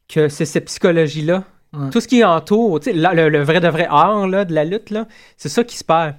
que 0.07 0.27
c'est 0.29 0.45
cette 0.45 0.65
psychologie-là. 0.65 1.43
Ouais. 1.73 1.89
Tout 1.89 2.01
ce 2.01 2.07
qui 2.07 2.23
entoure, 2.23 2.79
là, 2.93 3.13
le, 3.13 3.29
le 3.29 3.43
vrai 3.43 3.59
de 3.61 3.67
vrai 3.69 3.87
art 3.89 4.27
là, 4.27 4.43
de 4.43 4.53
la 4.53 4.65
lutte, 4.65 4.89
là, 4.89 5.07
c'est 5.37 5.47
ça 5.49 5.63
qui 5.63 5.77
se 5.77 5.83
perd. 5.85 6.15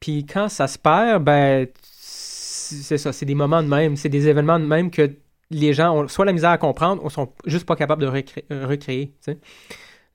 Puis 0.00 0.26
quand 0.26 0.48
ça 0.48 0.66
se 0.66 0.78
perd, 0.78 1.22
ben, 1.22 1.66
c'est 1.80 2.98
ça, 2.98 3.12
c'est 3.12 3.26
des 3.26 3.34
moments 3.36 3.62
de 3.62 3.68
même, 3.68 3.96
c'est 3.96 4.08
des 4.08 4.26
événements 4.28 4.58
de 4.58 4.64
même 4.66 4.90
que 4.90 5.10
les 5.50 5.72
gens 5.74 5.94
ont 5.96 6.08
soit 6.08 6.24
la 6.24 6.32
misère 6.32 6.50
à 6.50 6.58
comprendre 6.58 7.04
ou 7.04 7.10
sont 7.10 7.28
juste 7.46 7.66
pas 7.66 7.76
capables 7.76 8.02
de 8.02 8.08
recré- 8.08 8.44
recréer. 8.50 9.12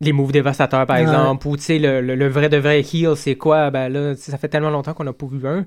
Les 0.01 0.11
moves 0.11 0.31
dévastateurs, 0.33 0.85
par 0.85 0.97
Ouais. 0.97 1.03
exemple, 1.03 1.47
ou 1.47 1.55
le, 1.55 2.01
le- 2.01 2.15
le 2.15 2.27
vrai 2.27 2.49
de 2.49 2.57
vrai 2.57 2.81
heel, 2.81 3.15
c'est 3.15 3.35
quoi? 3.35 3.69
Ben 3.69 3.87
là, 3.87 4.15
ça 4.15 4.37
fait 4.37 4.49
tellement 4.49 4.71
longtemps 4.71 4.93
qu'on 4.93 5.03
n'a 5.05 5.13
pas 5.13 5.27
vu 5.27 5.47
un. 5.47 5.65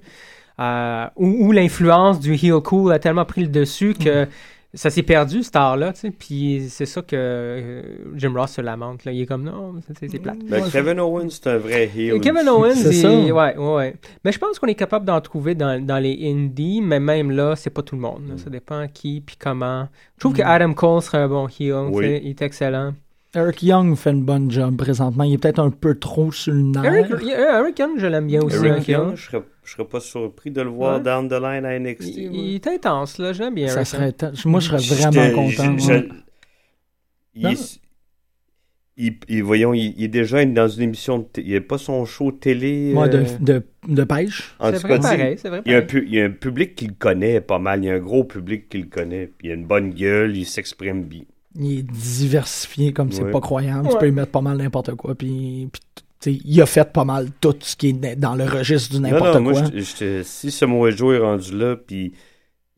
Euh, 0.60 1.06
ou 1.16 1.46
ou 1.48 1.52
l'influence 1.52 2.20
du 2.20 2.34
heel 2.34 2.60
cool 2.62 2.92
a 2.92 2.98
tellement 2.98 3.24
pris 3.24 3.40
le 3.42 3.48
dessus 3.48 3.94
que 3.94 4.26
ça 4.72 4.90
s'est 4.90 5.02
perdu, 5.04 5.42
cet 5.44 5.54
art-là. 5.56 5.92
Puis 6.18 6.66
c'est 6.68 6.86
ça 6.86 7.00
que 7.02 7.14
euh, 7.14 7.82
Jim 8.16 8.32
Ross 8.36 8.52
se 8.52 8.60
lamente, 8.60 9.04
là. 9.04 9.12
Il 9.12 9.22
est 9.22 9.26
comme, 9.26 9.42
non, 9.44 9.74
c'est 9.86 10.10
c'est 10.10 10.18
plate. 10.18 10.38
Ben, 10.48 10.62
Ouais, 10.62 10.68
Kevin 10.70 10.98
Owens, 11.00 11.28
c'est 11.30 11.46
un 11.48 11.58
vrai 11.58 11.90
heel. 11.96 12.20
Kevin. 12.20 12.48
Owens, 12.48 12.74
C'est 12.74 12.88
il- 12.90 12.94
ça. 13.00 13.08
ouais, 13.10 13.56
ouais, 13.56 13.74
ouais. 13.74 13.96
Mais 14.24 14.32
je 14.32 14.38
pense 14.38 14.58
qu'on 14.58 14.66
est 14.66 14.74
capable 14.74 15.04
d'en 15.04 15.20
trouver 15.20 15.54
dans, 15.54 15.84
dans 15.84 15.98
les 15.98 16.18
indies, 16.24 16.80
mais 16.82 16.98
même 17.00 17.30
là, 17.30 17.54
c'est 17.56 17.70
pas 17.70 17.82
tout 17.82 17.94
le 17.94 18.00
monde. 18.02 18.22
là. 18.28 18.34
Ça 18.36 18.50
dépend 18.50 18.86
qui 18.92 19.20
puis 19.20 19.36
comment. 19.38 19.88
Je 20.16 20.20
trouve 20.20 20.34
que 20.34 20.42
Adam 20.42 20.72
Cole 20.74 21.02
serait 21.02 21.18
un 21.18 21.28
bon 21.28 21.46
heel. 21.48 21.88
Oui. 21.90 22.20
Il 22.22 22.30
est 22.30 22.42
excellent. 22.42 22.94
Eric 23.34 23.62
Young 23.62 23.96
fait 23.96 24.10
une 24.10 24.22
bonne 24.24 24.50
job 24.50 24.76
présentement. 24.76 25.24
Il 25.24 25.34
est 25.34 25.38
peut-être 25.38 25.58
un 25.58 25.70
peu 25.70 25.98
trop 25.98 26.30
sur 26.32 26.52
le 26.52 26.62
nerf. 26.62 26.84
Eric, 26.84 27.78
Young, 27.78 27.92
je 27.98 28.06
l'aime 28.06 28.26
bien 28.26 28.42
aussi. 28.42 28.64
Eric. 28.64 28.88
Young, 28.88 29.14
je 29.16 29.22
serais, 29.24 29.42
je 29.64 29.72
serais 29.72 29.84
pas 29.86 30.00
surpris 30.00 30.50
de 30.50 30.60
le 30.62 30.70
voir 30.70 30.96
Ouais. 30.98 31.02
down 31.02 31.28
the 31.28 31.32
line 31.32 31.64
à 31.64 31.78
NXT. 31.78 32.16
Il, 32.16 32.30
moi. 32.30 32.38
il 32.42 32.54
est 32.56 32.66
intense, 32.66 33.18
là. 33.18 33.32
J'aime 33.32 33.54
bien 33.54 33.68
Ça 33.68 33.76
Eric 33.76 33.86
serait 33.88 34.14
Young. 34.22 34.34
Moi, 34.46 34.60
je 34.60 34.76
serais 34.78 35.10
vraiment 35.10 35.34
content. 35.34 35.78
je- 35.78 35.92
ouais. 37.44 37.54
il, 38.96 39.42
voyons, 39.42 39.74
il, 39.74 39.94
il 39.96 40.04
est 40.04 40.08
déjà 40.08 40.44
dans 40.44 40.68
une 40.68 40.82
émission 40.84 41.18
de 41.18 41.26
il 41.42 41.54
n'a 41.54 41.60
pas 41.60 41.78
son 41.78 42.04
show 42.04 42.30
télé. 42.30 42.92
Ouais, 42.94 43.08
de, 43.08 43.18
euh, 43.18 43.24
de, 43.40 43.62
de 43.88 44.04
pêche. 44.04 44.54
en 44.60 44.66
C'est 44.72 44.80
tout 44.80 44.86
vrai 44.86 44.96
cas, 45.00 45.02
pareil, 45.02 45.36
c'est 45.38 45.48
vrai 45.48 45.62
il 45.66 45.72
y, 45.72 45.74
a 45.74 45.78
un, 45.78 45.86
il 45.92 46.14
y 46.14 46.20
a 46.20 46.24
un 46.26 46.30
public 46.30 46.76
qui 46.76 46.86
le 46.86 46.94
connaît 46.96 47.40
pas 47.40 47.58
mal. 47.58 47.82
Il 47.82 47.86
y 47.86 47.90
a 47.90 47.94
un 47.94 47.98
gros 47.98 48.22
public 48.22 48.68
qui 48.68 48.78
le 48.78 48.86
connaît. 48.86 49.26
Puis 49.26 49.48
il 49.48 49.50
a 49.50 49.54
une 49.54 49.66
bonne 49.66 49.90
gueule, 49.90 50.36
il 50.36 50.46
s'exprime 50.46 51.02
bien. 51.02 51.22
Il 51.56 51.78
est 51.78 51.82
diversifié 51.82 52.92
comme 52.92 53.12
c'est 53.12 53.22
Ouais. 53.22 53.30
pas 53.30 53.40
croyable. 53.40 53.88
Tu 53.90 53.96
peux 53.98 54.08
y 54.08 54.12
mettre 54.12 54.32
pas 54.32 54.40
mal 54.40 54.56
n'importe 54.56 54.94
quoi. 54.96 55.14
Puis, 55.14 55.68
puis, 55.72 55.80
tu 56.20 56.32
sais, 56.34 56.40
il 56.44 56.60
a 56.62 56.66
fait 56.66 56.90
pas 56.92 57.04
mal 57.04 57.28
tout 57.40 57.54
ce 57.60 57.76
qui 57.76 57.88
est 57.90 58.16
dans 58.16 58.34
le 58.34 58.44
registre 58.44 58.94
du 58.94 59.00
n'importe 59.00 59.34
non, 59.34 59.40
moi, 59.40 59.52
quoi. 59.52 59.64
j'étais- 59.64 59.80
j'étais- 59.80 60.22
si 60.24 60.50
Samoa 60.50 60.90
Joe 60.90 61.14
est 61.16 61.20
rendu 61.20 61.56
là, 61.56 61.76
puis 61.76 62.12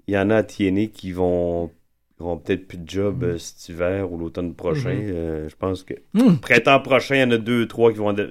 il 0.07 0.15
y 0.15 0.19
en 0.19 0.29
a 0.31 0.37
à 0.37 0.43
TNA 0.43 0.87
qui 0.87 1.13
vont, 1.13 1.71
peut-être 2.19 2.67
plus 2.69 2.79
de 2.79 2.89
job 2.89 3.25
euh, 3.25 3.39
cet 3.39 3.69
hiver 3.71 4.13
ou 4.13 4.19
l'automne 4.19 4.53
prochain, 4.55 4.93
Mhm. 4.95 5.11
euh, 5.13 5.49
je 5.49 5.55
pense 5.59 5.83
que 5.83 5.95
Hmm. 6.15 6.37
printemps 6.37 6.81
prochain, 6.81 7.15
il 7.17 7.21
y 7.21 7.25
en 7.25 7.31
a 7.31 7.39
deux, 7.39 7.67
trois 7.67 7.93
qui 7.93 7.99
vont. 7.99 8.13
de- 8.13 8.31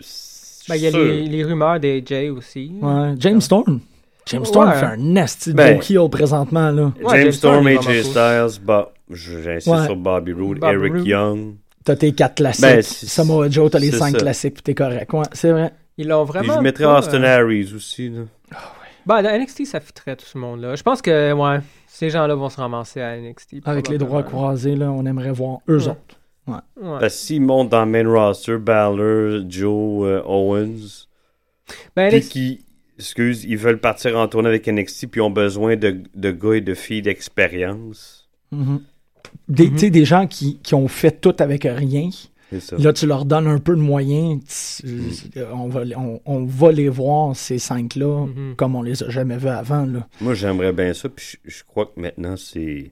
Ben, 0.67 0.75
il 0.75 0.81
y 0.81 0.87
a 0.87 0.91
les, 0.91 1.23
les 1.27 1.43
rumeurs 1.43 1.79
des 1.79 2.03
Jay 2.05 2.29
aussi. 2.29 2.71
Ouais. 2.81 3.13
James 3.19 3.41
Storm. 3.41 3.79
James 4.27 4.45
Storm 4.45 4.69
Ouais. 4.69 4.75
fait 4.79 4.85
un 4.85 4.97
nasty 4.97 5.53
Ben, 5.53 5.77
beau 5.77 5.83
heel 5.83 6.09
présentement. 6.09 6.71
Là. 6.71 6.85
Ouais, 6.85 6.91
James 7.09 7.21
James 7.21 7.31
Storm, 7.33 7.69
Storm, 7.69 7.87
AJ 7.91 8.01
Styles, 8.03 8.61
bah, 8.65 8.91
j'insiste 9.09 9.67
Ouais. 9.67 9.85
sur 9.85 9.95
Bobby 9.95 10.33
Roode, 10.33 10.59
Bobby 10.59 10.73
Eric 10.75 10.93
Roode. 10.93 11.07
Young. 11.07 11.55
T'as 11.83 11.95
tes 11.95 12.13
quatre 12.13 12.35
classiques. 12.35 12.63
Ben, 12.65 12.81
Samoa 12.81 13.49
Joe, 13.49 13.69
t'as 13.69 13.79
les 13.79 13.91
cinq 13.91 14.11
ça. 14.13 14.17
classiques, 14.17 14.55
puis 14.55 14.63
t'es 14.63 14.73
correct. 14.73 15.11
Ouais, 15.13 15.23
c'est 15.33 15.51
vrai. 15.51 15.71
Ils 15.97 16.07
l'ont 16.07 16.25
Puis 16.25 16.33
vraiment. 16.39 16.55
je 16.55 16.59
mettrais 16.61 16.83
pas, 16.85 16.99
Austin 16.99 17.23
euh, 17.23 17.37
Harris 17.41 17.71
aussi. 17.75 18.09
Là. 18.09 18.21
Ben, 19.05 19.21
dans 19.21 19.39
NXT, 19.39 19.65
ça 19.65 19.79
fitterait 19.79 20.15
tout 20.15 20.25
ce 20.25 20.37
monde-là. 20.37 20.75
Je 20.75 20.81
pense 20.83 21.01
que, 21.01 21.31
ouais, 21.31 21.59
ces 21.87 22.09
gens-là 22.09 22.33
vont 22.35 22.49
se 22.49 22.57
ramasser 22.57 23.01
à 23.01 23.15
NXT. 23.17 23.57
Avec 23.65 23.87
les 23.87 23.97
droits 23.99 24.23
croisés, 24.23 24.75
là, 24.75 24.91
on 24.91 25.05
aimerait 25.05 25.31
voir 25.31 25.59
eux 25.69 25.77
Ouais. 25.77 25.89
autres. 25.89 26.19
Ouais. 26.47 26.99
Que 27.01 27.09
s'ils 27.09 27.41
montent 27.41 27.69
dans 27.69 27.85
le 27.85 27.91
main 27.91 28.07
roster, 28.07 28.57
Balor, 28.57 29.43
Joe, 29.47 30.05
euh, 30.07 30.21
Owens, 30.25 31.07
Ben, 31.95 32.09
puis 32.09 32.17
NXT, 32.17 32.31
qui, 32.31 32.65
excuse, 32.97 33.43
ils 33.45 33.57
veulent 33.57 33.79
partir 33.79 34.17
en 34.17 34.27
tournée 34.27 34.49
avec 34.49 34.67
NXT, 34.67 35.07
puis 35.07 35.19
ils 35.19 35.23
ont 35.23 35.29
besoin 35.31 35.75
de, 35.75 35.97
de 36.15 36.31
gars 36.31 36.53
et 36.53 36.61
de 36.61 36.73
filles 36.73 37.01
d'expérience. 37.03 38.27
Mhm. 38.51 38.81
Des, 39.47 39.65
Mhm. 39.67 39.71
tu 39.73 39.77
sais, 39.79 39.89
des 39.89 40.05
gens 40.05 40.27
qui, 40.27 40.59
qui 40.63 40.73
ont 40.75 40.87
fait 40.87 41.19
tout 41.21 41.35
avec 41.39 41.63
rien. 41.63 42.09
Là, 42.77 42.93
tu 42.93 43.05
leur 43.07 43.25
donnes 43.25 43.47
un 43.47 43.57
peu 43.59 43.75
de 43.75 43.81
moyens. 43.81 44.41
tu- 44.81 44.87
Mm. 44.87 45.41
on, 45.53 45.67
va, 45.67 45.81
on, 45.97 46.21
on 46.25 46.45
va 46.45 46.71
les 46.71 46.87
voir, 46.89 47.35
ces 47.35 47.57
cinq-là, 47.57 48.27
Mhm. 48.27 48.55
comme 48.55 48.75
on 48.75 48.81
les 48.83 49.03
a 49.03 49.09
jamais 49.09 49.35
vus 49.37 49.47
avant. 49.49 49.85
Là. 49.85 50.07
Moi, 50.21 50.35
j'aimerais 50.35 50.71
bien 50.71 50.93
ça, 50.93 51.09
puis 51.09 51.37
je, 51.43 51.49
je 51.51 51.63
crois 51.65 51.87
que 51.87 51.99
maintenant, 51.99 52.37
c'est 52.37 52.91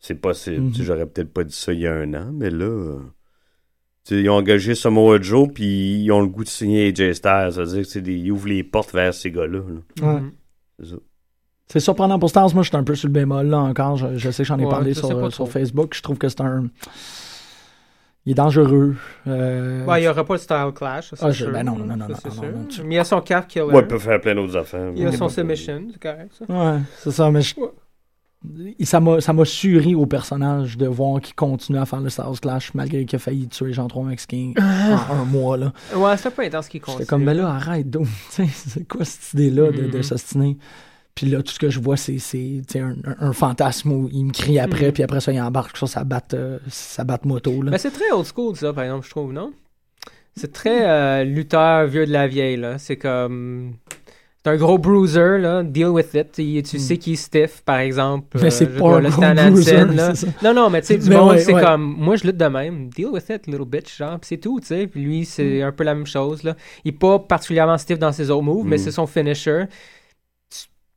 c'est 0.00 0.14
possible. 0.20 0.60
Mhm. 0.60 0.72
J'aurais 0.80 1.06
peut-être 1.06 1.32
pas 1.32 1.44
dit 1.44 1.54
ça 1.54 1.72
il 1.72 1.80
y 1.80 1.86
a 1.86 1.92
un 1.94 2.14
an, 2.14 2.30
mais 2.32 2.50
là, 2.50 2.64
euh, 2.64 2.98
ils 4.10 4.28
ont 4.30 4.34
engagé 4.36 4.74
Samoa 4.74 5.20
Joe, 5.20 5.48
puis 5.52 6.02
ils 6.04 6.10
ont 6.12 6.20
le 6.20 6.28
goût 6.28 6.44
de 6.44 6.48
signer 6.48 6.86
AJ 6.88 7.12
Styles. 7.14 7.50
Ça 7.52 7.62
veut 7.64 7.66
dire 7.66 7.82
que 7.82 7.88
c'est 7.88 8.00
des, 8.02 8.14
ils 8.14 8.30
ouvrent 8.30 8.48
les 8.48 8.62
portes 8.64 8.92
vers 8.92 9.12
ces 9.12 9.30
gars-là. 9.30 9.58
là. 9.58 10.06
Ouais. 10.14 10.20
Mhm. 10.20 10.32
C'est 10.80 10.86
ça. 10.90 10.96
C'est 11.68 11.80
surprenant 11.80 12.18
pour 12.18 12.30
Stars. 12.30 12.54
Moi, 12.54 12.62
je 12.62 12.68
suis 12.68 12.76
un 12.76 12.84
peu 12.84 12.94
sur 12.94 13.08
le 13.08 13.12
bémol 13.12 13.46
là 13.48 13.58
encore. 13.58 13.96
Je, 13.96 14.16
je 14.16 14.30
sais 14.30 14.42
que 14.44 14.46
j'en 14.48 14.58
ai 14.58 14.64
Ouais, 14.64 14.70
parlé 14.70 14.94
sur. 14.94 15.48
Facebook. 15.48 15.94
Je 15.94 16.02
trouve 16.02 16.16
que 16.18 16.28
c'est 16.28 16.40
un. 16.40 16.66
Il 18.24 18.32
est 18.32 18.34
dangereux. 18.34 18.96
Euh, 19.28 19.84
Ouais, 19.84 20.00
il 20.00 20.02
n'y 20.02 20.08
aura 20.08 20.24
pas 20.24 20.34
de 20.34 20.40
style 20.40 20.72
clash. 20.74 21.10
ça, 21.10 21.16
c'est 21.16 21.24
Ah, 21.24 21.30
je- 21.30 21.44
sûr. 21.44 21.52
ben 21.52 21.62
non, 21.64 21.76
non, 21.76 21.96
non, 21.96 22.06
Ça, 22.14 22.28
non, 22.28 22.34
non, 22.34 22.42
sûr. 22.42 22.42
non, 22.52 22.64
tu- 22.68 22.82
Mais 22.82 22.94
il 22.94 22.98
y 22.98 23.00
a 23.00 23.04
son 23.04 23.20
calf 23.20 23.46
killer. 23.46 23.64
Ouais, 23.66 23.80
il 23.82 23.86
peut 23.86 23.98
faire 24.00 24.20
plein 24.20 24.34
d'autres 24.34 24.56
affaires. 24.56 24.90
Il 24.96 25.02
y 25.02 25.06
a 25.06 25.12
son 25.12 25.28
submission, 25.28 25.82
c'est 25.92 26.00
correct, 26.02 26.32
ça. 26.38 26.44
Ouais, 26.52 26.80
c'est 26.98 27.10
ça. 27.12 27.30
Mais 27.30 27.42
je- 27.42 27.54
ça 28.84 29.00
m'a 29.00 29.20
ça 29.20 29.32
m'a 29.32 29.44
suri 29.44 29.94
au 29.94 30.06
personnage 30.06 30.76
de 30.76 30.86
voir 30.86 31.20
qu'il 31.20 31.34
continue 31.34 31.78
à 31.78 31.86
faire 31.86 32.00
le 32.00 32.10
Stars 32.10 32.40
Clash 32.40 32.74
malgré 32.74 33.04
qu'il 33.04 33.16
a 33.16 33.18
failli 33.20 33.48
tuer 33.48 33.72
Jean-Trois 33.72 34.04
Mexicains 34.04 34.52
en 35.10 35.14
un 35.14 35.24
mois. 35.24 35.56
Là. 35.56 35.72
Ouais, 35.94 36.16
c'est 36.16 36.30
pas 36.30 36.44
intense 36.44 36.68
qui 36.68 36.78
compte. 36.80 36.94
J'étais 36.98 37.06
comme, 37.06 37.24
ben 37.24 37.36
là, 37.36 37.48
arrête, 37.48 37.88
donc. 37.90 38.06
c'est 38.30 38.86
quoi 38.88 39.04
cette 39.04 39.34
idée-là 39.34 39.70
de, 39.72 39.86
de 39.88 39.96
Mhm. 39.98 40.02
s'ostiner? 40.02 40.56
Puis 41.16 41.26
là, 41.26 41.42
tout 41.42 41.50
ce 41.52 41.58
que 41.58 41.70
je 41.70 41.80
vois, 41.80 41.96
c'est 41.96 42.18
c'est, 42.18 42.36
tu 42.68 42.74
sais, 42.74 42.80
un, 42.80 42.94
un- 43.04 43.16
un 43.28 43.32
fantasme 43.32 43.90
où 43.90 44.08
il 44.12 44.26
me 44.26 44.32
crie 44.32 44.58
après, 44.60 44.86
Mhm. 44.86 44.92
puis 44.92 45.02
après 45.02 45.20
ça, 45.20 45.32
il 45.32 45.40
embarque 45.40 45.76
sur 45.76 45.88
sa 45.88 46.04
batte, 46.04 46.34
euh, 46.34 46.58
sa 46.68 47.02
batte 47.04 47.24
moto. 47.24 47.62
Là. 47.62 47.70
Mais 47.72 47.78
c'est 47.78 47.90
très 47.90 48.12
old 48.12 48.26
school, 48.26 48.54
ça, 48.54 48.72
par 48.72 48.84
exemple, 48.84 49.04
je 49.06 49.10
trouve, 49.10 49.32
non? 49.32 49.52
C'est 50.36 50.52
très 50.52 50.86
euh, 50.88 51.24
lutteur 51.24 51.86
vieux 51.86 52.06
de 52.06 52.12
la 52.12 52.28
vieille, 52.28 52.58
là. 52.58 52.76
C'est 52.78 52.96
comme. 52.96 53.72
C'est 54.44 54.52
un 54.52 54.56
gros 54.58 54.76
bruiser, 54.78 55.38
là. 55.38 55.62
Deal 55.64 55.88
with 55.88 56.12
it. 56.14 56.36
Il- 56.38 56.62
tu 56.62 56.76
Mm. 56.76 56.80
sais 56.80 56.96
qu'il 56.98 57.14
est 57.14 57.16
stiff, 57.16 57.62
par 57.64 57.78
exemple. 57.78 58.26
Mais 58.38 58.44
euh, 58.44 58.50
c'est 58.50 58.66
veux 58.66 58.78
pas 58.78 58.96
un 58.98 59.00
le 59.00 59.08
gros 59.08 59.22
bruiser, 59.22 59.84
là. 59.86 60.14
ça. 60.14 60.26
Non, 60.44 60.52
non, 60.54 60.68
mais 60.70 60.82
tu 60.82 60.88
sais, 60.88 60.98
du 60.98 61.08
Mais 61.08 61.16
monde, 61.16 61.30
ouais, 61.30 61.38
c'est 61.38 61.54
ouais. 61.54 61.62
comme. 61.62 61.96
Moi, 61.98 62.16
je 62.16 62.24
lutte 62.24 62.36
de 62.36 62.44
même. 62.44 62.88
Deal 62.90 63.06
with 63.08 63.28
it, 63.30 63.46
little 63.46 63.64
bitch, 63.64 63.96
genre. 63.96 64.20
Puis 64.20 64.28
c'est 64.28 64.36
tout, 64.36 64.60
tu 64.60 64.66
sais. 64.66 64.86
Puis 64.86 65.00
lui, 65.02 65.24
c'est 65.24 65.62
Mm. 65.62 65.68
un 65.68 65.72
peu 65.72 65.82
la 65.84 65.94
même 65.94 66.06
chose, 66.06 66.42
là. 66.44 66.54
Il 66.84 66.90
est 66.90 66.98
pas 66.98 67.18
particulièrement 67.18 67.78
stiff 67.78 67.98
dans 67.98 68.12
ses 68.12 68.30
autres 68.30 68.42
moves, 68.44 68.66
mais 68.66 68.76
Mm. 68.76 68.80
c'est 68.80 68.90
son 68.92 69.06
finisher. 69.06 69.64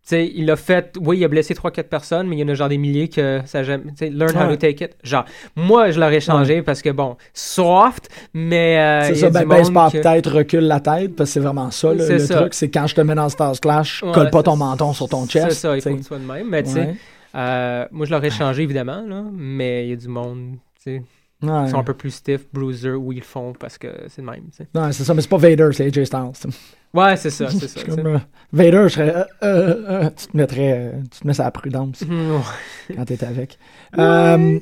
Sais, 0.10 0.32
il 0.34 0.50
a 0.50 0.56
fait, 0.56 0.96
oui, 1.00 1.20
il 1.20 1.24
a 1.24 1.28
blessé 1.28 1.54
3-4 1.54 1.84
personnes, 1.84 2.28
mais 2.28 2.36
il 2.36 2.40
y 2.40 2.44
en 2.44 2.48
a 2.48 2.56
genre 2.56 2.68
des 2.68 2.80
milliers 2.80 3.10
que 3.10 3.42
ça 3.46 3.62
jamais. 3.62 3.84
Learn 4.02 4.36
how 4.36 4.50
to 4.50 4.56
take 4.56 4.84
it. 4.84 4.96
Genre, 5.04 5.24
moi, 5.56 5.92
je 5.92 6.00
l'aurais 6.00 6.20
changé 6.20 6.64
parce 6.64 6.82
que, 6.82 6.90
bon, 6.90 7.16
soft, 7.32 8.10
mais. 8.34 8.80
euh, 8.80 9.04
C'est 9.04 9.16
ça, 9.16 9.30
ben, 9.30 9.48
baisse 9.48 9.68
monde 9.68 9.74
pas 9.76 9.92
que- 9.92 9.98
la 9.98 10.04
tête, 10.16 10.26
recule 10.26 10.62
la 10.62 10.80
tête, 10.80 11.16
parce 11.16 11.30
que 11.30 11.34
c'est 11.36 11.40
vraiment 11.40 11.70
ça, 11.70 11.94
le, 11.94 12.00
C'est 12.00 12.14
le 12.14 12.20
ça. 12.20 12.36
truc. 12.38 12.54
C'est 12.56 12.70
quand 12.72 12.88
je 12.88 12.96
te 12.96 13.02
mets 13.02 13.14
dans 13.14 13.30
Stars 13.30 13.60
Clash, 13.62 14.02
Ouais, 14.02 14.12
colle 14.12 14.32
pas 14.32 14.42
ton 14.42 14.56
menton 14.56 14.94
sur 14.94 15.08
ton 15.10 15.28
chest. 15.28 15.50
C'est 15.50 15.54
ça, 15.56 15.76
il 15.76 15.82
faut 15.84 15.92
que 15.92 15.98
tu 15.98 16.04
sois 16.04 16.18
de 16.18 16.26
même. 16.26 16.50
Mais 16.50 16.64
tu 16.64 16.72
sais, 16.72 16.96
euh, 17.36 17.86
moi, 17.92 18.08
je 18.08 18.12
l'aurais 18.12 18.32
changé, 18.32 18.64
évidemment, 18.64 19.04
là, 19.08 19.24
mais 19.32 19.86
il 19.86 19.90
y 19.92 19.94
a 19.94 19.96
du 19.96 20.08
monde, 20.08 20.54
tu 20.84 20.96
sais, 20.96 21.04
Ouais. 21.44 21.66
qui 21.66 21.70
sont 21.72 21.78
un 21.78 21.84
peu 21.84 21.94
plus 21.94 22.10
stiff, 22.12 22.48
bruiser, 22.52 22.92
où 22.94 23.12
ils 23.14 23.20
le 23.20 23.24
font 23.24 23.54
parce 23.54 23.78
que 23.78 23.88
c'est 24.08 24.22
le 24.24 24.28
même. 24.32 24.42
Non, 24.74 24.92
c'est 24.92 25.04
ça, 25.04 25.14
mais 25.14 25.22
c'est 25.22 25.30
pas 25.30 25.38
Vader, 25.38 25.70
c'est 25.72 25.86
AJ 25.86 26.04
Styles. 26.06 26.52
Ouais, 26.94 27.16
c'est 27.18 27.30
ça, 27.30 27.50
c'est 27.52 27.68
ça. 27.68 27.84
Comme, 27.84 28.06
euh, 28.08 28.18
Vader, 28.52 28.84
je 28.86 28.94
serais. 28.94 29.16
euh, 29.16 29.24
euh, 29.44 29.76
euh, 30.06 30.10
tu 30.16 30.28
te 30.28 30.38
mettrais. 30.38 30.74
euh, 30.74 30.92
tu 31.12 31.20
te 31.22 31.28
mets 31.28 31.34
ça 31.34 31.44
à 31.44 31.46
la 31.46 31.52
prudence 31.52 32.04
quand 32.96 33.06
t'es 33.06 33.24
avec. 33.24 33.58
Euh, 33.98 34.60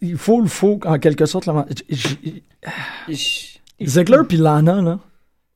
il 0.00 0.16
faut 0.16 0.40
le 0.40 0.48
faut, 0.48 0.80
en 0.86 0.98
quelque 0.98 1.26
sorte. 1.26 1.48
Ziggler 3.84 4.18
puis 4.28 4.36
Lana, 4.38 4.80
là. 4.80 4.98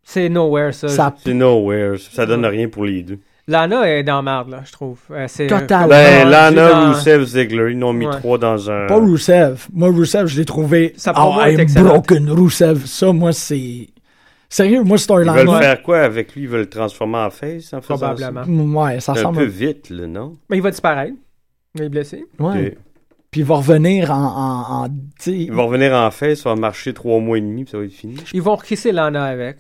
C'est 0.02 0.28
nowhere, 0.28 0.74
ça. 0.74 0.88
Ça, 0.88 1.14
C'est 1.22 1.34
nowhere. 1.34 1.96
Ça 1.98 2.26
donne 2.26 2.44
rien 2.44 2.68
pour 2.68 2.84
les 2.84 3.02
deux. 3.02 3.18
Lana 3.46 3.88
est 3.88 4.02
dans 4.02 4.16
la 4.16 4.22
merde, 4.22 4.50
là, 4.50 4.60
je 4.64 4.72
trouve. 4.72 4.98
Euh, 5.10 5.24
c'est, 5.28 5.46
Totalement. 5.46 5.88
Ben, 5.88 6.28
Lana, 6.28 6.70
dans- 6.70 6.92
Rusev, 6.92 7.24
Ziggler, 7.24 7.72
ils 7.72 7.78
n'ont 7.78 7.92
mis 7.92 8.06
Ouais. 8.06 8.16
trois 8.18 8.38
dans 8.38 8.70
un. 8.70 8.86
Pas 8.86 8.96
Rusev. 8.98 9.66
Moi, 9.72 9.88
Rusev, 9.88 10.26
je 10.26 10.36
l'ai 10.38 10.44
trouvé. 10.44 10.94
Ah, 11.06 11.48
est 11.50 11.54
I'm 11.54 11.82
broken 11.84 12.30
Rusev. 12.30 12.84
Ça, 12.86 13.12
moi, 13.12 13.32
c'est. 13.32 13.88
Sérieux, 14.52 14.82
moi, 14.82 14.96
Ils 14.96 15.00
storyline. 15.00 15.32
veulent 15.34 15.48
ouais. 15.48 15.60
faire 15.60 15.82
quoi 15.82 16.00
avec 16.00 16.34
lui? 16.34 16.42
Ils 16.42 16.48
veulent 16.48 16.60
le 16.62 16.68
transformer 16.68 17.18
en 17.18 17.30
face 17.30 17.72
en 17.72 17.80
Probablement. 17.80 18.42
Ouais, 18.82 18.98
ça? 19.00 19.14
C'est 19.14 19.20
un 19.20 19.28
ressemble. 19.28 19.38
peu 19.38 19.44
vite, 19.44 19.88
là, 19.90 20.06
non? 20.08 20.36
Mais 20.50 20.56
il 20.56 20.62
va 20.62 20.70
disparaître. 20.72 21.14
Il 21.76 21.82
est 21.82 21.88
blessé. 21.88 22.24
Ouais. 22.40 22.76
Puis 23.30 23.42
il 23.42 23.46
va 23.46 23.54
revenir 23.56 24.10
en. 24.10 24.84
en, 24.84 24.88
Il 25.26 25.52
va 25.52 25.62
revenir 25.62 25.92
en 25.94 26.10
face, 26.10 26.40
ça 26.40 26.48
va 26.50 26.56
marcher 26.56 26.92
trois 26.92 27.20
mois 27.20 27.38
et 27.38 27.40
demi, 27.40 27.62
puis 27.62 27.70
ça 27.70 27.78
va 27.78 27.84
être 27.84 27.92
fini. 27.92 28.16
Ils 28.32 28.42
vont 28.42 28.56
recrisser 28.56 28.90
Lana 28.90 29.24
avec. 29.24 29.58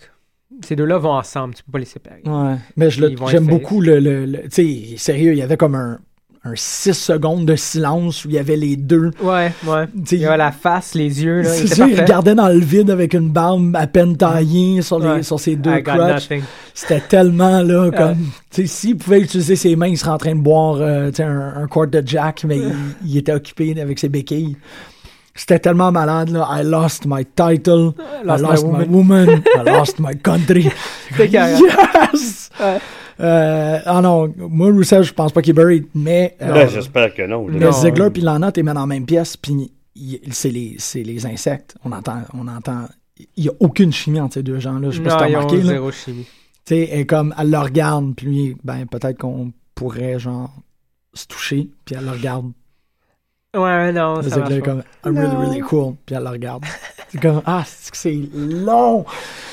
Ces 0.64 0.74
deux-là 0.74 0.98
vont 0.98 1.12
ensemble, 1.12 1.54
tu 1.54 1.62
peux 1.62 1.70
pas 1.70 1.78
les 1.78 1.84
séparer. 1.84 2.22
Ouais. 2.26 2.56
Mais 2.76 2.90
je 2.90 3.04
Ils 3.06 3.16
j'aime 3.28 3.46
beaucoup 3.46 3.80
le. 3.80 4.00
le, 4.00 4.26
le- 4.26 4.42
tu 4.48 4.88
sais, 4.88 4.96
sérieux, 4.96 5.32
il 5.32 5.38
y 5.38 5.42
avait 5.42 5.56
comme 5.56 5.76
un. 5.76 6.00
Un 6.42 6.52
6 6.56 6.94
secondes 6.94 7.44
de 7.44 7.54
silence 7.54 8.24
où 8.24 8.28
il 8.30 8.34
y 8.36 8.38
avait 8.38 8.56
les 8.56 8.76
deux. 8.76 9.10
Ouais, 9.22 9.52
ouais. 9.66 9.84
Il 10.10 10.18
y 10.18 10.24
a 10.24 10.38
la 10.38 10.50
face, 10.52 10.94
les 10.94 11.22
yeux, 11.22 11.42
là. 11.42 11.50
C'est 11.50 11.76
il 11.76 12.00
regardait 12.00 12.34
dans 12.34 12.48
le 12.48 12.58
vide 12.60 12.88
avec 12.88 13.12
une 13.12 13.28
barbe 13.28 13.76
à 13.76 13.86
peine 13.86 14.16
taillée 14.16 14.80
sur, 14.80 14.98
les, 15.00 15.06
Ouais. 15.06 15.22
sur 15.22 15.38
ses 15.38 15.56
deux 15.56 15.82
crotches. 15.82 16.28
C'était 16.72 17.00
tellement 17.00 17.60
là, 17.60 17.90
comme. 17.90 18.16
Tu 18.50 18.62
sais, 18.62 18.66
s'il 18.66 18.96
pouvait 18.96 19.20
utiliser 19.20 19.54
ses 19.54 19.76
mains, 19.76 19.88
il 19.88 19.98
serait 19.98 20.12
en 20.12 20.16
train 20.18 20.34
de 20.34 20.40
boire 20.40 20.76
euh, 20.80 21.10
un, 21.18 21.62
un 21.62 21.66
quart 21.66 21.88
de 21.88 22.02
Jack, 22.06 22.44
mais 22.48 22.56
il, 22.56 22.74
il 23.04 23.16
était 23.18 23.34
occupé 23.34 23.78
avec 23.78 23.98
ses 23.98 24.08
béquilles. 24.08 24.56
C'était 25.34 25.58
tellement 25.58 25.92
malade, 25.92 26.30
là. 26.30 26.48
I 26.52 26.62
lost 26.64 27.04
my 27.06 27.24
title. 27.36 27.92
I 28.24 28.26
lost 28.26 28.42
lost, 28.42 28.64
my 28.66 28.78
my 28.78 28.86
woman. 28.88 29.42
I 29.56 29.62
lost 29.70 29.98
my 30.00 30.14
country. 30.16 30.70
Yes! 31.18 31.60
Ouais. 32.58 32.78
Euh, 33.20 33.78
ah 33.84 34.00
non, 34.00 34.32
moi, 34.36 34.68
Rusev, 34.72 35.02
je 35.02 35.12
pense 35.12 35.32
pas 35.32 35.42
qu'il 35.42 35.50
est 35.50 35.54
buried, 35.62 35.86
mais. 35.94 36.36
euh, 36.42 36.52
Ben, 36.54 36.68
J'espère 36.68 37.14
que 37.14 37.22
non. 37.26 37.44
mais 37.48 37.58
Non. 37.58 37.72
Ziggler 37.72 38.10
puis 38.10 38.22
Lana, 38.22 38.50
t'es 38.50 38.62
mis 38.62 38.72
dans 38.72 38.80
la 38.80 38.86
même 38.86 39.04
pièce, 39.04 39.36
puis 39.36 39.70
c'est 40.30 40.50
les, 40.50 40.76
c'est 40.78 41.02
les 41.02 41.26
insectes. 41.26 41.74
On 41.84 41.92
entend, 41.92 42.22
on 42.34 42.48
entend. 42.48 42.86
Il 43.36 43.44
y 43.44 43.48
a 43.48 43.52
aucune 43.60 43.92
chimie 43.92 44.20
entre 44.20 44.34
ces 44.34 44.42
deux 44.42 44.58
gens-là. 44.60 44.90
Je 44.90 44.96
sais 44.96 45.02
pas 45.02 45.10
si 45.10 45.14
Non, 45.16 45.20
t'as 45.20 45.26
ont 45.26 45.28
remarqué, 45.40 45.56
là. 45.58 45.64
zéro 45.64 45.90
chimie. 45.92 46.26
Tu 46.64 46.74
sais, 46.74 46.88
elle 46.90 47.00
est 47.00 47.06
comme, 47.06 47.34
elle 47.38 47.50
le 47.50 47.58
regarde, 47.58 48.14
puis 48.16 48.26
lui, 48.26 48.56
ben, 48.64 48.86
peut-être 48.86 49.18
qu'on 49.18 49.52
pourrait, 49.74 50.18
genre, 50.18 50.50
se 51.12 51.26
toucher, 51.26 51.68
puis 51.84 51.96
elle 51.98 52.04
le 52.06 52.12
regarde. 52.12 52.50
Ouais, 53.54 53.92
non, 53.92 54.22
ça 54.22 54.28
Ziggler 54.30 54.56
est 54.58 54.60
marche 54.60 54.62
comme, 54.62 54.82
I'm 55.04 55.18
really, 55.18 55.34
Non. 55.34 55.40
really 55.40 55.60
cool, 55.60 55.94
puis 56.06 56.14
elle 56.14 56.22
le 56.22 56.28
regarde. 56.30 56.64
c'est 57.10 57.20
comme, 57.20 57.42
ah, 57.44 57.64
c'est 57.66 57.90
que 57.90 57.96
c'est 57.96 58.18
long 58.34 59.04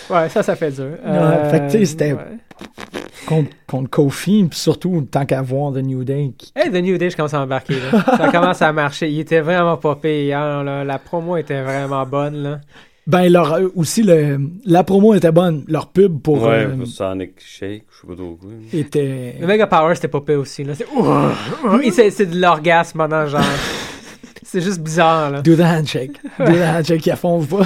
Ouais, 0.10 0.30
ça, 0.30 0.44
ça 0.44 0.56
fait 0.56 0.72
dur. 0.72 0.92
Ouais, 1.06 1.50
fait 1.50 1.60
que, 1.60 1.66
tu 1.72 1.80
sais, 1.80 1.86
c'était- 1.86 2.14
ouais. 2.14 2.38
Contre, 3.28 3.50
contre 3.68 3.90
Kofi, 3.90 4.46
puis 4.50 4.58
surtout, 4.58 5.08
tant 5.12 5.26
qu'à 5.26 5.42
voir 5.42 5.72
The 5.74 5.78
New 5.84 6.04
Day. 6.04 6.32
qui- 6.38 6.52
Hey, 6.56 6.72
The 6.72 6.82
New 6.82 6.98
Day, 6.98 7.10
je 7.12 7.16
commence 7.16 7.34
à 7.34 7.42
embarquer. 7.42 7.76
Là. 7.92 8.04
ça 8.18 8.32
commence 8.32 8.62
à 8.62 8.74
marcher. 8.74 9.10
Il 9.10 9.20
était 9.20 9.42
vraiment 9.42 9.78
pas 9.78 9.98
hier. 10.04 10.64
Là. 10.64 10.84
La 10.84 10.98
promo 10.98 11.38
était 11.38 11.62
vraiment 11.62 12.06
bonne. 12.06 12.36
Là. 12.44 12.60
Ben, 13.06 13.30
leur, 13.32 13.54
euh, 13.54 13.68
aussi, 13.76 14.04
le, 14.04 14.38
la 14.66 14.84
promo 14.84 15.14
était 15.14 15.32
bonne. 15.32 15.64
Leur 15.70 15.88
pub 15.88 16.22
pour, 16.22 16.42
Ouais, 16.44 16.66
euh, 16.66 16.76
pour 16.76 16.88
Sonic 16.88 17.34
Shake, 17.40 17.84
je 17.90 18.02
sais 18.02 18.08
pas 18.08 18.16
trop 18.16 18.36
quoi. 18.36 18.50
était. 18.74 19.36
Le 19.40 19.48
Mega 19.48 19.66
Power, 19.68 19.96
c'était 19.96 20.10
pas 20.10 20.20
pire 20.22 20.40
aussi. 20.40 20.64
Là. 20.66 20.74
C'est, 20.76 22.26
de 22.26 22.38
l'orgasme 22.40 22.98
pendant 22.98 23.26
genre. 23.28 23.42
c'est 24.44 24.60
juste 24.62 24.82
bizarre. 24.82 25.32
Là. 25.32 25.42
Do 25.42 25.56
the 25.56 25.62
handshake. 25.62 26.20
Do 26.38 26.46
the 26.52 26.66
handshake, 26.68 27.06
ils 27.08 27.16
font 27.16 27.42
pas. 27.46 27.64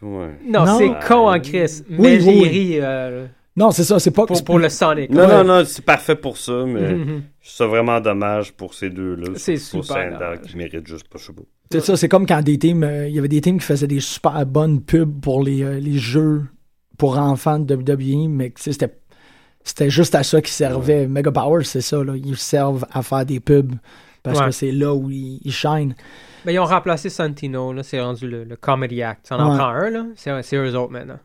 Ouais. 0.00 0.28
Non, 0.46 0.64
Non. 0.64 0.78
c'est 0.78 1.08
con 1.08 1.28
en 1.28 1.40
Chris. 1.40 1.82
Mais 1.88 2.18
oui, 2.18 2.20
j'ai 2.20 2.30
oui. 2.40 2.48
ri 2.48 2.78
euh, 2.80 3.26
Non, 3.58 3.70
c'est 3.72 3.84
ça, 3.84 3.98
c'est 3.98 4.10
pas. 4.12 4.24
pour, 4.24 4.36
c'est 4.36 4.44
pour 4.46 4.58
le 4.58 4.68
Sonic. 4.68 5.10
Non, 5.10 5.22
Ouais. 5.22 5.26
non, 5.28 5.44
non, 5.44 5.64
c'est 5.66 5.84
parfait 5.84 6.14
pour 6.16 6.36
ça, 6.38 6.64
mais 6.66 6.88
je 6.90 6.94
trouve 7.04 7.20
ça 7.42 7.66
vraiment 7.66 8.00
dommage 8.00 8.52
pour 8.52 8.72
ces 8.74 8.88
deux-là. 8.90 9.32
C'est 9.36 9.56
super 9.56 10.12
dommage. 10.18 10.40
qui 10.42 10.56
mérite 10.56 10.86
juste 10.86 11.08
pas, 11.08 11.18
pas. 11.18 11.42
C'est 11.70 11.80
ça, 11.80 11.96
c'est 11.96 12.08
comme 12.08 12.24
quand 12.26 12.40
des 12.40 12.58
teams, 12.58 12.82
euh, 12.84 13.08
il 13.08 13.14
y 13.14 13.18
avait 13.18 13.28
des 13.28 13.40
teams 13.40 13.58
qui 13.58 13.66
faisaient 13.66 13.86
des 13.86 14.00
super 14.00 14.46
bonnes 14.46 14.80
pubs 14.80 15.20
pour 15.20 15.42
les, 15.42 15.62
euh, 15.62 15.78
les 15.80 15.98
jeux 15.98 16.44
pour 16.96 17.18
enfants 17.18 17.58
de 17.58 17.74
WWE, 17.74 18.28
mais 18.28 18.52
c'était 18.56 18.94
c'était 19.64 19.90
juste 19.90 20.14
à 20.14 20.22
ça 20.22 20.40
qu'ils 20.40 20.48
servaient. 20.54 21.06
Mega 21.06 21.30
Power, 21.30 21.62
c'est 21.64 21.82
ça, 21.82 22.02
là, 22.02 22.14
ils 22.16 22.36
servent 22.38 22.86
à 22.90 23.02
faire 23.02 23.26
des 23.26 23.38
pubs 23.40 23.74
parce 24.22 24.38
Ouais. 24.40 24.46
que 24.46 24.50
c'est 24.52 24.72
là 24.72 24.94
où 24.94 25.10
ils, 25.10 25.40
ils 25.44 25.52
shine. 25.52 25.94
Mais 26.46 26.54
ils 26.54 26.58
ont 26.58 26.64
remplacé 26.64 27.10
Santino. 27.10 27.72
Là, 27.74 27.82
c'est 27.82 28.00
rendu 28.00 28.26
le, 28.28 28.44
le 28.44 28.56
Comedy 28.56 29.02
Act. 29.02 29.26
Ça 29.26 29.36
en 29.36 29.50
Ouais. 29.50 29.58
prend 29.58 29.68
un. 29.68 29.90
là. 29.90 30.06
C'est, 30.16 30.42
c'est 30.42 30.56
eux 30.56 30.74
autres 30.76 30.92
maintenant. 30.92 31.18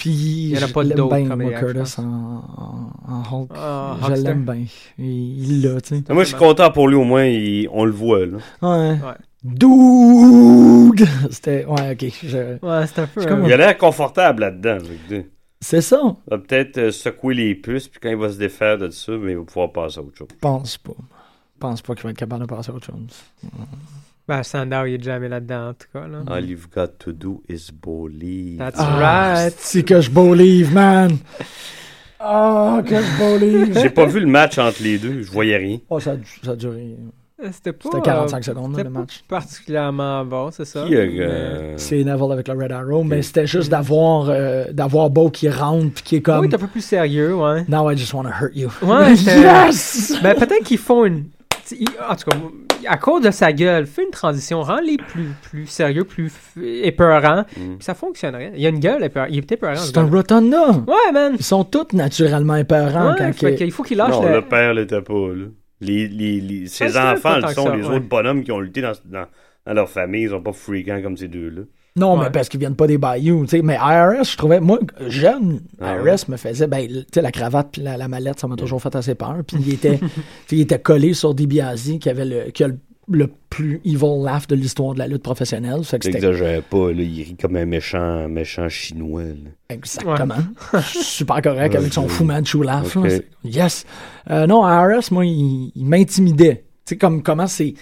Puis 0.00 0.54
je 0.56 0.72
pas 0.72 0.82
l'aime 0.82 1.08
bien, 1.08 1.28
comme 1.28 1.42
moi, 1.42 1.52
Curtis 1.52 2.00
en, 2.00 2.02
en, 2.04 2.92
en 3.12 3.22
Hulk. 3.42 3.50
Ah, 3.54 3.96
je 4.08 4.12
l'aime 4.22 4.44
bien. 4.44 4.64
Il 4.98 5.06
il 5.42 5.62
l'a, 5.62 5.80
tu 5.80 5.96
sais. 5.96 6.02
Moi, 6.12 6.24
je 6.24 6.28
suis 6.28 6.36
content 6.38 6.70
pour 6.70 6.88
lui, 6.88 6.96
au 6.96 7.04
moins, 7.04 7.24
il- 7.24 7.68
on 7.72 7.84
le 7.84 7.92
voit, 7.92 8.26
là. 8.26 8.38
Ouais. 8.62 8.92
Ouais. 8.92 9.14
Dude! 9.42 11.06
C'était. 11.30 11.64
Ouais, 11.64 11.92
ok. 11.92 12.12
je- 12.22 12.58
Ouais, 12.66 12.86
c'est 12.86 13.00
un 13.00 13.06
peu. 13.06 13.24
Comme 13.24 13.44
euh, 13.44 13.46
Il 13.48 13.52
a 13.52 13.56
l'air 13.56 13.78
confortable 13.78 14.40
là-dedans. 14.42 14.78
je 14.82 14.90
veux 14.90 14.98
dire. 15.08 15.24
C'est 15.60 15.80
ça. 15.82 16.00
Il 16.26 16.30
va 16.30 16.38
peut-être 16.38 16.78
euh, 16.78 16.90
secouer 16.90 17.34
les 17.34 17.54
puces, 17.54 17.88
puis 17.88 18.00
quand 18.02 18.08
il 18.10 18.16
va 18.16 18.30
se 18.30 18.38
défaire 18.38 18.78
de 18.78 18.88
ça, 18.90 19.12
mais 19.12 19.32
il 19.32 19.38
va 19.38 19.44
pouvoir 19.44 19.72
passer 19.72 19.98
à 19.98 20.02
autre 20.02 20.16
chose. 20.16 20.28
Je 20.30 20.38
pense 20.38 20.78
pas. 20.78 20.92
Je 20.98 21.58
pense 21.60 21.82
pas 21.82 21.94
qu'il 21.94 22.04
va 22.04 22.10
être 22.10 22.16
capable 22.16 22.42
de 22.42 22.46
passer 22.48 22.70
à 22.70 22.74
autre 22.74 22.86
chose. 22.86 23.22
Ben, 24.28 24.42
Sandow, 24.44 24.86
il 24.86 24.94
est 24.94 25.02
jamais 25.02 25.28
là-dedans, 25.28 25.70
en 25.70 25.72
tout 25.74 25.86
cas. 25.92 26.06
Là. 26.06 26.18
All 26.28 26.44
you've 26.48 26.68
got 26.74 26.88
to 27.00 27.12
do 27.12 27.42
is 27.48 27.70
believe. 27.72 28.58
That's 28.58 28.76
Ah, 28.78 29.42
right. 29.44 29.54
C'est 29.58 29.82
que 29.82 30.00
je 30.00 30.10
believe, 30.10 30.72
man? 30.72 31.16
Ah, 32.20 32.82
que 32.86 32.96
je 32.96 33.18
believe. 33.18 33.78
J'ai 33.80 33.90
pas 33.90 34.04
vu 34.06 34.20
le 34.20 34.26
match 34.26 34.58
entre 34.58 34.82
les 34.82 34.98
deux, 34.98 35.22
je 35.22 35.30
voyais 35.30 35.56
rien. 35.56 35.78
Oh, 35.88 35.98
ça, 36.00 36.12
a- 36.12 36.44
ça 36.44 36.52
a 36.52 36.56
duré. 36.56 36.96
C'était 37.52 37.72
pas. 37.72 37.88
C'était 37.90 38.02
45 38.02 38.36
euh, 38.36 38.42
secondes, 38.42 38.76
le 38.76 38.84
pas 38.84 38.90
match. 38.90 39.24
particulièrement 39.26 40.26
bon, 40.26 40.50
c'est 40.50 40.66
ça. 40.66 40.84
Qui 40.86 40.94
a, 40.94 41.06
mais- 41.06 41.20
euh, 41.20 41.78
C'est 41.78 42.04
Neville 42.04 42.32
avec 42.32 42.46
le 42.48 42.54
Red 42.54 42.70
Arrow, 42.70 43.02
mais 43.02 43.22
c'était 43.22 43.46
juste 43.46 43.70
d'avoir 43.70 44.26
euh, 44.28 44.66
d'avoir 44.72 45.08
Beau 45.08 45.30
qui 45.30 45.48
rentre 45.48 45.90
puis 45.94 46.02
qui 46.04 46.16
est 46.16 46.18
Ah 46.18 46.22
comme 46.32 46.40
oui, 46.40 46.48
t'es 46.50 46.56
un 46.56 46.58
peu 46.58 46.66
plus 46.66 46.84
sérieux, 46.84 47.34
ouais. 47.34 47.64
Now 47.66 47.90
I 47.90 47.96
just 47.96 48.12
want 48.12 48.24
to 48.24 48.28
hurt 48.28 48.54
you. 48.54 48.68
Ouais, 48.82 49.14
yes! 49.16 50.12
Ben, 50.22 50.34
peut-être 50.34 50.64
qu'ils 50.64 50.76
font 50.76 51.06
une. 51.06 51.24
Il- 51.78 51.88
En 52.08 52.14
tout 52.16 52.30
cas, 52.30 52.36
à 52.88 52.96
cause 52.96 53.22
de 53.22 53.30
sa 53.30 53.52
gueule, 53.52 53.86
fais 53.86 54.04
une 54.04 54.10
transition, 54.10 54.62
rends-les 54.62 54.96
plus, 54.96 55.30
plus 55.42 55.66
sérieux, 55.66 56.04
plus 56.04 56.32
épeurants, 56.82 57.44
Mm. 57.56 57.76
puis 57.76 57.84
ça 57.84 57.94
fonctionnerait. 57.94 58.52
Il 58.54 58.62
y 58.62 58.66
a 58.66 58.70
une 58.70 58.80
gueule 58.80 59.04
épeurante. 59.04 59.28
Il 59.32 59.38
est 59.38 59.52
épeurant. 59.52 59.76
ce 59.76 59.88
C'est 59.88 59.98
un. 59.98 60.06
Rotunda. 60.08 60.70
Ouais, 60.70 61.12
man. 61.12 61.34
Ils 61.38 61.44
sont 61.44 61.64
tous 61.64 61.92
naturellement 61.94 62.56
épeurants 62.56 63.10
Ouais, 63.10 63.16
quand 63.18 63.32
fait 63.34 63.52
que- 63.52 63.58
qu'il 63.58 63.70
faut 63.72 63.82
qu'il 63.82 63.98
lâche 63.98 64.10
Non, 64.10 64.22
le. 64.28 64.34
le 64.36 64.42
père 64.42 64.74
l'était 64.74 65.02
pas, 65.02 65.28
là. 65.34 65.46
Les, 65.82 66.08
les, 66.08 66.40
les- 66.40 66.66
ses 66.66 66.96
enfants 66.98 67.36
le 67.36 67.48
sont, 67.54 67.66
ça, 67.66 67.76
les 67.76 67.82
ouais. 67.82 67.96
autres 67.96 68.08
bonhommes 68.08 68.42
qui 68.44 68.52
ont 68.52 68.60
lutté 68.60 68.82
dans, 68.82 68.92
dans, 69.06 69.24
dans 69.66 69.72
leur 69.72 69.88
famille, 69.88 70.24
ils 70.24 70.30
sont 70.30 70.42
pas 70.42 70.52
fréquents 70.52 71.00
comme 71.02 71.16
ces 71.16 71.28
deux-là. 71.28 71.62
Non, 71.96 72.16
Ouais. 72.16 72.24
mais 72.26 72.30
parce 72.30 72.48
qu'ils 72.48 72.60
viennent 72.60 72.76
pas 72.76 72.86
des 72.86 72.98
bayous, 72.98 73.44
tu 73.44 73.56
sais. 73.56 73.62
Mais 73.62 73.74
IRS, 73.74 74.24
je 74.32 74.36
trouvais, 74.36 74.60
moi, 74.60 74.78
jeune, 75.08 75.60
Ah 75.80 75.96
IRS 75.96 76.28
me 76.28 76.36
faisait, 76.36 76.66
ben, 76.68 76.86
tu 76.86 77.04
sais, 77.12 77.20
la 77.22 77.32
cravate 77.32 77.68
puis 77.72 77.82
la, 77.82 77.96
la 77.96 78.06
mallette, 78.08 78.38
ça 78.38 78.46
m'a 78.46 78.56
toujours 78.56 78.80
fait 78.80 78.94
assez 78.94 79.14
peur. 79.16 79.38
Puis 79.46 79.56
il 79.60 79.74
était, 79.74 79.98
il 80.52 80.60
était 80.60 80.78
collé 80.78 81.14
sur 81.14 81.34
DiBiase, 81.34 81.92
qui 82.00 82.08
avait 82.08 82.24
le, 82.24 82.50
qui 82.52 82.62
a 82.62 82.68
le, 82.68 82.78
le 83.10 83.28
plus 83.48 83.80
evil 83.84 84.22
laugh 84.24 84.46
de 84.48 84.54
l'histoire 84.54 84.94
de 84.94 85.00
la 85.00 85.08
lutte 85.08 85.24
professionnelle. 85.24 85.82
Fait 85.82 85.98
que 85.98 86.60
pas, 86.60 86.92
là, 86.92 87.02
il 87.02 87.22
rit 87.24 87.36
comme 87.40 87.56
un 87.56 87.64
méchant, 87.66 88.28
méchant 88.28 88.68
chinois. 88.68 89.24
là. 89.24 89.50
exactement 89.68 90.36
super 90.84 91.42
correct 91.42 91.74
avec 91.74 91.92
son 91.92 92.06
Fu 92.06 92.22
Manchu 92.22 92.62
laugh. 92.62 92.94
là. 92.94 93.18
Yes. 93.42 93.84
Euh, 94.30 94.46
non, 94.46 94.62
IRS, 94.64 95.10
moi, 95.10 95.26
il, 95.26 95.72
il 95.74 95.84
m'intimidait. 95.86 96.64
Tu 96.86 96.90
sais, 96.94 96.96
comme, 96.96 97.24
comment 97.24 97.48
c'est, 97.48 97.74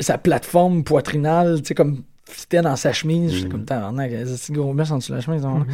sa 0.00 0.18
plateforme 0.18 0.82
poitrinale, 0.82 1.58
tu 1.62 1.68
sais, 1.68 1.74
comme, 1.76 2.02
c'était 2.28 2.60
dans 2.62 2.76
sa 2.76 2.92
chemise. 2.92 3.32
J'étais 3.32 3.48
comme, 3.48 3.64
tabarnak, 3.64 4.10
c'est 4.36 4.52
gros 4.52 4.70
en 4.70 4.74
dessous 4.74 5.10
de 5.12 5.16
la 5.16 5.20
chemise. 5.20 5.44
hein. 5.44 5.66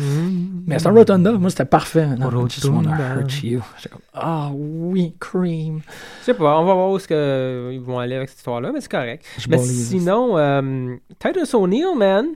Mais 0.66 0.78
c'est 0.78 0.86
un 0.86 0.92
rotunda. 0.92 1.32
Moi, 1.32 1.50
c'était 1.50 1.64
parfait. 1.64 2.06
Non, 2.18 2.30
I 2.46 2.50
just 2.50 2.64
wanna 2.66 2.90
Rotunda. 2.90 3.14
hurt 3.20 3.42
you. 3.42 3.60
J'étais 3.76 3.88
comme, 3.90 4.02
ah 4.14 4.50
oui, 4.54 5.14
cream. 5.18 5.80
Je 6.20 6.24
sais 6.26 6.34
pas, 6.34 6.58
on 6.58 6.64
va 6.64 6.74
voir 6.74 6.90
où 6.90 6.98
que 6.98 7.70
ils 7.72 7.80
vont 7.80 7.98
aller 7.98 8.16
avec 8.16 8.28
cette 8.28 8.38
histoire-là, 8.38 8.70
mais 8.72 8.80
c'est 8.80 8.90
correct. 8.90 9.24
Je 9.38 9.48
mais 9.48 9.58
sinon, 9.58 10.36
euh, 10.38 10.94
Titus 11.18 11.54
O'Neill, 11.54 11.96
man, 11.96 12.26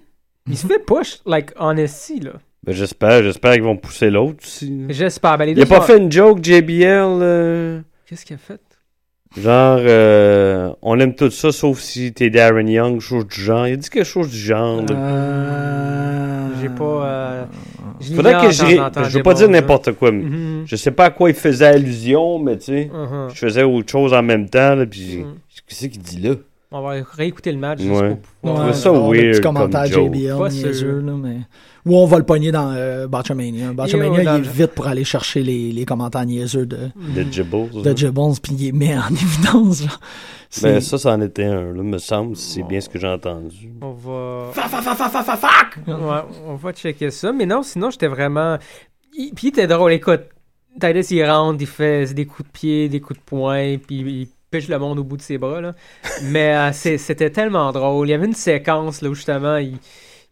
il 0.48 0.56
se 0.56 0.66
fait 0.66 0.78
push, 0.84 1.18
like, 1.26 1.52
honesty, 1.58 2.20
là. 2.20 2.32
Ben, 2.64 2.72
j'espère, 2.74 3.22
j'espère 3.22 3.52
qu'ils 3.52 3.62
vont 3.62 3.76
pousser 3.76 4.10
l'autre 4.10 4.38
aussi. 4.42 4.86
J'espère. 4.88 5.38
Ben, 5.38 5.44
Il 5.48 5.52
a 5.52 5.54
deux 5.62 5.68
pas 5.68 5.76
sont- 5.76 5.82
fait 5.82 5.98
une 5.98 6.10
joke, 6.10 6.42
JBL, 6.42 6.84
euh, 7.22 7.80
Qu'est-ce 8.06 8.24
qu'il 8.24 8.34
a 8.34 8.38
fait? 8.38 8.60
Genre, 9.36 9.78
euh, 9.80 10.70
on 10.82 10.98
aime 11.00 11.14
tout 11.14 11.30
ça, 11.30 11.52
sauf 11.52 11.78
si 11.80 12.12
t'es 12.12 12.30
Darren 12.30 12.66
Young, 12.68 13.00
chose 13.00 13.26
du 13.26 13.40
genre. 13.40 13.66
Il 13.66 13.74
a 13.74 13.76
dit 13.76 13.88
quelque 13.90 14.04
chose 14.06 14.30
du 14.30 14.36
genre. 14.38 14.82
Euh... 14.90 16.48
J'ai 16.60 16.68
pas. 16.68 16.84
Euh, 16.84 17.44
je 18.00 18.14
Faudrait 18.14 18.34
que 18.34 18.50
je... 18.50 18.64
Je 19.08 19.16
veux 19.16 19.22
pas 19.22 19.34
dire 19.34 19.48
n'importe 19.48 19.92
quoi, 19.92 20.10
mais 20.12 20.22
Mhm. 20.24 20.62
je 20.66 20.76
sais 20.76 20.90
pas 20.90 21.06
à 21.06 21.10
quoi 21.10 21.30
il 21.30 21.34
faisait 21.34 21.66
allusion, 21.66 22.38
mais 22.38 22.56
tu 22.58 22.64
sais, 22.66 22.90
Mhm. 22.92 23.28
je 23.32 23.38
faisais 23.38 23.62
autre 23.62 23.90
chose 23.90 24.12
en 24.12 24.22
même 24.22 24.48
temps, 24.48 24.74
là, 24.74 24.84
puis 24.86 25.18
Mhm. 25.18 25.34
qu'est-ce 25.66 25.86
qu'il 25.88 26.02
dit 26.02 26.20
là? 26.20 26.34
On 26.72 26.82
va 26.82 26.94
réécouter 27.16 27.52
le 27.52 27.58
match 27.58 27.78
juste 27.80 27.90
Ouais. 27.92 28.16
pour 28.42 28.52
pouvoir- 28.52 28.66
Ouais, 28.66 28.72
ça 28.74 28.90
weird 28.90 29.30
petit 29.32 29.40
commentaire 29.40 29.90
comme. 29.90 30.12
JBL, 30.14 30.36
Pas 30.38 30.50
sûr. 30.50 30.92
là, 31.02 31.12
mais... 31.16 31.36
Ou 31.86 31.96
on 31.96 32.04
va 32.06 32.18
le 32.18 32.24
pogner 32.24 32.50
dans 32.52 32.72
euh, 32.72 33.06
Botchamania. 33.06 33.72
Botchamania, 33.72 34.22
il 34.22 34.28
est 34.28 34.40
vite 34.50 34.72
pour 34.72 34.86
aller 34.88 35.04
chercher 35.04 35.42
les, 35.42 35.70
les 35.72 35.84
commentaires 35.84 36.26
niaiseux 36.26 36.66
de, 36.66 36.90
De 37.14 37.22
Gibbles. 37.32 37.80
de 37.82 37.96
Jibbles, 37.96 38.34
puis 38.42 38.52
il 38.58 38.64
les 38.66 38.72
met 38.72 38.98
en 38.98 39.08
évidence. 39.10 39.82
genre. 39.82 40.00
Ben, 40.62 40.80
ça, 40.80 40.98
ça 40.98 41.12
en 41.12 41.20
était 41.20 41.44
un, 41.44 41.72
là, 41.72 41.82
me 41.82 41.98
semble, 41.98 42.34
si 42.36 42.54
c'est 42.54 42.62
bien 42.64 42.80
ce 42.80 42.88
que 42.88 42.98
j'ai 42.98 43.06
entendu. 43.08 43.70
On 43.80 43.92
va. 43.92 44.50
Fa, 44.52 44.62
fa, 44.68 44.82
fa, 44.82 44.94
fa, 44.94 45.08
fa, 45.08 45.22
fa, 45.22 45.36
fuck! 45.36 45.86
Ouais, 45.86 46.20
on 46.48 46.54
va 46.56 46.72
checker 46.72 47.10
ça. 47.10 47.32
Mais 47.32 47.46
non, 47.46 47.62
sinon, 47.62 47.90
j'étais 47.90 48.08
vraiment. 48.08 48.58
Il- 49.16 49.32
Puis 49.34 49.46
il 49.46 49.50
était 49.50 49.66
drôle. 49.66 49.92
Écoute, 49.92 50.22
Titus, 50.80 51.10
il 51.12 51.24
rentre, 51.24 51.58
il 51.60 51.66
fait 51.66 52.12
des 52.14 52.26
coups 52.26 52.48
de 52.48 52.52
pied, 52.52 52.88
des 52.88 53.00
coups 53.00 53.18
de 53.18 53.24
poing, 53.24 53.76
puis 53.78 53.96
il 54.00 54.28
pêche 54.50 54.68
le 54.68 54.78
monde 54.78 54.98
au 54.98 55.04
bout 55.04 55.16
de 55.16 55.22
ses 55.22 55.38
bras. 55.38 55.60
Là. 55.60 55.74
Mais 56.24 56.54
euh, 56.56 56.72
c'était 56.72 57.30
tellement 57.30 57.70
drôle. 57.72 58.08
Il 58.08 58.10
y 58.10 58.14
avait 58.14 58.26
une 58.26 58.34
séquence 58.34 59.02
là, 59.02 59.08
où 59.10 59.14
justement, 59.14 59.56
il, 59.56 59.78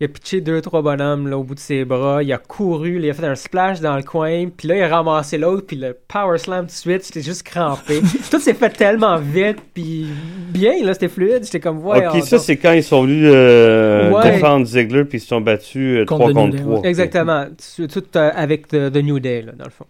il 0.00 0.04
a 0.06 0.08
pitché 0.08 0.40
deux, 0.40 0.60
trois 0.60 0.82
bonhommes 0.82 1.28
là, 1.28 1.38
au 1.38 1.44
bout 1.44 1.54
de 1.54 1.60
ses 1.60 1.84
bras. 1.84 2.22
Il 2.22 2.32
a 2.32 2.38
couru, 2.38 2.98
là, 2.98 3.06
il 3.06 3.10
a 3.10 3.14
fait 3.14 3.26
un 3.26 3.34
splash 3.36 3.80
dans 3.80 3.96
le 3.96 4.02
coin, 4.02 4.46
puis 4.54 4.66
là, 4.68 4.76
il 4.76 4.82
a 4.82 4.88
ramassé 4.88 5.38
l'autre, 5.38 5.66
puis 5.66 5.76
le 5.76 5.96
power 6.08 6.36
slam 6.38 6.62
tout 6.62 6.66
de 6.66 6.70
suite. 6.72 7.04
J'étais 7.06 7.22
juste 7.22 7.44
crampé. 7.44 8.00
Tout 8.30 8.40
s'est 8.40 8.54
fait 8.54 8.70
tellement 8.70 9.18
vite, 9.18 9.58
puis 9.72 10.06
bien, 10.50 10.72
là, 10.84 10.94
c'était 10.94 11.08
fluide. 11.08 11.44
J'étais 11.44 11.60
comme, 11.60 11.78
voyons 11.78 12.10
ok, 12.10 12.22
ça, 12.24 12.36
donc. 12.36 12.44
c'est 12.44 12.56
quand 12.56 12.72
ils 12.72 12.82
sont 12.82 13.02
venus 13.04 13.30
euh, 13.32 14.10
Ouais. 14.10 14.32
défendre 14.32 14.66
Ziggler 14.66 15.04
puis 15.04 15.18
ils 15.18 15.20
se 15.20 15.28
sont 15.28 15.40
battus 15.40 16.00
euh, 16.00 16.04
Contre 16.04 16.30
3 16.30 16.32
The 16.32 16.34
New 16.34 16.42
contre 16.42 16.56
Day, 16.56 16.62
3. 16.62 16.80
ouais. 16.80 16.88
Exactement. 16.88 17.44
Tout, 17.76 17.86
tout, 17.86 18.04
euh, 18.16 18.30
avec 18.34 18.66
The, 18.68 18.90
The 18.92 18.96
New 18.96 19.20
Day, 19.20 19.42
là, 19.42 19.52
dans 19.52 19.64
le 19.64 19.70
fond. 19.70 19.86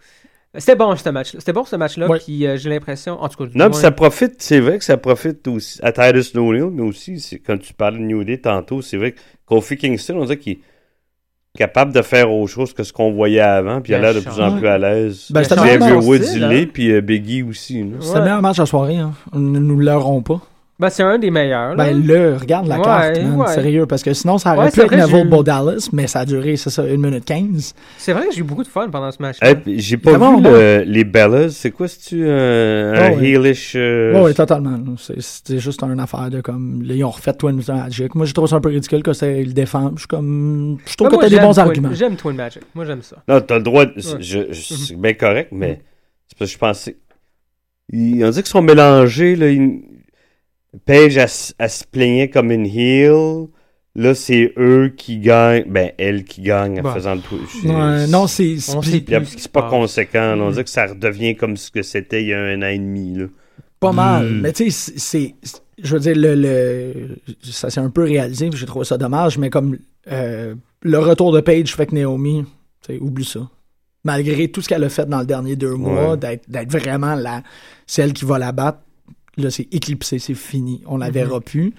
C'était 0.57 0.77
bon, 0.77 0.95
ce 0.95 1.09
match-là. 1.09 1.41
C'était 1.41 1.53
bon, 1.53 1.65
ce 1.65 1.77
match-là. 1.77 2.07
Ouais. 2.09 2.19
Puis 2.19 2.47
euh, 2.47 2.57
j'ai 2.57 2.71
l'impression. 2.71 3.21
En 3.21 3.29
tout 3.29 3.39
cas, 3.39 3.51
du 3.51 3.59
Non, 3.59 3.65
moins- 3.67 3.75
mais 3.77 3.81
ça 3.81 3.91
profite, 3.91 4.35
c'est 4.43 4.61
vrai 4.61 4.79
que 4.79 4.85
ça 4.85 4.97
profite 4.97 5.47
aussi 5.49 5.81
à 5.83 5.91
Titus 5.93 6.35
O'Neill, 6.37 6.71
mais 6.73 6.83
aussi, 6.83 7.41
quand 7.45 7.59
tu 7.59 7.75
parlais 7.75 7.99
de 7.99 8.05
New 8.05 8.23
Day 8.25 8.39
tantôt, 8.39 8.81
c'est 8.83 8.97
vrai 8.97 9.13
que 9.13 9.19
Kofi 9.47 9.77
Kingston, 9.77 10.17
on 10.19 10.25
dirait 10.25 10.39
qu'il 10.39 10.53
est 10.55 10.59
capable 11.59 11.93
de 11.93 12.03
faire 12.03 12.33
autre 12.33 12.51
chose 12.53 12.73
que 12.73 12.83
ce 12.83 12.93
qu'on 12.93 13.13
voyait 13.13 13.41
avant, 13.41 13.81
puis 13.81 13.93
il 13.93 13.97
a 13.97 13.99
Ben, 13.99 14.03
l'air 14.13 14.15
de 14.15 14.21
plus 14.21 14.41
en 14.41 14.57
plus 14.57 14.67
à 14.69 14.79
l'aise. 14.79 15.27
Ben, 15.31 15.43
c'était 15.45 15.93
Woods, 15.95 16.19
il 16.35 16.45
hein. 16.45 16.67
puis 16.73 16.93
euh, 16.93 17.01
Biggie 17.01 17.43
aussi. 17.43 17.85
c'était 18.01 18.19
le 18.19 18.25
meilleur 18.25 18.43
match 18.43 18.59
la 18.59 18.67
soirée. 18.67 18.97
Hein. 18.99 19.13
Ne 19.33 19.59
nous 19.59 19.79
l'aurons 19.81 20.23
pas. 20.23 20.41
Ben, 20.81 20.91
c'est 20.91 21.05
un 21.05 21.18
des 21.18 21.31
meilleurs. 21.31 21.77
Là. 21.77 21.85
Ben 21.85 22.05
le, 22.05 22.35
regarde 22.35 22.66
la 22.66 22.79
Ouais, 22.79 22.83
carte, 22.85 23.22
man, 23.22 23.37
ouais. 23.37 23.47
sérieux, 23.47 23.87
parce 23.87 24.03
que 24.03 24.12
sinon 24.12 24.39
ça 24.39 24.55
aurait 24.57 24.66
Ouais, 24.66 24.70
pu 24.72 24.81
être 24.81 24.91
Neville 25.12 25.45
Dallas, 25.45 25.89
mais 25.93 26.09
ça 26.09 26.20
a 26.20 26.25
duré, 26.25 26.57
c'est 26.57 26.68
ça, 26.70 26.83
1 26.83 26.97
minute 26.97 27.25
15. 27.25 27.75
C'est 27.97 28.12
vrai 28.12 28.27
que 28.27 28.35
j'ai 28.35 28.41
eu 28.41 28.43
beaucoup 28.43 28.64
de 28.64 28.68
fun 28.68 28.89
pendant 28.91 29.12
ce. 29.12 29.18
Hey, 29.41 29.55
puis 29.55 29.79
J'ai 29.79 29.97
pas 29.99 30.18
vu 30.18 30.43
le- 30.43 30.83
les 30.85 31.05
Bellas, 31.05 31.51
c'est 31.51 31.70
quoi, 31.70 31.87
c'est-tu 31.87 32.25
euh, 32.27 32.93
un 32.93 33.12
Oh, 33.12 33.16
ouais. 33.20 33.25
heelish... 33.29 33.75
euh, 33.77 34.14
Ouais, 34.14 34.20
ouais, 34.22 34.35
totalement. 34.35 34.77
C'est- 34.99 35.20
C'était 35.20 35.61
juste 35.61 35.81
une 35.85 36.01
affaire 36.01 36.29
de 36.29 36.41
comme. 36.41 36.83
Là, 36.83 36.95
ils 36.95 37.05
ont 37.05 37.11
refait 37.11 37.35
Twin 37.35 37.61
Magic. 37.68 38.12
Moi, 38.16 38.27
j'ai 38.27 38.33
trouvé 38.33 38.49
ça 38.49 38.57
un 38.57 38.61
peu 38.61 38.70
ridicule 38.70 39.05
que 39.05 39.12
c'est 39.12 39.45
le 39.45 39.53
défendent. 39.53 39.93
Je 39.95 40.01
suis 40.01 40.09
comme. 40.09 40.79
Je 40.87 40.97
trouve 40.97 41.09
Ben, 41.09 41.18
que 41.18 41.22
t'as 41.22 41.31
des 41.31 41.39
bons 41.39 41.53
Twin- 41.53 41.59
arguments. 41.61 41.95
J'aime 41.95 42.16
Twin 42.16 42.35
Magic. 42.35 42.62
Moi, 42.75 42.85
j'aime 42.85 43.03
ça. 43.03 43.18
Non, 43.29 43.41
t'as 43.41 43.59
le 43.59 43.62
droit. 43.62 43.85
de- 43.87 43.93
Ouais. 43.93 44.16
je- 44.18 44.53
je- 44.53 44.75
c'est 44.75 44.97
bien 45.01 45.14
correct, 45.14 45.51
mais 45.53 45.81
c'est 46.27 46.37
parce 46.37 46.51
que 46.51 46.55
je 46.55 46.59
pensais. 46.59 46.97
Ils, 47.93 48.25
on 48.25 48.31
dit 48.31 48.39
qu'ils 48.43 48.47
sont 48.51 48.61
mélangés. 48.62 49.37
Là, 49.37 49.51
ils- 49.51 49.81
Paige, 50.85 51.16
elle, 51.16 51.70
se 51.70 51.85
plaignait 51.85 52.29
comme 52.31 52.51
une 52.51 52.66
heel. 52.66 53.47
Là, 53.97 54.14
c'est 54.14 54.53
eux 54.59 54.93
qui 54.97 55.18
gagnent. 55.18 55.64
Ben, 55.68 55.93
elle 55.99 56.25
qui 56.25 56.43
gagne 56.43 56.81
en 56.85 56.93
faisant 56.95 57.14
le 57.14 57.20
Twitch. 57.20 57.64
Ouais, 57.64 58.07
non, 58.09 58.27
c'est. 58.27 58.57
C'est 58.59 59.49
pas 59.53 59.62
passe. 59.62 59.70
conséquent. 59.70 60.35
là. 60.35 60.43
On 60.43 60.51
Mm. 60.51 60.55
dit 60.55 60.64
que 60.64 60.70
ça 60.70 60.87
redevient 60.87 61.37
comme 61.37 61.57
ce 61.57 61.70
que 61.70 61.83
c'était 61.83 62.22
il 62.22 62.29
y 62.29 62.35
a 62.35 62.41
un 62.41 62.61
an 62.62 62.66
et 62.66 62.79
demi. 62.79 63.14
Là. 63.16 63.27
pas 63.81 63.93
mal. 63.93 64.27
Mm. 64.31 64.41
Mais 64.41 64.53
tu 64.53 64.70
sais, 64.70 64.93
c'est- 64.97 65.35
Je 65.77 65.93
veux 65.95 66.01
dire, 66.01 66.14
le, 66.16 66.35
le- 66.37 67.16
ça 67.43 67.68
s'est 67.68 67.81
un 67.81 67.91
peu 67.91 68.05
réalisé, 68.05 68.49
puis 68.49 68.59
j'ai 68.59 68.64
trouvé 68.66 68.85
ça 68.85 68.97
dommage, 68.97 69.37
mais 69.39 69.51
comme 69.51 69.77
euh, 70.11 70.55
le 70.83 70.99
retour 70.99 71.33
de 71.33 71.41
Paige 71.41 71.75
fait 71.75 71.87
que 71.87 71.95
Naomi, 71.95 72.45
oublie 73.01 73.25
ça. 73.25 73.41
Malgré 74.05 74.49
tout 74.49 74.61
ce 74.62 74.68
qu'elle 74.68 74.85
a 74.85 74.89
fait 74.89 75.09
dans 75.09 75.18
le 75.20 75.27
dernier 75.27 75.57
deux 75.57 75.75
mois, 75.75 76.12
Ouais. 76.16 76.41
d'être 76.49 76.70
vraiment 76.70 77.14
la, 77.16 77.43
celle 77.87 78.12
qui 78.12 78.25
va 78.25 78.39
la 78.39 78.53
battre, 78.53 78.79
là, 79.37 79.51
c'est 79.51 79.68
éclipsé, 79.72 80.18
c'est 80.18 80.35
fini. 80.35 80.82
On 80.87 80.97
la 80.99 81.11
verra 81.11 81.41
plus. 81.41 81.72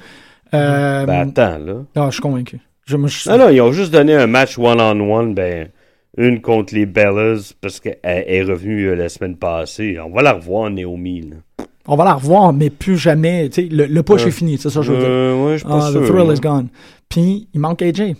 Euh, 0.54 1.06
Ben, 1.06 1.30
attends, 1.30 1.58
là. 1.58 1.74
non, 1.96 2.06
je 2.08 2.12
suis 2.14 2.22
convaincu. 2.22 2.60
Je, 2.86 2.98
moi, 2.98 3.10
je 3.10 3.18
suis- 3.20 3.30
Non, 3.30 3.38
non, 3.38 3.50
ils 3.50 3.62
ont 3.62 3.72
juste 3.72 3.92
donné 3.92 4.14
un 4.16 4.28
match 4.28 4.58
one-on-one, 4.60 5.34
ben, 5.34 5.70
une 6.18 6.40
contre 6.42 6.76
les 6.76 6.86
Bellas, 6.86 7.54
parce 7.62 7.80
qu'elle 7.80 7.98
est 8.04 8.44
revenue 8.44 8.86
euh, 8.90 8.96
la 8.96 9.10
semaine 9.10 9.36
passée. 9.38 9.98
On 10.00 10.10
va 10.12 10.22
la 10.22 10.34
revoir, 10.34 10.70
Naomi. 10.70 11.22
Là. 11.22 11.66
On 11.88 11.96
va 11.96 12.04
la 12.06 12.14
revoir, 12.14 12.54
mais 12.54 12.70
plus 12.70 12.98
jamais. 12.98 13.50
tu 13.50 13.64
sais, 13.64 13.68
Le, 13.70 13.86
le 13.86 14.04
push 14.04 14.22
Ouais. 14.24 14.28
est 14.30 14.32
fini, 14.32 14.58
c'est 14.58 14.70
ça 14.70 14.80
que 14.80 14.86
je 14.86 14.92
veux 14.92 15.00
dire. 15.00 15.08
Euh, 15.10 15.46
ouais, 15.46 15.58
je 15.58 15.66
pas 15.66 15.88
Ah, 15.88 15.92
sûr. 15.92 16.02
the 16.02 16.06
thrill 16.06 16.28
là. 16.28 16.34
is 16.34 16.40
gone. 16.40 16.68
Puis, 17.10 17.48
il 17.54 17.60
manque 17.60 17.82
AJ. 17.82 17.96
Tu 17.96 18.16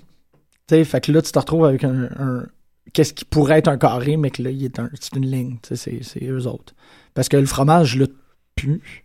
sais, 0.70 0.84
fait 0.84 1.02
que 1.02 1.12
là, 1.12 1.22
tu 1.22 1.32
te 1.32 1.40
retrouves 1.40 1.66
avec 1.66 1.84
un. 1.84 2.10
un- 2.20 2.46
Qu'est-ce 2.94 3.14
qui 3.14 3.26
pourrait 3.26 3.58
être 3.60 3.68
un 3.68 3.78
carré, 3.78 4.16
mais 4.16 4.30
que 4.30 4.42
là, 4.42 4.50
il 4.52 4.64
est 4.64 4.80
un, 4.80 4.90
c'est 5.00 5.16
une 5.18 5.26
ligne. 5.26 5.58
Tu 5.62 5.76
sais, 5.76 5.76
c'est, 5.76 6.04
c'est 6.04 6.24
eux 6.26 6.48
autres. 6.48 6.74
Parce 7.14 7.28
que 7.30 7.36
le 7.38 7.46
fromage, 7.46 7.98
là, 7.98 8.06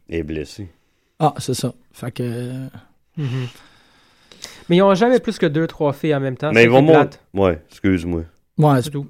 est 0.09 0.23
blessé. 0.23 0.69
Ah, 1.19 1.35
c'est 1.39 1.55
ça. 1.55 1.75
Fait 1.93 2.11
que. 2.13 2.67
Mhm. 3.17 3.47
Mais 4.69 4.77
ils 4.77 4.83
ont 4.83 4.95
jamais 4.95 5.19
plus 5.21 5.39
que 5.39 5.47
deux, 5.47 5.67
trois 5.67 5.93
filles 5.93 6.15
en 6.15 6.21
même 6.21 6.37
temps. 6.37 6.53
Mais 6.53 6.65
ils 6.65 6.71
vont 6.71 6.83
monter. 6.83 7.19
Ouais, 7.35 7.61
excuse-moi. 7.71 8.23
Ouais, 8.57 8.83
C'est 8.83 8.91
tout. 8.91 9.07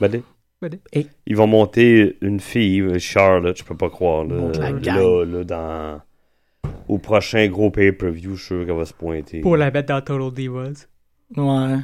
Badé. 0.00 0.22
Badé. 0.60 0.80
Et- 0.92 1.06
Ils 1.26 1.36
vont 1.36 1.46
monter 1.46 2.16
une 2.20 2.40
fille, 2.40 2.80
euh, 2.80 2.98
Charlotte, 2.98 3.56
je 3.56 3.64
peux 3.64 3.76
pas 3.76 3.88
croire. 3.90 4.26
Euh, 4.30 4.52
là, 4.80 5.24
là, 5.24 5.44
dans. 5.44 6.00
Au 6.88 6.98
prochain 6.98 7.46
gros 7.48 7.70
pay-per-view, 7.70 8.34
je 8.34 8.38
suis 8.40 8.46
sûr 8.46 8.66
qu'elle 8.66 8.74
va 8.76 8.84
se 8.84 8.94
pointer. 8.94 9.40
Pour 9.40 9.56
la 9.56 9.70
mettre 9.70 9.88
dans 9.88 10.00
Total 10.00 10.32
Divas. 10.32 10.86
Ouais. 11.36 11.76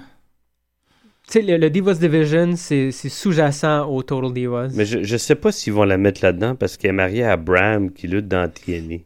Tu 1.26 1.40
sais, 1.40 1.42
le, 1.42 1.56
le 1.56 1.70
Divas 1.70 1.94
Division, 1.94 2.54
c'est 2.56 2.90
sous-jacent 2.92 3.88
au 3.88 4.02
Total 4.02 4.32
Divas. 4.32 4.68
Mais 4.74 4.84
je, 4.84 5.02
je 5.02 5.16
sais 5.16 5.34
pas 5.34 5.52
s'ils 5.52 5.72
vont 5.72 5.84
la 5.84 5.96
mettre 5.96 6.22
là-dedans 6.22 6.54
parce 6.54 6.76
qu'elle 6.76 6.90
est 6.90 6.92
mariée 6.94 7.24
à 7.24 7.36
Bram 7.36 7.90
qui 7.90 8.06
lutte 8.08 8.28
dans 8.28 8.50
TNA. 8.50 8.98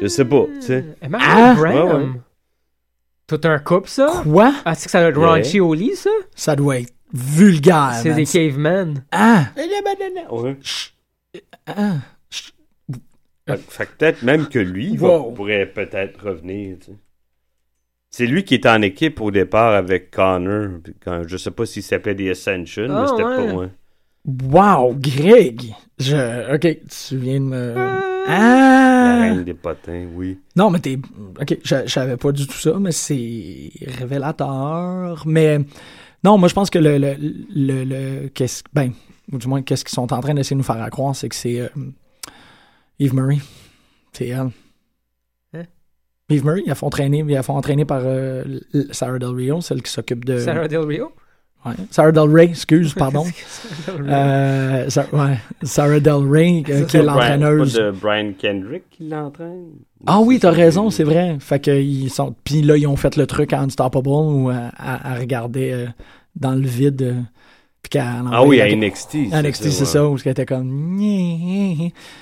Je 0.00 0.06
sais 0.08 0.24
pas, 0.24 0.46
tu 0.60 0.62
sais. 0.66 0.84
Elle 1.00 1.10
m'a 1.10 1.18
Ah! 1.20 1.54
Bram? 1.54 1.72
Ouais, 1.74 1.92
ouais. 2.04 2.10
Tout 3.28 3.40
un 3.44 3.58
couple, 3.60 3.88
ça? 3.88 4.22
Quoi? 4.24 4.52
Ah, 4.64 4.74
c'est 4.74 4.86
que 4.86 4.90
ça 4.90 5.00
doit 5.00 5.10
être 5.10 5.18
Ouais. 5.18 5.26
raunchy 5.42 5.60
au 5.60 5.72
lit, 5.72 5.94
ça? 5.94 6.10
Ça 6.34 6.56
doit 6.56 6.80
être 6.80 6.92
vulgaire. 7.14 7.92
c'est 8.02 8.12
des 8.14 8.24
cavemen. 8.26 9.04
Ah! 9.12 9.44
Ouais. 10.30 10.56
Ah! 11.66 11.94
Fait, 13.46 13.56
fait 13.58 13.86
que 13.86 13.90
peut-être 13.98 14.22
même 14.22 14.48
que 14.48 14.58
lui 14.58 14.96
va- 14.96 15.18
Wow. 15.18 15.32
pourrait 15.32 15.66
peut-être 15.66 16.26
revenir. 16.28 16.76
tu 16.80 16.86
sais. 16.92 16.96
C'est 18.14 18.26
lui 18.26 18.44
qui 18.44 18.54
était 18.56 18.68
en 18.68 18.82
équipe 18.82 19.20
au 19.22 19.30
départ 19.30 19.72
avec 19.74 20.10
Connor. 20.10 20.80
Quand, 21.02 21.22
je 21.26 21.36
sais 21.38 21.50
pas 21.50 21.64
s'il 21.64 21.82
s'appelait 21.82 22.14
des 22.14 22.28
Ascension, 22.30 22.82
mais 22.82 22.94
Ah, 22.94 23.06
c'était 23.08 23.24
ouais. 23.24 23.36
pas 23.36 23.52
moi. 23.52 23.68
Wow, 24.24 24.94
Greg! 24.98 25.62
Je. 25.98 26.54
Ok, 26.54 26.78
tu 27.08 27.16
viens 27.16 27.40
de 27.40 27.44
me. 27.46 27.74
La 27.74 28.00
Ah! 28.28 29.20
reine 29.22 29.44
des 29.44 29.54
potins, 29.54 30.06
oui. 30.14 30.38
Non, 30.54 30.70
mais 30.70 30.78
t'es. 30.78 30.98
Ok, 31.40 31.56
je, 31.64 31.86
savais 31.88 32.16
pas 32.18 32.32
du 32.32 32.46
tout 32.46 32.52
ça, 32.58 32.74
mais 32.78 32.92
c'est 32.92 33.70
révélateur. 33.98 35.22
Mais 35.26 35.58
non, 36.22 36.36
moi 36.36 36.48
je 36.48 36.54
pense 36.54 36.68
que 36.70 36.78
le. 36.78 36.98
le, 36.98 37.16
le, 37.18 37.84
le- 37.84 38.28
qu'est-ce, 38.28 38.62
ben, 38.74 38.92
ou 39.32 39.38
du 39.38 39.48
moins, 39.48 39.62
qu'est-ce 39.62 39.84
qu'ils 39.84 39.94
sont 39.94 40.12
en 40.12 40.20
train 40.20 40.34
d'essayer 40.34 40.54
de 40.54 40.58
nous 40.58 40.64
faire 40.64 40.88
croire, 40.90 41.16
c'est 41.16 41.30
que 41.30 41.34
c'est 41.34 41.60
euh, 41.60 41.68
Eve 43.00 43.14
Murray. 43.14 43.38
C'est 44.12 44.28
elle. 44.28 44.50
Eve 46.32 46.44
Murray, 46.44 46.62
ils 46.66 46.74
font 46.74 46.86
entraîner, 46.86 47.24
ils 47.26 47.42
font 47.42 47.56
entraîner 47.56 47.84
par 47.84 48.02
euh, 48.04 48.42
Sarah 48.90 49.18
Del 49.18 49.30
Rio, 49.30 49.60
celle 49.60 49.82
qui 49.82 49.90
s'occupe 49.90 50.24
de. 50.24 50.38
Sarah 50.38 50.68
Del 50.68 50.80
Rio? 50.80 51.12
Ouais. 51.64 51.74
Sarah 51.92 52.10
Del 52.10 52.28
Rey, 52.28 52.46
excuse, 52.46 52.92
pardon. 52.94 53.24
Sarah 53.46 53.98
Del 53.98 54.06
Rio. 54.06 54.14
Euh, 54.14 54.88
ouais, 55.12 55.38
Sarah 55.62 56.00
Del 56.00 56.28
Rey, 56.28 56.62
euh, 56.68 56.84
qui 56.86 56.96
est 56.96 57.02
l'entraîneuse. 57.02 57.74
Pas 57.74 57.80
de 57.80 57.90
Brian 57.92 58.32
Kendrick 58.36 58.82
qui 58.90 59.08
l'entraîne. 59.08 59.68
Ah 60.06 60.20
oui, 60.20 60.34
C'est 60.36 60.40
t'as 60.40 60.50
raison, 60.50 60.90
c'est 60.90 61.04
vrai. 61.04 61.36
Fait 61.38 61.60
que 61.60 61.70
ils 61.70 62.10
sont. 62.10 62.34
Puis 62.42 62.62
là, 62.62 62.76
ils 62.76 62.86
ont 62.88 62.96
fait 62.96 63.16
le 63.16 63.26
truc 63.26 63.52
à 63.52 63.60
Unstoppable 63.60 64.08
euh, 64.08 64.68
à, 64.76 65.12
à 65.12 65.14
regarder 65.14 65.70
euh, 65.72 65.86
dans 66.34 66.52
le 66.52 66.66
vide. 66.66 67.14
Puis 67.82 67.90
qu'elle 67.90 68.04
Ah 68.30 68.44
oui, 68.44 68.60
à 68.60 68.66
NXT. 68.74 69.32
à 69.32 69.42
NXT, 69.42 69.70
c'est 69.70 69.84
ça, 69.84 70.08
où 70.08 70.16
elle 70.24 70.30
était 70.30 70.46
comme. 70.46 70.98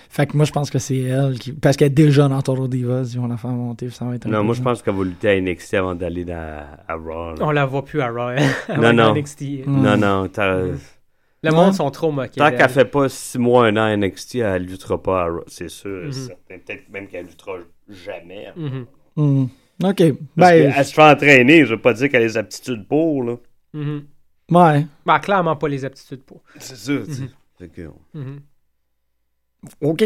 Fait 0.08 0.26
que 0.26 0.36
moi, 0.36 0.44
je 0.46 0.52
pense 0.52 0.70
que 0.70 0.78
c'est 0.78 0.98
elle 0.98 1.38
qui. 1.38 1.52
Parce 1.52 1.76
qu'elle 1.76 1.88
est 1.88 1.90
déjà 1.90 2.28
dans 2.28 2.40
Total 2.42 2.68
Divas, 2.68 3.10
ils 3.14 3.20
vont 3.20 3.28
la 3.28 3.36
faire 3.36 3.50
monter, 3.50 3.90
ça 3.90 4.04
va 4.06 4.14
être 4.16 4.26
un 4.26 4.30
Non, 4.30 4.42
moi, 4.42 4.54
je 4.54 4.62
pense 4.62 4.82
qu'elle 4.82 4.94
va 4.94 5.04
lutter 5.04 5.28
à 5.28 5.40
NXT 5.40 5.74
avant 5.74 5.94
d'aller 5.94 6.24
dans, 6.24 6.64
à 6.88 6.94
Raw. 6.94 7.34
là. 7.34 7.46
On 7.46 7.50
la 7.50 7.66
voit 7.66 7.84
plus 7.84 8.00
à 8.00 8.08
Raw. 8.08 8.32
Non, 8.80 8.92
non. 8.92 9.14
NXT. 9.14 9.66
Mm. 9.66 9.82
Non, 9.82 9.96
non, 9.96 10.28
Le 11.42 11.50
monde 11.52 11.74
sont 11.74 11.90
trop 11.90 12.10
moqués. 12.10 12.38
tant 12.40 12.50
qu'elle 12.50 12.68
fait 12.70 12.84
pas 12.86 13.08
6 13.08 13.38
mois, 13.38 13.66
un 13.66 13.76
an 13.76 13.84
à 13.84 13.96
NXT, 13.96 14.36
elle 14.36 14.64
luttera 14.64 15.00
pas 15.02 15.22
à 15.22 15.26
Raw. 15.26 15.44
C'est 15.46 15.68
sûr, 15.70 16.06
Mhm. 16.06 16.12
certain. 16.12 16.34
Peut-être 16.48 16.88
même 16.90 17.06
qu'elle 17.06 17.26
luttera 17.26 17.52
jamais. 17.88 18.48
Mhm. 18.56 18.86
Hmm. 19.16 19.44
Ok. 19.84 19.96
Parce 19.96 20.10
Ben, 20.36 20.72
qu'elle 20.72 20.84
se 20.84 20.94
fait 20.94 21.02
entraîner, 21.02 21.64
je 21.66 21.70
veux 21.74 21.80
pas 21.80 21.92
dire 21.92 22.08
qu'elle 22.10 22.22
a 22.22 22.26
les 22.26 22.36
aptitudes 22.38 22.86
pour, 22.88 23.22
là. 23.24 23.36
Ouais. 24.50 24.86
Bah, 25.06 25.18
clairement 25.20 25.56
pas 25.56 25.68
les 25.68 25.84
aptitudes 25.84 26.22
pour. 26.22 26.42
C'est 26.58 26.76
sûr, 26.76 27.04
tu 27.06 27.14
sais. 27.14 27.20
Mhm. 27.22 27.28
Fait 27.58 27.68
que- 27.68 27.90
Mhm. 28.14 28.40
Ok. 29.80 30.04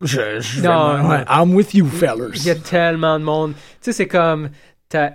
Je, 0.00 0.40
je 0.40 0.60
Non, 0.62 0.88
vraiment- 0.92 1.08
ouais, 1.10 1.24
I'm 1.28 1.54
with 1.54 1.74
you, 1.74 1.86
Il 1.86 1.92
y 1.92 2.04
a 2.04 2.14
fellas. 2.14 2.54
tellement 2.68 3.18
de 3.18 3.24
monde. 3.24 3.52
Tu 3.54 3.60
sais, 3.80 3.92
c'est 3.92 4.08
comme. 4.08 4.50
t'as- 4.88 5.12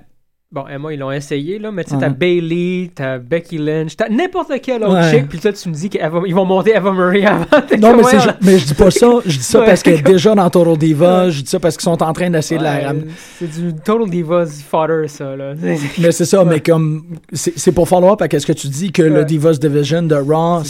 Bon, 0.52 0.66
Emma, 0.68 0.92
ils 0.92 0.98
l'ont 0.98 1.12
essayé, 1.12 1.60
là, 1.60 1.72
mais 1.72 1.84
tu 1.84 1.92
sais, 1.92 1.98
t'as. 2.00 2.10
Bailey, 2.10 2.90
t'as 2.96 3.20
Becky 3.20 3.60
Lynch, 3.60 3.96
t'as 3.96 4.10
n'importe 4.10 4.52
quel 4.64 4.84
autre 4.84 4.96
Ouais. 4.96 5.12
chick, 5.12 5.30
puis 5.30 5.38
toi, 5.38 5.54
tu 5.54 5.70
me 5.70 5.76
dis 5.76 5.92
qu'ils 5.92 6.02
vont 6.10 6.44
monter 6.46 6.72
Eva 6.76 6.92
Marie 6.92 7.24
avant. 7.24 7.46
Non, 7.80 7.96
mais, 7.96 8.04
ouais, 8.04 8.14
mais 8.42 8.58
je 8.58 8.66
dis 8.66 8.74
pas 8.74 8.90
ça. 8.90 9.08
Je 9.28 9.38
dis 9.38 9.44
ça 9.44 9.60
Ouais. 9.60 9.68
parce 9.68 9.84
qu'elle 9.84 10.00
est 10.00 10.02
déjà 10.02 10.34
dans 10.34 10.50
Total 10.50 10.76
Diva. 10.76 11.30
Je 11.30 11.44
dis 11.44 11.50
ça 11.52 11.60
parce 11.60 11.78
qu'ils 11.78 11.84
sont 11.84 12.02
en 12.02 12.14
train 12.14 12.32
d'essayer 12.32 12.58
de 12.58 12.64
la 12.64 12.80
ramener. 12.80 13.06
C'est 13.38 13.46
du 13.62 13.76
Total 13.76 14.10
Divas 14.10 14.64
fodder, 14.68 15.08
ça, 15.08 15.36
là. 15.36 15.54
Mais 16.00 16.12
c'est 16.12 16.26
ça, 16.26 16.44
mais 16.44 16.62
comme 16.62 17.04
c'est 17.32 17.72
pour 17.72 17.88
follow-up 17.88 18.20
à 18.20 18.40
ce 18.40 18.48
que 18.48 18.54
tu 18.54 18.70
dis 18.70 18.92
que 18.92 19.04
le. 19.04 19.26
Divas 19.26 19.60
Division 19.62 20.02
de 20.02 20.16
Raw 20.16 20.64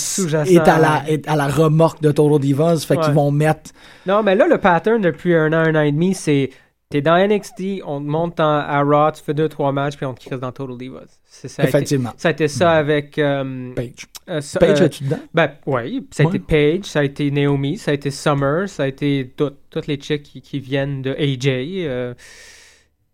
est 0.45 0.67
à 0.67 0.77
la 0.77 1.03
est 1.07 1.25
à 1.25 1.37
la 1.37 1.47
remorque 1.47 2.01
de 2.01 2.11
Total 2.11 2.39
Divas, 2.39 2.83
fait 2.85 2.97
qu'ils 2.97 3.13
vont 3.13 3.31
mettre 3.31 3.71
Non, 4.05 4.23
mais 4.23 4.35
là, 4.35 4.45
le 4.45 4.57
pattern 4.57 5.01
depuis 5.01 5.33
un 5.33 5.53
an, 5.53 5.63
un 5.65 5.75
an 5.75 5.81
et 5.83 5.93
demi, 5.93 6.13
c'est 6.13 6.49
t'es 6.89 7.01
dans 7.01 7.15
NXT, 7.17 7.81
on 7.85 8.01
te 8.01 8.07
monte 8.07 8.39
en- 8.39 8.57
à 8.57 8.81
Raw, 8.81 9.11
tu 9.11 9.21
fais 9.21 9.35
deux, 9.35 9.47
trois 9.47 9.71
matchs, 9.71 9.95
puis 9.95 10.07
on 10.07 10.13
te 10.15 10.21
crisse 10.25 10.39
dans 10.39 10.51
Total 10.51 10.75
Divas. 10.77 11.19
C'est 11.25 11.47
ça. 11.47 11.61
été- 11.63 11.69
effectivement 11.69 12.11
Ça 12.17 12.29
a 12.29 12.31
été 12.31 12.47
ça 12.47 12.71
avec. 12.71 13.17
euh, 13.19 13.73
Paige. 13.75 14.07
euh, 14.27 14.41
ça- 14.41 14.59
Paige 14.59 14.81
euh, 14.81 14.85
es-tu 14.85 15.03
dedans? 15.03 15.19
Ben 15.33 15.51
oui, 15.67 16.07
ça 16.11 16.23
a 16.23 16.25
Ouais. 16.25 16.35
été 16.35 16.39
Paige, 16.39 16.85
ça 16.85 16.99
a 16.99 17.03
été 17.03 17.29
Naomi, 17.29 17.77
ça 17.77 17.91
a 17.91 17.93
été 17.93 18.09
Summer, 18.09 18.67
ça 18.67 18.83
a 18.83 18.87
été 18.87 19.31
tout- 19.37 19.53
toutes 19.69 19.85
les 19.85 19.97
chicks 19.97 20.23
qui, 20.23 20.41
qui 20.41 20.59
viennent 20.59 21.03
de 21.03 21.11
AJ. 21.11 21.85
euh, 21.85 22.13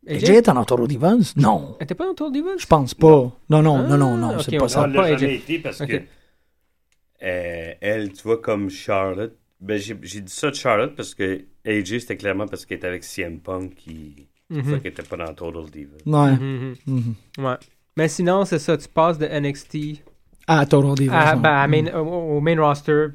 AJ 0.07 0.29
est 0.29 0.41
dans 0.43 0.63
Total 0.63 0.87
Divas? 0.87 1.33
Non, 1.35 1.75
Elle 1.79 1.83
était 1.83 1.95
pas 1.95 2.05
dans 2.05 2.13
Total 2.13 2.31
Divas? 2.31 2.57
je 2.57 2.65
pense 2.67 2.93
pas. 2.93 3.07
Non 3.49 3.61
non 3.61 3.79
non 3.79 3.97
non 3.97 4.15
non, 4.15 4.35
Ah, 4.37 4.41
c'est 4.41 4.55
pas 4.57 4.69
ça. 4.69 4.81
Non, 4.81 4.85
elle 4.87 4.93
pas 4.93 5.01
l'a 5.09 5.15
AJ. 5.15 5.19
jamais 5.19 5.35
été 5.35 5.59
parce 5.59 5.81
Ok. 5.81 5.87
que 5.89 6.01
euh, 7.23 7.73
elle, 7.81 8.13
tu 8.13 8.23
vois, 8.23 8.37
comme 8.41 8.69
Charlotte, 8.69 9.37
ben, 9.59 9.77
j'ai 9.79 9.97
j'ai 10.01 10.21
dit 10.21 10.31
ça 10.33 10.49
de 10.51 10.55
Charlotte 10.55 10.95
parce 10.95 11.13
que 11.15 11.45
AJ, 11.65 11.99
c'était 11.99 12.17
clairement 12.17 12.47
parce 12.47 12.65
qu'elle 12.65 12.77
était 12.77 12.87
avec 12.87 13.03
CM 13.03 13.39
Punk 13.39 13.75
qui 13.75 14.27
Mhm. 14.49 14.63
fait 14.63 14.79
qu'elle 14.81 14.91
était 14.91 15.01
pas 15.03 15.17
dans 15.17 15.33
Total 15.33 15.65
Diva. 15.71 15.95
Ouais. 16.05 16.31
Mhm, 16.33 16.75
mhm. 16.85 17.03
mhm. 17.37 17.45
Ouais. 17.45 17.55
Mais 17.97 18.07
sinon, 18.07 18.45
c'est 18.45 18.59
ça, 18.59 18.77
tu 18.77 18.87
passes 18.87 19.17
de 19.17 19.25
NXT 19.25 20.01
Ah, 20.47 20.65
Total 20.67 20.93
Divas. 20.95 21.31
à, 21.31 21.35
ben, 21.35 21.49
à 21.49 21.67
main- 21.67 21.93
au, 21.99 22.37
au 22.37 22.41
main 22.41 22.59
roster, 22.61 23.07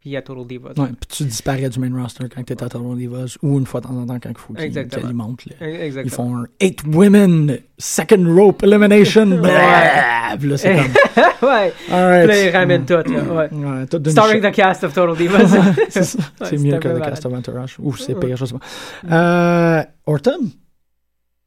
puis 0.00 0.16
à 0.16 0.22
Total 0.22 0.46
Divas. 0.46 0.70
Ouais, 0.78 0.88
puis 0.98 1.08
tu 1.08 1.24
disparais 1.24 1.68
du 1.68 1.78
main 1.78 2.02
roster 2.02 2.24
quand 2.34 2.42
t'es 2.42 2.54
à 2.62 2.68
Total 2.68 2.96
Divas 2.96 3.36
ou 3.42 3.58
une 3.58 3.66
fois 3.66 3.80
de 3.80 3.86
temps 3.86 3.96
en 3.98 4.06
temps 4.06 4.18
quand 4.18 4.30
il 4.30 4.38
faut 4.38 4.54
qu'ils 4.54 4.78
alimentent. 4.78 5.44
le- 5.44 5.66
Exactement. 5.66 6.02
Ils 6.04 6.10
font 6.10 6.36
un 6.38 6.46
8 6.62 6.82
women 6.86 7.58
second 7.76 8.34
rope 8.34 8.62
elimination. 8.62 9.26
Blah! 9.40 10.36
Là, 10.40 10.56
c'est 10.56 10.74
comme. 10.76 11.48
ouais. 11.50 11.72
Puis 11.86 11.92
là, 11.92 12.46
ils 12.46 12.50
ramènent 12.56 12.86
tout, 12.86 12.94
là. 12.94 13.02
Ouais. 13.04 13.48
Ouais, 13.52 13.86
tout 13.86 13.98
d'une 13.98 14.12
Starring 14.12 14.40
the 14.42 14.52
cast 14.54 14.84
of 14.84 14.94
Total 14.94 15.16
Divas. 15.16 15.48
c'est. 15.90 16.16
Ouais, 16.40 16.58
mieux 16.58 16.78
que 16.78 16.88
le 16.88 17.00
cast 17.00 17.26
of 17.26 17.32
Entourage. 17.34 17.76
Ou 17.78 17.94
c'est 17.96 18.14
Ouais. 18.14 18.20
pire, 18.26 18.36
je 18.36 18.44
sais 18.46 18.54
pas. 18.54 19.80
Euh, 19.80 19.82
Orton? 20.06 20.38
Je 20.42 20.48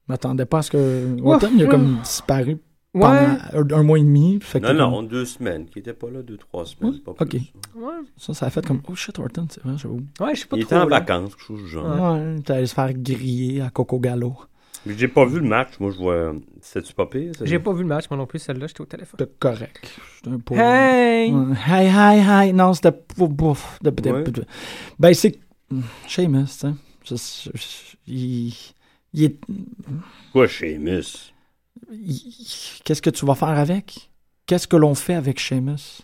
m'attendais 0.09 0.45
pas 0.45 0.59
à 0.59 0.61
ce 0.61 0.71
que. 0.71 1.17
Orton, 1.23 1.49
il 1.55 1.61
a 1.61 1.63
ouais. 1.65 1.71
comme 1.71 1.97
disparu 2.03 2.57
ouais. 2.93 3.01
pendant 3.51 3.77
un, 3.77 3.83
mois 3.83 3.99
et 3.99 4.03
demi. 4.03 4.39
Fait 4.41 4.59
que 4.61 4.67
Non, 4.67 4.73
non, 4.73 4.95
comme- 4.97 5.07
deux 5.07 5.25
semaines, 5.25 5.65
qui 5.67 5.79
était 5.79 5.93
pas 5.93 6.09
là, 6.09 6.21
deux, 6.21 6.37
trois 6.37 6.65
semaines. 6.65 6.93
Ouais, 6.93 6.99
pas 6.99 7.11
ok. 7.11 7.29
plus. 7.29 7.39
Ouais. 7.75 7.93
Ça, 8.17 8.33
ça 8.33 8.45
a 8.45 8.49
fait 8.49 8.65
comme. 8.65 8.81
Oh 8.87 8.95
shit, 8.95 9.17
Orton, 9.19 9.47
c'est 9.49 9.63
vrai, 9.63 9.73
j'avoue. 9.77 10.01
Ouais, 10.19 10.35
je 10.35 10.41
sais 10.41 10.47
pas 10.47 10.57
Il 10.57 10.65
trop. 10.65 10.75
était 10.75 10.75
en 10.83 10.87
là. 10.87 10.99
vacances, 10.99 11.35
quelque 11.35 11.45
chose 11.45 11.61
du 11.63 11.67
genre. 11.69 12.13
Ouais, 12.13 12.35
t'es 12.45 12.53
allé 12.53 12.65
se 12.65 12.73
faire 12.73 12.93
griller 12.93 13.61
à 13.61 13.69
Coco 13.69 13.99
Gallo. 13.99 14.35
Mais 14.85 14.97
j'ai 14.97 15.07
pas 15.07 15.23
vu 15.25 15.39
le 15.39 15.47
match, 15.47 15.79
moi 15.79 15.91
je 15.91 15.97
vois. 15.97 16.33
C'était-tu 16.59 16.93
pas 16.93 17.05
pire? 17.05 17.31
J'ai 17.41 17.57
pas 17.59 17.71
vu 17.71 17.83
le 17.83 17.87
match, 17.87 18.09
moi 18.09 18.17
non 18.17 18.25
plus, 18.25 18.39
celle-là, 18.39 18.67
j'étais 18.67 18.81
au 18.81 18.85
téléphone. 18.85 19.17
C'était 19.17 19.31
correct. 19.39 19.89
C'était 20.17 20.29
un 20.35 20.39
peu. 20.39 20.55
Hey! 20.55 21.33
Hey, 21.67 21.87
hey, 21.87 22.19
hey. 22.47 22.53
Non, 22.53 22.73
c'était 22.73 22.91
bouf. 23.17 23.79
Ouais. 23.83 23.91
de- 23.91 24.45
Ben, 24.99 25.13
c'est. 25.13 25.39
Seamus, 26.07 26.45
tu 27.03 27.17
sais. 27.17 27.51
Il. 28.07 28.53
il 29.13 29.23
est. 29.23 29.37
Quoi, 30.33 30.47
Sheamus? 30.47 31.32
Il- 31.91 32.81
Qu'est-ce 32.83 33.01
que 33.01 33.09
tu 33.09 33.25
vas 33.25 33.35
faire 33.35 33.49
avec? 33.49 34.09
Qu'est-ce 34.45 34.67
que 34.67 34.75
l'on 34.75 34.95
fait 34.95 35.13
avec 35.15 35.39
Seamus? 35.39 36.01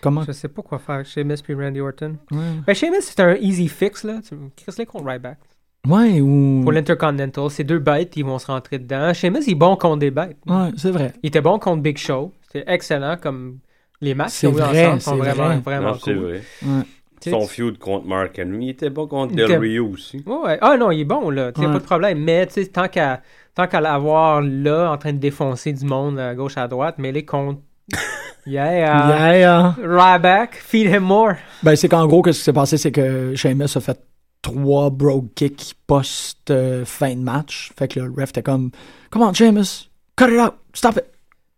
Comment? 0.00 0.22
Je 0.26 0.32
sais 0.32 0.48
pas 0.48 0.62
quoi 0.62 0.78
faire 0.78 0.96
avec 0.96 1.06
Sheamus 1.06 1.36
puis 1.44 1.54
Randy 1.54 1.80
Orton. 1.80 2.16
Ouais, 2.30 2.38
Ben, 2.66 2.74
Sheamus, 2.74 3.02
c'est 3.02 3.20
un 3.20 3.34
easy 3.36 3.68
fix, 3.68 4.02
là. 4.04 4.20
Tu 4.26 4.34
Chris 4.56 4.84
contre 4.86 5.04
Ryback. 5.06 5.38
Ouais, 5.86 6.20
ou. 6.20 6.60
Pour 6.62 6.72
l'Intercontinental, 6.72 7.50
c'est 7.50 7.64
deux 7.64 7.78
bêtes, 7.78 8.16
ils 8.16 8.24
vont 8.24 8.38
se 8.38 8.46
rentrer 8.46 8.78
dedans. 8.78 9.12
Sheamus, 9.12 9.40
il 9.46 9.52
est 9.52 9.54
bon 9.54 9.76
contre 9.76 9.98
des 9.98 10.10
bêtes. 10.10 10.38
Ouais, 10.46 10.70
c'est 10.76 10.90
vrai. 10.90 11.12
Il 11.22 11.28
était 11.28 11.42
bon 11.42 11.58
contre 11.58 11.82
Big 11.82 11.98
Show. 11.98 12.32
C'était 12.50 12.64
excellent 12.72 13.16
comme 13.20 13.58
les 14.00 14.14
matchs 14.14 14.30
C'est 14.32 14.46
qu'ils 14.50 14.56
ont 14.56 14.58
eu 14.66 14.68
vrai, 14.70 14.86
ensemble 14.86 15.00
sont 15.02 15.10
c'est 15.12 15.16
vraiment, 15.30 15.46
vrai. 15.48 15.58
vraiment 15.60 15.90
Non, 15.92 15.98
c'est 16.02 16.14
cool. 16.14 16.22
vrai. 16.22 16.42
Ouais. 16.64 16.82
Son 17.30 17.46
feud 17.46 17.78
contre 17.78 18.06
Mark 18.06 18.38
Henry, 18.38 18.64
il 18.66 18.68
était 18.70 18.90
bon 18.90 19.06
contre 19.06 19.32
Il 19.32 19.36
Del 19.36 19.58
Rio 19.58 19.88
aussi. 19.88 20.22
Ouais, 20.26 20.36
ouais. 20.44 20.58
Ah 20.60 20.76
non, 20.76 20.90
il 20.90 21.00
est 21.00 21.04
bon, 21.04 21.30
là. 21.30 21.52
Tu 21.52 21.60
sais, 21.60 21.66
Ouais. 21.66 21.72
pas 21.72 21.78
de 21.78 21.84
problème. 21.84 22.18
Mais, 22.22 22.46
tu 22.46 22.54
sais, 22.54 22.66
tant 22.66 22.88
qu'à 22.88 23.22
tant 23.54 23.66
qu'à 23.66 23.80
l'avoir 23.80 24.40
là, 24.42 24.90
en 24.92 24.98
train 24.98 25.12
de 25.12 25.18
défoncer 25.18 25.72
du 25.72 25.84
monde 25.84 26.18
à 26.18 26.34
gauche, 26.34 26.56
à 26.56 26.68
droite, 26.68 26.96
mais 26.98 27.12
les 27.12 27.24
contre. 27.24 27.60
Yeah! 28.46 29.36
Yeah. 29.38 29.74
Ryback, 29.82 30.54
feed 30.56 30.86
him 30.88 31.00
more. 31.04 31.32
Ben, 31.62 31.74
c'est 31.76 31.88
qu'en 31.88 32.06
gros, 32.06 32.22
ce 32.26 32.30
qui 32.38 32.44
s'est 32.44 32.52
passé, 32.52 32.76
c'est 32.76 32.92
que 32.92 33.34
Sheamus 33.34 33.74
a 33.74 33.80
fait 33.80 33.98
trois 34.42 34.90
brogue 34.90 35.28
kicks 35.34 35.74
post 35.86 36.50
euh, 36.50 36.84
fin 36.84 37.14
de 37.14 37.20
match. 37.22 37.72
Fait 37.78 37.88
que 37.88 38.00
le 38.00 38.10
ref 38.10 38.28
était 38.30 38.42
comme, 38.42 38.70
Come 39.10 39.22
on, 39.22 39.32
Sheamus, 39.32 39.88
cut 40.14 40.26
it 40.28 40.38
out, 40.38 40.52
stop 40.74 40.96
it, 40.98 41.04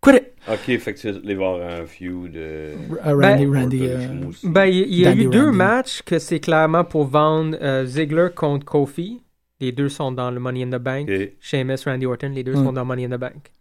quit 0.01 0.15
it. 0.15 0.33
Ok, 0.49 0.79
fait 0.79 0.95
que 0.95 1.01
tu 1.01 1.11
vas 1.11 1.35
voir 1.35 1.61
un 1.69 1.87
feud. 1.87 2.37
euh, 2.37 2.77
Euh, 3.05 3.15
Randy, 3.21 3.47
Ben, 3.47 3.61
Randy. 3.63 3.81
Euh, 3.83 4.29
aussi. 4.29 4.49
Ben, 4.49 4.67
il 4.67 4.95
y 4.95 5.07
a 5.07 5.11
Danny 5.11 5.25
eu 5.25 5.29
deux 5.29 5.47
Randy. 5.47 5.57
matchs 5.57 6.03
que 6.03 6.21
c'est 6.21 6.39
clairement 6.39 6.85
pour 6.85 7.07
vendre 7.09 7.57
euh, 7.61 7.85
Ziggler 7.85 8.29
contre 8.33 8.65
Kofi. 8.65 9.23
Les 9.61 9.73
deux 9.73 9.89
sont 9.89 10.13
dans 10.13 10.31
le 10.31 10.39
Money 10.41 10.65
in 10.65 10.71
the 10.71 10.81
Bank. 10.83 11.09
Ok. 11.09 11.33
Sheamus, 11.41 11.77
Randy 11.87 12.07
Orton, 12.07 12.29
les 12.35 12.45
deux 12.45 12.53
Mm. 12.55 12.65
sont 12.65 12.73
dans 12.73 12.85
Money 12.85 13.05
in 13.07 13.17
the 13.17 13.21
Bank. 13.21 13.53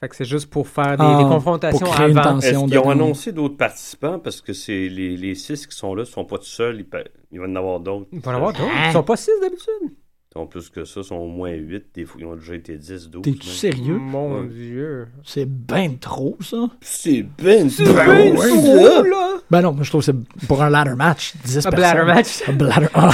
Fait 0.00 0.08
que 0.08 0.16
c'est 0.16 0.24
juste 0.26 0.50
pour 0.50 0.68
faire 0.68 0.98
des, 0.98 1.04
Ah, 1.04 1.18
des 1.22 1.28
confrontations 1.28 1.78
pour 1.86 1.94
créer 1.94 2.10
une 2.10 2.18
avant. 2.18 2.34
tension. 2.40 2.66
Qu'ils 2.66 2.78
ont 2.78 2.90
annoncé 2.90 3.32
d'autres 3.32 3.56
participants? 3.56 4.18
Parce 4.18 4.40
que 4.42 4.52
c'est 4.52 4.88
les, 4.88 5.16
les 5.16 5.34
six 5.34 5.66
qui 5.66 5.74
sont 5.74 5.94
là 5.94 6.02
ne 6.02 6.04
sont 6.06 6.24
pas 6.26 6.36
tout 6.38 6.44
seuls. 6.44 6.80
Il, 6.80 6.86
il 7.32 7.40
va 7.40 7.46
y 7.46 7.50
en 7.50 7.56
avoir 7.56 7.80
d'autres. 7.80 8.06
Il 8.12 8.20
va 8.20 8.32
y 8.32 8.34
en 8.34 8.36
avoir 8.36 8.52
d'autres. 8.52 8.68
Ils 8.88 8.92
sont 8.92 9.02
pas 9.02 9.16
six 9.16 9.30
d'habitude. 9.40 9.94
Sont 10.36 10.46
plus 10.48 10.68
que 10.68 10.84
ça, 10.84 10.98
ils 11.00 11.04
sont 11.04 11.14
au 11.14 11.28
moins 11.28 11.52
huit. 11.52 11.84
Des 11.94 12.04
fois, 12.04 12.20
ils 12.20 12.26
ont 12.26 12.34
déjà 12.34 12.56
été 12.56 12.76
10, 12.76 13.08
12. 13.08 13.22
T'es-tu 13.22 13.46
sérieux? 13.48 13.96
Mon 13.98 14.40
Ouais. 14.40 14.48
Dieu. 14.48 15.06
C'est 15.22 15.44
ben 15.48 15.96
trop, 15.96 16.36
ça. 16.40 16.56
C'est 16.80 17.22
ben, 17.22 17.68
Ben 17.68 17.94
ben 17.94 18.36
ouais. 18.36 19.08
là. 19.10 19.36
Ben 19.48 19.62
non, 19.62 19.72
moi, 19.72 19.84
je 19.84 19.90
trouve 19.90 20.04
que 20.04 20.06
c'est 20.06 20.46
pour 20.48 20.60
un 20.60 20.70
ladder 20.70 20.96
match, 20.96 21.34
10 21.44 21.58
Un 21.58 21.70
personnes. 21.70 21.78
bladder 21.78 22.04
match. 22.12 22.42
Un 22.48 22.52
bladder. 22.54 22.86
Ah, 22.94 23.10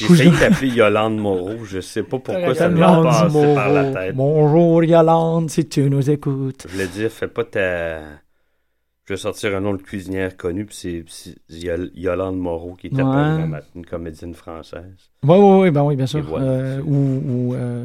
J'ai 0.00 0.06
failli 0.08 0.32
t'appeler 0.32 0.70
Yolande 0.72 1.18
Moreau. 1.18 1.64
Je 1.64 1.78
sais 1.80 2.02
pas 2.02 2.18
pourquoi 2.18 2.52
ça 2.56 2.68
m'est 2.68 2.80
Yolande 2.80 3.04
passé 3.04 3.54
par 3.54 3.68
la 3.72 3.84
tête. 3.92 4.16
Bonjour, 4.16 4.82
Yolande, 4.82 5.48
si 5.50 5.68
tu 5.68 5.88
nous 5.88 6.10
écoutes. 6.10 6.66
Je 6.68 6.72
voulais 6.72 6.88
dire, 6.88 7.12
fais 7.12 7.28
pas 7.28 7.44
ta. 7.44 8.00
Je 9.08 9.12
vais 9.14 9.18
sortir 9.18 9.54
un 9.56 9.60
nom 9.60 9.74
de 9.74 9.82
cuisinière 9.82 10.36
connu, 10.36 10.64
puis 10.64 10.74
c'est- 10.76 11.04
c'est 11.08 11.36
Yol- 11.64 11.92
Yolande 11.94 12.38
Moreau 12.38 12.74
qui 12.74 12.90
t'appelle 12.90 13.06
Ouais. 13.06 13.12
un 13.14 13.46
matin, 13.46 13.66
une 13.76 13.86
comédienne 13.86 14.34
française. 14.34 14.82
Oui, 15.22 15.36
oui, 15.38 15.58
oui, 15.62 15.70
ben 15.70 15.82
oui, 15.84 15.94
bien 15.94 16.06
sûr. 16.06 16.24
Voilà. 16.28 16.44
Euh, 16.44 16.80
ou 16.84 17.22
ou 17.24 17.54
euh, 17.54 17.84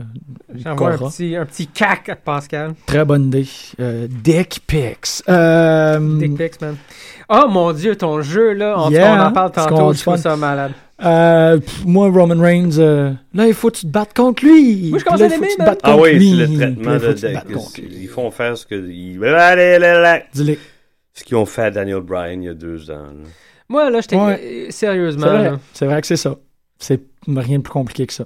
J'envoie 0.56 0.94
un 0.94 0.98
Cora. 0.98 1.12
petit, 1.12 1.36
un 1.36 1.46
petit 1.46 1.68
cac 1.68 2.10
à 2.10 2.16
Pascal. 2.16 2.74
Très 2.88 3.06
bonne 3.06 3.26
idée. 3.28 3.46
Euh, 3.80 4.08
Dick 4.10 4.62
Pics. 4.66 5.22
Euh, 5.30 6.00
Dick 6.18 6.36
pics, 6.36 6.60
man. 6.60 6.76
Oh 7.30 7.46
mon 7.48 7.72
dieu, 7.72 7.96
ton 7.96 8.22
jeu, 8.24 8.54
là, 8.54 8.74
on, 8.80 8.90
Yeah, 8.90 9.14
on 9.16 9.28
en 9.28 9.32
parle 9.32 9.52
tantôt, 9.52 9.94
je 9.94 10.02
trouve 10.02 10.18
ça 10.18 10.36
malade. 10.36 10.72
euh, 11.06 11.60
pff, 11.60 11.86
moi, 11.86 12.10
Roman 12.10 12.42
Reigns, 12.42 12.80
euh, 12.80 13.12
là, 13.36 13.46
il 13.48 13.54
faut 13.54 13.70
que 13.70 13.78
tu 13.78 13.86
te 13.86 13.92
battes 13.92 14.16
contre 14.16 14.44
lui. 14.44 14.90
Moi, 14.90 14.98
je 14.98 15.06
commence 15.06 15.22
à 15.22 15.26
il 15.26 15.30
faut 15.30 15.36
que 15.36 15.42
l'aimer, 15.42 15.48
tu 15.52 15.56
te 15.58 15.62
man. 15.62 15.68
battes 15.70 15.80
Ah 15.84 15.92
contre 15.92 16.04
oui, 16.04 16.30
c'est 16.32 16.36
le 16.48 16.58
traitement 16.58 16.90
là, 16.90 16.96
il 16.96 17.00
faut 17.00 17.08
de. 17.14 17.82
de- 17.88 17.94
ils 18.02 18.08
font 18.08 18.32
faire 18.32 18.58
ce 18.58 18.66
que. 18.66 18.90
ils- 18.90 19.24
Allez, 19.24 19.62
allez, 19.76 19.86
allez. 19.86 20.24
Dis-le. 20.34 20.58
Ce 21.14 21.24
qu'ils 21.24 21.36
ont 21.38 21.46
fait 21.46 21.64
à 21.64 21.72
Daniel 21.72 22.02
Bryan 22.02 22.42
il 22.42 22.46
y 22.46 22.50
a 22.50 22.54
deux 22.54 22.90
ans. 22.92 23.04
là. 23.08 23.30
Moi, 23.70 23.90
là, 23.90 24.02
j'étais. 24.02 24.16
Ouais. 24.18 24.40
euh, 24.42 24.66
C'est 24.66 24.72
Sérieusement, 24.72 25.28
vrai. 25.28 25.44
là, 25.52 25.60
C'est 25.74 25.86
vrai 25.86 26.02
que 26.02 26.08
c'est 26.08 26.18
ça. 26.18 26.36
C'est 26.78 27.02
rien 27.28 27.58
de 27.60 27.64
plus 27.64 27.72
compliqué 27.72 28.06
que 28.08 28.14
ça. 28.14 28.26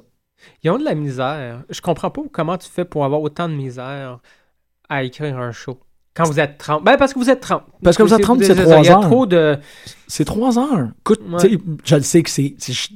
ils 0.63 0.69
ont 0.71 0.77
de 0.77 0.83
la 0.83 0.95
misère. 0.95 1.63
Je 1.69 1.81
comprends 1.81 2.09
pas 2.09 2.21
comment 2.31 2.57
tu 2.57 2.69
fais 2.69 2.86
pour 2.86 3.05
avoir 3.05 3.21
autant 3.21 3.47
de 3.49 3.53
misère 3.53 4.19
à 4.89 5.03
écrire 5.03 5.38
un 5.38 5.51
show. 5.51 5.79
Quand 6.15 6.23
vous 6.23 6.39
êtes 6.39 6.57
30. 6.57 6.83
Ben, 6.83 6.95
parce 6.97 7.13
que 7.13 7.19
vous 7.19 7.29
êtes 7.29 7.41
30. 7.41 7.63
Parce 7.83 7.97
que 7.97 8.03
vous 8.03 8.13
êtes 8.13 8.21
30, 8.21 8.41
c'est 8.43 8.55
ça. 8.55 8.63
trois 8.63 8.77
Il 8.79 8.86
y 8.86 8.89
a 8.89 8.93
heures. 8.95 9.01
trop 9.01 9.25
de. 9.25 9.57
C'est 10.07 10.23
trois 10.25 10.57
heures. 10.57 10.88
Écoute, 11.01 11.21
Ouais. 11.29 11.39
tu 11.41 11.49
sais, 11.55 11.59
je 11.83 11.95
le 11.95 12.01
sais 12.03 12.23
que 12.23 12.29
c'est. 12.29 12.55
c'est- 12.57 12.89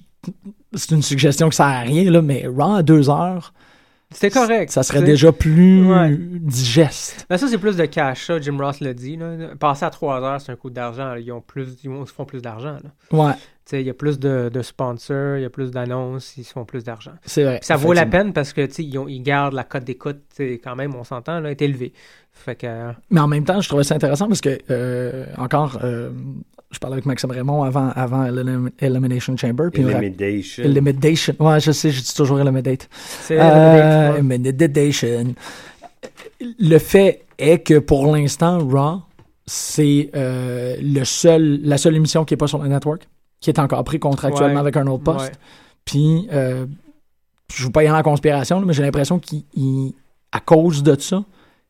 C'est 0.76 0.92
une 0.94 1.02
suggestion 1.02 1.50
que 1.50 1.56
ça 1.56 1.66
sert 1.66 1.74
à 1.78 1.80
rien, 1.80 2.10
là, 2.12 2.22
mais 2.22 2.46
Raw 2.48 2.76
à 2.76 2.84
deux 2.84 3.10
heures, 3.10 3.54
C'était 4.12 4.32
correct. 4.32 4.72
ça 4.72 4.82
serait 4.84 5.04
déjà 5.04 5.32
plus 5.32 5.86
Ouais. 5.86 6.18
digeste. 6.18 7.26
Ben, 7.30 7.38
ça, 7.38 7.48
c'est 7.48 7.58
plus 7.60 7.76
de 7.78 7.86
cash, 7.86 8.26
ça. 8.26 8.40
Jim 8.42 8.58
Ross 8.60 8.80
l'a 8.80 8.94
dit. 8.94 9.18
Là. 9.18 9.50
Passer 9.60 9.86
à 9.86 9.90
3 9.92 10.22
heures, 10.24 10.42
c'est 10.42 10.52
un 10.52 10.56
coup 10.56 10.70
d'argent. 10.72 11.14
Ils 11.16 11.32
ont 11.32 11.42
plus, 11.42 11.78
ils 11.84 11.92
ils 11.92 12.06
font 12.08 12.26
plus 12.26 12.42
d'argent. 12.42 12.78
Ouais. 13.12 13.34
Il 13.72 13.82
y 13.84 13.90
a 13.92 13.94
plus 13.94 14.18
de, 14.18 14.50
de 14.52 14.62
sponsors, 14.64 15.38
il 15.38 15.44
y 15.44 15.46
a 15.46 15.50
plus 15.52 15.70
d'annonces, 15.70 16.36
ils 16.38 16.44
se 16.44 16.54
font 16.54 16.66
plus 16.66 16.84
d'argent. 16.84 17.12
C'est 17.24 17.44
vrai. 17.44 17.58
Puis 17.60 17.68
Ça 17.68 17.76
vaut 17.76 17.94
la 17.94 18.08
peine 18.08 18.34
parce 18.34 18.52
que, 18.52 18.68
sais, 18.68 18.84
ils, 18.84 18.98
ont- 18.98 19.08
ils 19.08 19.22
gardent 19.22 19.54
la 19.54 19.64
cote 19.64 19.84
d'écoute, 19.84 20.22
quand 20.40 20.76
même, 20.76 20.96
on 20.96 21.04
s'entend, 21.04 21.40
là, 21.40 21.52
est 21.52 21.62
élevée. 21.62 21.94
Fait 22.32 22.56
que... 22.56 22.66
euh, 22.66 22.92
Mais 23.12 23.20
en 23.20 23.28
même 23.28 23.44
temps, 23.44 23.62
je 23.62 23.68
trouvais 23.70 23.84
ça 23.84 23.94
intéressant 23.94 24.28
parce 24.28 24.42
que, 24.42 24.58
euh, 24.72 25.28
encore, 25.38 25.78
euh, 25.84 26.10
je 26.72 26.78
parlais 26.80 26.94
avec 26.96 27.06
Maxime 27.06 27.32
Raymond 27.32 27.64
avant, 27.64 27.90
avant 27.96 28.26
Chamber. 29.38 29.70
Puis 29.74 29.82
Elimination. 29.84 30.64
Elimination. 30.64 31.36
Ouais, 31.40 31.60
je 31.60 31.72
sais, 31.72 31.90
je 31.92 32.02
dis 32.02 32.14
toujours 32.14 32.40
Eliminate. 32.40 32.88
C'est 33.22 33.40
Euh, 33.40 34.18
Elimination. 34.18 35.34
Le 36.60 36.78
fait 36.78 37.26
est 37.38 37.60
que 37.60 37.80
pour 37.80 38.14
l'instant, 38.16 38.60
Raw, 38.60 39.02
c'est 39.46 40.10
euh, 40.16 40.76
le 40.82 41.04
seul, 41.06 41.60
la 41.64 41.78
seule 41.78 41.96
émission 41.96 42.24
qui 42.24 42.34
n'est 42.34 42.38
pas 42.38 42.48
sur 42.48 42.60
le 42.60 42.68
network, 42.70 43.08
qui 43.40 43.50
est 43.50 43.60
encore 43.60 43.84
pris 43.84 44.00
contractuellement 44.00 44.56
Ouais. 44.56 44.60
avec 44.60 44.78
un 44.78 44.88
autre 44.88 45.04
poste. 45.04 45.26
Ouais. 45.26 45.32
Puis, 45.86 46.28
euh, 46.32 46.66
je 47.54 47.64
ne 47.64 47.68
veux 47.68 47.72
pas 47.72 47.84
y 47.84 47.88
aller 47.88 47.98
en 47.98 48.04
conspiration, 48.04 48.60
là, 48.60 48.66
mais 48.66 48.74
j'ai 48.74 48.84
l'impression 48.84 49.20
qu'à 49.20 50.40
cause 50.46 50.84
de 50.84 50.98
ça, 51.00 51.24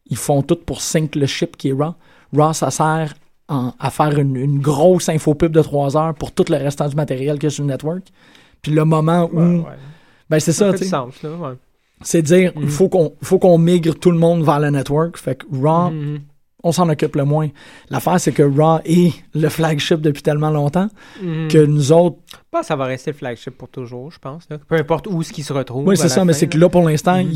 ils 0.10 0.18
font 0.18 0.42
tout 0.42 0.58
pour 0.58 0.82
sync 0.82 1.16
le 1.16 1.26
ship 1.26 1.56
qui 1.56 1.70
est 1.70 1.74
Raw. 1.74 1.94
Raw, 2.36 2.54
ça 2.54 2.70
sert 2.70 3.14
en- 3.50 3.74
à 3.80 3.90
faire 3.90 4.18
une, 4.18 4.36
une 4.36 4.60
grosse 4.60 5.10
infopub 5.10 5.52
de 5.52 5.62
3 5.62 5.98
heures 5.98 6.14
pour 6.14 6.32
tout 6.32 6.46
le 6.50 6.56
restant 6.56 6.88
du 6.88 6.96
matériel 6.96 7.38
a 7.44 7.50
sur 7.50 7.64
le 7.64 7.70
network. 7.72 8.04
Puis 8.62 8.72
le 8.72 8.86
moment 8.86 9.30
où... 9.34 9.40
Ouais, 9.40 9.58
ouais. 9.58 9.64
Ben, 10.30 10.40
c'est 10.40 10.52
Ça 10.54 10.72
tu 10.74 10.86
sais. 10.86 11.28
ouais. 11.28 11.54
C'est 12.02 12.22
dire, 12.22 12.54
il 12.56 12.62
Mhm. 12.64 12.68
faut 12.70 12.88
qu'on 12.88 13.14
faut 13.22 13.40
qu'on 13.40 13.58
migre 13.58 13.94
tout 14.00 14.12
le 14.12 14.18
monde 14.20 14.44
vers 14.46 14.60
le 14.60 14.70
network. 14.70 15.18
Fait 15.18 15.36
que 15.36 15.46
Raw, 15.52 15.90
Mhm. 15.92 16.20
On 16.64 16.72
s'en 16.72 16.90
occupe 16.90 17.16
le 17.16 17.24
moins. 17.26 17.50
L'affaire, 17.90 18.20
c'est 18.20 18.32
que 18.32 18.44
Raw 18.44 18.80
est 18.86 19.14
le 19.34 19.50
flagship 19.50 20.02
depuis 20.02 20.22
tellement 20.22 20.50
longtemps 20.50 20.90
Mhm. 21.24 21.48
que 21.50 21.66
nous 21.66 21.92
autres, 21.92 22.18
Je 22.32 22.36
pense 22.52 22.62
que 22.62 22.68
ça 22.68 22.76
va 22.76 22.86
rester 22.86 23.12
le 23.12 23.18
flagship 23.18 23.56
pour 23.58 23.70
toujours, 23.70 24.12
je 24.12 24.18
pense. 24.20 24.48
là. 24.50 24.58
Peu 24.68 24.76
importe 24.76 25.06
où 25.08 25.22
ce 25.22 25.32
qui 25.32 25.44
se 25.44 25.54
retrouve. 25.54 25.88
oui, 25.88 25.96
c'est 25.98 26.10
ça, 26.10 26.26
mais 26.26 26.34
c'est 26.34 26.48
que 26.48 26.58
là. 26.58 26.68
pour 26.70 26.88
l'instant, 26.88 27.24
Mhm. 27.24 27.30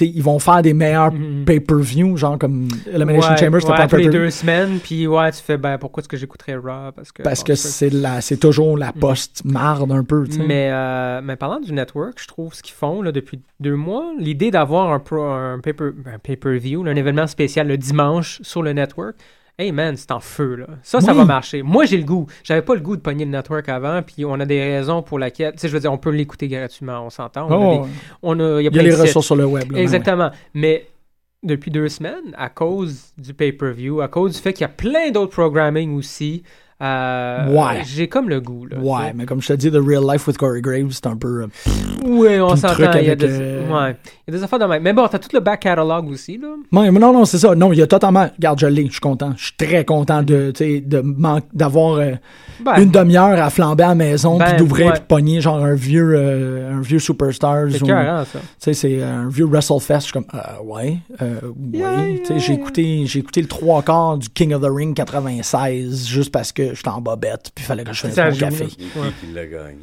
ils, 0.00 0.22
vont 0.22 0.38
faire 0.38 0.60
des 0.62 0.74
meilleurs 0.74 1.10
Mhm. 1.12 1.44
pay-per-view, 1.46 2.16
genre 2.16 2.38
comme 2.38 2.68
Elimination 2.92 3.32
Ouais, 3.32 3.36
Chamber, 3.38 3.60
c'était 3.60 3.72
ouais, 3.72 3.78
pas 3.78 3.88
tous 3.88 3.96
les 3.96 4.08
deux 4.08 4.30
semaines, 4.30 4.78
puis 4.82 5.06
ouais, 5.06 5.30
tu 5.32 5.38
fais, 5.42 5.56
ben, 5.56 5.78
pourquoi 5.78 6.00
est-ce 6.02 6.08
que 6.08 6.16
j'écouterais 6.16 6.56
Raw? 6.56 6.92
Parce 6.94 7.12
que, 7.12 7.22
Parce 7.22 7.42
que 7.42 7.54
c'est 7.54 7.90
la, 7.90 8.20
c'est 8.20 8.36
toujours 8.36 8.76
la 8.76 8.92
poste 8.92 9.42
marde 9.44 9.90
un 9.90 10.04
peu. 10.04 10.26
Mais, 10.46 10.68
euh, 10.70 11.20
mais 11.24 11.36
parlant 11.36 11.60
du 11.60 11.72
network, 11.72 12.14
je 12.20 12.26
trouve 12.28 12.52
ce 12.54 12.62
qu'ils 12.62 12.74
font 12.74 13.00
là, 13.02 13.10
depuis 13.12 13.40
deux 13.60 13.76
mois, 13.76 14.12
l'idée 14.18 14.50
d'avoir 14.50 14.92
un, 14.92 14.98
pro- 14.98 15.22
un 15.22 15.60
paper- 15.60 15.92
un 16.12 16.18
pay-per-view, 16.18 16.82
là, 16.84 16.92
un 16.92 16.96
événement 16.96 17.26
spécial 17.26 17.66
le 17.68 17.76
dimanche 17.78 18.40
sur 18.52 18.62
le 18.62 18.72
network, 18.72 19.16
hey 19.58 19.72
man, 19.72 19.96
c'est 19.96 20.10
en 20.12 20.20
feu. 20.20 20.56
Là. 20.56 20.66
Ça, 20.82 21.00
ça 21.00 21.12
va 21.12 21.24
marcher. 21.24 21.62
Moi, 21.62 21.84
j'ai 21.84 21.96
le 21.96 22.04
goût. 22.04 22.26
J'avais 22.44 22.62
pas 22.62 22.74
le 22.74 22.80
goût 22.80 22.96
de 22.96 23.00
pogner 23.00 23.24
le 23.24 23.30
network 23.30 23.68
avant, 23.68 24.02
puis 24.02 24.24
on 24.24 24.34
a 24.34 24.46
des 24.46 24.62
raisons 24.62 25.02
pour 25.02 25.18
lesquelles. 25.18 25.52
Tu 25.52 25.60
sais, 25.60 25.68
je 25.68 25.72
veux 25.72 25.80
dire, 25.80 25.92
on 25.92 25.98
peut 25.98 26.10
l'écouter 26.10 26.48
gratuitement, 26.48 27.04
on 27.04 27.10
s'entend. 27.10 27.48
On, 27.50 27.52
a 27.52 27.82
Oh, 27.82 27.86
on 28.22 28.40
a, 28.40 28.60
il 28.60 28.64
y 28.64 28.68
a 28.68 28.82
y 28.82 28.84
les 28.84 28.94
ressources 28.94 29.26
sur 29.26 29.36
le 29.36 29.46
web. 29.46 29.72
là, 29.72 29.78
Exactement. 29.80 30.30
Mais 30.54 30.86
depuis 31.42 31.70
deux 31.70 31.88
semaines, 31.88 32.34
à 32.36 32.48
cause 32.48 33.12
du 33.18 33.34
pay-per-view, 33.34 34.00
à 34.00 34.08
cause 34.08 34.34
du 34.34 34.38
fait 34.38 34.52
qu'il 34.52 34.62
y 34.62 34.64
a 34.64 34.68
plein 34.68 35.10
d'autres 35.10 35.32
programming 35.32 35.96
aussi, 35.96 36.44
euh, 36.82 37.46
Ouais. 37.48 37.82
j'ai 37.84 38.08
comme 38.08 38.28
le 38.28 38.40
goût. 38.40 38.66
Là, 38.66 38.78
ouais. 38.78 39.12
Mais 39.14 39.24
comme 39.24 39.40
je 39.40 39.48
te 39.48 39.52
dis, 39.54 39.70
The 39.70 39.76
Real 39.76 40.02
Life 40.10 40.26
with 40.26 40.36
Corey 40.38 40.60
Graves, 40.60 40.90
c'est 40.90 41.06
un 41.06 41.16
peu... 41.16 41.42
euh, 41.42 41.46
Oui, 42.04 42.40
on 42.40 42.56
s'entend. 42.56 42.92
Il 42.94 43.08
y 43.08 43.16
des, 43.16 43.26
euh, 43.30 43.60
ouais. 43.68 43.96
Il 44.26 44.32
y 44.32 44.36
a 44.36 44.38
des 44.38 44.42
affaires 44.44 44.58
de 44.58 44.64
même. 44.64 44.82
Mais 44.82 44.92
bon, 44.92 45.06
t'as 45.08 45.18
tout 45.18 45.28
le 45.32 45.40
back 45.40 45.60
catalog 45.60 46.08
aussi, 46.10 46.38
là. 46.38 46.48
Ouais, 46.72 46.90
mais 46.90 46.98
non, 46.98 47.12
non, 47.12 47.24
c'est 47.24 47.38
ça. 47.38 47.54
Non, 47.54 47.72
il 47.72 47.78
y 47.78 47.82
a 47.82 47.86
totalement... 47.86 48.28
Regarde, 48.36 48.58
je 48.58 48.66
l'ai, 48.66 48.86
je 48.86 48.92
suis 48.92 49.00
content. 49.00 49.32
Je 49.36 49.44
suis 49.44 49.56
très 49.56 49.84
content 49.84 50.22
de, 50.22 50.52
sais, 50.56 50.80
de 50.80 51.00
man- 51.00 51.40
d'avoir 51.52 51.94
euh, 51.98 52.12
Ben, 52.64 52.74
une 52.82 52.90
demi-heure 52.90 53.40
à 53.40 53.50
flamber 53.50 53.84
à 53.84 53.88
la 53.88 53.94
maison, 53.94 54.38
Ben, 54.38 54.46
puis 54.46 54.56
d'ouvrir, 54.56 54.86
ouais. 54.86 54.92
puis 54.92 55.00
de 55.00 55.06
pogner 55.06 55.40
genre 55.40 55.62
un 55.64 55.74
vieux, 55.74 56.16
un 56.72 56.80
vieux 56.80 56.98
Superstars. 56.98 57.66
c'est 57.70 57.86
ça. 57.86 58.72
C'est 58.72 59.02
un 59.02 59.28
vieux 59.28 59.46
WrestleFest. 59.46 59.94
Je 60.00 60.04
suis 60.04 60.12
comme, 60.12 60.26
ouais, 60.64 60.98
ouais. 61.20 62.22
J'ai 62.38 62.54
écouté, 62.54 63.04
j'ai 63.06 63.18
écouté 63.20 63.40
le 63.42 63.48
trois 63.48 63.82
quarts 63.82 64.18
du 64.18 64.28
King 64.28 64.54
of 64.54 64.62
the 64.62 64.68
Ring 64.70 64.94
96 64.94 66.06
juste 66.06 66.32
parce 66.32 66.52
que 66.52 66.71
j'étais 66.74 66.88
en 66.88 67.00
bobette, 67.00 67.50
puis 67.54 67.64
il 67.64 67.66
fallait 67.66 67.84
que 67.84 67.92
je 67.92 68.00
fasse 68.00 68.16
mon 68.16 68.36
café. 68.38 68.66
l'a 69.32 69.46
gagné? 69.46 69.78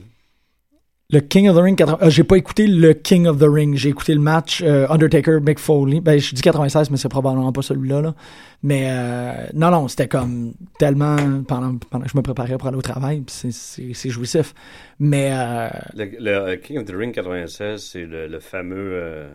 Le 1.12 1.22
King 1.22 1.50
of 1.50 1.56
the 1.58 1.60
Ring 1.62 1.76
80... 1.76 1.98
ah, 2.02 2.10
j'ai 2.12 2.24
pas 2.24 2.36
écouté 2.38 2.68
le 2.68 2.94
King 2.94 3.26
of 3.26 3.40
the 3.40 3.46
Ring. 3.48 3.76
J'ai 3.76 3.90
écouté 3.90 4.14
le 4.14 4.20
match 4.22 4.62
euh, 4.64 4.86
Undertaker 4.90 5.40
Mick 5.42 5.58
Foley. 5.58 6.02
Ben, 6.02 6.20
je 6.20 6.36
dis 6.36 6.42
96, 6.44 6.92
mais 6.92 6.98
c'est 6.98 7.10
probablement 7.10 7.52
pas 7.52 7.64
celui-là. 7.64 8.00
Là. 8.02 8.14
Mais 8.62 8.90
euh, 8.92 9.48
non, 9.56 9.72
non, 9.72 9.88
c'était 9.88 10.08
comme 10.08 10.54
tellement 10.78 11.16
pendant, 11.48 11.78
pendant 11.90 12.06
que 12.06 12.12
je 12.12 12.16
me 12.16 12.22
préparais 12.22 12.60
pour 12.60 12.68
aller 12.68 12.78
au 12.78 12.84
travail. 12.84 13.22
puis 13.22 13.52
c'est- 13.52 14.10
jouissif. 14.12 14.54
Mais 15.00 15.32
euh, 15.34 15.70
Le, 15.96 16.12
le 16.52 16.56
King 16.58 16.78
of 16.78 16.86
the 16.86 16.94
Ring 16.96 17.12
96, 17.12 17.82
c'est 17.92 18.06
le, 18.06 18.28
le 18.28 18.40
fameux 18.40 18.92
euh, 18.94 19.30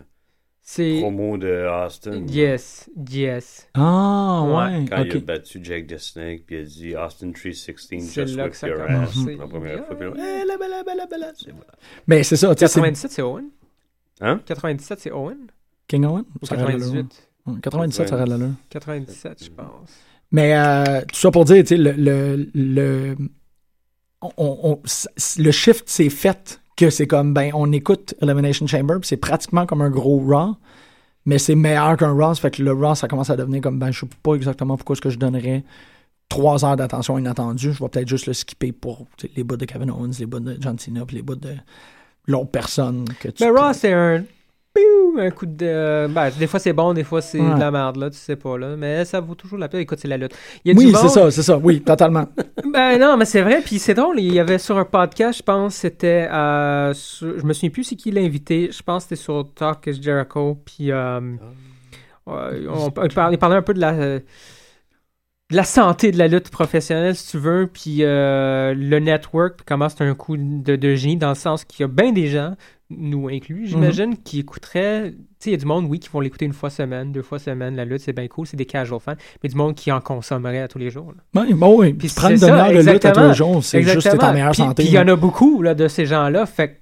C'est. 0.67 0.99
promo 1.01 1.37
de 1.37 1.67
Austin. 1.69 2.25
Yes, 2.27 2.89
yes. 3.11 3.69
ah 3.75 4.43
Ouais, 4.47 4.79
ouais, 4.79 4.85
Quand 4.89 5.05
il 5.05 5.17
a 5.17 5.21
battu 5.21 5.61
Jake 5.63 5.87
the 5.89 5.99
Snake, 5.99 6.45
puis 6.47 6.57
il 6.57 6.61
a 6.61 6.65
dit 6.65 6.97
Austin 6.97 7.33
316, 7.33 8.09
C'est 8.11 8.23
just 8.27 8.37
là 8.37 8.45
whip 8.45 8.53
que 8.53 8.57
ça 8.59 8.69
your 8.69 8.81
ass. 8.81 9.15
La 9.39 9.47
première 9.47 9.87
fois, 9.87 9.95
puis 9.95 10.07
là, 10.07 10.57
bella, 11.11 11.33
c'est 11.37 11.51
voilà. 11.51 11.73
Mais 12.07 12.23
c'est 12.23 12.37
ça, 12.37 12.55
tu 12.55 12.61
sais, 12.61 12.67
c'est 12.69 12.81
97, 12.81 13.11
c'est 13.11 13.21
Owen? 13.23 13.51
Hein? 14.23 14.41
97, 14.47 15.01
c'est 15.01 15.11
Owen? 15.13 15.37
King 15.87 16.07
Owen? 16.07 16.25
Ou 16.41 16.47
Ça 16.47 16.55
aurait 16.55 16.65
de 16.73 16.79
l'allure. 16.79 17.05
98. 17.05 17.29
Ouais, 17.47 17.61
97, 17.61 18.09
ça 18.09 18.15
aurait 18.15 18.27
l'allure. 18.27 18.51
97, 18.71 19.45
je 19.45 19.51
pense. 19.51 19.91
Mais 20.33 20.57
euh, 20.57 21.03
tout 21.03 21.17
ça 21.21 21.31
pour 21.31 21.45
dire, 21.45 21.63
tu 21.63 21.69
sais, 21.69 21.77
le, 21.77 21.93
le, 21.93 22.49
le, 22.55 23.17
on- 24.23 24.33
on- 24.39 24.83
le 25.39 25.51
shift 25.51 25.89
s'est 25.91 26.09
fait 26.09 26.61
que 26.77 26.91
c'est 26.91 27.07
comme, 27.07 27.35
ben, 27.35 27.51
on 27.55 27.71
écoute 27.73 28.15
Elimination 28.21 28.67
Chamber, 28.67 28.97
c'est 29.03 29.17
pratiquement 29.17 29.67
comme 29.67 29.83
un 29.83 29.91
gros 29.91 30.19
Raw, 30.19 30.57
mais 31.25 31.39
c'est 31.39 31.55
meilleur 31.55 31.97
qu'un 31.97 32.13
Raw, 32.13 32.35
ça 32.35 32.41
fait 32.41 32.51
que 32.51 32.63
le 32.63 32.73
Raw, 32.73 32.95
ça 32.95 33.09
commence 33.09 33.31
à 33.31 33.37
devenir 33.37 33.61
comme, 33.61 33.79
ben, 33.79 33.91
je 33.91 34.01
sais 34.01 34.07
pas 34.23 34.35
exactement 34.35 34.77
pourquoi 34.77 34.95
est-ce 34.95 35.03
que 35.03 35.11
je 35.11 35.19
donnerais 35.19 35.65
trois 36.29 36.65
heures 36.65 36.77
d'attention 36.77 37.19
inattendue, 37.19 37.73
je 37.73 37.83
vais 37.83 37.89
peut-être 37.89 38.09
juste 38.09 38.27
le 38.27 38.33
skipper 38.33 38.73
pour 38.73 39.07
les 39.37 39.45
bouts 39.45 39.57
de 39.57 39.65
Kevin 39.67 39.91
Owens, 39.91 40.13
les 40.19 40.27
bouts 40.27 40.41
de 40.41 40.57
John 40.61 40.79
Cena, 40.79 41.05
puis 41.07 41.17
les 41.17 41.23
bouts 41.23 41.37
de 41.37 41.55
l'autre 42.27 42.51
personne 42.51 43.05
que 43.21 43.29
tu... 43.29 43.45
Mais 43.45 43.51
Raw, 43.51 43.73
c'est 43.73 43.93
un. 43.93 44.25
Un 45.19 45.31
coup 45.31 45.47
de. 45.47 46.07
Ben, 46.09 46.31
des 46.39 46.47
fois 46.47 46.59
c'est 46.61 46.73
bon, 46.73 46.93
des 46.95 47.05
fois 47.05 47.21
c'est 47.23 47.41
Ouais. 47.41 47.55
de 47.55 47.61
la 47.61 47.71
merde, 47.71 47.97
là, 47.97 48.11
tu 48.11 48.17
sais 48.19 48.37
pas, 48.37 48.57
là. 48.59 48.77
Mais 48.77 49.05
ça 49.05 49.21
vaut 49.21 49.35
toujours 49.35 49.59
la 49.59 49.69
peine. 49.69 49.81
Écoute, 49.81 49.99
c'est 50.01 50.09
la 50.09 50.17
lutte. 50.17 50.35
Il 50.65 50.73
y 50.73 50.75
a 50.75 50.79
Oui, 50.79 50.93
c'est 51.01 51.09
ça, 51.09 51.31
c'est 51.31 51.43
ça, 51.43 51.57
oui, 51.59 51.81
totalement. 51.81 52.27
Ben 52.73 52.99
non, 52.99 53.17
mais 53.17 53.25
c'est 53.25 53.43
vrai. 53.43 53.61
Puis 53.65 53.79
c'est 53.79 53.95
drôle. 53.95 54.19
Il 54.21 54.33
y 54.33 54.41
avait 54.41 54.59
sur 54.59 54.77
un 54.79 54.85
podcast, 54.85 55.39
je 55.39 55.43
pense, 55.43 55.75
c'était. 55.77 56.29
Euh, 56.33 56.93
sur- 56.95 57.39
je 57.39 57.45
me 57.45 57.53
souviens 57.53 57.71
plus 57.71 57.85
c'est 57.85 57.97
qui 57.97 58.11
l'a 58.11 58.21
invité. 58.23 58.71
Je 58.73 58.83
pense 58.83 59.05
que 59.05 59.11
c'était 59.11 59.23
sur 59.23 59.47
Talk 59.55 59.87
is 59.87 60.03
Jericho. 60.03 60.59
Puis. 60.65 60.91
euh, 60.91 61.21
on, 62.27 62.87
on 62.87 62.91
parlait, 62.91 63.35
il 63.35 63.39
parlait 63.39 63.57
un 63.57 63.63
peu 63.63 63.75
de 63.75 63.81
la. 63.81 63.93
euh, 63.93 64.21
de 65.51 65.57
la 65.57 65.65
santé 65.65 66.11
de 66.11 66.17
la 66.17 66.27
lutte 66.27 66.49
professionnelle, 66.51 67.15
si 67.15 67.33
tu 67.33 67.39
veux, 67.39 67.69
puis 67.71 67.99
euh, 68.01 68.73
le 68.75 68.99
network, 68.99 69.57
puis 69.59 69.65
comment 69.69 69.91
c'est 69.91 70.03
un 70.03 70.15
coup 70.15 70.39
de, 70.39 70.75
de 70.75 70.95
génie, 70.95 71.19
dans 71.19 71.29
le 71.29 71.35
sens 71.35 71.65
qu'il 71.67 71.83
y 71.83 71.85
a 71.85 71.87
bien 71.89 72.13
des 72.13 72.29
gens, 72.29 72.55
nous 72.91 73.29
inclus, 73.29 73.67
j'imagine, 73.67 74.17
qui 74.19 74.41
écouteraient. 74.41 75.13
Tu 75.13 75.17
sais, 75.39 75.51
il 75.51 75.53
y 75.53 75.55
a 75.55 75.59
du 75.59 75.65
monde, 75.67 75.87
oui, 75.89 75.99
qui 75.99 76.09
vont 76.11 76.21
l'écouter 76.21 76.45
une 76.45 76.53
fois 76.53 76.71
semaine, 76.71 77.13
deux 77.13 77.23
fois 77.23 77.39
semaine, 77.39 77.77
la 77.77 77.85
lutte, 77.85 78.01
c'est 78.01 78.13
bien 78.13 78.29
cool, 78.29 78.47
c'est 78.47 78.57
des 78.57 78.67
casual 78.67 79.01
fans, 79.01 79.15
mais 79.43 79.49
du 79.49 79.57
monde 79.57 79.75
qui 79.75 79.91
en 79.91 80.01
consommerait 80.01 80.61
à 80.61 80.69
tous 80.69 80.79
les 80.79 80.91
jours. 80.91 81.13
là. 81.35 81.43
Oui, 81.43 81.55
bon, 81.55 81.79
oui, 81.81 81.95
Puis 81.95 82.09
prendre 82.09 82.35
une 82.35 82.41
demi-heure 82.41 82.69
de 82.73 82.91
lutte 82.93 83.05
à 83.05 83.13
tous 83.13 83.21
les 83.21 83.35
jours, 83.35 83.65
c'est 83.65 83.83
juste 83.83 84.11
que 84.11 84.17
t'es 84.17 84.25
en 84.25 84.33
meilleure 84.33 84.51
Puis- 84.51 84.59
santé. 84.63 84.83
Puis 84.83 84.93
il 84.93 84.95
y 84.95 84.99
en 84.99 85.09
a 85.09 85.17
beaucoup 85.17 85.63
là, 85.63 85.75
de 85.75 85.89
ces 85.89 86.07
gens-là. 86.07 86.47
Fait 86.47 86.81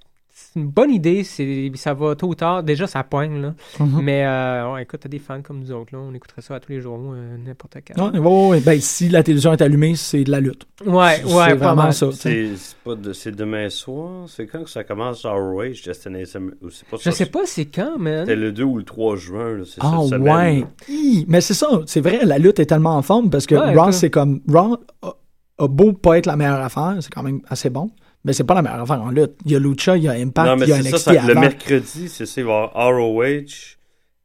une 0.57 0.69
bonne 0.69 0.91
idée. 0.91 1.25
C'est, 1.25 1.71
ça 1.77 1.95
va 1.95 2.15
tôt 2.15 2.29
ou 2.29 2.35
tard. 2.35 2.63
Déjà, 2.63 2.87
ça 2.87 3.03
poigne. 3.05 3.41
Là. 3.41 3.55
Mhm. 3.81 4.01
Mais 4.03 4.25
euh, 4.27 4.73
ouais, 4.75 4.83
écoute, 4.83 5.01
t'as 5.03 5.09
des 5.09 5.19
fans 5.19 5.43
comme 5.43 5.61
nous 5.61 5.73
autres. 5.73 5.95
Là, 5.95 6.01
on 6.01 6.13
écouterait 6.15 6.43
ça 6.43 6.55
à 6.57 6.61
tous 6.61 6.73
les 6.73 6.81
jours, 6.81 6.99
euh, 7.15 7.37
n'importe 7.45 7.77
quand. 7.87 8.13
Ouais, 8.13 8.19
ouais, 8.19 8.49
ouais. 8.51 8.61
Ben, 8.61 8.81
si 8.81 9.09
la 9.09 9.23
télévision 9.23 9.53
est 9.53 9.63
allumée, 9.63 9.95
c'est 9.97 10.25
de 10.25 10.31
la 10.31 10.41
lutte. 10.41 10.67
Ouais, 10.87 11.17
C'est 11.19 11.25
ouais, 11.35 11.49
pas 11.51 11.55
vraiment 11.55 11.83
mal. 11.85 11.95
ça. 11.95 12.09
C'est 12.13 12.57
c'est 12.57 12.77
pas 12.85 12.95
de, 12.95 13.13
c'est 13.13 13.33
demain 13.33 13.69
soir? 13.71 14.27
C'est 14.29 14.47
quand 14.47 14.65
que 14.65 14.71
ça 14.71 14.85
commence 14.85 15.25
ROH 15.25 15.83
Destination? 15.85 16.43
Ou 16.63 16.71
c'est 16.71 16.87
pas 16.89 16.97
Je 16.99 17.03
ça? 17.05 17.13
sais 17.13 17.27
pas 17.27 17.41
c'est 17.47 17.67
quand, 17.67 17.99
man. 17.99 18.21
C'était 18.27 18.37
le 18.37 18.53
2 18.53 18.63
ou 18.65 18.79
le 18.79 18.85
3 18.85 19.17
juin, 19.17 19.57
là, 19.59 19.65
c'est 19.67 19.81
Ah 19.81 19.97
cette 20.03 20.11
semaine. 20.11 20.35
ouais. 20.37 20.61
là. 20.61 20.67
Hi, 20.89 21.25
Mais 21.29 21.41
c'est 21.41 21.55
ça, 21.55 21.69
c'est 21.87 22.01
vrai, 22.01 22.21
la 22.25 22.39
lutte 22.39 22.59
est 22.61 22.67
tellement 22.67 22.97
en 22.97 23.03
forme 23.03 23.31
parce 23.31 23.47
que 23.47 23.55
Ouais, 23.55 23.75
Raw, 23.77 23.93
c'est 23.93 24.11
comme. 24.11 24.41
Raw 24.49 24.77
a, 25.03 25.15
a 25.59 25.69
beau 25.69 25.93
pas 25.93 26.19
être 26.19 26.27
la 26.27 26.37
meilleure 26.37 26.61
affaire, 26.61 26.97
c'est 27.01 27.13
quand 27.13 27.23
même 27.23 27.41
assez 27.49 27.71
bon, 27.71 27.91
mais 28.25 28.33
c'est 28.33 28.45
pas 28.45 28.55
la 28.55 28.63
meilleure 28.63 28.81
affaire 28.83 29.03
en 29.03 29.11
lutte. 29.11 29.35
Il 29.45 29.53
y 29.53 29.57
a 29.57 29.59
Lucha, 29.59 29.97
il 29.97 30.05
y 30.05 30.09
a 30.09 30.13
Impact, 30.13 30.49
Non, 30.49 30.57
mais 30.57 30.67
il 30.67 30.71
y 30.71 30.73
a 30.73 30.79
NXT 30.79 30.91
ça, 30.91 30.99
ça, 30.99 31.27
le 31.27 31.35
mercredi, 31.35 32.09
c'est 32.09 32.27
ça, 32.27 32.41
il 32.41 32.47
va 32.47 32.53
y 32.53 32.55
avoir 32.55 32.95
ROH, 32.97 33.77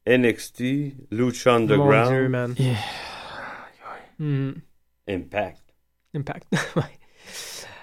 NXT, 0.07 0.63
Lucha 1.11 1.59
Mon 1.59 1.65
Dieu, 1.65 1.75
Underground, 1.75 2.29
man. 2.29 2.55
Yeah. 2.57 2.75
Mhm. 4.19 4.55
Impact. 5.09 5.61
Impact. 6.15 6.47
ouais. 6.75 6.83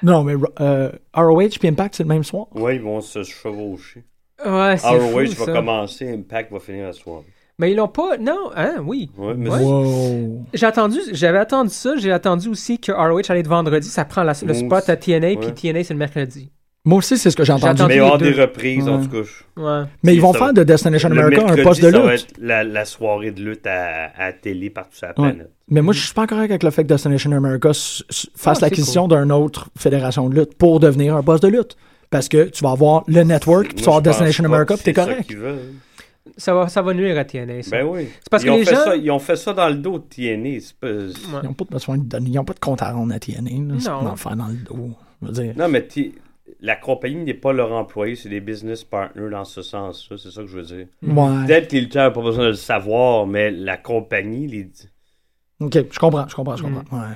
Non, 0.03 0.23
mais 0.25 0.35
euh, 0.61 0.91
ROH 1.15 1.59
puis 1.59 1.69
Impact, 1.69 1.95
c'est 1.97 2.03
le 2.03 2.09
même 2.09 2.25
soir? 2.25 2.47
Ouais, 2.55 2.77
ils 2.77 2.83
vont 2.83 3.01
se 3.01 3.23
chevaucher. 3.23 4.05
Ouais, 4.45 4.77
c'est 4.77 4.89
ROH 4.89 5.27
fou, 5.27 5.35
va 5.39 5.45
ça. 5.47 5.53
commencer, 5.53 6.13
Impact 6.13 6.53
va 6.53 6.61
finir 6.61 6.87
la 6.87 6.93
soirée. 6.93 7.25
Mais 7.59 7.71
ils 7.71 7.77
l'ont 7.77 7.89
pas. 7.89 8.17
Non, 8.19 8.51
hein, 8.57 8.77
oui. 8.85 9.11
Ouais, 9.17 9.35
mais 9.37 9.49
Ouais. 9.51 9.61
Wow. 9.63 10.45
J'ai 10.53 10.67
attendu, 10.67 10.99
j'avais 11.13 11.39
attendu 11.39 11.71
ça. 11.71 11.95
J'ai 11.97 12.11
attendu 12.11 12.49
aussi 12.49 12.79
que 12.79 12.91
ROH 12.91 13.21
allait 13.31 13.41
être 13.41 13.49
vendredi. 13.49 13.89
Ça 13.89 14.05
prend 14.05 14.25
la- 14.25 14.33
le 14.43 14.53
Moi 14.53 14.81
spot 14.81 14.89
à 14.89 14.97
TNA, 14.97 15.27
Ouais. 15.29 15.37
puis 15.37 15.53
TNA, 15.53 15.85
c'est 15.85 15.95
le 15.95 15.99
mercredi. 16.01 16.51
Moi 16.87 16.99
aussi, 16.99 17.17
c'est 17.17 17.31
ce 17.31 17.37
que 17.37 17.45
j'ai 17.45 17.53
entendu. 17.55 17.83
Mais 17.89 17.95
il 17.95 18.01
va 18.01 18.05
y 18.05 18.07
avoir 18.07 18.19
des 18.19 18.33
reprises, 18.33 18.87
en 18.89 19.01
tout 19.01 19.09
cas. 19.09 19.23
Ouais. 19.57 19.87
Mais 20.03 20.15
ils 20.15 20.21
vont 20.21 20.35
faire 20.35 20.53
de 20.53 20.65
Destination 20.65 21.09
Le 21.09 21.19
America 21.19 21.47
un 21.49 21.63
poste 21.63 21.81
de 21.83 21.91
ça 21.91 21.99
va 21.99 22.13
lutte. 22.13 22.23
être 22.31 22.35
la, 22.43 22.63
la 22.65 22.85
soirée 22.85 23.31
de 23.31 23.41
lutte 23.41 23.67
à, 23.67 24.11
à 24.19 24.33
télé 24.35 24.69
partout 24.69 24.97
sur 24.97 25.07
la 25.07 25.13
Ouais. 25.23 25.31
planète. 25.33 25.51
Mais 25.71 25.81
moi, 25.81 25.95
je 25.95 26.01
suis 26.05 26.13
pas 26.13 26.27
correct 26.27 26.51
avec 26.51 26.63
le 26.63 26.71
fait 26.71 26.83
que 26.83 26.89
Destination 26.89 27.33
America 27.33 27.71
fasse 27.73 28.59
Ah, 28.59 28.67
l'acquisition 28.67 29.09
d'une 29.09 29.33
autre 29.33 29.71
fédération 29.79 30.29
de 30.29 30.41
lutte 30.41 30.59
pour 30.59 30.79
devenir 30.79 31.17
un 31.17 31.23
poste 31.23 31.43
de 31.45 31.49
lutte. 31.49 31.77
Parce 32.11 32.29
que 32.29 32.45
tu 32.51 32.63
vas 32.63 32.73
avoir 32.73 33.03
le 33.07 33.23
network, 33.23 33.69
puis 33.69 33.77
tu 33.77 33.83
vas 33.85 33.93
avoir 33.93 34.03
Destination 34.03 34.45
America, 34.45 34.75
puis 34.75 34.85
t'es 34.85 34.93
correct. 34.93 35.35
Ça 36.39 36.55
va, 36.55 36.69
ça 36.69 36.81
va 36.83 36.95
nuire 36.95 37.19
à 37.19 37.25
TNA. 37.25 37.63
Ça. 37.63 37.71
Ben 37.79 37.87
oui. 37.87 38.09
C'est 38.21 38.31
parce 38.31 38.43
ils 38.43 38.47
que 38.47 38.51
ont 38.53 38.57
les 38.57 38.65
fait 38.65 38.75
gens- 38.75 38.85
ça- 38.85 38.97
ils 38.97 39.11
ont 39.11 39.19
fait 39.19 39.37
ça 39.37 39.53
dans 39.53 39.69
le 39.69 39.75
dos 39.77 39.99
de 39.99 40.05
TNA. 40.05 40.61
c'est 40.61 40.77
pas- 40.77 40.87
Ouais. 40.89 41.41
Ils 41.43 41.47
n'ont 41.47 41.53
pas 41.55 41.65
besoin 41.71 41.99
de 41.99 42.05
donner, 42.05 42.31
ils 42.31 42.39
ont 42.39 42.45
pas 42.45 42.55
de 42.55 42.61
compte 42.61 42.81
à 42.83 42.93
rendre 42.93 43.13
à 43.15 43.19
TNA. 43.19 43.51
C'est 43.79 43.91
faire 44.17 44.37
dans 44.37 44.49
le 44.49 44.55
dos. 44.65 44.91
Je 45.23 45.27
veux 45.27 45.33
dire. 45.33 45.55
Non, 45.57 45.69
mais 45.69 45.87
la 46.61 46.77
compagnie 46.77 47.25
n'est 47.25 47.35
pas 47.35 47.53
leur 47.53 47.73
employé, 47.73 48.17
c'est 48.17 48.29
des 48.31 48.41
business 48.41 48.85
partners 48.85 49.31
dans 49.31 49.45
ce 49.45 49.61
sens-là. 49.63 50.17
C'est 50.19 50.31
ça 50.31 50.41
que 50.43 50.47
je 50.49 50.57
veux 50.57 50.63
dire. 50.63 50.87
Ouais. 51.03 51.47
Peut-être 51.47 51.69
que 51.69 51.75
les 51.75 51.83
lutteurs 51.83 52.09
n'ont 52.09 52.15
pas 52.15 52.23
besoin 52.23 52.45
de 52.45 52.49
le 52.49 52.55
savoir, 52.55 53.27
mais 53.27 53.51
la 53.51 53.77
compagnie, 53.77 54.47
les... 54.47 54.69
Ok, 55.67 55.85
je 55.91 55.99
comprends, 55.99 56.27
je 56.29 56.35
comprends, 56.35 56.57
je 56.57 56.63
comprends. 56.63 56.83
Mm. 56.91 57.01
Ouais. 57.01 57.15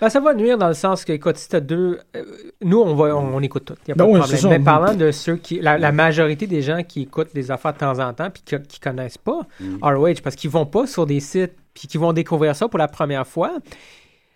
Ben, 0.00 0.08
ça 0.08 0.20
va 0.20 0.32
nuire 0.34 0.58
dans 0.58 0.68
le 0.68 0.74
sens 0.74 1.04
que, 1.04 1.12
écoute, 1.12 1.36
si 1.36 1.48
t'as 1.48 1.60
deux. 1.60 1.98
euh, 2.16 2.24
nous, 2.62 2.78
on, 2.80 2.94
va, 2.94 3.16
on, 3.16 3.34
on 3.34 3.40
écoute 3.40 3.64
tout. 3.64 3.74
Y 3.88 3.92
a 3.92 3.94
pas 3.94 4.04
Ben 4.06 4.12
de 4.12 4.18
problème. 4.18 4.48
Mais 4.48 4.60
parlant 4.60 4.94
de 4.94 5.10
ceux 5.10 5.36
qui. 5.36 5.60
La, 5.60 5.76
la 5.78 5.92
majorité 5.92 6.46
des 6.46 6.62
gens 6.62 6.82
qui 6.82 7.02
écoutent 7.02 7.34
des 7.34 7.50
affaires 7.50 7.72
de 7.72 7.78
temps 7.78 7.98
en 7.98 8.12
temps 8.12 8.30
puis 8.30 8.42
qui, 8.44 8.56
qui 8.68 8.80
connaissent 8.80 9.18
pas 9.18 9.40
Mm. 9.60 9.78
ROH 9.82 10.14
parce 10.22 10.36
qu'ils 10.36 10.50
vont 10.50 10.66
pas 10.66 10.86
sur 10.86 11.06
des 11.06 11.20
sites 11.20 11.54
puis 11.74 11.88
qui 11.88 11.98
vont 11.98 12.12
découvrir 12.12 12.54
ça 12.56 12.68
pour 12.68 12.78
la 12.78 12.88
première 12.88 13.26
fois. 13.26 13.52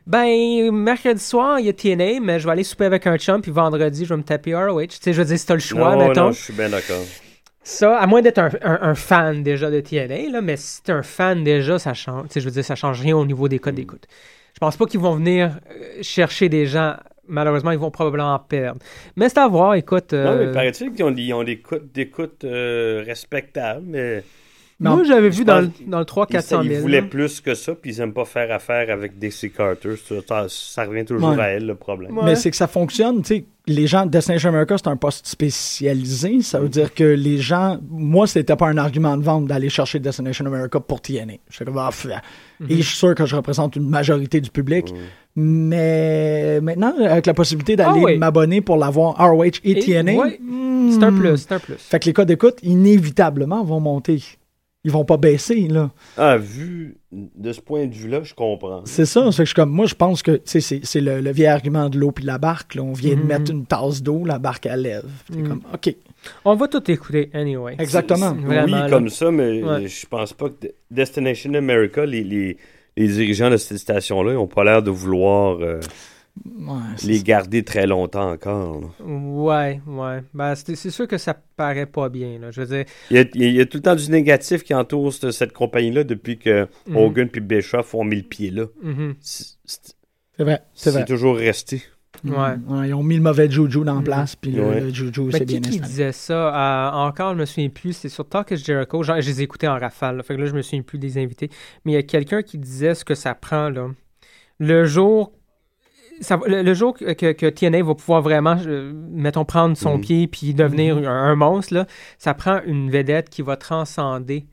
Ben, 0.06 0.72
mercredi 0.72 1.22
soir, 1.22 1.60
il 1.60 1.66
y 1.66 1.68
a 1.68 1.72
TNA, 1.72 2.20
mais 2.20 2.40
je 2.40 2.46
vais 2.46 2.52
aller 2.52 2.64
souper 2.64 2.86
avec 2.86 3.06
un 3.06 3.16
chum, 3.16 3.40
puis 3.42 3.50
vendredi, 3.52 4.04
je 4.04 4.10
vais 4.12 4.16
me 4.16 4.22
taper 4.24 4.54
ROH. 4.56 4.86
Tu 4.86 4.96
sais, 5.00 5.12
je 5.12 5.20
veux 5.20 5.26
dire, 5.26 5.38
si 5.38 5.46
t'as 5.46 5.54
le 5.54 5.60
choix, 5.60 5.94
non, 5.94 6.08
mettons. 6.08 6.24
non, 6.24 6.32
je 6.32 6.40
suis 6.40 6.52
bien 6.52 6.68
d'accord. 6.70 6.96
Ça, 7.70 7.96
à 7.98 8.06
moins 8.06 8.20
d'être 8.20 8.38
un, 8.38 8.50
un- 8.62 8.78
un 8.82 8.94
fan 8.94 9.42
déjà 9.42 9.70
de 9.70 9.80
TNA, 9.80 10.30
là, 10.32 10.40
mais 10.40 10.56
si 10.56 10.82
t'es 10.82 10.92
un 10.92 11.02
fan 11.02 11.44
déjà, 11.44 11.78
ça 11.78 11.94
change. 11.94 12.26
Je 12.34 12.40
veux 12.40 12.50
dire, 12.50 12.64
ça 12.64 12.74
change 12.74 13.00
rien 13.00 13.16
au 13.16 13.24
niveau 13.24 13.48
des 13.48 13.56
Mm. 13.56 13.60
codes 13.60 13.74
d'écoute. 13.76 14.04
Je 14.54 14.58
pense 14.58 14.76
pas 14.76 14.86
qu'ils 14.86 15.00
vont 15.00 15.14
venir 15.14 15.58
euh, 15.70 16.02
chercher 16.02 16.48
des 16.48 16.66
gens. 16.66 16.96
Malheureusement, 17.28 17.70
ils 17.70 17.78
vont 17.78 17.92
probablement 17.92 18.34
en 18.34 18.38
perdre. 18.40 18.80
Mais 19.14 19.28
c'est 19.28 19.38
à 19.38 19.46
voir, 19.46 19.74
écoute. 19.76 20.12
Non, 20.12 20.18
euh, 20.18 20.46
mais 20.46 20.52
paraît-il 20.52 20.92
qu'ils 20.92 21.04
ont, 21.04 21.38
ont 21.38 21.44
des 21.44 21.60
coûtes 21.60 21.92
d'écoute 21.94 22.44
euh, 22.44 23.04
respectables, 23.06 23.84
mais 23.86 24.24
Non, 24.80 24.94
moi, 24.96 25.04
j'avais 25.04 25.30
je 25.30 25.36
vu 25.38 25.44
dans, 25.44 25.70
dans 25.86 25.98
le 25.98 26.04
3 26.06 26.26
ils, 26.30 26.32
400 26.32 26.62
ils 26.62 26.68
000. 26.70 26.80
voulaient 26.80 27.00
là. 27.02 27.06
plus 27.06 27.40
que 27.42 27.54
ça, 27.54 27.74
puis 27.74 27.92
ils 27.94 27.98
n'aiment 27.98 28.14
pas 28.14 28.24
faire 28.24 28.50
affaire 28.50 28.90
avec 28.90 29.18
Dixie 29.18 29.50
Carter. 29.50 29.90
Ça, 30.08 30.14
ça- 30.26 30.46
ça 30.48 30.84
revient 30.84 31.04
toujours 31.04 31.30
Ouais. 31.30 31.40
à 31.40 31.48
elle, 31.48 31.66
le 31.66 31.74
problème. 31.74 32.16
Ouais. 32.16 32.24
Mais 32.24 32.34
c'est 32.36 32.50
que 32.50 32.56
ça 32.56 32.66
fonctionne, 32.66 33.20
tu 33.22 33.28
sais, 33.36 33.44
les 33.66 33.86
gens, 33.86 34.06
Destination 34.06 34.48
America, 34.48 34.76
c'est 34.78 34.88
un 34.88 34.96
poste 34.96 35.26
spécialisé, 35.26 36.40
ça 36.40 36.58
veut 36.58 36.66
Mm. 36.66 36.70
dire 36.70 36.94
que 36.94 37.04
les 37.04 37.36
gens, 37.38 37.78
moi, 37.90 38.26
c'était 38.26 38.56
pas 38.56 38.68
un 38.68 38.78
argument 38.78 39.16
de 39.18 39.22
vente 39.22 39.46
d'aller 39.46 39.68
chercher 39.68 39.98
Destination 39.98 40.46
America 40.46 40.80
pour 40.80 41.00
TNA. 41.02 41.34
J'étais 41.50 41.66
comme, 41.66 41.76
ah, 41.78 41.90
Mm-hmm. 41.90 42.64
et 42.72 42.76
je 42.76 42.82
suis 42.82 42.96
sûr 42.96 43.14
que 43.14 43.26
je 43.26 43.36
représente 43.36 43.76
une 43.76 43.88
majorité 43.88 44.40
du 44.40 44.50
public, 44.50 44.92
mais 45.36 46.60
maintenant, 46.60 46.94
avec 46.98 47.26
la 47.26 47.34
possibilité 47.34 47.76
d'aller 47.76 48.00
Ah 48.02 48.04
oui. 48.06 48.18
m'abonner 48.18 48.60
pour 48.60 48.76
l'avoir 48.76 49.16
ROH 49.18 49.44
et, 49.44 49.70
Et- 49.72 49.78
TNA, 49.80 50.12
ouais, 50.14 50.38
hmm, 50.40 50.90
C'est 50.92 51.04
un 51.04 51.12
plus, 51.12 51.36
c'est 51.36 51.52
un 51.52 51.58
plus. 51.58 51.74
Fait 51.78 52.00
que 52.00 52.06
les 52.06 52.12
codes 52.12 52.28
d'écoute, 52.28 52.56
inévitablement, 52.62 53.62
vont 53.62 53.80
monter. 53.80 54.22
Ils 54.82 54.90
vont 54.90 55.04
pas 55.04 55.18
baisser, 55.18 55.68
là. 55.68 55.90
Ah, 56.16 56.38
vu 56.38 56.96
de 57.12 57.52
ce 57.52 57.60
point 57.60 57.86
de 57.86 57.92
vue-là, 57.94 58.22
je 58.22 58.32
comprends. 58.32 58.80
C'est 58.86 59.04
ça. 59.04 59.30
C'est 59.30 59.38
que 59.38 59.44
je 59.44 59.48
suis 59.50 59.54
comme, 59.54 59.68
moi, 59.70 59.84
je 59.84 59.94
pense 59.94 60.22
que 60.22 60.40
c'est 60.46 60.60
c'est 60.62 61.00
le, 61.02 61.20
le 61.20 61.32
vieil 61.32 61.48
argument 61.48 61.90
de 61.90 61.98
l'eau 61.98 62.12
puis 62.12 62.22
de 62.22 62.26
la 62.28 62.38
barque. 62.38 62.74
Là. 62.76 62.82
On 62.82 62.94
vient 62.94 63.14
de 63.14 63.20
Mhm. 63.20 63.26
mettre 63.26 63.50
une 63.50 63.66
tasse 63.66 64.02
d'eau, 64.02 64.24
la 64.24 64.38
barque 64.38 64.64
à 64.64 64.76
lève. 64.78 65.04
T'es 65.30 65.36
Mhm. 65.38 65.48
comme, 65.48 65.62
OK. 65.74 65.94
On 66.46 66.54
va 66.54 66.66
tout 66.68 66.90
écouter, 66.90 67.28
anyway. 67.34 67.76
Exactement. 67.78 68.32
Vraiment, 68.34 68.64
oui, 68.64 68.70
là. 68.70 68.88
comme 68.88 69.10
ça, 69.10 69.30
mais 69.30 69.62
Ouais. 69.62 69.86
je 69.86 70.06
pense 70.06 70.32
pas 70.32 70.48
que 70.48 70.66
De- 70.68 70.74
Destination 70.90 71.52
America, 71.54 72.06
les, 72.06 72.24
les, 72.24 72.56
les 72.96 73.06
dirigeants 73.08 73.50
de 73.50 73.58
cette 73.58 73.76
station-là, 73.78 74.32
ils 74.32 74.36
n'ont 74.36 74.46
pas 74.46 74.64
l'air 74.64 74.82
de 74.82 74.90
vouloir 74.90 75.58
euh, 75.60 75.80
Ouais, 76.44 76.78
les 77.04 77.22
garder 77.22 77.62
très 77.64 77.86
longtemps 77.86 78.30
encore. 78.30 78.80
là. 78.80 78.86
Ouais, 79.04 79.80
ouais. 79.86 80.22
Ben, 80.32 80.54
c'est 80.54 80.74
sûr 80.90 81.06
que 81.06 81.18
ça 81.18 81.34
paraît 81.56 81.86
pas 81.86 82.08
bien. 82.08 82.38
Là. 82.38 82.50
Je 82.50 82.62
veux 82.62 82.66
dire, 82.76 82.84
Il 83.10 83.16
y, 83.16 83.20
a, 83.20 83.24
il 83.34 83.54
y 83.56 83.60
a 83.60 83.66
tout 83.66 83.76
le 83.76 83.82
temps 83.82 83.94
du 83.94 84.10
négatif 84.10 84.62
qui 84.62 84.72
entoure 84.72 85.12
cette, 85.12 85.32
cette 85.32 85.52
compagnie-là 85.52 86.04
depuis 86.04 86.38
que 86.38 86.66
Mhm. 86.88 86.96
Hogan 86.96 87.28
puis 87.28 87.40
Bischoff 87.42 87.94
ont 87.94 88.04
mis 88.04 88.16
le 88.16 88.22
pied 88.22 88.50
là. 88.50 88.64
mhm, 88.82 89.14
C'est- 89.20 89.56
vrai. 90.38 90.60
C'est 90.72 90.90
vrai. 90.90 91.00
c'est 91.00 91.12
toujours 91.12 91.36
resté. 91.36 91.82
ouais. 92.24 92.32
Ouais, 92.68 92.88
ils 92.88 92.94
ont 92.94 93.02
mis 93.02 93.16
le 93.16 93.22
mauvais 93.22 93.50
juju 93.50 93.84
dans 93.84 93.96
Mhm. 93.96 94.04
place, 94.04 94.34
puis 94.36 94.52
le, 94.52 94.64
Ouais. 94.64 94.80
le 94.80 94.88
juju 94.94 95.22
Mais 95.24 95.32
c'est 95.32 95.38
qui, 95.40 95.44
bien 95.44 95.60
qui 95.60 95.68
installé. 95.68 95.86
disait 95.88 96.12
ça? 96.12 96.88
Euh, 96.94 97.06
encore, 97.08 97.34
je 97.34 97.38
me 97.40 97.44
souviens 97.44 97.68
plus. 97.68 97.92
C'est 97.92 98.08
sur 98.08 98.26
Talk 98.26 98.50
is 98.52 98.56
Jericho. 98.64 99.02
Genre, 99.02 99.20
je 99.20 99.26
les 99.28 99.42
écoutais 99.42 99.68
en 99.68 99.78
rafale. 99.78 100.16
là. 100.16 100.22
Fait 100.22 100.34
que 100.36 100.40
là, 100.40 100.46
je 100.46 100.54
me 100.54 100.62
souviens 100.62 100.80
plus 100.82 100.98
des 100.98 101.18
invités. 101.18 101.50
Mais 101.84 101.92
il 101.92 101.94
y 101.96 101.98
a 101.98 102.02
quelqu'un 102.02 102.42
qui 102.42 102.56
disait 102.56 102.94
ce 102.94 103.04
que 103.04 103.14
ça 103.14 103.34
prend, 103.34 103.68
là. 103.68 103.88
Le 104.58 104.86
jour... 104.86 105.32
ça 106.20 106.38
le, 106.46 106.62
le 106.62 106.74
jour 106.74 106.94
que, 106.94 107.12
que, 107.12 107.32
que 107.32 107.46
TNA 107.46 107.82
va 107.82 107.94
pouvoir 107.94 108.22
vraiment, 108.22 108.56
euh, 108.66 108.92
mettons, 109.10 109.44
prendre 109.44 109.76
son 109.76 109.94
Mhm. 109.96 110.00
pied 110.00 110.26
puis 110.28 110.54
devenir 110.54 110.96
Mhm. 110.96 111.04
un, 111.06 111.24
un 111.24 111.34
monstre, 111.36 111.74
là, 111.74 111.86
ça 112.18 112.34
prend 112.34 112.60
une 112.64 112.90
vedette 112.90 113.30
qui 113.30 113.42
va 113.42 113.56
transcender 113.56 114.46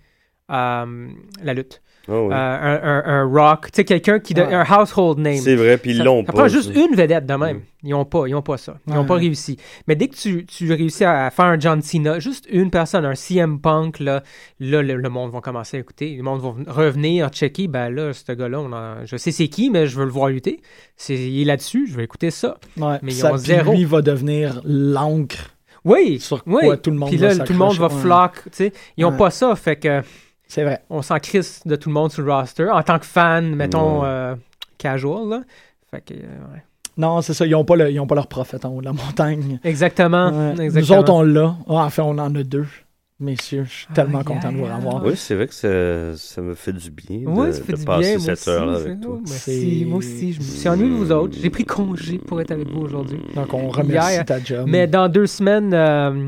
euh, 0.49 1.09
la 1.43 1.53
lutte. 1.53 1.82
Ah 2.10 2.14
oui. 2.22 2.34
Euh, 2.34 2.36
un, 2.36 2.80
un- 2.84 3.03
un 3.05 3.24
rock, 3.26 3.66
tu 3.72 3.76
sais, 3.76 3.84
quelqu'un 3.86 4.20
qui... 4.20 4.34
de- 4.34 4.41
Ouais. 4.41 4.53
un 4.53 4.64
household 4.64 5.20
name. 5.20 5.38
c'est 5.38 5.55
vrai, 5.55 5.78
puis 5.78 5.91
ils 5.91 5.97
Ça, 5.97 6.03
l'ont 6.05 6.22
ça 6.26 6.32
pas. 6.32 6.39
prend 6.39 6.47
juste 6.47 6.74
ça. 6.74 6.80
une 6.80 6.95
vedette 6.95 7.26
de 7.26 7.34
même. 7.34 7.58
Mm. 7.58 7.62
Ils 7.84 7.89
n'ont 7.91 8.05
pas, 8.05 8.28
ils 8.28 8.34
ont 8.36 8.41
pas 8.41 8.58
ça. 8.58 8.78
Ils 8.88 8.93
n'ont 8.93 9.01
Ouais. 9.01 9.05
pas 9.08 9.16
réussi. 9.16 9.58
Mais 9.88 9.95
dès 9.95 10.08
que 10.08 10.16
tu, 10.16 10.45
tu 10.45 10.72
réussis 10.74 11.03
à 11.05 11.30
faire 11.30 11.45
un 11.45 11.60
John 11.60 11.82
Cena, 11.82 12.20
juste 12.20 12.47
une 12.49 12.72
personne, 12.72 13.05
un 13.05 13.14
CM 13.16 13.60
Punk, 13.60 13.99
là, 13.99 14.24
là 14.60 14.82
le, 14.82 14.95
le 14.95 15.10
monde 15.10 15.32
va 15.32 15.41
commencer 15.41 15.78
à 15.78 15.80
écouter. 15.82 16.16
Le 16.16 16.24
monde 16.24 16.41
va 16.41 16.53
revenir, 16.72 17.30
checker. 17.30 17.68
Ben 17.68 17.89
là, 17.89 18.14
ce 18.14 18.32
gars-là, 18.32 18.60
on 18.62 18.72
en- 18.72 19.05
je 19.05 19.18
sais 19.18 19.32
c'est 19.32 19.47
qui, 19.47 19.70
mais 19.70 19.86
je 19.88 19.97
veux 19.97 20.05
le 20.05 20.12
voir 20.12 20.30
lutter. 20.30 20.60
C'est, 20.95 21.16
il 21.16 21.41
est 21.41 21.45
là-dessus, 21.45 21.88
je 21.89 21.97
vais 21.97 22.03
écouter 22.05 22.32
ça. 22.32 22.58
Ouais, 22.78 22.97
Mais 23.03 23.12
ils 23.12 23.16
ça, 23.16 23.34
ont 23.34 23.38
zéro. 23.38 23.74
lui 23.74 23.86
va 23.86 24.01
devenir 24.01 24.62
l'encre 24.66 25.51
Oui, 25.86 26.20
sur 26.20 26.41
oui. 26.47 26.64
quoi 26.66 26.78
tout 26.78 26.89
le 26.91 26.97
monde 26.97 27.10
Puis 27.10 27.18
va 27.18 27.34
là, 27.34 27.43
tout 27.45 27.53
le 27.53 27.60
monde 27.60 27.76
va 27.78 27.89
flock. 27.89 28.34
tu 28.45 28.49
sais. 28.53 28.74
Ils 28.97 29.03
n'ont 29.03 29.12
Ouais. 29.12 29.18
pas 29.18 29.30
ça, 29.30 29.55
fait 29.55 29.76
que 29.78 30.01
C'est 30.48 30.64
vrai. 30.64 30.82
on 30.89 31.02
s'en 31.02 31.20
crisse 31.20 31.62
de 31.66 31.76
tout 31.76 31.89
le 31.89 31.93
monde 31.93 32.12
sur 32.12 32.24
le 32.24 32.32
roster. 32.32 32.70
En 32.70 32.82
tant 32.84 33.00
que 33.00 33.06
fan, 33.06 33.56
mettons, 33.56 34.02
Ouais. 34.02 34.08
euh, 34.08 34.36
casual, 34.78 35.28
là. 35.30 35.41
Fait 35.91 36.02
que, 36.02 36.14
euh, 36.14 36.54
ouais. 36.54 36.64
Non, 36.98 37.22
c'est 37.22 37.34
ça. 37.34 37.45
Ils 37.45 37.52
n'ont 37.52 37.64
pas, 37.66 37.76
le- 37.76 37.91
ils 37.91 38.00
ont 38.00 38.08
pas 38.08 38.16
leur 38.16 38.28
prophète 38.28 38.66
en 38.66 38.70
haut 38.70 38.80
de 38.82 38.86
la 38.86 38.93
montagne. 38.93 39.60
Exactement. 39.64 40.32
Nous 40.56 40.91
autres, 40.91 41.14
on 41.14 41.22
l'a. 41.22 41.56
Ah, 41.68 41.74
en 41.86 41.89
fait, 41.89 42.02
on 42.02 42.18
en 42.18 42.34
a 42.34 42.43
deux. 42.43 42.66
Messieurs, 43.20 43.64
je 43.68 43.74
suis 43.74 43.88
tellement 43.95 44.24
content 44.24 44.52
de 44.52 44.58
vous 44.58 44.66
revoir. 44.66 45.04
Oui, 45.04 45.14
c'est 45.16 45.34
vrai 45.34 45.48
que 45.48 45.54
ça, 45.56 46.16
ça 46.16 46.39
me 46.39 46.54
fait 46.54 46.72
du 46.74 46.91
bien 46.91 47.22
de, 47.22 47.26
Oui, 47.28 47.52
ça 47.52 47.62
fait 47.64 47.74
de 47.74 47.78
du 47.80 47.84
passer 47.86 48.02
bien. 48.02 48.12
Moi 48.18 48.20
cette 48.26 48.38
aussi, 48.38 48.50
heure-là 48.52 48.78
avec 48.78 49.02
toi. 49.02 49.18
merci. 49.28 49.80
C'est- 49.80 49.86
Moi 49.86 49.98
aussi, 49.98 50.34
je 50.34 50.39
me 50.39 50.43
suis 50.43 50.70
ennuyé 50.70 50.89
de 50.91 50.95
vous 50.95 51.12
autres. 51.12 51.36
J'ai 51.41 51.50
pris 51.50 51.66
congé 51.66 52.20
pour 52.20 52.39
être 52.41 52.52
avec 52.52 52.70
vous 52.70 52.82
aujourd'hui. 52.82 53.20
Donc, 53.36 53.52
on 53.56 53.70
remercie 53.70 54.12
Hier, 54.14 54.26
ta 54.26 54.39
job. 54.39 54.66
Mais 54.70 54.86
dans 54.86 55.10
deux 55.10 55.26
semaines, 55.26 55.74
euh, 55.74 56.28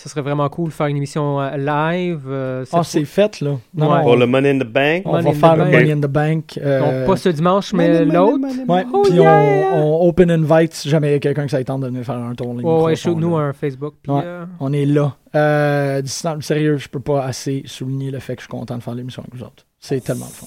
ce 0.00 0.08
serait 0.08 0.20
vraiment 0.22 0.48
cool 0.48 0.68
de 0.68 0.72
faire 0.74 0.86
une 0.86 0.96
émission 0.96 1.40
euh, 1.40 1.56
live. 1.56 2.20
euh, 2.28 2.64
cette 2.64 2.74
Ah, 2.78 2.84
c'est 2.84 3.04
fait, 3.04 3.40
là. 3.40 3.56
Non, 3.74 3.90
Ouais. 3.90 3.96
non, 3.96 4.02
Pour 4.02 4.12
on, 4.12 4.16
le 4.16 4.26
Money 4.26 4.50
in 4.50 4.58
the 4.60 4.62
Bank, 4.62 5.02
on 5.06 5.10
Money 5.12 5.24
va 5.24 5.30
in 5.30 5.32
the 5.32 5.36
faire 5.36 5.56
le 5.56 5.64
Bank. 5.64 5.72
Money 5.74 5.92
in 5.92 5.96
the 6.00 6.06
Bank. 6.06 6.58
euh, 6.62 7.00
Donc, 7.00 7.06
pas 7.08 7.16
ce 7.16 7.28
dimanche, 7.30 7.72
mais 7.72 8.04
l'autre. 8.04 8.38
Ouais, 8.68 8.84
Oh, 8.92 9.02
puis 9.04 9.14
yeah! 9.18 9.70
on, 9.74 9.82
on 10.04 10.08
open 10.08 10.30
invite 10.30 10.72
si 10.74 10.88
jamais 10.88 11.08
il 11.08 11.12
y 11.12 11.16
a 11.16 11.18
quelqu'un 11.18 11.44
qui 11.44 11.50
s'attend 11.50 11.80
de 11.80 11.86
venir 11.88 12.04
faire 12.04 12.14
un 12.16 12.34
tour. 12.36 12.54
les 12.54 12.62
Ouais, 12.62 12.94
shoot-nous 12.94 13.36
là. 13.38 13.44
un 13.46 13.52
Facebook. 13.52 13.94
Puis, 14.00 14.12
Ouais. 14.12 14.22
euh, 14.24 14.44
On 14.60 14.72
est 14.72 14.86
là. 14.86 15.16
Euh, 15.34 16.00
distant- 16.00 16.40
sérieux, 16.42 16.76
je 16.76 16.88
peux 16.88 17.00
pas 17.00 17.24
assez 17.24 17.62
souligner 17.66 18.10
le 18.12 18.20
fait 18.20 18.36
que 18.36 18.42
je 18.42 18.46
suis 18.46 18.50
content 18.56 18.76
de 18.78 18.82
faire 18.84 18.94
l'émission 18.94 19.22
avec 19.22 19.34
vous 19.34 19.42
autres. 19.44 19.66
C'est 19.80 20.00
tellement 20.02 20.26
le 20.26 20.30
fun. 20.32 20.46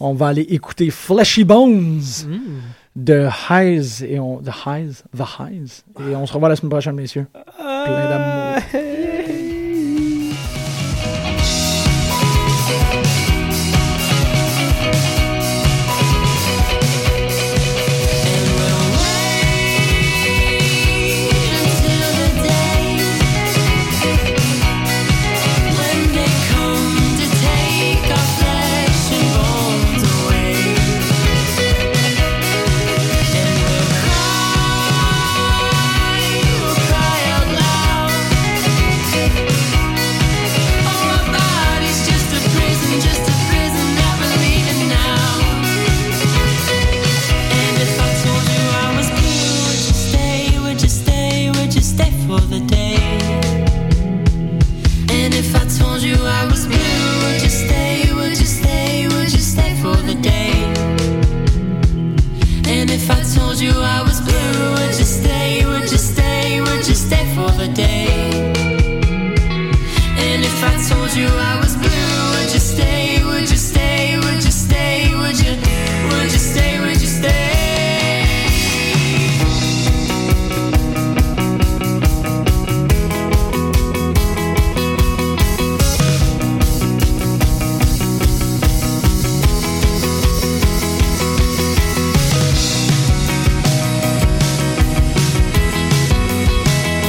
On 0.00 0.12
va 0.14 0.26
aller 0.26 0.42
écouter 0.42 0.90
Fleshy 0.90 1.44
Bones 1.44 2.00
mm. 2.26 2.36
De 2.96 3.28
Highs 3.48 4.02
et 4.02 4.18
on, 4.18 4.38
The 4.38 4.66
Highs, 4.66 5.04
The 5.16 5.22
Highs. 5.22 5.84
Et 6.00 6.14
on 6.14 6.26
se 6.26 6.32
revoit 6.32 6.48
la 6.48 6.56
semaine 6.56 6.70
prochaine, 6.70 6.94
messieurs. 6.94 7.26
Plein 7.56 8.08
d'amour. 8.08 8.62